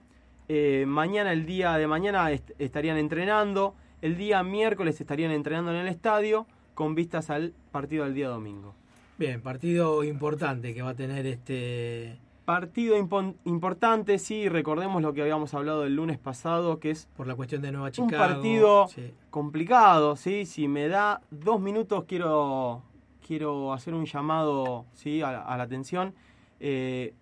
Eh, 0.48 0.84
mañana, 0.86 1.32
el 1.32 1.44
día 1.44 1.72
de 1.78 1.88
mañana, 1.88 2.30
est- 2.30 2.52
estarían 2.60 2.98
entrenando. 2.98 3.74
El 4.00 4.16
día 4.16 4.44
miércoles 4.44 5.00
estarían 5.00 5.32
entrenando 5.32 5.72
en 5.72 5.78
el 5.78 5.88
estadio 5.88 6.46
con 6.74 6.94
vistas 6.94 7.30
al 7.30 7.52
partido 7.72 8.04
del 8.04 8.14
día 8.14 8.28
domingo. 8.28 8.76
Bien, 9.18 9.40
partido 9.40 10.04
importante 10.04 10.74
que 10.74 10.82
va 10.82 10.90
a 10.90 10.94
tener 10.94 11.26
este. 11.26 12.16
Partido 12.44 12.96
importante, 13.44 14.18
sí, 14.18 14.48
recordemos 14.48 15.00
lo 15.00 15.12
que 15.12 15.22
habíamos 15.22 15.54
hablado 15.54 15.84
el 15.84 15.94
lunes 15.94 16.18
pasado, 16.18 16.80
que 16.80 16.90
es 16.90 17.06
Por 17.16 17.28
la 17.28 17.36
cuestión 17.36 17.62
de 17.62 17.70
Nueva 17.70 17.86
un 17.86 17.92
Chicago. 17.92 18.18
partido 18.18 18.88
sí. 18.88 19.14
complicado, 19.30 20.16
¿sí? 20.16 20.44
Si 20.44 20.66
me 20.66 20.88
da 20.88 21.20
dos 21.30 21.60
minutos 21.60 22.04
quiero, 22.08 22.82
quiero 23.24 23.72
hacer 23.72 23.94
un 23.94 24.06
llamado, 24.06 24.86
¿sí? 24.92 25.22
A, 25.22 25.30
la- 25.30 25.42
a 25.42 25.56
la 25.56 25.62
atención. 25.62 26.14
Eh, 26.58 27.14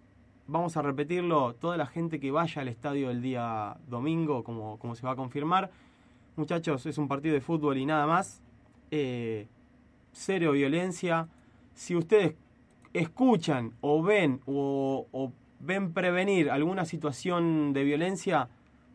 vamos 0.47 0.79
a 0.79 0.83
repetirlo, 0.83 1.55
toda 1.55 1.77
la 1.77 1.87
gente 1.87 2.19
que 2.19 2.31
vaya 2.31 2.63
al 2.63 2.69
estadio 2.69 3.11
el 3.11 3.21
día 3.21 3.77
domingo, 3.89 4.43
como, 4.43 4.79
como 4.79 4.95
se 4.95 5.05
va 5.07 5.13
a 5.13 5.17
confirmar. 5.17 5.71
Muchachos, 6.37 6.87
es 6.87 6.97
un 6.97 7.09
partido 7.09 7.35
de 7.35 7.43
fútbol 7.43 7.77
y 7.77 7.85
nada 7.85 8.07
más. 8.07 8.41
Eh, 8.91 9.47
cero 10.13 10.53
violencia. 10.53 11.29
Si 11.75 11.95
ustedes 11.95 12.35
escuchan 12.93 13.73
o 13.81 14.03
ven 14.03 14.41
o, 14.47 15.07
o 15.13 15.33
ven 15.61 15.93
prevenir 15.93 16.51
alguna 16.51 16.85
situación 16.85 17.73
de 17.73 17.85
violencia, 17.85 18.49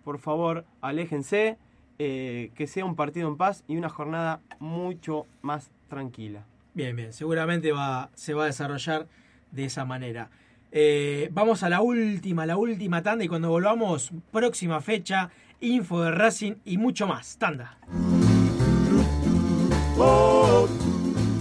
por 0.04 0.20
favor, 0.20 0.66
aléjense, 0.82 1.58
eh, 1.98 2.52
que 2.56 2.68
sea 2.68 2.86
un 2.86 2.96
partido 2.96 3.28
en 3.28 3.38
paz 3.38 3.64
y 3.68 3.78
una 3.78 3.90
jornada 3.90 4.42
mucho 4.60 5.26
más 5.42 5.72
tranquila. 5.88 6.44
Bien, 6.74 6.96
bien, 6.96 7.14
seguramente 7.14 7.72
va, 7.72 8.10
se 8.16 8.34
va 8.34 8.44
a 8.44 8.48
desarrollar 8.48 9.08
de 9.52 9.66
esa 9.66 9.86
manera. 9.86 10.30
Eh, 10.72 11.30
vamos 11.32 11.64
a 11.64 11.70
la 11.70 11.80
última, 11.80 12.46
la 12.46 12.58
última 12.58 13.02
tanda 13.02 13.24
y 13.24 13.30
cuando 13.30 13.50
volvamos, 13.50 14.12
próxima 14.32 14.82
fecha, 14.82 15.30
info 15.62 16.02
de 16.02 16.12
Racing 16.12 16.56
y 16.66 16.78
mucho 16.78 17.08
más. 17.08 17.38
Tanda. 17.38 17.78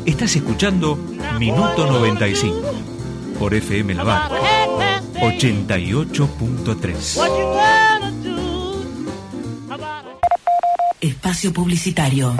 Estás 0.06 0.36
escuchando 0.36 0.96
Minuto 1.38 1.86
95 1.86 2.60
por 3.38 3.54
FM 3.54 3.94
La 3.94 4.02
Barca 4.04 4.64
88.3. 5.14 7.18
Espacio 11.00 11.52
Publicitario. 11.52 12.36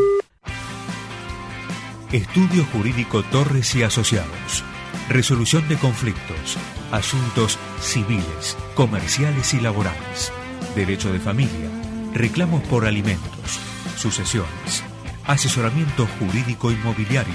Estudio 2.12 2.64
Jurídico 2.72 3.22
Torres 3.24 3.74
y 3.74 3.82
Asociados. 3.82 4.62
Resolución 5.08 5.66
de 5.68 5.76
conflictos, 5.76 6.56
asuntos 6.92 7.58
civiles, 7.80 8.56
comerciales 8.74 9.54
y 9.54 9.60
laborales, 9.60 10.32
derecho 10.74 11.12
de 11.12 11.20
familia, 11.20 11.68
reclamos 12.14 12.62
por 12.62 12.86
alimentos, 12.86 13.60
sucesiones, 13.96 14.82
asesoramiento 15.26 16.06
jurídico 16.18 16.70
inmobiliario, 16.70 17.34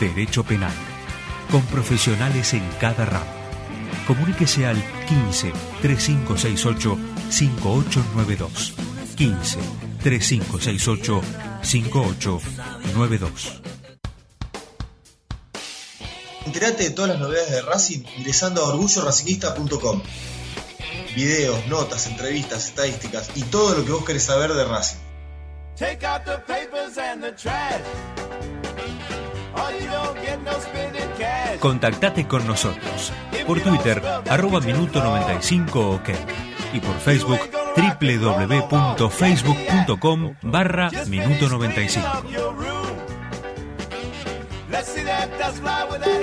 derecho 0.00 0.42
penal, 0.42 0.72
con 1.50 1.62
profesionales 1.66 2.54
en 2.54 2.66
cada 2.80 3.04
ramo. 3.04 3.30
Comuníquese 4.06 4.66
al 4.66 4.82
15 5.06 5.52
3568 5.82 6.98
5892. 7.30 8.74
15 9.16 9.58
3568 10.02 11.20
5892. 11.62 13.60
Entérate 16.46 16.84
de 16.84 16.90
todas 16.90 17.10
las 17.10 17.20
novedades 17.20 17.50
de 17.50 17.62
Racing 17.62 18.02
ingresando 18.16 18.64
a 18.64 18.68
orgulloracinguista.com. 18.70 20.02
Videos, 21.14 21.66
notas, 21.66 22.06
entrevistas, 22.06 22.68
estadísticas 22.68 23.30
y 23.34 23.42
todo 23.42 23.76
lo 23.76 23.84
que 23.84 23.92
vos 23.92 24.04
querés 24.04 24.24
saber 24.24 24.54
de 24.54 24.64
Racing. 24.64 24.98
Take 25.76 26.04
out 26.04 26.24
the 26.24 26.38
papers 26.46 26.98
and 26.98 27.22
the 27.22 27.32
trash. 27.32 27.80
Contactate 31.60 32.26
con 32.26 32.46
nosotros 32.46 33.12
por 33.46 33.60
Twitter 33.60 34.02
arroba 34.28 34.60
minuto 34.60 35.02
95 35.02 35.90
ok 35.90 36.08
y 36.72 36.80
por 36.80 36.98
Facebook 36.98 37.38
www.facebook.com 37.76 40.34
barra 40.42 40.90
minuto 41.06 41.48
95. 41.48 42.08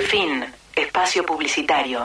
Fin. 0.08 0.44
Espacio 0.74 1.24
publicitario. 1.24 2.04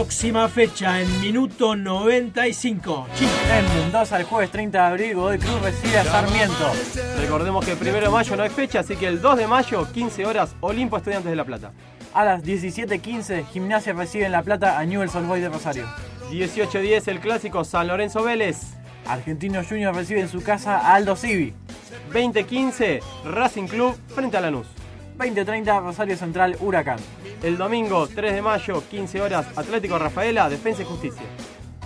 Próxima 0.00 0.48
fecha 0.48 0.98
en 0.98 1.20
minuto 1.20 1.76
95. 1.76 3.06
Chino. 3.14 3.30
En 3.52 3.82
Mendoza 3.82 4.16
el 4.16 4.24
jueves 4.24 4.50
30 4.50 4.78
de 4.78 4.84
abril 4.84 5.14
Godoy 5.14 5.38
Cruz 5.38 5.60
recibe 5.60 5.98
a 5.98 6.04
Sarmiento. 6.04 6.72
Recordemos 7.18 7.62
que 7.62 7.72
el 7.72 7.78
1 7.78 8.00
de 8.00 8.08
mayo 8.08 8.34
no 8.34 8.42
hay 8.42 8.48
fecha, 8.48 8.80
así 8.80 8.96
que 8.96 9.06
el 9.06 9.20
2 9.20 9.36
de 9.36 9.46
mayo, 9.46 9.86
15 9.92 10.24
horas, 10.24 10.56
Olimpo 10.60 10.96
Estudiantes 10.96 11.28
de 11.28 11.36
La 11.36 11.44
Plata. 11.44 11.72
A 12.14 12.24
las 12.24 12.42
17.15 12.42 13.44
Gimnasia 13.48 13.92
recibe 13.92 14.24
en 14.24 14.32
La 14.32 14.42
Plata 14.42 14.78
a 14.78 14.86
Newell's 14.86 15.14
Old 15.14 15.28
Boys 15.28 15.42
de 15.42 15.50
Rosario. 15.50 15.84
18-10 16.30 17.06
el 17.08 17.20
clásico 17.20 17.62
San 17.62 17.86
Lorenzo 17.86 18.22
Vélez. 18.22 18.56
Argentino 19.06 19.60
Junior 19.62 19.94
recibe 19.94 20.20
en 20.22 20.30
su 20.30 20.42
casa 20.42 20.78
a 20.78 20.94
Aldo 20.94 21.14
Civi. 21.14 21.52
20-15 22.10 23.02
Racing 23.26 23.66
Club 23.66 23.94
frente 24.14 24.38
a 24.38 24.40
Lanús. 24.40 24.79
20.30 25.20 25.82
Rosario 25.82 26.16
Central 26.16 26.56
Huracán. 26.60 26.98
El 27.42 27.58
domingo 27.58 28.08
3 28.08 28.32
de 28.32 28.40
mayo, 28.40 28.82
15 28.90 29.20
horas, 29.20 29.46
Atlético 29.54 29.98
Rafaela, 29.98 30.48
Defensa 30.48 30.80
y 30.80 30.86
Justicia. 30.86 31.22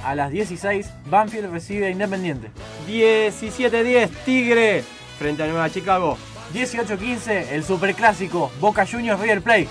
A 0.04 0.14
las 0.14 0.30
16 0.30 0.88
Banfield 1.06 1.50
recibe 1.50 1.86
a 1.86 1.90
Independiente. 1.90 2.50
17-10 2.86 4.08
Tigre 4.24 4.84
frente 5.18 5.42
a 5.42 5.48
Nueva 5.48 5.68
Chicago. 5.68 6.16
18.15 6.54 7.48
el 7.50 7.64
Superclásico 7.64 8.52
Boca 8.60 8.86
Juniors 8.86 9.20
River 9.20 9.42
Plate. 9.42 9.68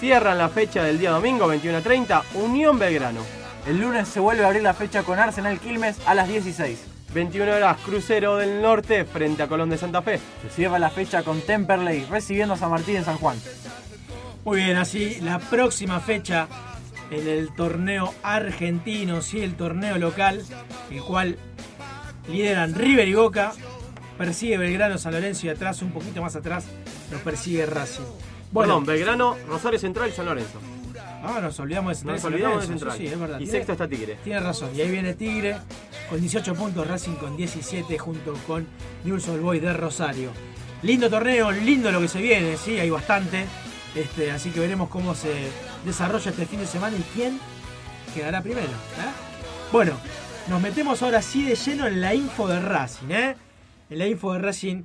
Cierran 0.00 0.38
la 0.38 0.48
fecha 0.48 0.82
del 0.82 0.98
día 0.98 1.10
domingo 1.10 1.52
21.30 1.52 2.22
Unión 2.36 2.78
Belgrano. 2.78 3.20
El 3.66 3.78
lunes 3.78 4.08
se 4.08 4.20
vuelve 4.20 4.44
a 4.44 4.46
abrir 4.46 4.62
la 4.62 4.72
fecha 4.72 5.02
con 5.02 5.18
Arsenal 5.18 5.60
Quilmes 5.60 5.98
a 6.06 6.14
las 6.14 6.28
16. 6.28 6.95
21 7.16 7.50
horas 7.50 7.78
Crucero 7.82 8.36
del 8.36 8.60
Norte 8.60 9.06
frente 9.06 9.42
a 9.42 9.48
Colón 9.48 9.70
de 9.70 9.78
Santa 9.78 10.02
Fe. 10.02 10.20
Se 10.42 10.50
cierra 10.50 10.78
la 10.78 10.90
fecha 10.90 11.22
con 11.22 11.40
Temperley 11.40 12.04
recibiendo 12.10 12.52
a 12.52 12.56
San 12.58 12.70
Martín 12.70 12.96
en 12.96 13.06
San 13.06 13.16
Juan. 13.16 13.38
Muy 14.44 14.58
bien, 14.62 14.76
así 14.76 15.16
la 15.22 15.38
próxima 15.38 15.98
fecha 16.00 16.46
en 17.10 17.26
el 17.26 17.54
torneo 17.54 18.12
argentino, 18.22 19.22
sí, 19.22 19.40
el 19.40 19.54
torneo 19.54 19.96
local, 19.96 20.42
el 20.90 21.00
cual 21.02 21.38
lideran 22.28 22.74
River 22.74 23.08
y 23.08 23.14
Boca, 23.14 23.52
persigue 24.18 24.58
Belgrano, 24.58 24.98
San 24.98 25.14
Lorenzo 25.14 25.46
y 25.46 25.48
atrás, 25.48 25.80
un 25.80 25.92
poquito 25.92 26.20
más 26.20 26.36
atrás, 26.36 26.66
nos 27.10 27.22
persigue 27.22 27.64
Racing. 27.64 28.02
Perdón, 28.52 28.84
Belgrano, 28.84 29.36
Rosario 29.48 29.78
Central 29.78 30.10
y 30.10 30.12
San 30.12 30.26
Lorenzo. 30.26 30.60
Ah, 31.24 31.40
nos 31.40 31.58
olvidamos 31.60 31.98
de 32.04 32.12
Nos 32.12 32.20
San 32.20 32.32
olvidamos 32.34 32.60
de 32.60 32.66
Lorenzo, 32.74 32.84
Central. 32.90 32.98
Sí, 32.98 33.06
es 33.06 33.18
verdad. 33.18 33.36
Y 33.40 33.44
Tiene- 33.44 33.52
sexto 33.52 33.72
está 33.72 33.88
Tigre. 33.88 34.18
Tiene 34.22 34.40
razón, 34.40 34.68
y 34.76 34.82
ahí 34.82 34.90
viene 34.90 35.14
Tigre 35.14 35.56
con 36.08 36.20
18 36.20 36.54
puntos, 36.54 36.86
Racing 36.86 37.14
con 37.16 37.36
17 37.36 37.98
junto 37.98 38.34
con 38.46 38.66
News 39.04 39.28
Old 39.28 39.42
Boys 39.42 39.62
de 39.62 39.72
Rosario. 39.72 40.30
Lindo 40.82 41.10
torneo, 41.10 41.50
lindo 41.50 41.90
lo 41.90 42.00
que 42.00 42.08
se 42.08 42.20
viene, 42.20 42.56
sí, 42.56 42.78
hay 42.78 42.90
bastante. 42.90 43.46
Este, 43.94 44.30
así 44.30 44.50
que 44.50 44.60
veremos 44.60 44.88
cómo 44.88 45.14
se 45.14 45.48
desarrolla 45.84 46.30
este 46.30 46.46
fin 46.46 46.60
de 46.60 46.66
semana 46.66 46.96
y 46.96 47.02
quién 47.14 47.38
quedará 48.14 48.42
primero. 48.42 48.66
¿eh? 48.68 49.12
Bueno, 49.72 49.92
nos 50.48 50.60
metemos 50.60 51.02
ahora 51.02 51.22
sí 51.22 51.44
de 51.44 51.54
lleno 51.56 51.86
en 51.86 52.00
la 52.00 52.14
info 52.14 52.46
de 52.46 52.60
Racing. 52.60 53.10
¿eh? 53.10 53.36
En 53.90 53.98
la 53.98 54.06
info 54.06 54.32
de 54.34 54.38
Racing. 54.40 54.82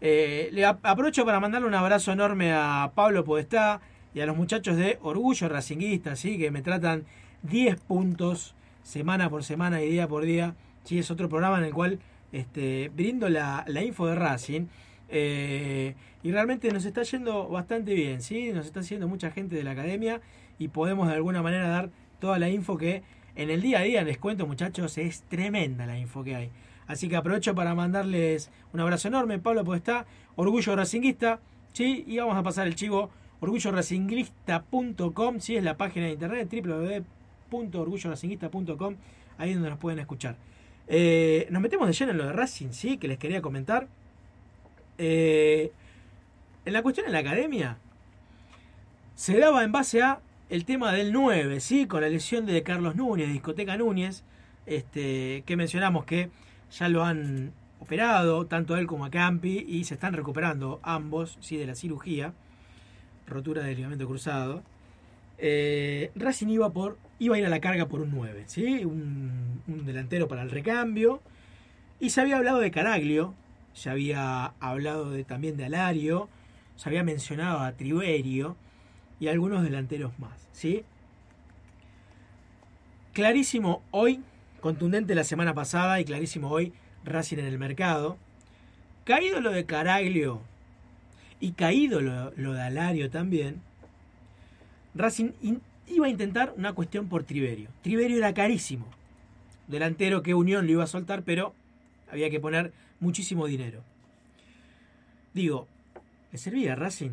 Eh, 0.00 0.48
le 0.52 0.64
ap- 0.66 0.84
aprovecho 0.84 1.24
para 1.24 1.40
mandarle 1.40 1.68
un 1.68 1.74
abrazo 1.74 2.10
enorme 2.12 2.52
a 2.52 2.90
Pablo 2.94 3.24
Podestá 3.24 3.80
y 4.14 4.20
a 4.20 4.26
los 4.26 4.36
muchachos 4.36 4.76
de 4.76 4.98
Orgullo 5.02 5.48
Racinguista, 5.48 6.14
¿sí? 6.16 6.36
que 6.38 6.50
me 6.50 6.62
tratan 6.62 7.04
10 7.42 7.80
puntos 7.80 8.54
semana 8.84 9.28
por 9.28 9.42
semana 9.42 9.82
y 9.82 9.90
día 9.90 10.06
por 10.06 10.24
día. 10.24 10.54
Sí, 10.84 11.00
es 11.00 11.10
otro 11.10 11.28
programa 11.28 11.58
en 11.58 11.64
el 11.64 11.74
cual 11.74 11.98
este, 12.30 12.90
brindo 12.94 13.28
la, 13.28 13.64
la 13.66 13.82
info 13.82 14.06
de 14.06 14.14
Racing. 14.14 14.66
Eh, 15.08 15.94
y 16.22 16.30
realmente 16.30 16.70
nos 16.70 16.84
está 16.84 17.02
yendo 17.02 17.48
bastante 17.48 17.94
bien, 17.94 18.22
¿sí? 18.22 18.52
Nos 18.52 18.66
está 18.66 18.80
haciendo 18.80 19.08
mucha 19.08 19.30
gente 19.30 19.56
de 19.56 19.64
la 19.64 19.72
academia 19.72 20.20
y 20.58 20.68
podemos 20.68 21.08
de 21.08 21.14
alguna 21.14 21.42
manera 21.42 21.68
dar 21.68 21.90
toda 22.20 22.38
la 22.38 22.48
info 22.48 22.78
que 22.78 23.02
en 23.36 23.50
el 23.50 23.60
día 23.60 23.80
a 23.80 23.82
día, 23.82 24.04
les 24.04 24.18
cuento 24.18 24.46
muchachos, 24.46 24.96
es 24.96 25.22
tremenda 25.22 25.86
la 25.86 25.98
info 25.98 26.22
que 26.22 26.36
hay. 26.36 26.50
Así 26.86 27.08
que 27.08 27.16
aprovecho 27.16 27.54
para 27.54 27.74
mandarles 27.74 28.50
un 28.72 28.80
abrazo 28.80 29.08
enorme, 29.08 29.38
Pablo, 29.38 29.64
pues 29.64 29.78
está 29.78 30.06
Orgullo 30.36 30.76
Racinguista, 30.76 31.40
¿sí? 31.72 32.04
Y 32.06 32.18
vamos 32.18 32.36
a 32.36 32.42
pasar 32.42 32.66
el 32.66 32.74
chivo 32.74 33.10
orgulloracinguista.com, 33.40 35.40
¿sí? 35.40 35.56
Es 35.56 35.64
la 35.64 35.76
página 35.76 36.06
de 36.06 36.12
internet 36.12 36.48
www.orgulloracinguista.com, 37.54 38.96
ahí 39.38 39.54
donde 39.54 39.70
nos 39.70 39.78
pueden 39.78 39.98
escuchar. 39.98 40.36
Eh, 40.86 41.46
nos 41.50 41.62
metemos 41.62 41.86
de 41.86 41.94
lleno 41.94 42.12
en 42.12 42.18
lo 42.18 42.26
de 42.26 42.32
Racing, 42.32 42.70
¿sí? 42.70 42.98
Que 42.98 43.08
les 43.08 43.18
quería 43.18 43.40
comentar. 43.40 43.88
Eh, 44.98 45.72
en 46.64 46.72
la 46.72 46.82
cuestión 46.82 47.06
en 47.06 47.12
la 47.12 47.18
academia, 47.18 47.78
se 49.14 49.38
daba 49.38 49.64
en 49.64 49.72
base 49.72 50.02
a 50.02 50.20
el 50.50 50.64
tema 50.64 50.92
del 50.92 51.12
9, 51.12 51.60
¿sí? 51.60 51.86
Con 51.86 52.02
la 52.02 52.08
lesión 52.08 52.46
de 52.46 52.62
Carlos 52.62 52.96
Núñez, 52.96 53.26
de 53.28 53.32
Discoteca 53.32 53.76
Núñez, 53.76 54.24
este, 54.66 55.42
que 55.46 55.56
mencionamos 55.56 56.04
que 56.04 56.30
ya 56.70 56.88
lo 56.88 57.04
han 57.04 57.52
operado, 57.80 58.46
tanto 58.46 58.76
él 58.76 58.86
como 58.86 59.04
a 59.04 59.10
Campi, 59.10 59.64
y 59.68 59.84
se 59.84 59.94
están 59.94 60.14
recuperando 60.14 60.80
ambos, 60.82 61.38
¿sí? 61.40 61.56
De 61.56 61.66
la 61.66 61.74
cirugía, 61.74 62.32
rotura 63.26 63.62
del 63.62 63.76
ligamento 63.76 64.06
cruzado. 64.06 64.62
Eh, 65.38 66.10
Racing 66.14 66.48
iba, 66.48 66.70
por, 66.70 66.98
iba 67.18 67.36
a 67.36 67.38
ir 67.38 67.46
a 67.46 67.48
la 67.48 67.60
carga 67.60 67.86
por 67.86 68.00
un 68.00 68.10
9, 68.10 68.44
¿sí? 68.46 68.84
Un, 68.84 69.62
delantero 69.84 70.28
para 70.28 70.42
el 70.42 70.50
recambio. 70.50 71.20
Y 72.00 72.10
se 72.10 72.20
había 72.20 72.36
hablado 72.36 72.60
de 72.60 72.70
Caraglio, 72.70 73.34
se 73.72 73.90
había 73.90 74.46
hablado 74.60 75.10
de, 75.10 75.24
también 75.24 75.56
de 75.56 75.66
Alario, 75.66 76.28
se 76.76 76.88
había 76.88 77.04
mencionado 77.04 77.60
a 77.60 77.72
Triverio 77.72 78.56
y 79.20 79.28
algunos 79.28 79.62
delanteros 79.62 80.18
más, 80.18 80.48
¿sí? 80.52 80.84
Clarísimo 83.12 83.82
hoy, 83.90 84.22
contundente 84.60 85.14
la 85.14 85.24
semana 85.24 85.54
pasada 85.54 86.00
y 86.00 86.04
clarísimo 86.04 86.50
hoy, 86.50 86.72
Racing 87.04 87.38
en 87.38 87.46
el 87.46 87.58
mercado. 87.58 88.16
Caído 89.04 89.40
lo 89.40 89.50
de 89.50 89.66
Caraglio 89.66 90.40
y 91.38 91.52
caído 91.52 92.00
lo, 92.00 92.32
lo 92.36 92.54
de 92.54 92.62
Alario 92.62 93.10
también, 93.10 93.60
Racing 94.94 95.30
in- 95.42 95.60
iba 95.88 96.06
a 96.06 96.10
intentar 96.10 96.54
una 96.56 96.72
cuestión 96.72 97.08
por 97.08 97.24
Triverio. 97.24 97.68
Triverio 97.82 98.18
era 98.18 98.32
carísimo. 98.34 98.86
Delantero 99.68 100.22
que 100.22 100.34
Unión 100.34 100.66
lo 100.66 100.72
iba 100.72 100.84
a 100.84 100.88
soltar, 100.88 101.22
pero 101.22 101.54
había 102.10 102.30
que 102.30 102.40
poner 102.40 102.72
muchísimo 103.00 103.46
dinero. 103.46 103.82
Digo, 105.32 105.66
¿le 106.32 106.38
servía 106.38 106.72
a 106.74 106.76
Racing 106.76 107.10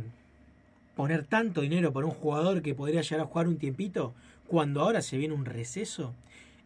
poner 0.95 1.25
tanto 1.25 1.61
dinero 1.61 1.91
por 1.91 2.05
un 2.05 2.11
jugador 2.11 2.61
que 2.61 2.75
podría 2.75 3.01
llegar 3.01 3.21
a 3.21 3.25
jugar 3.25 3.47
un 3.47 3.57
tiempito 3.57 4.13
cuando 4.47 4.81
ahora 4.81 5.01
se 5.01 5.17
viene 5.17 5.33
un 5.33 5.45
receso? 5.45 6.13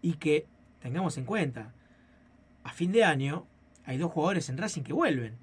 Y 0.02 0.14
que, 0.14 0.46
tengamos 0.82 1.18
en 1.18 1.26
cuenta, 1.26 1.72
a 2.64 2.74
fin 2.74 2.92
de 2.92 3.04
año 3.04 3.46
hay 3.86 3.98
dos 3.98 4.12
jugadores 4.12 4.50
en 4.50 4.58
Racing 4.58 4.82
que 4.82 4.94
vuelven, 4.94 5.34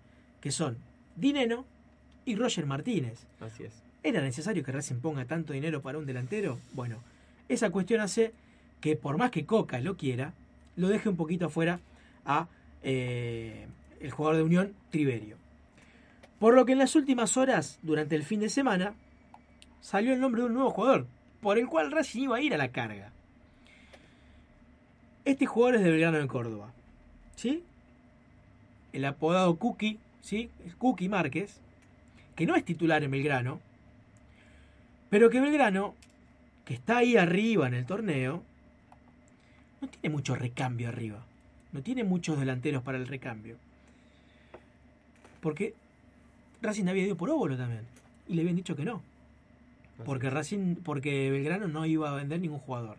que 0.41 0.51
son 0.51 0.77
Dineno 1.17 1.65
y 2.25 2.37
Roger 2.37 2.67
Martínez. 2.67 3.27
Así 3.41 3.65
es. 3.65 3.73
¿Era 4.03 4.21
necesario 4.21 4.65
que 4.65 4.73
Racing 4.73 4.97
ponga 4.97 5.25
tanto 5.25 5.53
dinero 5.53 5.81
para 5.81 5.99
un 5.99 6.07
delantero? 6.07 6.59
Bueno, 6.73 6.99
esa 7.49 7.71
cuestión 7.71 8.01
hace 8.01 8.33
que 8.81 8.97
por 8.97 9.17
más 9.17 9.31
que 9.31 9.47
Coca 9.47 9.81
lo 9.81 9.97
quiera, 9.97 10.33
lo 10.77 10.89
deje 10.89 11.09
un 11.09 11.17
poquito 11.17 11.47
afuera 11.47 11.81
a 12.25 12.49
eh, 12.83 13.67
el 14.01 14.11
jugador 14.11 14.39
de 14.39 14.43
Unión, 14.43 14.75
Triverio. 14.91 15.37
Por 16.41 16.55
lo 16.55 16.67
que 16.67 16.73
en 16.73 16.79
las 16.79 16.97
últimas 16.97 17.37
horas, 17.37 17.79
durante 17.83 18.17
el 18.17 18.25
fin 18.25 18.41
de 18.41 18.49
semana, 18.49 18.95
salió 19.81 20.13
el 20.13 20.21
nombre 20.21 20.43
de 20.43 20.49
un 20.49 20.55
nuevo 20.55 20.71
jugador, 20.71 21.07
por 21.41 21.59
el 21.59 21.69
cual 21.69 21.93
Racing 21.93 22.23
iba 22.23 22.37
a 22.37 22.41
ir 22.41 22.55
a 22.55 22.59
la 22.59 22.73
carga. 22.73 23.13
Este 25.25 25.47
jugador 25.47 25.77
es 25.77 25.85
de 25.85 25.91
Belgrano 25.91 26.19
de 26.19 26.27
Córdoba. 26.27 26.73
¿Sí? 27.37 27.63
El 28.93 29.05
apodado 29.05 29.55
Cookie, 29.57 30.01
¿sí? 30.21 30.51
Cookie 30.79 31.09
Márquez, 31.09 31.61
que 32.35 32.47
no 32.47 32.57
es 32.57 32.65
titular 32.65 33.05
en 33.05 33.13
Belgrano, 33.13 33.61
pero 35.13 35.29
que 35.29 35.43
Belgrano, 35.43 35.95
que 36.65 36.73
está 36.73 36.97
ahí 36.97 37.19
arriba 37.19 37.69
en 37.69 37.75
el 37.75 37.85
torneo, 37.85 38.43
no 39.83 39.89
tiene 39.89 40.09
mucho 40.09 40.35
recambio 40.35 40.89
arriba. 40.89 41.23
No 41.71 41.83
tiene 41.83 42.03
muchos 42.03 42.41
delanteros 42.41 42.83
para 42.83 42.97
el 42.97 43.07
recambio. 43.07 43.59
Porque 45.43 45.75
Racing 46.63 46.87
había 46.87 47.05
ido 47.05 47.19
por 47.19 47.29
óvulo 47.29 47.59
también. 47.59 47.83
Y 48.27 48.33
le 48.33 48.41
habían 48.41 48.57
dicho 48.57 48.75
que 48.75 48.87
no. 48.87 49.03
Porque 50.07 50.31
Racing, 50.31 50.77
porque 50.77 51.31
Belgrano 51.31 51.69
no 51.69 51.85
iba 51.85 52.11
a 52.11 52.15
vender 52.15 52.41
ningún 52.41 52.61
jugador. 52.61 52.97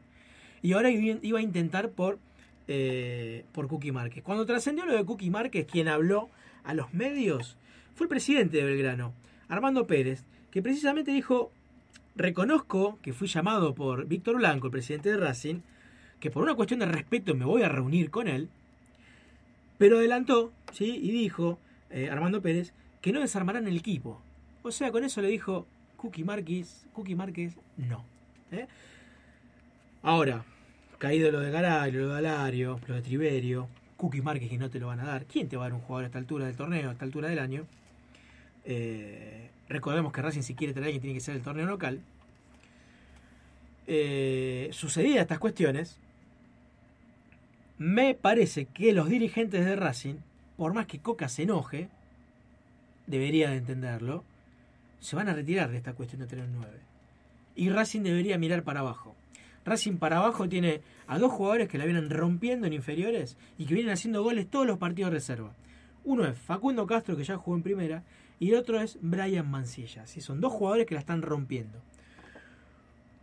Y 0.61 0.73
ahora 0.73 0.91
iba 0.91 1.17
iba 1.19 1.39
a 1.39 1.41
intentar 1.41 1.89
por, 1.89 2.19
eh, 2.67 3.43
por 3.53 3.67
Cookie 3.67 3.91
Márquez. 3.91 4.23
Cuando 4.23 4.45
trascendió 4.45 4.85
lo 4.85 4.93
de 4.93 5.03
Cookie 5.03 5.31
Márquez, 5.31 5.65
quien 5.65 5.87
habló 5.87 6.29
a 6.63 6.75
los 6.75 6.93
medios 6.93 7.57
fue 7.95 8.05
el 8.05 8.09
presidente 8.09 8.57
de 8.57 8.65
Belgrano, 8.65 9.13
Armando 9.47 9.87
Pérez, 9.87 10.25
que 10.51 10.61
precisamente 10.61 11.11
dijo, 11.11 11.51
reconozco 12.15 12.99
que 13.01 13.13
fui 13.13 13.27
llamado 13.27 13.73
por 13.73 14.05
Víctor 14.05 14.37
Blanco, 14.37 14.67
el 14.67 14.71
presidente 14.71 15.09
de 15.09 15.17
Racing, 15.17 15.61
que 16.19 16.31
por 16.31 16.43
una 16.43 16.55
cuestión 16.55 16.79
de 16.79 16.85
respeto 16.85 17.35
me 17.35 17.45
voy 17.45 17.63
a 17.63 17.69
reunir 17.69 18.09
con 18.09 18.27
él, 18.27 18.49
pero 19.77 19.97
adelantó, 19.97 20.53
¿sí? 20.71 20.99
Y 21.01 21.11
dijo, 21.11 21.59
eh, 21.89 22.09
Armando 22.09 22.41
Pérez, 22.41 22.73
que 23.01 23.11
no 23.11 23.19
desarmarán 23.19 23.67
el 23.67 23.77
equipo. 23.77 24.21
O 24.61 24.71
sea, 24.71 24.91
con 24.91 25.03
eso 25.03 25.21
le 25.21 25.27
dijo 25.27 25.67
Cookie 25.97 26.23
Márquez, 26.23 26.85
Cookie 26.93 27.15
Márquez, 27.15 27.57
no. 27.77 28.05
¿eh? 28.51 28.67
Ahora, 30.01 30.45
caído 30.99 31.31
lo 31.31 31.39
de 31.39 31.51
Garaglio, 31.51 32.07
lo 32.07 32.13
de 32.13 32.19
Alario, 32.19 32.79
lo 32.87 32.95
de 32.95 33.01
Triverio, 33.01 33.67
Cookie 33.97 34.21
Márquez 34.21 34.49
que 34.49 34.57
no 34.57 34.69
te 34.69 34.79
lo 34.79 34.87
van 34.87 34.99
a 34.99 35.05
dar. 35.05 35.25
¿Quién 35.25 35.49
te 35.49 35.57
va 35.57 35.65
a 35.65 35.69
dar 35.69 35.73
un 35.73 35.81
jugador 35.81 36.05
a 36.05 36.07
esta 36.07 36.19
altura 36.19 36.45
del 36.45 36.55
torneo, 36.55 36.89
a 36.89 36.93
esta 36.93 37.05
altura 37.05 37.29
del 37.29 37.39
año? 37.39 37.65
Eh, 38.65 39.49
recordemos 39.69 40.11
que 40.11 40.21
Racing 40.21 40.41
si 40.41 40.55
quiere 40.55 40.73
traer 40.73 40.85
alguien 40.85 41.01
tiene 41.01 41.15
que 41.15 41.21
ser 41.21 41.35
el 41.35 41.41
torneo 41.41 41.65
local. 41.65 42.01
Eh, 43.87 44.69
sucedidas 44.71 45.21
estas 45.21 45.39
cuestiones, 45.39 45.99
me 47.77 48.15
parece 48.15 48.65
que 48.65 48.93
los 48.93 49.09
dirigentes 49.09 49.65
de 49.65 49.75
Racing, 49.75 50.15
por 50.57 50.73
más 50.73 50.85
que 50.85 50.99
Coca 50.99 51.27
se 51.27 51.43
enoje, 51.43 51.89
debería 53.07 53.49
de 53.49 53.57
entenderlo, 53.57 54.23
se 54.99 55.15
van 55.15 55.27
a 55.27 55.33
retirar 55.33 55.69
de 55.69 55.77
esta 55.77 55.93
cuestión 55.93 56.21
de 56.21 56.27
tener 56.27 56.47
9. 56.47 56.69
Y 57.55 57.69
Racing 57.69 58.01
debería 58.01 58.37
mirar 58.37 58.63
para 58.63 58.79
abajo. 58.79 59.15
Racing 59.65 59.97
para 59.97 60.17
abajo 60.17 60.47
tiene 60.47 60.81
a 61.07 61.17
dos 61.19 61.31
jugadores 61.31 61.67
que 61.67 61.77
la 61.77 61.85
vienen 61.85 62.09
rompiendo 62.09 62.67
en 62.67 62.73
inferiores 62.73 63.37
y 63.57 63.65
que 63.65 63.73
vienen 63.73 63.93
haciendo 63.93 64.23
goles 64.23 64.47
todos 64.49 64.65
los 64.65 64.77
partidos 64.77 65.11
de 65.11 65.17
reserva. 65.17 65.51
Uno 66.05 66.25
es 66.25 66.37
Facundo 66.37 66.85
Castro, 66.85 67.15
que 67.15 67.23
ya 67.23 67.37
jugó 67.37 67.55
en 67.57 67.63
primera, 67.63 68.03
y 68.43 68.49
el 68.49 68.55
otro 68.55 68.81
es 68.81 68.97
Brian 68.99 69.49
Mancilla. 69.49 70.05
¿sí? 70.05 70.19
Son 70.19 70.41
dos 70.41 70.51
jugadores 70.51 70.85
que 70.85 70.95
la 70.95 70.99
están 70.99 71.21
rompiendo. 71.21 71.81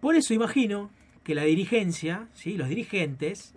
Por 0.01 0.15
eso 0.15 0.33
imagino 0.33 0.91
que 1.23 1.35
la 1.35 1.43
dirigencia, 1.43 2.29
¿sí? 2.33 2.57
los 2.57 2.71
dirigentes, 2.71 3.55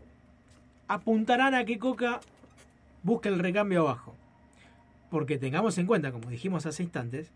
apuntarán 0.90 1.56
a 1.56 1.64
que 1.64 1.80
Coca 1.80 2.20
busque 3.02 3.30
el 3.30 3.40
recambio 3.40 3.80
abajo. 3.84 4.14
Porque 5.10 5.38
tengamos 5.38 5.78
en 5.78 5.86
cuenta, 5.86 6.12
como 6.12 6.30
dijimos 6.30 6.66
hace 6.66 6.84
instantes, 6.84 7.32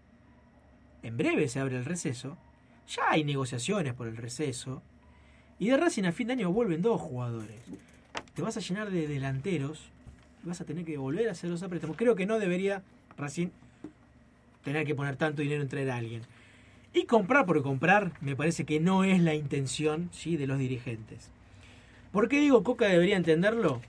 en 1.04 1.16
breve 1.16 1.48
se 1.48 1.62
abre 1.62 1.78
el 1.78 1.86
receso, 1.86 2.38
ya 2.86 3.04
hay 3.08 3.24
negociaciones 3.24 3.94
por 3.94 4.10
el 4.10 4.18
receso, 4.18 4.82
y 5.58 5.70
de 5.70 5.78
Racing 5.78 6.04
a 6.04 6.12
fin 6.12 6.28
de 6.28 6.34
año 6.34 6.52
vuelven 6.52 6.82
dos 6.82 7.00
jugadores. 7.00 7.62
Te 8.34 8.42
vas 8.42 8.58
a 8.58 8.60
llenar 8.60 8.92
de 8.92 9.08
delanteros 9.08 9.90
vas 10.44 10.62
a 10.62 10.66
tener 10.66 10.84
que 10.86 10.98
volver 10.98 11.30
a 11.30 11.32
hacer 11.32 11.50
los 11.50 11.64
préstamos. 11.64 11.98
Creo 11.98 12.16
que 12.16 12.26
no 12.26 12.40
debería 12.40 12.84
Racing 13.18 13.50
tener 14.68 14.86
que 14.86 14.96
poner 14.96 15.16
tanto 15.16 15.42
dinero 15.42 15.62
en 15.62 15.70
traer 15.70 15.90
a 15.90 15.96
alguien. 15.96 16.24
Y 16.94 17.06
comprar 17.06 17.46
por 17.46 17.64
comprar 17.64 18.12
me 18.20 18.36
parece 18.36 18.66
que 18.66 18.82
no 18.82 19.06
es 19.06 19.22
la 19.22 19.34
intención 19.34 20.10
¿sí? 20.12 20.36
de 20.36 20.46
los 20.46 20.60
dirigentes. 20.60 21.32
¿Por 22.12 22.28
qué 22.28 22.42
digo 22.42 22.64
Coca 22.64 22.88
debería 22.88 23.16
entenderlo? 23.16 23.82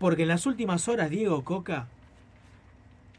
Porque 0.00 0.22
en 0.22 0.28
las 0.28 0.46
últimas 0.46 0.88
horas 0.88 1.10
Diego 1.10 1.44
Coca 1.44 1.86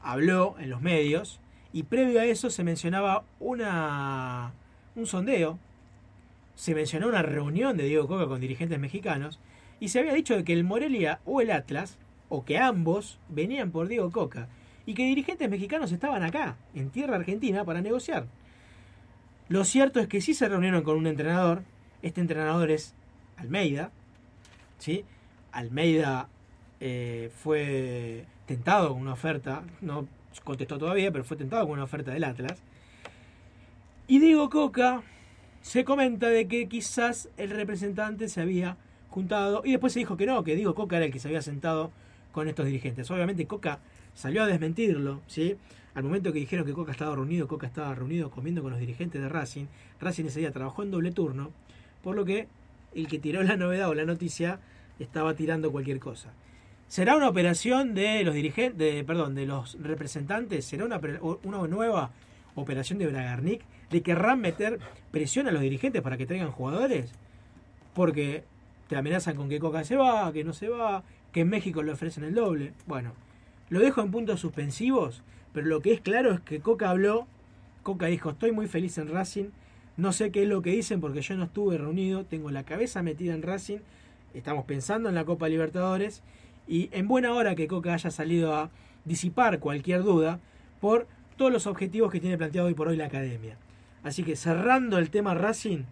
habló 0.02 0.58
en 0.60 0.70
los 0.70 0.82
medios 0.82 1.40
y 1.72 1.84
previo 1.84 2.20
a 2.20 2.26
eso 2.26 2.50
se 2.50 2.66
mencionaba 2.66 3.24
una 3.40 4.52
un 4.96 5.06
sondeo, 5.06 5.58
se 6.56 6.76
mencionó 6.76 7.08
una 7.08 7.22
reunión 7.22 7.78
de 7.78 7.86
Diego 7.86 8.06
Coca 8.06 8.28
con 8.28 8.42
dirigentes 8.42 8.80
mexicanos 8.80 9.40
y 9.80 9.90
se 9.90 10.00
había 10.00 10.14
dicho 10.14 10.44
que 10.44 10.52
el 10.52 10.66
Morelia 10.66 11.22
o 11.24 11.40
el 11.40 11.52
Atlas, 11.52 11.98
o 12.28 12.44
que 12.44 12.58
ambos 12.58 13.18
venían 13.30 13.72
por 13.72 13.88
Diego 13.88 14.12
Coca, 14.12 14.50
y 14.90 14.96
que 14.96 15.04
dirigentes 15.06 15.48
mexicanos 15.48 15.92
estaban 15.92 16.24
acá, 16.24 16.58
en 16.74 16.90
tierra 16.90 17.16
argentina, 17.16 17.64
para 17.64 17.80
negociar. 17.80 18.26
Lo 19.48 19.64
cierto 19.64 20.00
es 20.00 20.08
que 20.08 20.20
sí 20.20 20.34
se 20.34 20.50
reunieron 20.50 20.82
con 20.82 20.98
un 20.98 21.06
entrenador, 21.06 21.62
este 22.02 22.22
entrenador 22.22 22.72
es 22.72 22.96
Almeida, 23.38 23.92
¿sí? 24.80 25.06
Almeida 25.52 26.28
eh, 26.80 27.30
fue 27.36 28.26
tentado 28.48 28.90
con 28.90 29.02
una 29.04 29.14
oferta, 29.14 29.62
no 29.80 30.08
contestó 30.44 30.80
todavía, 30.80 31.12
pero 31.12 31.24
fue 31.24 31.38
tentado 31.38 31.66
con 31.66 31.74
una 31.74 31.84
oferta 31.84 32.10
del 32.10 32.24
Atlas. 32.24 32.58
Y 34.08 34.18
Diego 34.18 34.50
Coca 34.50 35.04
se 35.62 35.86
comenta 35.86 36.30
de 36.30 36.48
que 36.48 36.68
quizás 36.68 37.30
el 37.38 37.52
representante 37.52 38.28
se 38.28 38.42
había 38.42 38.76
juntado 39.12 39.62
y 39.64 39.70
después 39.70 39.94
se 39.94 40.00
dijo 40.00 40.18
que 40.18 40.26
no, 40.26 40.44
que 40.44 40.56
Diego 40.56 40.74
Coca 40.74 40.98
era 40.98 41.06
el 41.06 41.12
que 41.12 41.20
se 41.20 41.28
había 41.28 41.44
sentado 41.44 41.92
con 42.32 42.48
estos 42.48 42.66
dirigentes. 42.66 43.12
Obviamente 43.12 43.46
Coca 43.46 43.82
salió 44.14 44.44
a 44.44 44.48
desmentirlo, 44.48 45.22
¿sí? 45.28 45.56
Al 45.96 46.04
momento 46.04 46.32
que 46.32 46.40
dijeron 46.40 46.66
que 46.66 46.74
Coca 46.74 46.92
estaba 46.92 47.16
reunido, 47.16 47.48
Coca 47.48 47.68
estaba 47.68 47.94
reunido 47.96 48.30
comiendo 48.30 48.62
con 48.62 48.72
los 48.72 48.80
dirigentes 48.80 49.22
de 49.22 49.28
Racing. 49.28 49.66
Racing 50.00 50.26
ese 50.26 50.40
día 50.40 50.52
trabajó 50.52 50.84
en 50.84 50.92
doble 50.92 51.12
turno, 51.12 51.52
por 52.04 52.16
lo 52.16 52.26
que 52.26 52.48
el 52.96 53.08
que 53.08 53.20
tiró 53.20 53.44
la 53.44 53.58
novedad 53.58 53.90
o 53.90 53.94
la 53.94 54.06
noticia 54.06 54.60
estaba 55.00 55.34
tirando 55.36 55.72
cualquier 55.72 56.00
cosa. 56.00 56.32
¿Será 56.88 57.16
una 57.16 57.30
operación 57.30 57.94
de 57.94 58.24
los 58.24 58.34
dirigentes, 58.34 58.78
de, 58.78 59.04
perdón, 59.04 59.36
de 59.36 59.46
los 59.46 59.78
representantes? 59.80 60.66
¿Será 60.66 60.86
una, 60.86 61.00
una 61.44 61.68
nueva 61.68 62.12
operación 62.56 62.98
de 62.98 63.08
Bragarnik? 63.08 63.62
¿Le 63.92 64.02
querrán 64.02 64.42
meter 64.42 64.80
presión 65.12 65.48
a 65.48 65.52
los 65.52 65.62
dirigentes 65.62 66.02
para 66.02 66.18
que 66.18 66.26
traigan 66.26 66.52
jugadores? 66.52 67.12
Porque 67.94 68.44
te 68.88 68.96
amenazan 68.96 69.36
con 69.36 69.50
que 69.50 69.60
Coca 69.60 69.84
se 69.84 69.96
va, 69.96 70.32
que 70.34 70.44
no 70.44 70.54
se 70.54 70.68
va, 70.68 71.04
que 71.32 71.42
en 71.42 71.50
México 71.50 71.84
le 71.84 71.92
ofrecen 71.92 72.24
el 72.24 72.34
doble. 72.34 72.74
Bueno, 72.88 73.14
lo 73.70 73.80
dejo 73.80 74.02
en 74.02 74.12
puntos 74.12 74.40
suspensivos, 74.40 75.24
pero 75.54 75.68
lo 75.68 75.82
que 75.82 75.94
es 75.94 76.02
claro 76.02 76.34
es 76.34 76.40
que 76.42 76.60
Coca 76.60 76.90
habló, 76.90 77.28
Coca 77.84 78.08
dijo, 78.08 78.32
estoy 78.32 78.52
muy 78.52 78.68
feliz 78.68 78.98
en 78.98 79.10
Racing, 79.10 79.50
no 79.98 80.14
sé 80.14 80.32
qué 80.32 80.44
es 80.44 80.50
lo 80.50 80.62
que 80.62 80.72
dicen 80.72 81.02
porque 81.02 81.22
yo 81.22 81.36
no 81.36 81.46
estuve 81.46 81.78
reunido, 81.78 82.26
tengo 82.26 82.52
la 82.52 82.64
cabeza 82.64 83.04
metida 83.04 83.34
en 83.34 83.42
Racing, 83.42 83.80
estamos 84.34 84.66
pensando 84.66 85.10
en 85.10 85.16
la 85.16 85.26
Copa 85.26 85.50
Libertadores 85.50 86.24
y 86.68 86.90
en 86.92 87.08
buena 87.08 87.34
hora 87.34 87.56
que 87.56 87.68
Coca 87.68 87.94
haya 87.94 88.12
salido 88.12 88.56
a 88.56 88.70
disipar 89.06 89.60
cualquier 89.60 90.04
duda 90.04 90.40
por 90.80 91.08
todos 91.36 91.52
los 91.52 91.68
objetivos 91.68 92.12
que 92.12 92.20
tiene 92.20 92.38
planteado 92.38 92.68
hoy 92.68 92.74
por 92.74 92.88
hoy 92.88 92.98
la 92.98 93.06
academia. 93.06 93.58
Así 94.04 94.24
que 94.24 94.36
cerrando 94.36 94.98
el 94.98 95.10
tema 95.10 95.34
Racing, 95.34 95.84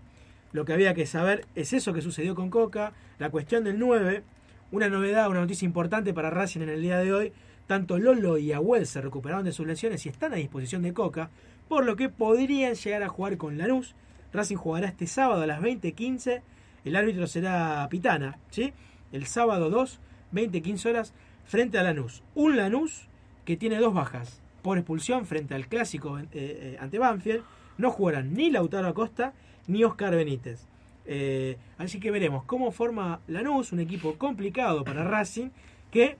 lo 0.53 0.65
que 0.65 0.73
había 0.73 0.93
que 0.93 1.05
saber 1.05 1.45
es 1.55 1.73
eso 1.73 1.93
que 1.93 2.01
sucedió 2.01 2.35
con 2.35 2.49
Coca, 2.49 2.93
la 3.19 3.29
cuestión 3.29 3.63
del 3.63 3.79
9, 3.79 4.23
una 4.71 4.89
novedad, 4.89 5.29
una 5.29 5.41
noticia 5.41 5.65
importante 5.65 6.13
para 6.13 6.29
Racing 6.29 6.61
en 6.61 6.69
el 6.69 6.81
día 6.81 6.97
de 6.99 7.13
hoy. 7.13 7.33
Tanto 7.67 7.99
Lolo 7.99 8.37
y 8.37 8.53
Abuel 8.53 8.87
se 8.87 9.01
recuperaron 9.01 9.43
de 9.43 9.51
sus 9.51 9.67
lesiones 9.67 10.05
y 10.05 10.09
están 10.09 10.33
a 10.33 10.37
disposición 10.37 10.81
de 10.81 10.93
Coca, 10.93 11.29
por 11.67 11.85
lo 11.85 11.97
que 11.97 12.07
podrían 12.07 12.75
llegar 12.75 13.03
a 13.03 13.09
jugar 13.09 13.37
con 13.37 13.57
Lanús. 13.57 13.93
Racing 14.31 14.55
jugará 14.55 14.87
este 14.87 15.05
sábado 15.05 15.41
a 15.41 15.47
las 15.47 15.61
20.15. 15.61 16.41
El 16.85 16.95
árbitro 16.95 17.27
será 17.27 17.85
Pitana, 17.89 18.39
¿sí? 18.49 18.73
El 19.11 19.25
sábado 19.25 19.69
2, 19.69 19.99
20.15 20.33 20.89
horas, 20.89 21.13
frente 21.45 21.77
a 21.77 21.83
Lanús. 21.83 22.23
Un 22.35 22.55
Lanús 22.55 23.07
que 23.43 23.57
tiene 23.57 23.79
dos 23.79 23.93
bajas 23.93 24.41
por 24.61 24.77
expulsión 24.77 25.25
frente 25.25 25.53
al 25.53 25.67
clásico 25.67 26.19
eh, 26.19 26.27
eh, 26.33 26.77
ante 26.79 26.99
Banfield. 26.99 27.43
No 27.77 27.91
jugarán 27.91 28.33
ni 28.33 28.49
Lautaro 28.49 28.87
Acosta 28.87 29.33
ni 29.67 29.83
Oscar 29.83 30.15
Benítez. 30.15 30.67
Eh, 31.05 31.57
así 31.77 31.99
que 31.99 32.11
veremos 32.11 32.43
cómo 32.43 32.71
forma 32.71 33.21
Lanús, 33.27 33.71
un 33.71 33.79
equipo 33.79 34.15
complicado 34.17 34.83
para 34.83 35.03
Racing, 35.03 35.49
que 35.91 36.17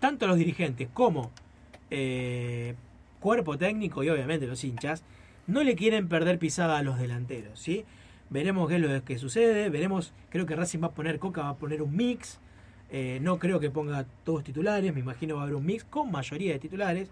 tanto 0.00 0.26
los 0.26 0.36
dirigentes 0.36 0.88
como 0.92 1.30
eh, 1.90 2.74
cuerpo 3.20 3.56
técnico 3.58 4.02
y 4.02 4.08
obviamente 4.08 4.46
los 4.46 4.64
hinchas 4.64 5.04
no 5.46 5.62
le 5.62 5.74
quieren 5.76 6.08
perder 6.08 6.38
pisada 6.38 6.78
a 6.78 6.82
los 6.82 6.98
delanteros, 6.98 7.58
¿sí? 7.58 7.84
Veremos 8.30 8.68
qué 8.68 8.76
es 8.76 8.80
lo 8.80 9.04
que 9.04 9.18
sucede, 9.18 9.68
veremos, 9.68 10.12
creo 10.30 10.46
que 10.46 10.56
Racing 10.56 10.80
va 10.82 10.86
a 10.88 10.90
poner, 10.92 11.18
Coca 11.18 11.42
va 11.42 11.48
a 11.50 11.56
poner 11.56 11.82
un 11.82 11.94
mix, 11.94 12.38
eh, 12.90 13.18
no 13.20 13.38
creo 13.38 13.60
que 13.60 13.70
ponga 13.70 14.06
todos 14.24 14.42
titulares, 14.44 14.92
me 14.94 15.00
imagino 15.00 15.34
va 15.36 15.42
a 15.42 15.44
haber 15.44 15.56
un 15.56 15.66
mix 15.66 15.84
con 15.84 16.10
mayoría 16.10 16.52
de 16.52 16.58
titulares 16.58 17.10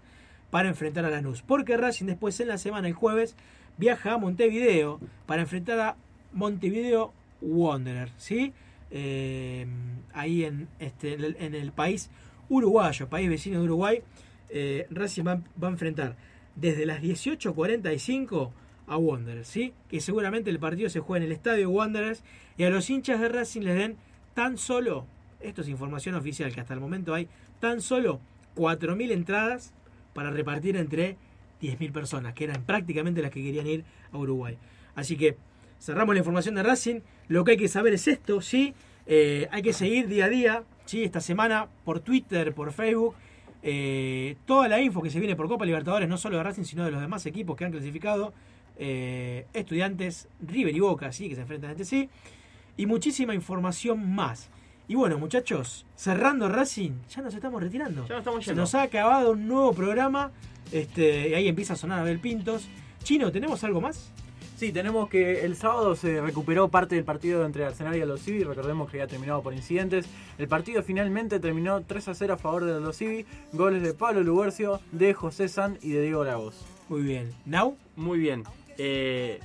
para 0.49 0.69
enfrentar 0.69 1.05
a 1.05 1.09
Lanús, 1.09 1.41
porque 1.43 1.77
Racing 1.77 2.05
después 2.07 2.39
en 2.39 2.47
la 2.47 2.57
semana, 2.57 2.87
el 2.87 2.93
jueves, 2.93 3.35
viaja 3.77 4.13
a 4.13 4.17
Montevideo 4.17 4.99
para 5.27 5.41
enfrentar 5.43 5.79
a 5.79 5.95
Montevideo 6.33 7.13
Wanderer, 7.41 8.09
¿sí? 8.17 8.53
Eh, 8.89 9.65
ahí 10.13 10.43
en, 10.43 10.67
este, 10.79 11.13
en 11.13 11.23
el- 11.23 11.37
en 11.39 11.55
el 11.55 11.71
país 11.71 12.09
uruguayo, 12.51 13.07
país 13.07 13.29
vecino 13.29 13.59
de 13.59 13.63
Uruguay, 13.63 14.01
eh, 14.49 14.85
Racing 14.91 15.23
va, 15.25 15.41
a 15.61 15.67
enfrentar 15.67 16.17
desde 16.55 16.85
las 16.85 17.01
18.45 17.01 18.51
a 18.87 18.97
Wanderers, 18.97 19.47
¿sí? 19.47 19.73
Que 19.87 20.01
seguramente 20.01 20.49
el 20.49 20.59
partido 20.59 20.89
se 20.89 20.99
juega 20.99 21.23
en 21.23 21.31
el 21.31 21.35
estadio 21.35 21.69
Wanderers 21.69 22.23
y 22.57 22.63
a 22.63 22.69
los 22.69 22.89
hinchas 22.89 23.21
de 23.21 23.29
Racing 23.29 23.61
les 23.61 23.75
den 23.75 23.95
tan 24.33 24.57
solo, 24.57 25.05
esto 25.39 25.61
es 25.61 25.69
información 25.69 26.15
oficial, 26.15 26.53
que 26.53 26.59
hasta 26.59 26.73
el 26.73 26.81
momento 26.81 27.13
hay 27.13 27.29
tan 27.61 27.79
solo 27.79 28.19
4.000 28.57 29.11
entradas 29.11 29.73
para 30.13 30.29
repartir 30.29 30.75
entre 30.75 31.15
10.000 31.61 31.93
personas, 31.93 32.33
que 32.33 32.43
eran 32.43 32.63
prácticamente 32.65 33.21
las 33.21 33.31
que 33.31 33.41
querían 33.41 33.67
ir 33.67 33.85
a 34.11 34.17
Uruguay. 34.17 34.57
Así 34.95 35.15
que 35.15 35.37
cerramos 35.79 36.13
la 36.13 36.19
información 36.19 36.55
de 36.55 36.63
Racing. 36.63 36.99
Lo 37.29 37.45
que 37.45 37.51
hay 37.51 37.57
que 37.57 37.69
saber 37.69 37.93
es 37.93 38.09
esto, 38.09 38.41
¿sí? 38.41 38.73
Eh, 39.05 39.47
hay 39.51 39.61
que 39.61 39.71
seguir 39.71 40.07
día 40.07 40.25
a 40.25 40.29
día, 40.29 40.63
¿sí? 40.91 41.03
Esta 41.05 41.21
semana 41.21 41.67
por 41.85 42.01
Twitter, 42.01 42.53
por 42.53 42.71
Facebook. 42.73 43.15
eh, 43.63 44.35
toda 44.45 44.67
la 44.67 44.81
info 44.81 45.01
que 45.01 45.09
se 45.09 45.19
viene 45.19 45.35
por 45.35 45.47
Copa 45.47 45.65
Libertadores, 45.65 46.09
no 46.09 46.17
solo 46.17 46.35
de 46.37 46.43
Racing, 46.43 46.63
sino 46.63 46.83
de 46.83 46.91
los 46.91 46.99
demás 46.99 47.25
equipos 47.25 47.55
que 47.55 47.63
han 47.65 47.71
clasificado. 47.71 48.33
eh, 48.77 49.45
estudiantes, 49.53 50.27
River 50.41 50.75
y 50.75 50.79
Boca, 50.79 51.11
¿sí? 51.11 51.29
Que 51.29 51.35
se 51.35 51.41
enfrentan 51.41 51.69
entre 51.71 51.85
sí. 51.85 52.09
Y 52.77 52.85
muchísima 52.87 53.33
información 53.35 54.13
más. 54.15 54.49
Y 54.87 54.95
bueno, 54.95 55.17
muchachos, 55.19 55.85
cerrando 55.95 56.49
Racing, 56.49 56.91
ya 57.15 57.21
nos 57.21 57.33
estamos 57.35 57.61
retirando. 57.61 58.01
Ya 58.07 58.15
nos 58.15 58.19
estamos 58.21 58.43
Se 58.43 58.49
yendo. 58.51 58.61
nos 58.63 58.73
ha 58.75 58.81
acabado 58.81 59.31
un 59.33 59.47
nuevo 59.47 59.71
programa. 59.73 60.31
Este, 60.71 61.35
ahí 61.35 61.47
empieza 61.47 61.73
a 61.73 61.75
sonar 61.75 61.99
Abel 61.99 62.19
Pintos. 62.19 62.67
Chino, 63.03 63.31
¿tenemos 63.31 63.63
algo 63.63 63.79
más? 63.81 64.11
Sí, 64.61 64.71
tenemos 64.71 65.09
que 65.09 65.43
el 65.43 65.55
sábado 65.55 65.95
se 65.95 66.21
recuperó 66.21 66.67
parte 66.67 66.93
del 66.93 67.03
partido 67.03 67.43
entre 67.47 67.65
Arsenal 67.65 67.95
y 67.95 68.01
Aldo 68.01 68.17
Civi. 68.17 68.43
Recordemos 68.43 68.91
que 68.91 68.97
había 68.97 69.07
terminado 69.07 69.41
por 69.41 69.55
incidentes. 69.55 70.05
El 70.37 70.47
partido 70.47 70.83
finalmente 70.83 71.39
terminó 71.39 71.81
3 71.81 72.09
a 72.09 72.13
0 72.13 72.33
a 72.35 72.37
favor 72.37 72.65
de 72.65 72.73
Aldo 72.73 72.93
Civi. 72.93 73.25
Goles 73.53 73.81
de 73.81 73.95
Pablo 73.95 74.21
Lubercio, 74.21 74.79
de 74.91 75.15
José 75.15 75.47
San 75.47 75.79
y 75.81 75.89
de 75.89 76.03
Diego 76.03 76.23
Lagos. 76.23 76.63
Muy 76.89 77.01
bien. 77.01 77.33
¿Now? 77.43 77.75
Muy 77.95 78.19
bien. 78.19 78.43
Eh, 78.77 79.39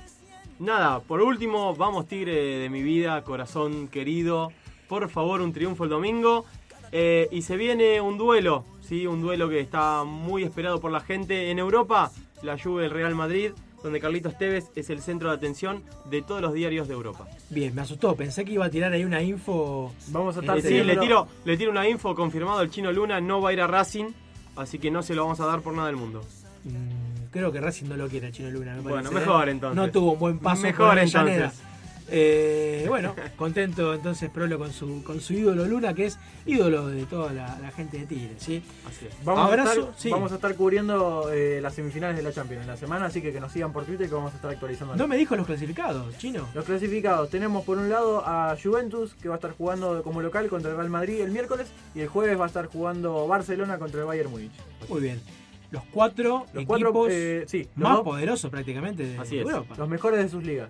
nada, 0.59 0.99
por 0.99 1.21
último, 1.21 1.75
vamos 1.75 2.07
Tigre 2.07 2.59
de 2.59 2.69
mi 2.69 2.83
vida, 2.83 3.23
corazón 3.23 3.87
querido. 3.87 4.51
Por 4.87 5.09
favor, 5.09 5.41
un 5.41 5.51
triunfo 5.51 5.85
el 5.85 5.89
domingo. 5.89 6.45
Eh, 6.91 7.27
y 7.31 7.41
se 7.41 7.57
viene 7.57 8.01
un 8.01 8.19
duelo, 8.19 8.65
¿sí? 8.81 9.07
Un 9.07 9.23
duelo 9.23 9.49
que 9.49 9.61
está 9.61 10.03
muy 10.03 10.43
esperado 10.43 10.79
por 10.79 10.91
la 10.91 10.99
gente 10.99 11.49
en 11.49 11.57
Europa. 11.57 12.11
La 12.43 12.55
Juve 12.55 12.83
del 12.83 12.91
Real 12.91 13.15
Madrid, 13.15 13.53
donde 13.83 13.99
Carlitos 13.99 14.37
Tevez 14.37 14.71
es 14.75 14.89
el 14.89 15.01
centro 15.01 15.29
de 15.29 15.35
atención 15.35 15.83
de 16.09 16.21
todos 16.21 16.41
los 16.41 16.53
diarios 16.53 16.87
de 16.87 16.93
Europa. 16.93 17.27
Bien, 17.49 17.73
me 17.75 17.81
asustó. 17.81 18.15
Pensé 18.15 18.43
que 18.45 18.53
iba 18.53 18.65
a 18.65 18.69
tirar 18.69 18.91
ahí 18.93 19.03
una 19.03 19.21
info. 19.21 19.93
Vamos 20.07 20.37
a 20.37 20.57
Eh, 20.57 20.61
sí, 20.61 20.83
le 20.83 20.97
tiro, 20.97 21.27
le 21.45 21.57
tiro 21.57 21.71
una 21.71 21.87
info 21.87 22.15
confirmado. 22.15 22.61
El 22.61 22.69
chino 22.69 22.91
Luna 22.91 23.21
no 23.21 23.41
va 23.41 23.49
a 23.49 23.53
ir 23.53 23.61
a 23.61 23.67
Racing, 23.67 24.11
así 24.55 24.79
que 24.79 24.89
no 24.91 25.03
se 25.03 25.13
lo 25.15 25.23
vamos 25.23 25.39
a 25.39 25.45
dar 25.45 25.61
por 25.61 25.73
nada 25.73 25.87
del 25.87 25.97
mundo. 25.97 26.21
Mm, 26.63 27.29
creo 27.31 27.51
que 27.51 27.61
Racing 27.61 27.85
no 27.87 27.97
lo 27.97 28.07
quiere, 28.07 28.31
Chino 28.31 28.49
Luna. 28.49 28.75
me 28.75 28.81
Bueno, 28.81 29.09
parece, 29.09 29.13
mejor 29.13 29.47
¿eh? 29.47 29.51
entonces. 29.51 29.75
No 29.75 29.91
tuvo 29.91 30.13
un 30.13 30.19
buen 30.19 30.39
paso 30.39 30.63
Mejor 30.63 30.97
entonces. 30.99 31.61
Eh, 32.09 32.85
bueno, 32.87 33.13
contento 33.35 33.93
entonces 33.93 34.29
Prolo 34.29 34.57
con 34.57 34.71
su, 34.71 35.03
con 35.03 35.19
su 35.19 35.33
ídolo 35.33 35.65
Luna, 35.65 35.93
que 35.93 36.05
es 36.05 36.17
ídolo 36.45 36.87
de 36.87 37.05
toda 37.05 37.33
la, 37.33 37.57
la 37.59 37.71
gente 37.71 37.97
de 37.99 38.05
Tigre, 38.05 38.35
¿sí? 38.37 38.63
Así 38.87 39.05
es. 39.07 39.25
Vamos, 39.25 39.45
Abrazo, 39.47 39.69
a 39.69 39.73
estar, 39.73 39.93
sí. 39.97 40.09
vamos 40.09 40.31
a 40.31 40.35
estar 40.35 40.55
cubriendo 40.55 41.29
eh, 41.33 41.59
las 41.61 41.73
semifinales 41.73 42.15
de 42.17 42.23
la 42.23 42.31
Champions 42.31 42.61
en 42.61 42.67
la 42.67 42.77
semana, 42.77 43.07
así 43.07 43.21
que 43.21 43.31
que 43.33 43.39
nos 43.39 43.51
sigan 43.51 43.73
por 43.73 43.85
Twitter 43.85 44.07
que 44.07 44.15
vamos 44.15 44.31
a 44.33 44.35
estar 44.37 44.51
actualizando. 44.51 44.95
No 44.95 45.07
me 45.07 45.17
dijo 45.17 45.35
los 45.35 45.45
clasificados, 45.45 46.17
Chino. 46.17 46.47
Los 46.53 46.65
clasificados, 46.65 47.29
tenemos 47.29 47.65
por 47.65 47.77
un 47.77 47.89
lado 47.89 48.23
a 48.25 48.55
Juventus, 48.61 49.13
que 49.15 49.27
va 49.27 49.35
a 49.35 49.37
estar 49.37 49.51
jugando 49.51 50.01
como 50.03 50.21
local 50.21 50.47
contra 50.47 50.71
el 50.71 50.77
Real 50.77 50.89
Madrid 50.89 51.19
el 51.21 51.31
miércoles, 51.31 51.67
y 51.93 51.99
el 52.01 52.07
jueves 52.07 52.39
va 52.39 52.45
a 52.45 52.47
estar 52.47 52.67
jugando 52.67 53.27
Barcelona 53.27 53.77
contra 53.79 53.99
el 54.01 54.05
Bayern 54.07 54.31
Múnich. 54.31 54.51
Muy 54.87 55.01
bien. 55.01 55.21
Los 55.69 55.83
cuatro 55.91 56.45
Los 56.53 56.63
equipos 56.63 56.79
cuatro, 56.81 57.07
eh, 57.09 57.43
sí, 57.47 57.67
los 57.75 57.83
más 57.89 57.93
dos- 57.97 58.03
poderosos 58.05 58.49
prácticamente 58.49 59.03
de 59.03 59.17
Así 59.17 59.37
es. 59.37 59.41
Europa. 59.45 59.75
Los 59.77 59.89
mejores 59.89 60.19
de 60.23 60.29
sus 60.29 60.41
ligas. 60.43 60.69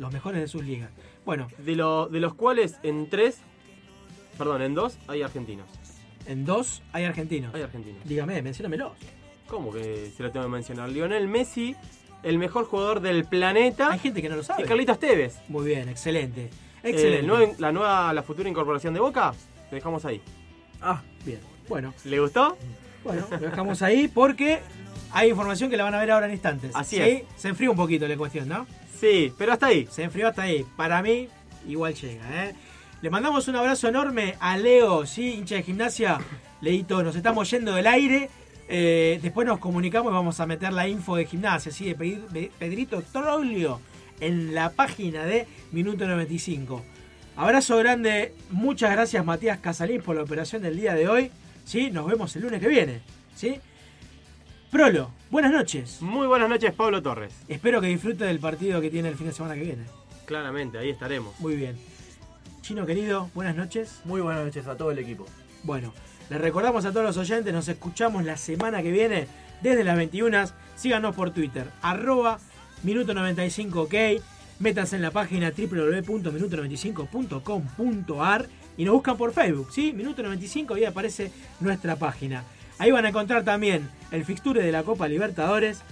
Los 0.00 0.12
mejores 0.12 0.40
de 0.40 0.48
sus 0.48 0.64
ligas. 0.64 0.90
Bueno, 1.26 1.46
De, 1.58 1.76
lo- 1.76 2.08
de 2.08 2.20
los 2.20 2.32
cuales 2.34 2.76
en 2.82 3.10
tres, 3.10 3.38
perdón, 4.38 4.62
en 4.62 4.74
dos 4.74 4.98
hay 5.06 5.20
argentinos. 5.22 5.66
en 6.26 6.44
dos 6.46 6.82
hay 6.92 7.04
argentinos. 7.04 7.54
Hay 7.54 7.60
argentinos. 7.62 8.02
Dígame, 8.04 8.40
menciónamelos. 8.40 8.92
¿Cómo 9.46 9.70
que 9.72 10.10
se 10.16 10.22
lo 10.22 10.30
tengo 10.30 10.46
que 10.46 10.52
mencionar? 10.52 10.88
Lionel 10.88 11.28
Messi, 11.28 11.76
el 12.22 12.38
mejor 12.38 12.64
jugador 12.64 13.00
del 13.00 13.24
planeta. 13.26 13.90
Hay 13.92 13.98
gente 13.98 14.22
que 14.22 14.28
no 14.30 14.36
lo 14.36 14.42
sabe. 14.42 14.62
Y 14.62 14.66
Carlitos 14.66 14.98
Tevez. 14.98 15.38
Muy 15.48 15.66
bien, 15.66 15.88
excelente. 15.90 16.44
Eh, 16.82 16.90
Excelente. 16.90 17.26
nuevo- 17.26 17.54
la 17.58 17.70
nueva, 17.72 18.12
la 18.14 18.22
futura 18.22 18.48
incorporación 18.48 18.94
de 18.94 19.00
Boca, 19.00 19.34
lo 19.70 19.74
dejamos 19.74 20.04
ahí. 20.06 20.22
Ah, 20.80 21.02
bien. 21.26 21.40
Bueno, 21.68 21.92
¿Le 22.04 22.18
gustó? 22.20 22.56
bueno, 23.04 23.26
lo 23.30 23.38
dejamos 23.38 23.82
ahí 23.82 24.08
porque 24.08 24.60
hay 25.12 25.28
información 25.28 25.68
que 25.68 25.76
la 25.76 25.84
van 25.84 25.94
a 25.94 25.98
ver 26.00 26.10
ahora 26.10 26.24
en 26.26 26.32
instantes. 26.32 26.70
Así 26.74 26.96
¿Sí? 26.96 27.02
es. 27.02 27.22
Se 27.36 27.48
enfrió 27.48 27.70
un 27.72 27.76
poquito 27.76 28.08
la 28.08 28.16
cuestión, 28.16 28.48
¿no? 28.48 28.66
Sí, 29.00 29.32
pero 29.38 29.52
hasta 29.54 29.66
ahí. 29.66 29.88
Se 29.90 30.02
enfrió 30.02 30.28
hasta 30.28 30.42
ahí. 30.42 30.64
Para 30.76 31.00
mí, 31.02 31.28
igual 31.66 31.94
llega, 31.94 32.44
¿eh? 32.46 32.54
Le 33.02 33.08
mandamos 33.08 33.48
un 33.48 33.56
abrazo 33.56 33.88
enorme 33.88 34.34
a 34.40 34.58
Leo, 34.58 35.06
¿sí? 35.06 35.32
Hincha 35.34 35.54
de 35.54 35.62
gimnasia. 35.62 36.18
Leito, 36.60 37.02
nos 37.02 37.16
estamos 37.16 37.50
yendo 37.50 37.74
del 37.74 37.86
aire. 37.86 38.28
Eh, 38.68 39.18
después 39.22 39.46
nos 39.46 39.58
comunicamos 39.58 40.12
y 40.12 40.14
vamos 40.14 40.38
a 40.38 40.46
meter 40.46 40.72
la 40.72 40.86
info 40.86 41.16
de 41.16 41.24
gimnasia, 41.24 41.72
¿sí? 41.72 41.86
De 41.86 41.96
Pedri- 41.96 42.28
de 42.28 42.50
Pedrito 42.58 43.02
Troglio 43.02 43.80
en 44.20 44.54
la 44.54 44.70
página 44.70 45.24
de 45.24 45.46
Minuto 45.72 46.06
95. 46.06 46.84
Abrazo 47.36 47.78
grande, 47.78 48.34
muchas 48.50 48.90
gracias 48.90 49.24
Matías 49.24 49.58
Casalín 49.60 50.02
por 50.02 50.14
la 50.14 50.22
operación 50.22 50.60
del 50.60 50.76
día 50.76 50.92
de 50.94 51.08
hoy. 51.08 51.30
¿sí? 51.64 51.90
Nos 51.90 52.06
vemos 52.06 52.36
el 52.36 52.42
lunes 52.42 52.60
que 52.60 52.68
viene. 52.68 53.00
¿sí? 53.34 53.58
Prolo, 54.70 55.10
buenas 55.32 55.50
noches. 55.50 56.00
Muy 56.00 56.28
buenas 56.28 56.48
noches, 56.48 56.72
Pablo 56.72 57.02
Torres. 57.02 57.34
Espero 57.48 57.80
que 57.80 57.88
disfrute 57.88 58.24
del 58.24 58.38
partido 58.38 58.80
que 58.80 58.88
tiene 58.88 59.08
el 59.08 59.16
fin 59.16 59.26
de 59.26 59.32
semana 59.32 59.56
que 59.56 59.62
viene. 59.62 59.82
Claramente, 60.26 60.78
ahí 60.78 60.90
estaremos. 60.90 61.34
Muy 61.40 61.56
bien. 61.56 61.76
Chino 62.62 62.86
querido, 62.86 63.28
buenas 63.34 63.56
noches. 63.56 64.00
Muy 64.04 64.20
buenas 64.20 64.44
noches 64.44 64.68
a 64.68 64.76
todo 64.76 64.92
el 64.92 65.00
equipo. 65.00 65.26
Bueno, 65.64 65.92
les 66.28 66.40
recordamos 66.40 66.84
a 66.84 66.92
todos 66.92 67.04
los 67.04 67.16
oyentes, 67.16 67.52
nos 67.52 67.66
escuchamos 67.66 68.24
la 68.24 68.36
semana 68.36 68.80
que 68.80 68.92
viene 68.92 69.26
desde 69.60 69.82
las 69.82 69.96
21. 69.96 70.44
Síganos 70.76 71.16
por 71.16 71.32
Twitter, 71.32 71.66
arroba 71.82 72.38
minuto95ok. 72.84 74.22
Métanse 74.60 74.94
en 74.94 75.02
la 75.02 75.10
página 75.10 75.50
www.minuto95.com.ar 75.50 78.46
y 78.76 78.84
nos 78.84 78.94
buscan 78.94 79.16
por 79.16 79.32
Facebook, 79.32 79.72
¿sí? 79.72 79.92
Minuto 79.92 80.22
95 80.22 80.76
y 80.76 80.82
ahí 80.82 80.86
aparece 80.86 81.32
nuestra 81.58 81.96
página. 81.96 82.44
Ahí 82.80 82.90
van 82.90 83.04
a 83.04 83.10
encontrar 83.10 83.44
también 83.44 83.90
el 84.10 84.24
fixture 84.24 84.62
de 84.62 84.72
la 84.72 84.84
Copa 84.84 85.06
Libertadores. 85.06 85.82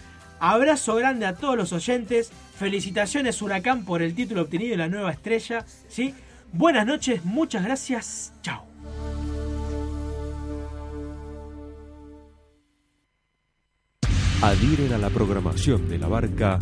Abrazo 0.40 0.94
grande 0.94 1.27
a 1.27 1.35
todos 1.35 1.55
los 1.55 1.74
oyentes. 1.74 2.32
Felicitaciones 2.59 3.43
Huracán 3.43 3.85
por 3.85 4.01
el 4.01 4.15
título 4.15 4.40
obtenido 4.40 4.73
y 4.73 4.78
la 4.78 4.89
nueva 4.89 5.12
estrella, 5.12 5.66
¿sí? 5.89 6.15
Buenas 6.51 6.86
noches, 6.86 7.27
muchas 7.27 7.62
gracias. 7.62 8.32
Chao. 8.40 8.65
Adhieren 14.40 14.94
a 14.94 14.98
la 14.98 15.10
programación 15.10 15.90
de 15.90 15.98
la 15.98 16.09
barca 16.09 16.59